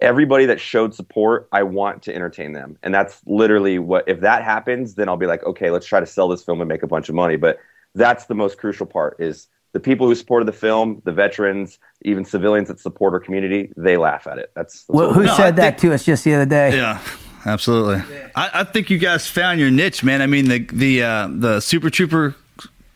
everybody 0.00 0.46
that 0.46 0.60
showed 0.60 0.94
support, 0.94 1.48
I 1.52 1.62
want 1.64 2.02
to 2.04 2.14
entertain 2.14 2.52
them. 2.52 2.78
And 2.82 2.94
that's 2.94 3.20
literally 3.26 3.78
what, 3.78 4.08
if 4.08 4.20
that 4.20 4.44
happens, 4.44 4.94
then 4.94 5.08
I'll 5.08 5.16
be 5.16 5.26
like, 5.26 5.42
okay, 5.44 5.70
let's 5.70 5.86
try 5.86 6.00
to 6.00 6.06
sell 6.06 6.28
this 6.28 6.44
film 6.44 6.60
and 6.60 6.68
make 6.68 6.82
a 6.82 6.86
bunch 6.86 7.08
of 7.08 7.14
money. 7.14 7.36
But 7.36 7.58
that's 7.94 8.26
the 8.26 8.34
most 8.34 8.58
crucial 8.58 8.86
part 8.86 9.16
is 9.18 9.48
the 9.72 9.80
people 9.80 10.06
who 10.06 10.14
supported 10.14 10.46
the 10.46 10.52
film, 10.52 11.02
the 11.04 11.12
veterans, 11.12 11.78
even 12.02 12.24
civilians 12.24 12.68
that 12.68 12.78
support 12.80 13.12
our 13.12 13.20
community, 13.20 13.72
they 13.76 13.96
laugh 13.96 14.26
at 14.26 14.38
it. 14.38 14.50
That's, 14.54 14.84
that's 14.84 14.88
Well, 14.88 15.12
who 15.12 15.24
No, 15.24 15.32
I 15.32 15.36
said 15.36 15.56
that 15.56 15.80
think- 15.80 15.90
to 15.90 15.94
us 15.94 16.04
just 16.04 16.24
the 16.24 16.34
other 16.34 16.46
day? 16.46 16.76
Yeah, 16.76 17.00
absolutely. 17.44 18.02
I, 18.36 18.50
I 18.60 18.64
think 18.64 18.90
you 18.90 18.98
guys 18.98 19.26
found 19.28 19.58
your 19.60 19.70
niche, 19.70 20.04
man. 20.04 20.22
I 20.22 20.26
mean, 20.26 20.48
the 20.48 20.58
the 20.72 21.02
uh, 21.02 21.28
the 21.30 21.60
Super 21.60 21.90
Trooper 21.90 22.34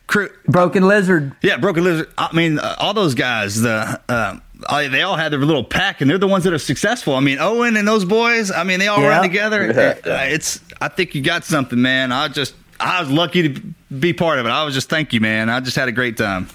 crew. 0.07 0.29
Broken 0.47 0.87
Lizard. 0.87 1.35
Yeah, 1.41 1.57
Broken 1.57 1.83
Lizard. 1.83 2.09
I 2.17 2.33
mean, 2.35 2.59
uh, 2.59 2.75
all 2.79 2.93
those 2.93 3.13
guys. 3.13 3.61
The 3.61 3.99
uh, 4.09 4.37
I- 4.69 4.87
they 4.87 5.01
all 5.01 5.15
had 5.15 5.31
their 5.31 5.39
little 5.39 5.63
pack, 5.63 6.01
and 6.01 6.09
they're 6.09 6.17
the 6.17 6.27
ones 6.27 6.43
that 6.45 6.53
are 6.53 6.57
successful. 6.59 7.15
I 7.15 7.19
mean, 7.19 7.39
Owen 7.39 7.77
and 7.77 7.87
those 7.87 8.05
boys. 8.05 8.51
I 8.51 8.63
mean, 8.63 8.79
they 8.79 8.87
all 8.87 9.01
Yeah. 9.01 9.07
run 9.09 9.21
together. 9.23 9.69
Uh, 10.05 10.25
it's. 10.29 10.59
I 10.81 10.87
think 10.87 11.15
you 11.15 11.21
got 11.21 11.43
something, 11.43 11.81
man. 11.81 12.11
I 12.11 12.27
just. 12.27 12.55
I 12.79 12.99
was 13.01 13.09
lucky 13.09 13.49
to 13.53 13.61
be 13.99 14.13
part 14.13 14.39
of 14.39 14.45
it. 14.45 14.49
I 14.49 14.63
was 14.65 14.73
just 14.73 14.89
thank 14.89 15.13
you, 15.13 15.21
man. 15.21 15.49
I 15.49 15.59
just 15.61 15.75
had 15.77 15.87
a 15.87 15.91
great 15.91 16.17
time. 16.17 16.47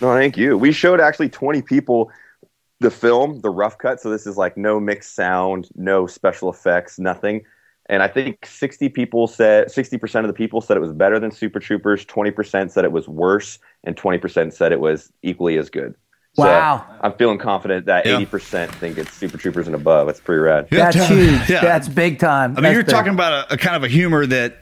No, 0.00 0.14
thank 0.14 0.36
you. 0.38 0.56
We 0.56 0.72
showed 0.72 1.00
actually 1.00 1.28
20 1.28 1.60
people 1.60 2.10
the 2.78 2.90
film, 2.90 3.40
the 3.42 3.50
rough 3.50 3.76
cut. 3.76 4.00
So 4.00 4.08
this 4.08 4.26
is 4.26 4.38
like 4.38 4.56
no 4.56 4.80
mixed 4.80 5.14
sound, 5.14 5.68
no 5.76 6.06
special 6.06 6.48
effects, 6.48 6.98
nothing. 6.98 7.42
And 7.90 8.02
I 8.02 8.08
think 8.08 8.46
60 8.46 8.88
people 8.88 9.26
said, 9.26 9.66
60% 9.66 10.20
of 10.20 10.28
the 10.28 10.32
people 10.32 10.60
said 10.62 10.76
it 10.78 10.80
was 10.80 10.92
better 10.92 11.18
than 11.18 11.30
Super 11.32 11.58
Troopers, 11.58 12.06
20% 12.06 12.70
said 12.70 12.84
it 12.84 12.92
was 12.92 13.08
worse, 13.08 13.58
and 13.84 13.96
20% 13.96 14.52
said 14.54 14.72
it 14.72 14.80
was 14.80 15.12
equally 15.22 15.58
as 15.58 15.68
good. 15.68 15.94
So 16.34 16.44
Wow. 16.44 16.86
I'm 17.00 17.12
feeling 17.14 17.38
confident 17.38 17.86
that 17.86 18.06
Yeah. 18.06 18.20
80% 18.20 18.70
think 18.70 18.98
it's 18.98 19.12
Super 19.12 19.36
Troopers 19.36 19.66
and 19.66 19.74
above. 19.74 20.06
That's 20.06 20.20
pretty 20.20 20.40
rad. 20.40 20.68
That's 20.70 20.96
huge. 21.08 21.40
Yeah. 21.50 21.60
That's 21.60 21.88
big 21.88 22.18
time. 22.18 22.52
I 22.52 22.54
mean, 22.54 22.62
That's 22.64 22.74
you're 22.74 22.82
big. 22.84 22.94
talking 22.94 23.12
about 23.12 23.50
a, 23.50 23.54
a 23.54 23.56
kind 23.56 23.76
of 23.76 23.82
a 23.84 23.88
humor 23.88 24.26
that 24.26 24.58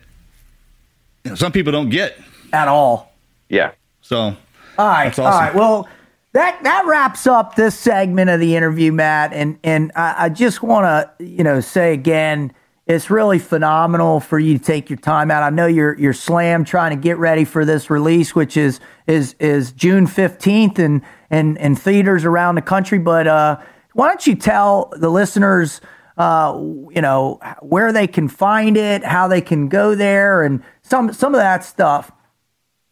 you 1.25 1.31
know, 1.31 1.35
some 1.35 1.53
people 1.53 1.73
don't 1.73 1.91
get. 1.91 2.17
at 2.53 2.69
all. 2.69 3.13
Yeah. 3.51 3.73
So 4.01 4.17
All 4.19 4.35
right, 4.79 5.05
That's 5.07 5.19
awesome. 5.19 5.41
right. 5.45 5.55
Well, 5.55 5.89
that 6.33 6.63
that 6.63 6.87
wraps 6.87 7.27
up 7.27 7.55
this 7.57 7.79
segment 7.79 8.31
of 8.31 8.39
the 8.41 8.55
interview, 8.57 8.93
Mat. 8.93 9.33
And 9.35 9.59
and 9.65 9.93
I, 9.97 10.15
I 10.25 10.29
just 10.31 10.63
want 10.63 10.85
to 10.85 11.25
you 11.25 11.43
know 11.45 11.61
say 11.61 11.93
again, 11.93 12.53
it's 12.87 13.11
really 13.11 13.39
phenomenal 13.39 14.21
for 14.21 14.39
you 14.39 14.57
to 14.59 14.65
take 14.65 14.89
your 14.89 14.99
time 14.99 15.31
out. 15.31 15.43
I 15.43 15.51
know 15.51 15.67
you're 15.67 15.99
you're 15.99 16.13
slam 16.15 16.65
trying 16.65 16.97
to 16.97 17.03
get 17.03 17.19
ready 17.19 17.45
for 17.45 17.65
this 17.67 17.91
release, 17.91 18.35
which 18.35 18.57
is 18.57 18.79
is 19.07 19.35
is 19.41 19.73
June 19.73 20.07
fifteenth, 20.07 20.79
and 20.79 21.03
and 21.31 21.59
and 21.59 21.79
theaters 21.79 22.25
around 22.25 22.55
the 22.55 22.63
country. 22.63 22.99
But 22.99 23.27
uh, 23.27 23.59
why 23.93 24.09
don't 24.09 24.27
you 24.27 24.35
tell 24.35 24.93
the 24.97 25.11
listeners? 25.11 25.81
Uh, 26.17 26.53
you 26.91 27.01
know 27.01 27.39
where 27.61 27.93
they 27.93 28.07
can 28.07 28.29
find 28.29 28.77
it, 28.77 29.05
how 29.05 29.29
they 29.29 29.41
can 29.41 29.69
go 29.69 29.95
there, 29.95 30.43
and 30.43 30.63
some 30.83 31.13
some 31.13 31.35
of 31.35 31.39
that 31.39 31.65
stuff. 31.65 32.11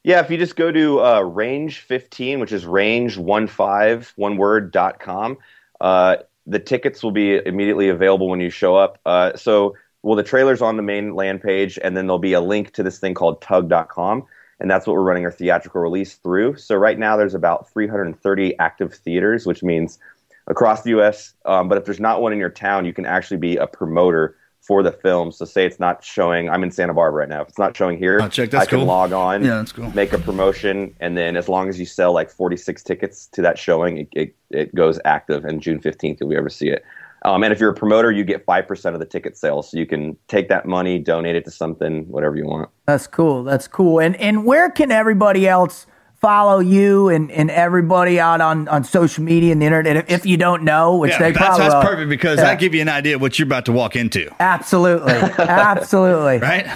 Yeah, 0.07 0.20
if 0.20 0.30
you 0.30 0.37
just 0.37 0.55
go 0.55 0.70
to 0.70 1.05
uh, 1.05 1.20
range 1.22 1.80
15, 1.80 2.39
which 2.39 2.53
is 2.53 2.64
range15, 2.64 4.12
one 4.14 4.37
word, 4.37 4.70
dot 4.70 5.01
com, 5.01 5.37
uh, 5.80 6.18
the 6.47 6.61
tickets 6.61 7.03
will 7.03 7.11
be 7.11 7.45
immediately 7.45 7.89
available 7.89 8.28
when 8.28 8.39
you 8.39 8.49
show 8.49 8.76
up. 8.76 9.01
Uh, 9.05 9.34
so, 9.34 9.74
well, 10.05 10.14
the 10.14 10.22
trailer's 10.22 10.62
on 10.62 10.76
the 10.76 10.82
main 10.84 11.16
land 11.16 11.43
page, 11.43 11.76
and 11.82 11.97
then 11.97 12.07
there'll 12.07 12.20
be 12.20 12.34
a 12.34 12.41
link 12.41 12.72
to 12.74 12.84
this 12.84 13.01
thing 13.01 13.14
called 13.14 13.41
tugg.com. 13.41 14.24
And 14.59 14.70
that's 14.70 14.86
what 14.86 14.94
we're 14.94 15.02
running 15.02 15.24
our 15.24 15.30
theatrical 15.30 15.80
release 15.82 16.14
through. 16.14 16.57
So, 16.57 16.76
right 16.76 16.98
now, 16.98 17.16
there's 17.16 17.34
about 17.34 17.68
330 17.70 18.59
active 18.59 18.94
theaters, 18.94 19.46
which 19.46 19.62
means 19.62 19.98
across 20.46 20.82
the 20.82 20.90
U.S. 20.90 21.34
Um, 21.44 21.68
but 21.68 21.76
if 21.76 21.84
there's 21.84 22.00
not 22.00 22.22
one 22.22 22.32
in 22.32 22.38
your 22.38 22.48
town, 22.50 22.84
you 22.86 22.92
can 22.92 23.04
actually 23.04 23.36
be 23.36 23.57
a 23.57 23.66
promoter 23.66 24.36
for 24.62 24.82
the 24.82 24.90
film. 24.92 25.30
So, 25.30 25.44
say 25.44 25.66
it's 25.66 25.78
not 25.78 26.02
showing, 26.02 26.48
I'm 26.48 26.62
in 26.62 26.70
Santa 26.70 26.94
Barbara 26.94 27.20
right 27.20 27.28
now. 27.28 27.42
If 27.42 27.48
it's 27.50 27.59
not 27.59 27.76
showing 27.76 27.98
here, 27.98 28.18
Oh, 28.22 28.28
check, 28.28 28.54
I 28.54 28.64
can 28.64 28.78
cool. 28.78 28.86
log 28.86 29.12
on, 29.12 29.44
Yeah, 29.44 29.57
that's 29.57 29.72
cool. 29.72 29.90
make 29.94 30.14
a 30.14 30.18
promotion, 30.18 30.94
and 31.00 31.18
then 31.18 31.36
as 31.36 31.48
long 31.50 31.68
as 31.68 31.78
you 31.78 31.84
sell 31.86 32.12
like 32.12 32.30
46 32.30 32.82
tickets 32.82 33.26
to 33.32 33.42
that 33.42 33.59
showing, 33.59 33.98
it, 33.98 34.09
it, 34.12 34.34
it 34.50 34.74
goes 34.74 34.98
active. 35.04 35.44
And 35.44 35.61
June 35.61 35.80
15th, 35.80 36.18
you'll 36.20 36.30
be 36.30 36.36
able 36.36 36.48
to 36.48 36.54
see 36.54 36.68
it. 36.70 36.82
Um, 37.24 37.42
and 37.42 37.52
if 37.52 37.58
you're 37.58 37.70
a 37.70 37.74
promoter, 37.74 38.12
you 38.12 38.22
get 38.24 38.46
5% 38.46 38.94
of 38.94 39.00
the 39.00 39.06
ticket 39.06 39.36
sales. 39.36 39.70
So 39.70 39.78
you 39.78 39.86
can 39.86 40.16
take 40.28 40.48
that 40.48 40.66
money, 40.66 40.98
donate 40.98 41.34
it 41.34 41.44
to 41.46 41.50
something, 41.50 42.06
whatever 42.08 42.36
you 42.36 42.46
want. 42.46 42.70
That's 42.86 43.06
cool. 43.06 43.42
That's 43.42 43.66
cool. 43.66 44.00
And 44.00 44.14
and 44.16 44.44
where 44.44 44.70
can 44.70 44.92
everybody 44.92 45.48
else 45.48 45.86
follow 46.20 46.60
you 46.60 47.08
and, 47.08 47.30
and 47.30 47.50
everybody 47.50 48.18
out 48.18 48.40
on, 48.40 48.66
on 48.68 48.82
social 48.84 49.22
media 49.22 49.52
and 49.52 49.60
the 49.60 49.66
internet 49.66 49.96
if, 49.96 50.10
if 50.10 50.26
you 50.26 50.36
don't 50.36 50.62
know, 50.62 50.96
which 50.96 51.10
yeah, 51.12 51.18
they 51.18 51.32
that's, 51.32 51.38
probably 51.44 51.64
that's 51.64 51.74
will. 51.74 51.82
perfect 51.82 52.08
because 52.08 52.38
Yeah. 52.38 52.44
that 52.44 52.58
give 52.58 52.74
you 52.74 52.80
an 52.80 52.88
idea 52.88 53.16
of 53.16 53.20
what 53.20 53.38
you're 53.38 53.46
about 53.46 53.66
to 53.66 53.72
walk 53.72 53.96
into, 53.96 54.30
Absolutely. 54.40 55.12
Absolutely. 55.38 56.38
right? 56.38 56.66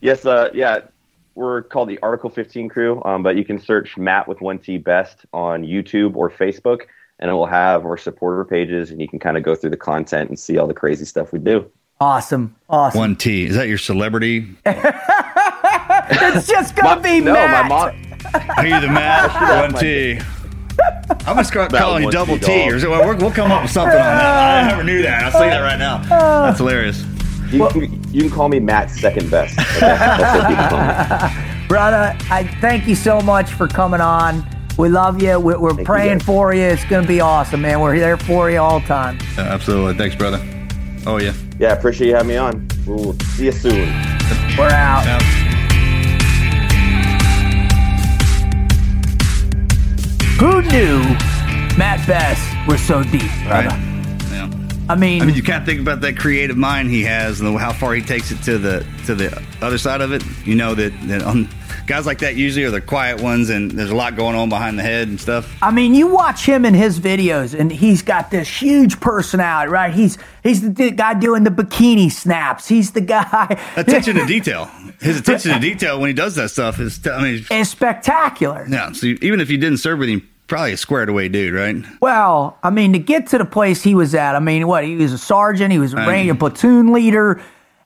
Yes, 0.00 0.24
uh, 0.24 0.50
yeah, 0.54 0.80
we're 1.34 1.62
called 1.62 1.88
the 1.88 1.98
Article 2.00 2.30
15 2.30 2.68
crew, 2.68 3.02
um, 3.04 3.22
but 3.22 3.36
you 3.36 3.44
can 3.44 3.58
search 3.58 3.96
Mat 3.96 4.28
with 4.28 4.40
one 4.40 4.58
T 4.58 4.78
Best 4.78 5.26
on 5.32 5.64
YouTube 5.64 6.14
or 6.16 6.30
Facebook, 6.30 6.82
and 7.20 7.30
it 7.30 7.34
will 7.34 7.46
have 7.46 7.84
our 7.84 7.96
supporter 7.96 8.44
pages, 8.44 8.90
and 8.90 9.00
you 9.00 9.06
can 9.06 9.18
kind 9.20 9.36
of 9.36 9.42
go 9.44 9.54
through 9.54 9.70
the 9.70 9.76
content 9.76 10.28
and 10.30 10.38
see 10.38 10.58
all 10.58 10.66
the 10.66 10.74
crazy 10.74 11.04
stuff 11.04 11.32
we 11.32 11.38
do. 11.38 11.70
Awesome. 12.00 12.56
Awesome. 12.68 12.98
One 12.98 13.16
T. 13.16 13.44
Is 13.44 13.54
that 13.56 13.68
your 13.68 13.78
celebrity? 13.78 14.48
It's 16.12 16.46
just 16.46 16.74
going 16.74 16.96
to 16.96 17.02
be 17.02 17.20
no, 17.20 17.32
Mat. 17.34 17.68
my 17.68 17.90
mom. 17.90 18.50
Are 18.56 18.66
you 18.66 18.80
the 18.80 18.88
Mat? 18.88 19.70
One 19.72 19.80
T. 19.80 20.18
I'm 21.10 21.16
gonna 21.34 21.44
start 21.44 21.72
calling 21.72 22.04
you 22.04 22.10
double 22.10 22.38
T, 22.38 22.46
T, 22.46 22.70
or 22.70 22.74
is 22.76 22.84
it- 22.84 22.88
we'll, 22.90 23.16
we'll 23.16 23.30
come 23.30 23.52
up 23.52 23.62
with 23.62 23.70
something 23.70 23.96
on 23.98 24.04
that. 24.04 24.64
I 24.64 24.68
never 24.68 24.82
knew 24.82 25.02
that. 25.02 25.24
I'll 25.24 25.32
say 25.32 25.50
that 25.50 25.60
right 25.60 25.78
now. 25.78 25.98
That's 26.44 26.58
hilarious. 26.58 27.04
You, 27.50 27.68
can, 27.68 28.12
you 28.12 28.22
can 28.22 28.30
call 28.30 28.48
me 28.48 28.60
Mat 28.60 28.90
second 28.90 29.30
best. 29.30 29.58
Okay? 29.58 29.80
That's 29.80 30.70
what 30.70 30.70
call 30.70 31.28
me. 31.28 31.66
Brother, 31.68 32.16
I 32.30 32.44
thank 32.60 32.86
you 32.86 32.94
so 32.94 33.20
much 33.20 33.52
for 33.52 33.68
coming 33.68 34.00
on. 34.00 34.44
We 34.80 34.88
love 34.88 35.22
you. 35.22 35.38
We're, 35.38 35.58
we're 35.58 35.84
praying 35.84 36.20
guys. 36.20 36.26
for 36.26 36.54
you. 36.54 36.62
It's 36.62 36.86
going 36.86 37.02
to 37.02 37.08
be 37.08 37.20
awesome, 37.20 37.60
man. 37.60 37.82
We're 37.82 37.98
there 37.98 38.16
for 38.16 38.50
you 38.50 38.60
all 38.60 38.80
the 38.80 38.86
time. 38.86 39.18
Yeah, 39.36 39.42
absolutely. 39.42 39.92
Thanks, 39.92 40.16
brother. 40.16 40.40
Oh 41.06 41.18
yeah. 41.18 41.34
Yeah, 41.58 41.74
appreciate 41.74 42.08
you 42.08 42.14
having 42.14 42.28
me 42.28 42.36
on. 42.38 42.66
We'll 42.86 43.12
see 43.36 43.44
you 43.44 43.52
soon. 43.52 43.74
We're 44.56 44.70
out. 44.70 45.04
Yeah. 45.04 45.20
Who 50.38 50.62
knew 50.62 51.00
Mat 51.76 52.06
Best 52.06 52.66
was 52.66 52.80
so 52.80 53.02
deep, 53.02 53.20
brother? 53.44 53.68
Right. 53.68 53.78
Yeah. 54.32 54.50
I 54.88 54.94
mean, 54.94 55.20
I 55.20 55.26
mean, 55.26 55.34
you 55.34 55.42
kind 55.42 55.60
of 55.62 55.66
think 55.66 55.82
about 55.82 56.00
that 56.00 56.16
creative 56.16 56.56
mind 56.56 56.88
he 56.88 57.02
has 57.02 57.42
and 57.42 57.58
how 57.58 57.74
far 57.74 57.92
he 57.92 58.00
takes 58.00 58.30
it 58.30 58.42
to 58.44 58.56
the 58.56 58.86
to 59.04 59.14
the 59.14 59.42
other 59.60 59.76
side 59.76 60.00
of 60.00 60.14
it. 60.14 60.24
You 60.46 60.54
know 60.54 60.74
that, 60.74 60.98
that 61.02 61.20
um, 61.20 61.50
guys 61.90 62.06
like 62.06 62.20
that 62.20 62.36
usually 62.36 62.64
are 62.64 62.70
the 62.70 62.80
quiet 62.80 63.20
ones, 63.20 63.50
and 63.50 63.72
there's 63.72 63.90
a 63.90 63.94
lot 63.96 64.14
going 64.14 64.36
on 64.36 64.48
behind 64.48 64.78
the 64.78 64.82
head 64.82 65.08
and 65.08 65.20
stuff. 65.20 65.52
I 65.60 65.72
mean, 65.72 65.92
you 65.92 66.06
watch 66.06 66.46
him 66.46 66.64
in 66.64 66.72
his 66.72 67.00
videos, 67.00 67.58
and 67.58 67.70
he's 67.70 68.00
got 68.00 68.30
this 68.30 68.48
huge 68.48 69.00
personality, 69.00 69.72
right? 69.72 69.92
He's 69.92 70.16
he's 70.44 70.72
the 70.72 70.92
guy 70.92 71.14
doing 71.14 71.42
the 71.42 71.50
bikini 71.50 72.10
snaps. 72.10 72.68
He's 72.68 72.92
the 72.92 73.00
guy. 73.00 73.60
Attention 73.76 74.14
to 74.16 74.24
detail. 74.24 74.66
His 75.00 75.18
attention 75.18 75.52
to 75.54 75.58
detail 75.58 75.98
when 75.98 76.08
he 76.08 76.14
does 76.14 76.36
that 76.36 76.50
stuff 76.50 76.78
is. 76.78 77.04
I 77.08 77.22
mean, 77.22 77.44
is 77.50 77.70
spectacular. 77.70 78.66
yeah. 78.68 78.92
So 78.92 79.06
even 79.06 79.40
if 79.40 79.50
you 79.50 79.58
didn't 79.58 79.78
serve 79.78 79.98
with 79.98 80.10
him, 80.10 80.28
probably 80.46 80.72
a 80.72 80.76
squared 80.76 81.08
away 81.08 81.28
dude, 81.28 81.54
right? 81.54 81.76
Well, 82.00 82.56
I 82.62 82.70
mean, 82.70 82.92
to 82.92 83.00
get 83.00 83.26
to 83.28 83.38
the 83.38 83.44
place 83.44 83.82
he 83.82 83.96
was 83.96 84.14
at, 84.14 84.36
I 84.36 84.38
mean, 84.38 84.68
what 84.68 84.84
he 84.84 84.94
was 84.94 85.12
a 85.12 85.18
sergeant, 85.18 85.72
he 85.72 85.78
was 85.80 85.94
a, 85.94 86.28
a 86.28 86.34
platoon 86.36 86.92
leader, 86.92 87.40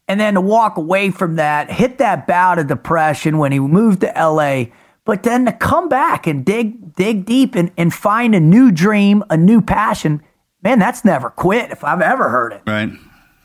and 0.09 0.21
then 0.21 0.35
to 0.35 0.41
walk 0.41 0.77
away 0.77 1.11
from 1.11 1.37
that, 1.37 1.71
hit 1.71 1.99
that 1.99 2.27
bout 2.27 2.59
of 2.59 2.67
depression 2.67 3.39
when 3.39 3.53
he 3.53 3.59
moved 3.59 4.01
to 4.01 4.17
L.A. 4.17 4.73
But 5.05 5.23
then 5.23 5.45
to 5.47 5.53
come 5.53 5.89
back 5.89 6.27
and 6.27 6.45
dig 6.45 6.95
dig 6.95 7.27
deep 7.27 7.55
and, 7.55 7.71
and 7.77 7.93
find 7.93 8.35
a 8.35 8.41
new 8.41 8.71
dream, 8.71 9.25
a 9.31 9.37
new 9.37 9.61
passion, 9.61 10.23
man, 10.63 10.79
that's 10.79 11.05
never 11.05 11.31
quit 11.31 11.71
if 11.71 11.85
I've 11.85 12.01
ever 12.01 12.29
heard 12.29 12.53
it. 12.53 12.63
Right. 12.67 12.91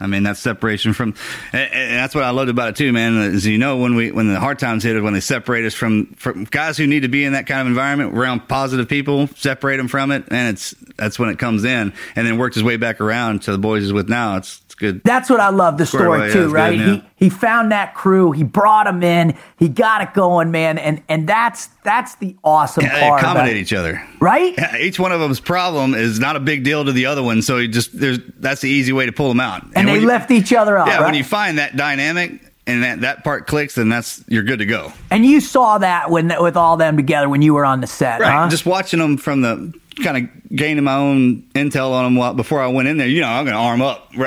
I 0.01 0.07
mean, 0.07 0.23
that's 0.23 0.39
separation 0.39 0.93
from, 0.93 1.13
and, 1.51 1.99
that's 1.99 2.15
what 2.15 2.23
I 2.23 2.29
loved 2.29 2.49
about 2.49 2.69
it 2.69 2.75
too, 2.77 2.93
man. 2.93 3.17
Is 3.17 3.45
you 3.45 3.57
know 3.57 3.77
when 3.77 3.95
we 3.95 4.11
when 4.11 4.31
the 4.31 4.39
hard 4.39 4.57
times 4.57 4.83
hit, 4.83 5.01
when 5.03 5.13
they 5.13 5.19
separate 5.19 5.65
us 5.65 5.73
from 5.73 6.13
from 6.13 6.45
guys 6.45 6.77
who 6.77 6.87
need 6.87 7.01
to 7.01 7.09
be 7.09 7.25
in 7.25 7.33
that 7.33 7.47
kind 7.47 7.61
of 7.61 7.67
environment 7.67 8.17
around 8.17 8.47
positive 8.47 8.87
people, 8.87 9.27
separate 9.27 9.77
them 9.77 9.89
from 9.89 10.11
it, 10.11 10.23
and 10.29 10.55
it's 10.55 10.73
that's 10.95 11.19
when 11.19 11.29
it 11.29 11.37
comes 11.37 11.65
in, 11.65 11.91
and 12.15 12.25
then 12.25 12.37
works 12.37 12.55
his 12.55 12.63
way 12.63 12.77
back 12.77 13.01
around 13.01 13.41
to 13.43 13.51
the 13.51 13.57
boys 13.57 13.83
he's 13.83 13.91
with 13.91 14.07
now. 14.07 14.37
It's 14.37 14.61
good. 14.79 15.01
That's 15.03 15.29
what 15.29 15.39
I 15.39 15.49
love 15.49 15.77
the 15.77 15.85
story 15.85 16.31
too, 16.31 16.49
right? 16.49 16.71
good, 16.77 16.79
yeah. 16.79 16.93
He 17.17 17.25
he 17.25 17.29
found 17.29 17.71
that 17.71 17.93
crew, 17.95 18.31
he 18.31 18.43
brought 18.43 18.85
them 18.85 19.03
in, 19.03 19.35
he 19.57 19.67
got 19.69 20.01
it 20.01 20.13
going, 20.13 20.51
man, 20.51 20.77
and 20.77 21.03
and 21.09 21.27
that's 21.27 21.67
that's 21.83 22.15
the 22.15 22.35
awesome 22.43 22.83
Yeah, 22.85 22.93
they 22.95 22.99
part. 23.01 23.21
about 23.21 23.31
accommodate 23.35 23.57
each 23.57 23.73
other. 23.73 24.01
right? 24.19 24.53
Yeah, 24.57 24.77
each 24.77 24.99
one 24.99 25.11
of 25.11 25.19
them's 25.19 25.39
problem 25.39 25.93
is 25.93 26.19
not 26.19 26.35
a 26.35 26.39
big 26.39 26.63
deal 26.63 26.85
to 26.85 26.91
the 26.91 27.05
other 27.05 27.21
one, 27.21 27.41
so 27.41 27.57
you 27.57 27.67
just 27.67 27.97
there's 27.99 28.19
that's 28.39 28.61
the 28.61 28.69
easy 28.69 28.93
way 28.93 29.05
to 29.05 29.11
pull 29.11 29.27
them 29.29 29.39
out. 29.39 29.63
And, 29.75 29.87
they 29.87 29.91
when 29.93 30.01
you- 30.01 30.07
lift 30.07 30.31
each 30.31 30.53
other 30.53 30.77
up. 30.77 30.87
Yeah, 30.87 30.97
right? 30.97 31.05
when 31.05 31.13
you 31.15 31.23
find 31.23 31.57
that 31.59 31.75
dynamic 31.75 32.41
and 32.69 32.83
that 32.83 33.01
that 33.01 33.23
part 33.23 33.47
clicks, 33.47 33.75
then 33.75 33.89
that's 33.89 34.23
you're 34.27 34.43
good 34.43 34.59
to 34.59 34.65
go. 34.65 34.93
and 35.11 35.25
you 35.25 35.41
saw 35.41 35.77
that 35.79 36.09
when 36.09 36.31
with 36.39 36.55
all 36.55 36.77
them 36.77 36.95
together 36.97 37.27
when 37.29 37.41
you 37.41 37.53
were 37.53 37.65
on 37.65 37.81
the 37.81 37.87
set, 37.87 38.21
Right. 38.21 38.31
huh? 38.31 38.49
Just 38.49 38.65
watching 38.65 38.99
them 38.99 39.17
from 39.17 39.41
the 39.41 39.73
kind 40.03 40.17
of 40.17 40.55
gaining 40.55 40.83
my 40.85 40.95
own 40.95 41.41
intel 41.55 41.91
on 41.91 42.05
them 42.05 42.15
while, 42.15 42.33
before 42.33 42.61
I 42.61 42.67
went 42.67 42.87
in 42.87 42.97
there. 42.97 43.07
You 43.07 43.19
know, 43.21 43.27
I'm 43.27 43.43
going 43.43 43.55
to 43.55 43.61
arm 43.61 43.81
up. 43.81 44.07
I'm 44.13 44.17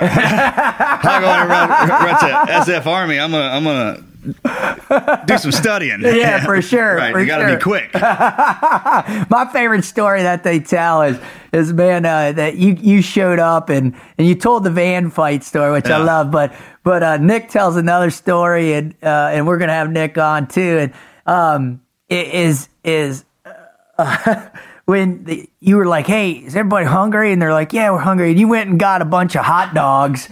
going 1.22 1.40
to 1.40 1.46
run, 1.46 1.68
run 1.88 2.20
to 2.20 2.52
SF 2.52 2.86
Army. 2.86 3.18
I'm 3.18 3.30
to 3.30 3.38
I'm 3.38 3.64
going 3.64 3.96
to 3.96 4.04
do 4.22 5.38
some 5.38 5.52
studying. 5.52 6.00
Yeah, 6.12 6.44
for 6.44 6.60
sure. 6.62 6.96
right, 6.96 7.12
for 7.12 7.20
you 7.20 7.26
got 7.26 7.38
to 7.38 7.48
sure. 7.48 7.56
be 7.56 7.62
quick. 7.62 7.94
My 7.94 9.48
favorite 9.52 9.84
story 9.84 10.22
that 10.22 10.44
they 10.44 10.60
tell 10.60 11.02
is 11.02 11.18
is 11.52 11.72
man 11.72 12.04
uh, 12.04 12.32
that 12.32 12.56
you 12.56 12.74
you 12.74 13.02
showed 13.02 13.38
up 13.38 13.68
and 13.68 13.94
and 14.18 14.26
you 14.26 14.34
told 14.34 14.64
the 14.64 14.70
van 14.70 15.10
fight 15.10 15.42
story, 15.42 15.72
which 15.72 15.86
I 15.86 15.98
love. 15.98 16.30
But 16.30 16.54
but 16.84 17.02
uh, 17.02 17.16
Nick 17.16 17.48
tells 17.48 17.76
another 17.76 18.10
story, 18.10 18.74
and 18.74 18.94
uh, 19.02 19.30
and 19.32 19.46
we're 19.46 19.58
gonna 19.58 19.72
have 19.72 19.90
Nick 19.90 20.18
on 20.18 20.46
too. 20.46 20.78
And 20.78 20.92
um, 21.26 21.80
it 22.08 22.28
is 22.28 22.68
is 22.84 23.24
uh, 23.98 24.48
when 24.84 25.24
the, 25.24 25.48
you 25.60 25.76
were 25.76 25.86
like, 25.86 26.06
"Hey, 26.06 26.32
is 26.32 26.54
everybody 26.54 26.86
hungry?" 26.86 27.32
And 27.32 27.40
they're 27.40 27.52
like, 27.52 27.72
"Yeah, 27.72 27.90
we're 27.90 27.98
hungry." 27.98 28.30
And 28.30 28.38
you 28.38 28.48
went 28.48 28.70
and 28.70 28.78
got 28.78 29.02
a 29.02 29.06
bunch 29.06 29.34
of 29.34 29.44
hot 29.44 29.74
dogs. 29.74 30.28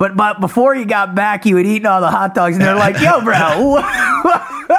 But, 0.00 0.16
but 0.16 0.40
before 0.40 0.74
you 0.74 0.86
got 0.86 1.14
back, 1.14 1.44
you 1.44 1.58
had 1.58 1.66
eaten 1.66 1.84
all 1.84 2.00
the 2.00 2.10
hot 2.10 2.34
dogs, 2.34 2.56
and 2.56 2.64
they're 2.64 2.74
like, 2.74 2.98
"Yo, 3.02 3.20
bro, 3.20 3.36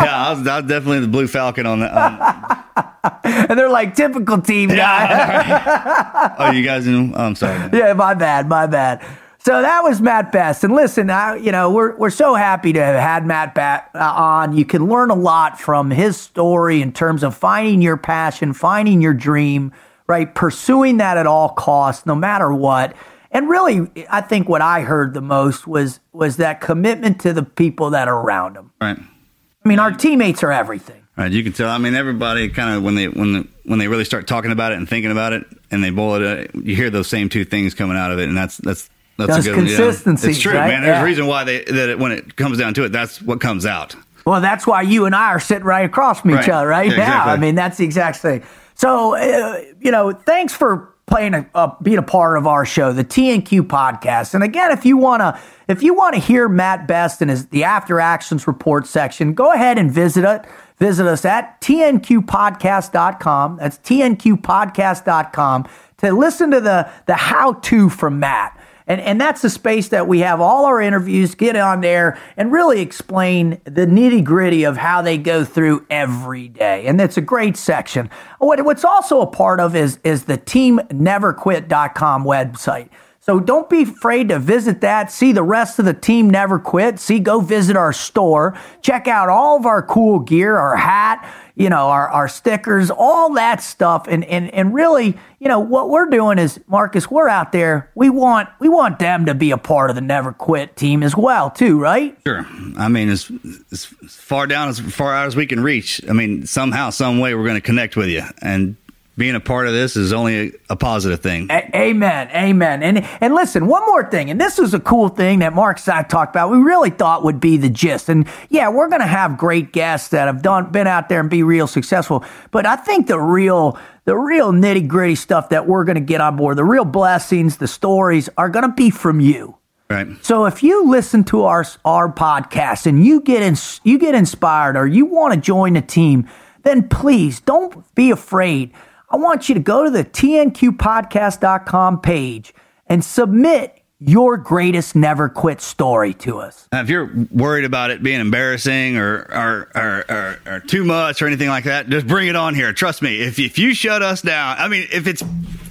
Yeah, 0.00 0.26
I 0.26 0.32
was, 0.32 0.44
I 0.44 0.58
was 0.58 0.68
definitely 0.68 1.00
the 1.00 1.06
Blue 1.06 1.28
Falcon 1.28 1.66
on 1.66 1.78
that. 1.78 1.94
Um, 1.94 3.10
and 3.24 3.56
they're 3.56 3.70
like, 3.70 3.94
typical 3.94 4.40
team 4.40 4.70
guy. 4.70 6.34
oh, 6.38 6.50
you 6.50 6.64
guys 6.64 6.84
know? 6.88 7.12
Oh, 7.14 7.26
I'm 7.26 7.36
sorry. 7.36 7.70
yeah, 7.72 7.92
my 7.92 8.14
bad, 8.14 8.48
my 8.48 8.66
bad. 8.66 9.06
So 9.38 9.62
that 9.62 9.84
was 9.84 10.00
Mat 10.00 10.32
Best, 10.32 10.64
and 10.64 10.74
listen, 10.74 11.10
I, 11.10 11.36
you 11.36 11.52
know, 11.52 11.70
we're 11.70 11.96
we're 11.96 12.10
so 12.10 12.34
happy 12.34 12.72
to 12.72 12.84
have 12.84 13.00
had 13.00 13.24
Mat 13.24 13.54
Best 13.54 13.84
uh, 13.94 13.98
on. 14.00 14.56
You 14.56 14.64
can 14.64 14.88
learn 14.88 15.10
a 15.10 15.14
lot 15.14 15.60
from 15.60 15.92
his 15.92 16.16
story 16.16 16.82
in 16.82 16.90
terms 16.90 17.22
of 17.22 17.36
finding 17.36 17.80
your 17.80 17.96
passion, 17.96 18.52
finding 18.52 19.00
your 19.00 19.14
dream, 19.14 19.72
right, 20.08 20.34
pursuing 20.34 20.96
that 20.96 21.18
at 21.18 21.28
all 21.28 21.50
costs, 21.50 22.04
no 22.04 22.16
matter 22.16 22.52
what. 22.52 22.96
And 23.30 23.48
really, 23.48 23.86
I 24.10 24.20
think 24.22 24.48
what 24.48 24.62
I 24.62 24.80
heard 24.80 25.12
the 25.14 25.20
most 25.20 25.66
was 25.66 26.00
was 26.12 26.36
that 26.38 26.60
commitment 26.60 27.20
to 27.22 27.32
the 27.32 27.42
people 27.42 27.90
that 27.90 28.08
are 28.08 28.18
around 28.20 28.56
him. 28.56 28.70
Right. 28.80 28.98
I 28.98 29.68
mean, 29.68 29.78
our 29.78 29.92
teammates 29.92 30.42
are 30.42 30.52
everything. 30.52 31.02
Right, 31.16 31.30
you 31.32 31.42
can 31.42 31.52
tell. 31.52 31.68
I 31.68 31.78
mean, 31.78 31.94
everybody 31.94 32.48
kind 32.48 32.76
of 32.76 32.82
when 32.84 32.94
they 32.94 33.08
when 33.08 33.32
the, 33.32 33.48
when 33.64 33.78
they 33.80 33.88
really 33.88 34.04
start 34.04 34.26
talking 34.28 34.52
about 34.52 34.72
it 34.72 34.78
and 34.78 34.88
thinking 34.88 35.10
about 35.10 35.32
it, 35.32 35.44
and 35.70 35.82
they 35.82 35.90
boil 35.90 36.22
it, 36.22 36.48
out, 36.54 36.54
you 36.64 36.76
hear 36.76 36.90
those 36.90 37.08
same 37.08 37.28
two 37.28 37.44
things 37.44 37.74
coming 37.74 37.96
out 37.96 38.12
of 38.12 38.18
it, 38.18 38.28
and 38.28 38.36
that's 38.38 38.56
that's 38.58 38.88
that's 39.18 39.34
Those 39.34 39.46
a 39.46 39.50
good 39.50 39.56
one, 39.56 39.66
yeah. 39.66 40.28
It's 40.30 40.38
true, 40.38 40.52
right? 40.54 40.68
man. 40.68 40.82
There's 40.82 40.94
Yeah. 40.94 41.02
a 41.02 41.04
reason 41.04 41.26
why 41.26 41.42
they 41.44 41.64
that 41.64 41.88
it, 41.90 41.98
when 41.98 42.12
it 42.12 42.36
comes 42.36 42.56
down 42.56 42.72
to 42.74 42.84
it, 42.84 42.92
that's 42.92 43.20
what 43.20 43.40
comes 43.40 43.66
out. 43.66 43.96
Well, 44.24 44.40
that's 44.40 44.64
why 44.66 44.82
you 44.82 45.06
and 45.06 45.14
I 45.14 45.30
are 45.30 45.40
sitting 45.40 45.64
right 45.64 45.84
across 45.84 46.20
from 46.20 46.30
each 46.38 46.48
other 46.48 46.68
right 46.68 46.88
Yeah, 46.90 46.96
now. 46.96 47.02
exactly. 47.02 47.32
I 47.32 47.36
mean, 47.38 47.54
that's 47.56 47.78
the 47.78 47.84
exact 47.84 48.18
thing. 48.18 48.42
So, 48.74 49.16
uh, 49.16 49.60
you 49.80 49.90
know, 49.90 50.12
thanks 50.12 50.52
for 50.54 50.94
playing 51.08 51.34
a, 51.34 51.46
uh, 51.54 51.74
being 51.82 51.98
a 51.98 52.02
part 52.02 52.38
of 52.38 52.46
our 52.46 52.64
show, 52.64 52.92
the 52.92 53.04
TNQ 53.04 53.62
podcast. 53.62 54.34
And 54.34 54.44
again, 54.44 54.70
if 54.70 54.84
you 54.84 54.96
want 54.96 55.20
to, 55.20 55.40
if 55.66 55.82
you 55.82 55.94
want 55.94 56.14
to 56.14 56.20
hear 56.20 56.48
Mat 56.48 56.86
Best 56.86 57.20
and 57.20 57.30
his 57.30 57.46
the 57.48 57.64
After 57.64 57.98
Actions 58.00 58.46
Report 58.46 58.86
section, 58.86 59.34
go 59.34 59.52
ahead 59.52 59.78
and 59.78 59.90
visit 59.90 60.24
it. 60.24 60.44
Visit 60.78 61.06
us 61.06 61.24
at 61.24 61.60
tnqpodcast.com. 61.60 63.56
That's 63.56 63.78
tnqpodcast.com 63.78 65.66
to 65.98 66.12
listen 66.12 66.50
to 66.52 66.60
the 66.60 66.88
the 67.06 67.14
how 67.14 67.54
to 67.54 67.88
from 67.88 68.20
Mat. 68.20 68.57
And, 68.88 69.00
and 69.02 69.20
that's 69.20 69.42
the 69.42 69.50
space 69.50 69.88
that 69.88 70.08
we 70.08 70.20
have 70.20 70.40
all 70.40 70.64
our 70.64 70.80
interviews, 70.80 71.34
get 71.34 71.54
on 71.54 71.82
there 71.82 72.18
and 72.36 72.50
really 72.50 72.80
explain 72.80 73.60
the 73.64 73.86
nitty 73.86 74.24
gritty 74.24 74.64
of 74.64 74.78
how 74.78 75.02
they 75.02 75.18
go 75.18 75.44
through 75.44 75.86
every 75.90 76.48
day. 76.48 76.86
And 76.86 77.00
it's 77.00 77.18
a 77.18 77.22
great 77.22 77.56
section. 77.56 78.08
What, 78.38 78.64
what's 78.64 78.84
also 78.84 79.20
a 79.20 79.26
part 79.26 79.60
of 79.60 79.76
is, 79.76 79.98
is 80.04 80.24
the 80.24 80.38
teamneverquit.com 80.38 82.24
website. 82.24 82.88
So 83.28 83.40
don't 83.40 83.68
be 83.68 83.82
afraid 83.82 84.30
to 84.30 84.38
visit 84.38 84.80
that, 84.80 85.12
see 85.12 85.32
the 85.32 85.42
rest 85.42 85.78
of 85.78 85.84
the 85.84 85.92
team 85.92 86.30
never 86.30 86.58
quit, 86.58 86.98
see, 86.98 87.18
go 87.18 87.42
visit 87.42 87.76
our 87.76 87.92
store, 87.92 88.58
check 88.80 89.06
out 89.06 89.28
all 89.28 89.58
of 89.58 89.66
our 89.66 89.82
cool 89.82 90.20
gear, 90.20 90.56
our 90.56 90.76
hat, 90.76 91.30
you 91.54 91.68
know, 91.68 91.88
our, 91.88 92.08
our 92.08 92.26
stickers, 92.26 92.90
all 92.90 93.34
that 93.34 93.62
stuff. 93.62 94.06
And, 94.08 94.24
and, 94.24 94.50
and 94.54 94.72
really, 94.72 95.14
you 95.40 95.48
know, 95.48 95.60
what 95.60 95.90
we're 95.90 96.08
doing 96.08 96.38
is, 96.38 96.58
Marcus, 96.68 97.10
we're 97.10 97.28
out 97.28 97.52
there. 97.52 97.90
We 97.94 98.08
want, 98.08 98.48
we 98.60 98.70
want 98.70 98.98
them 98.98 99.26
to 99.26 99.34
be 99.34 99.50
a 99.50 99.58
part 99.58 99.90
of 99.90 99.96
the 99.96 100.00
never 100.00 100.32
quit 100.32 100.74
team 100.74 101.02
as 101.02 101.14
well, 101.14 101.50
too, 101.50 101.78
right? 101.78 102.16
Sure. 102.26 102.46
I 102.78 102.88
mean, 102.88 103.10
as, 103.10 103.30
as 103.70 103.84
far 103.84 104.46
down 104.46 104.70
as 104.70 104.80
far 104.80 105.14
out 105.14 105.26
as 105.26 105.36
we 105.36 105.44
can 105.44 105.62
reach. 105.62 106.00
I 106.08 106.14
mean, 106.14 106.46
somehow, 106.46 106.88
some 106.88 107.18
way, 107.18 107.34
we're 107.34 107.44
going 107.44 107.56
to 107.56 107.60
connect 107.60 107.94
with 107.94 108.08
you, 108.08 108.22
and 108.40 108.76
being 109.18 109.34
a 109.34 109.40
part 109.40 109.66
of 109.66 109.72
this 109.72 109.96
is 109.96 110.12
only 110.12 110.48
a, 110.48 110.52
a 110.70 110.76
positive 110.76 111.20
thing. 111.20 111.48
A- 111.50 111.76
amen. 111.76 112.30
Amen. 112.30 112.82
And 112.82 113.04
and 113.20 113.34
listen, 113.34 113.66
one 113.66 113.84
more 113.84 114.08
thing, 114.08 114.30
and 114.30 114.40
this 114.40 114.58
is 114.58 114.72
a 114.72 114.80
cool 114.80 115.08
thing 115.08 115.40
that 115.40 115.52
Mark 115.52 115.80
and 115.86 115.94
I 115.96 116.02
talked 116.04 116.34
about. 116.34 116.50
We 116.50 116.58
really 116.58 116.90
thought 116.90 117.24
would 117.24 117.40
be 117.40 117.56
the 117.56 117.68
gist. 117.68 118.08
And 118.08 118.26
yeah, 118.48 118.68
we're 118.68 118.88
gonna 118.88 119.06
have 119.06 119.36
great 119.36 119.72
guests 119.72 120.10
that 120.10 120.26
have 120.26 120.40
done 120.40 120.70
been 120.70 120.86
out 120.86 121.08
there 121.08 121.20
and 121.20 121.28
be 121.28 121.42
real 121.42 121.66
successful. 121.66 122.24
But 122.52 122.64
I 122.64 122.76
think 122.76 123.08
the 123.08 123.18
real 123.18 123.76
the 124.04 124.16
real 124.16 124.52
nitty 124.52 124.86
gritty 124.86 125.16
stuff 125.16 125.48
that 125.50 125.66
we're 125.66 125.84
gonna 125.84 126.00
get 126.00 126.20
on 126.20 126.36
board, 126.36 126.56
the 126.56 126.64
real 126.64 126.84
blessings, 126.84 127.56
the 127.56 127.68
stories 127.68 128.30
are 128.38 128.48
gonna 128.48 128.72
be 128.72 128.88
from 128.88 129.18
you. 129.18 129.58
Right. 129.90 130.06
So 130.22 130.44
if 130.44 130.62
you 130.62 130.88
listen 130.88 131.24
to 131.24 131.42
our 131.42 131.64
our 131.84 132.12
podcast 132.12 132.86
and 132.86 133.04
you 133.04 133.20
get 133.20 133.42
in, 133.42 133.56
you 133.82 133.98
get 133.98 134.14
inspired 134.14 134.76
or 134.76 134.86
you 134.86 135.06
want 135.06 135.34
to 135.34 135.40
join 135.40 135.72
the 135.72 135.80
team, 135.80 136.28
then 136.62 136.88
please 136.88 137.40
don't 137.40 137.82
be 137.96 138.12
afraid. 138.12 138.72
I 139.10 139.16
want 139.16 139.48
you 139.48 139.54
to 139.54 139.60
go 139.60 139.84
to 139.84 139.90
the 139.90 140.04
tnqpodcast.com 140.04 142.00
page 142.00 142.54
and 142.86 143.04
submit 143.04 143.74
your 144.00 144.36
greatest 144.36 144.94
never 144.94 145.28
quit 145.28 145.60
story 145.60 146.14
to 146.14 146.38
us. 146.38 146.68
Now, 146.70 146.82
if 146.82 146.88
you're 146.88 147.10
worried 147.32 147.64
about 147.64 147.90
it 147.90 148.00
being 148.02 148.20
embarrassing 148.20 148.96
or 148.96 149.16
or, 149.32 149.70
or, 149.74 150.04
or 150.08 150.38
or 150.46 150.60
too 150.60 150.84
much 150.84 151.20
or 151.20 151.26
anything 151.26 151.48
like 151.48 151.64
that, 151.64 151.88
just 151.88 152.06
bring 152.06 152.28
it 152.28 152.36
on 152.36 152.54
here. 152.54 152.72
Trust 152.72 153.02
me. 153.02 153.20
If 153.20 153.38
if 153.40 153.58
you 153.58 153.74
shut 153.74 154.02
us 154.02 154.22
down, 154.22 154.56
I 154.58 154.68
mean, 154.68 154.86
if 154.92 155.08
it's 155.08 155.24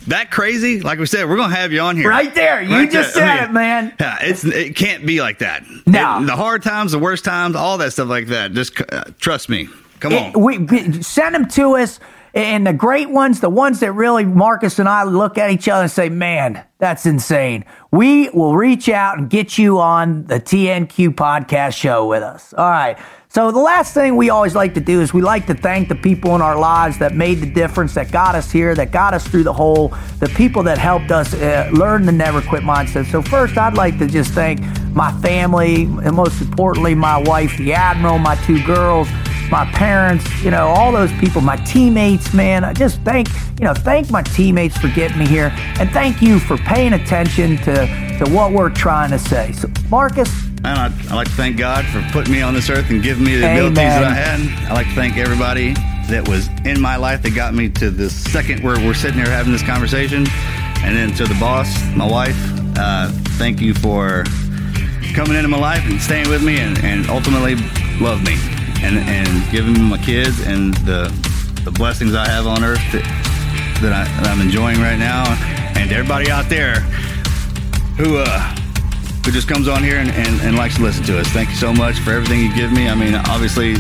that 0.08 0.30
crazy, 0.30 0.82
like 0.82 1.00
we 1.00 1.06
said, 1.06 1.30
we're 1.30 1.38
gonna 1.38 1.56
have 1.56 1.72
you 1.72 1.80
on 1.80 1.96
here. 1.96 2.10
Right 2.10 2.34
there. 2.36 2.62
You 2.62 2.76
Right 2.76 2.92
just 2.92 3.16
there. 3.16 3.24
I 3.24 3.38
said 3.38 3.42
mean, 3.44 3.50
it, 3.50 3.54
man. 3.54 3.94
Yeah, 4.00 4.18
it's 4.22 4.44
it 4.44 4.76
can't 4.76 5.06
be 5.06 5.22
like 5.22 5.40
that. 5.40 5.64
No. 5.86 6.22
It- 6.22 6.26
the 6.26 6.36
hard 6.36 6.64
times, 6.64 6.92
the 6.92 7.00
worst 7.00 7.24
times, 7.24 7.56
all 7.56 7.78
that 7.78 7.94
stuff 7.94 8.10
like 8.10 8.28
that. 8.28 8.52
Just 8.52 8.82
uh, 8.92 9.06
trust 9.20 9.48
me. 9.48 9.70
Come 10.02 10.12
on. 10.14 10.32
It- 10.32 10.38
we, 10.38 10.58
we- 10.58 11.02
send 11.02 11.34
them 11.34 11.48
to 11.52 11.78
us. 11.78 12.02
And 12.34 12.68
the 12.68 12.74
great 12.74 13.10
ones, 13.10 13.40
the 13.40 13.50
ones 13.50 13.80
that 13.80 13.94
really 13.94 14.26
Marcus 14.26 14.80
and 14.80 14.88
I 14.88 15.04
look 15.04 15.38
at 15.38 15.50
each 15.50 15.68
other 15.68 15.84
and 15.84 15.92
say, 15.92 16.10
man, 16.10 16.64
that's 16.78 17.06
insane. 17.06 17.66
We 17.92 18.30
will 18.30 18.56
reach 18.56 18.90
out 18.90 19.18
and 19.18 19.30
get 19.30 19.58
you 19.58 19.80
on 19.80 20.26
the 20.26 20.40
TNQ 20.40 21.16
podcast 21.16 21.74
show 21.76 22.08
with 22.08 22.24
us. 22.24 22.54
All 22.54 22.70
right. 22.70 22.98
So 23.30 23.52
the 23.52 23.60
last 23.60 23.94
thing 23.94 24.16
we 24.16 24.30
always 24.30 24.56
like 24.56 24.74
to 24.76 24.80
do 24.80 25.02
is 25.02 25.14
we 25.14 25.22
like 25.22 25.46
to 25.48 25.54
thank 25.54 25.90
the 25.90 25.96
people 25.96 26.34
in 26.36 26.42
our 26.42 26.58
lives 26.58 26.98
that 27.00 27.14
made 27.14 27.36
the 27.36 27.46
difference, 27.46 27.94
that 27.96 28.12
got 28.12 28.36
us 28.36 28.52
here, 28.52 28.74
that 28.74 28.92
got 28.92 29.14
us 29.14 29.28
through 29.28 29.44
the 29.44 29.54
hole, 29.54 29.90
the 30.20 30.30
people 30.30 30.64
that 30.64 30.78
helped 30.78 31.12
us 31.12 31.34
uh, 31.34 31.70
learn 31.74 32.06
the 32.06 32.12
never 32.12 32.42
quit 32.42 32.64
mindset. 32.64 33.12
So 33.12 33.22
first, 33.22 33.58
I'd 33.58 33.76
like 33.76 34.00
to 34.00 34.08
just 34.08 34.32
thank 34.32 34.62
my 34.96 35.12
family, 35.22 35.84
and 35.84 36.16
most 36.16 36.42
importantly, 36.42 36.96
my 36.96 37.18
wife, 37.18 37.56
the 37.58 37.74
Admiral, 37.74 38.18
my 38.18 38.36
two 38.38 38.64
girls, 38.66 39.08
my 39.50 39.66
parents, 39.72 40.44
you 40.44 40.52
know, 40.52 40.68
all 40.68 40.92
those 40.92 41.12
people, 41.14 41.42
my 41.42 41.56
teammates, 41.58 42.34
man. 42.34 42.64
I 42.64 42.74
just 42.74 43.02
thank, 43.02 43.28
you 43.60 43.66
know, 43.66 43.74
thank 43.74 44.10
my 44.10 44.22
teammates 44.22 44.78
for 44.78 44.90
getting 44.90 45.18
me 45.18 45.28
here. 45.28 45.52
And 45.80 45.90
thank 45.92 46.22
you 46.22 46.40
for 46.40 46.58
paying 46.58 46.94
attention 46.94 47.58
to, 47.58 47.86
to 48.20 48.32
what 48.32 48.52
we're 48.52 48.70
trying 48.70 49.12
to 49.12 49.20
say. 49.20 49.52
So, 49.54 49.70
Marcus, 49.90 50.30
And 50.58 50.68
I, 50.68 50.92
I 51.10 51.16
like 51.16 51.28
to 51.28 51.34
thank 51.34 51.58
God 51.58 51.86
for 51.86 52.02
putting 52.12 52.34
me 52.34 52.42
on 52.42 52.54
this 52.54 52.70
earth 52.70 52.90
and 52.90 53.02
giving 53.02 53.24
me 53.24 53.36
the 53.36 53.52
abilities 53.52 53.76
that 53.76 54.04
I 54.04 54.14
had. 54.14 54.70
I 54.70 54.74
like 54.74 54.88
to 54.88 54.96
thank 54.96 55.18
everybody 55.18 55.74
that 56.10 56.28
was 56.28 56.48
in 56.66 56.80
my 56.80 56.96
life 56.96 57.22
that 57.24 57.36
got 57.36 57.54
me 57.54 57.70
to 57.70 57.90
the 57.90 58.10
second 58.10 58.64
where 58.64 58.78
we're 58.78 58.94
sitting 58.94 59.18
here 59.18 59.30
having 59.30 59.52
this 59.52 59.64
conversation. 59.64 60.26
And 60.82 60.96
then 60.96 61.12
to 61.16 61.26
the 61.26 61.38
boss, 61.40 61.68
my 61.96 62.10
wife, 62.10 62.38
uh, 62.78 63.10
thank 63.38 63.60
you 63.60 63.74
for 63.74 64.24
coming 65.14 65.36
into 65.36 65.48
my 65.48 65.58
life 65.58 65.84
and 65.86 66.02
staying 66.02 66.30
with 66.30 66.44
me 66.44 66.60
and, 66.60 66.78
and 66.84 67.10
ultimately 67.10 67.56
love 68.00 68.24
me 68.24 68.38
and, 68.84 68.98
and 68.98 69.52
giving 69.52 69.74
me 69.74 69.82
my 69.82 69.98
kids 69.98 70.40
and 70.42 70.74
the, 70.86 71.12
the 71.64 71.72
blessings 71.72 72.16
I 72.16 72.28
have 72.28 72.48
on 72.48 72.64
earth 72.64 72.82
that, 72.92 73.04
that, 73.82 73.94
I, 73.94 74.04
that 74.22 74.28
I'm 74.28 74.42
enjoying 74.42 74.80
right 74.80 74.98
now. 74.98 75.24
And 75.76 75.92
everybody 75.92 76.32
out 76.32 76.50
there 76.50 76.82
who, 77.98 78.18
uh, 78.18 78.40
who 79.26 79.32
just 79.32 79.48
comes 79.48 79.68
on 79.68 79.84
here 79.84 79.98
and, 79.98 80.10
and, 80.10 80.42
and 80.42 80.56
likes 80.56 80.78
to 80.78 80.84
listen 80.84 81.04
to 81.06 81.20
us. 81.20 81.28
Thank 81.28 81.50
you 81.50 81.56
so 81.56 81.74
much 81.74 82.00
for 82.00 82.12
everything 82.12 82.40
you 82.40 82.54
give 82.56 82.72
me. 82.72 82.88
I 82.88 82.96
mean, 82.96 83.16
obviously, 83.16 83.76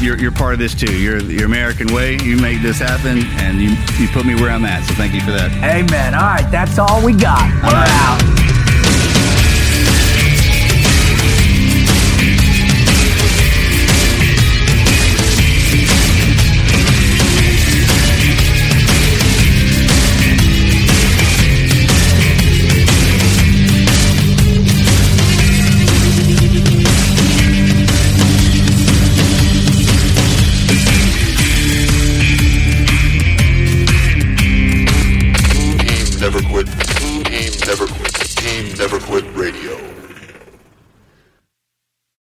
you're, 0.00 0.18
you're 0.18 0.32
part 0.32 0.54
of 0.54 0.58
this 0.58 0.74
too. 0.74 0.98
You're 0.98 1.20
your 1.20 1.46
American 1.46 1.92
way. 1.94 2.16
You 2.22 2.36
make 2.36 2.62
this 2.62 2.78
happen, 2.78 3.18
and 3.38 3.60
you, 3.60 3.76
you 3.98 4.08
put 4.08 4.24
me 4.24 4.34
where 4.34 4.50
I'm 4.50 4.64
at. 4.64 4.86
So 4.86 4.94
thank 4.94 5.14
you 5.14 5.20
for 5.20 5.32
that. 5.32 5.52
amen. 5.62 6.14
All 6.14 6.22
right, 6.22 6.50
that's 6.50 6.78
all 6.78 7.04
we 7.04 7.12
got. 7.12 7.48
We're 7.62 7.76
out. 7.76 8.49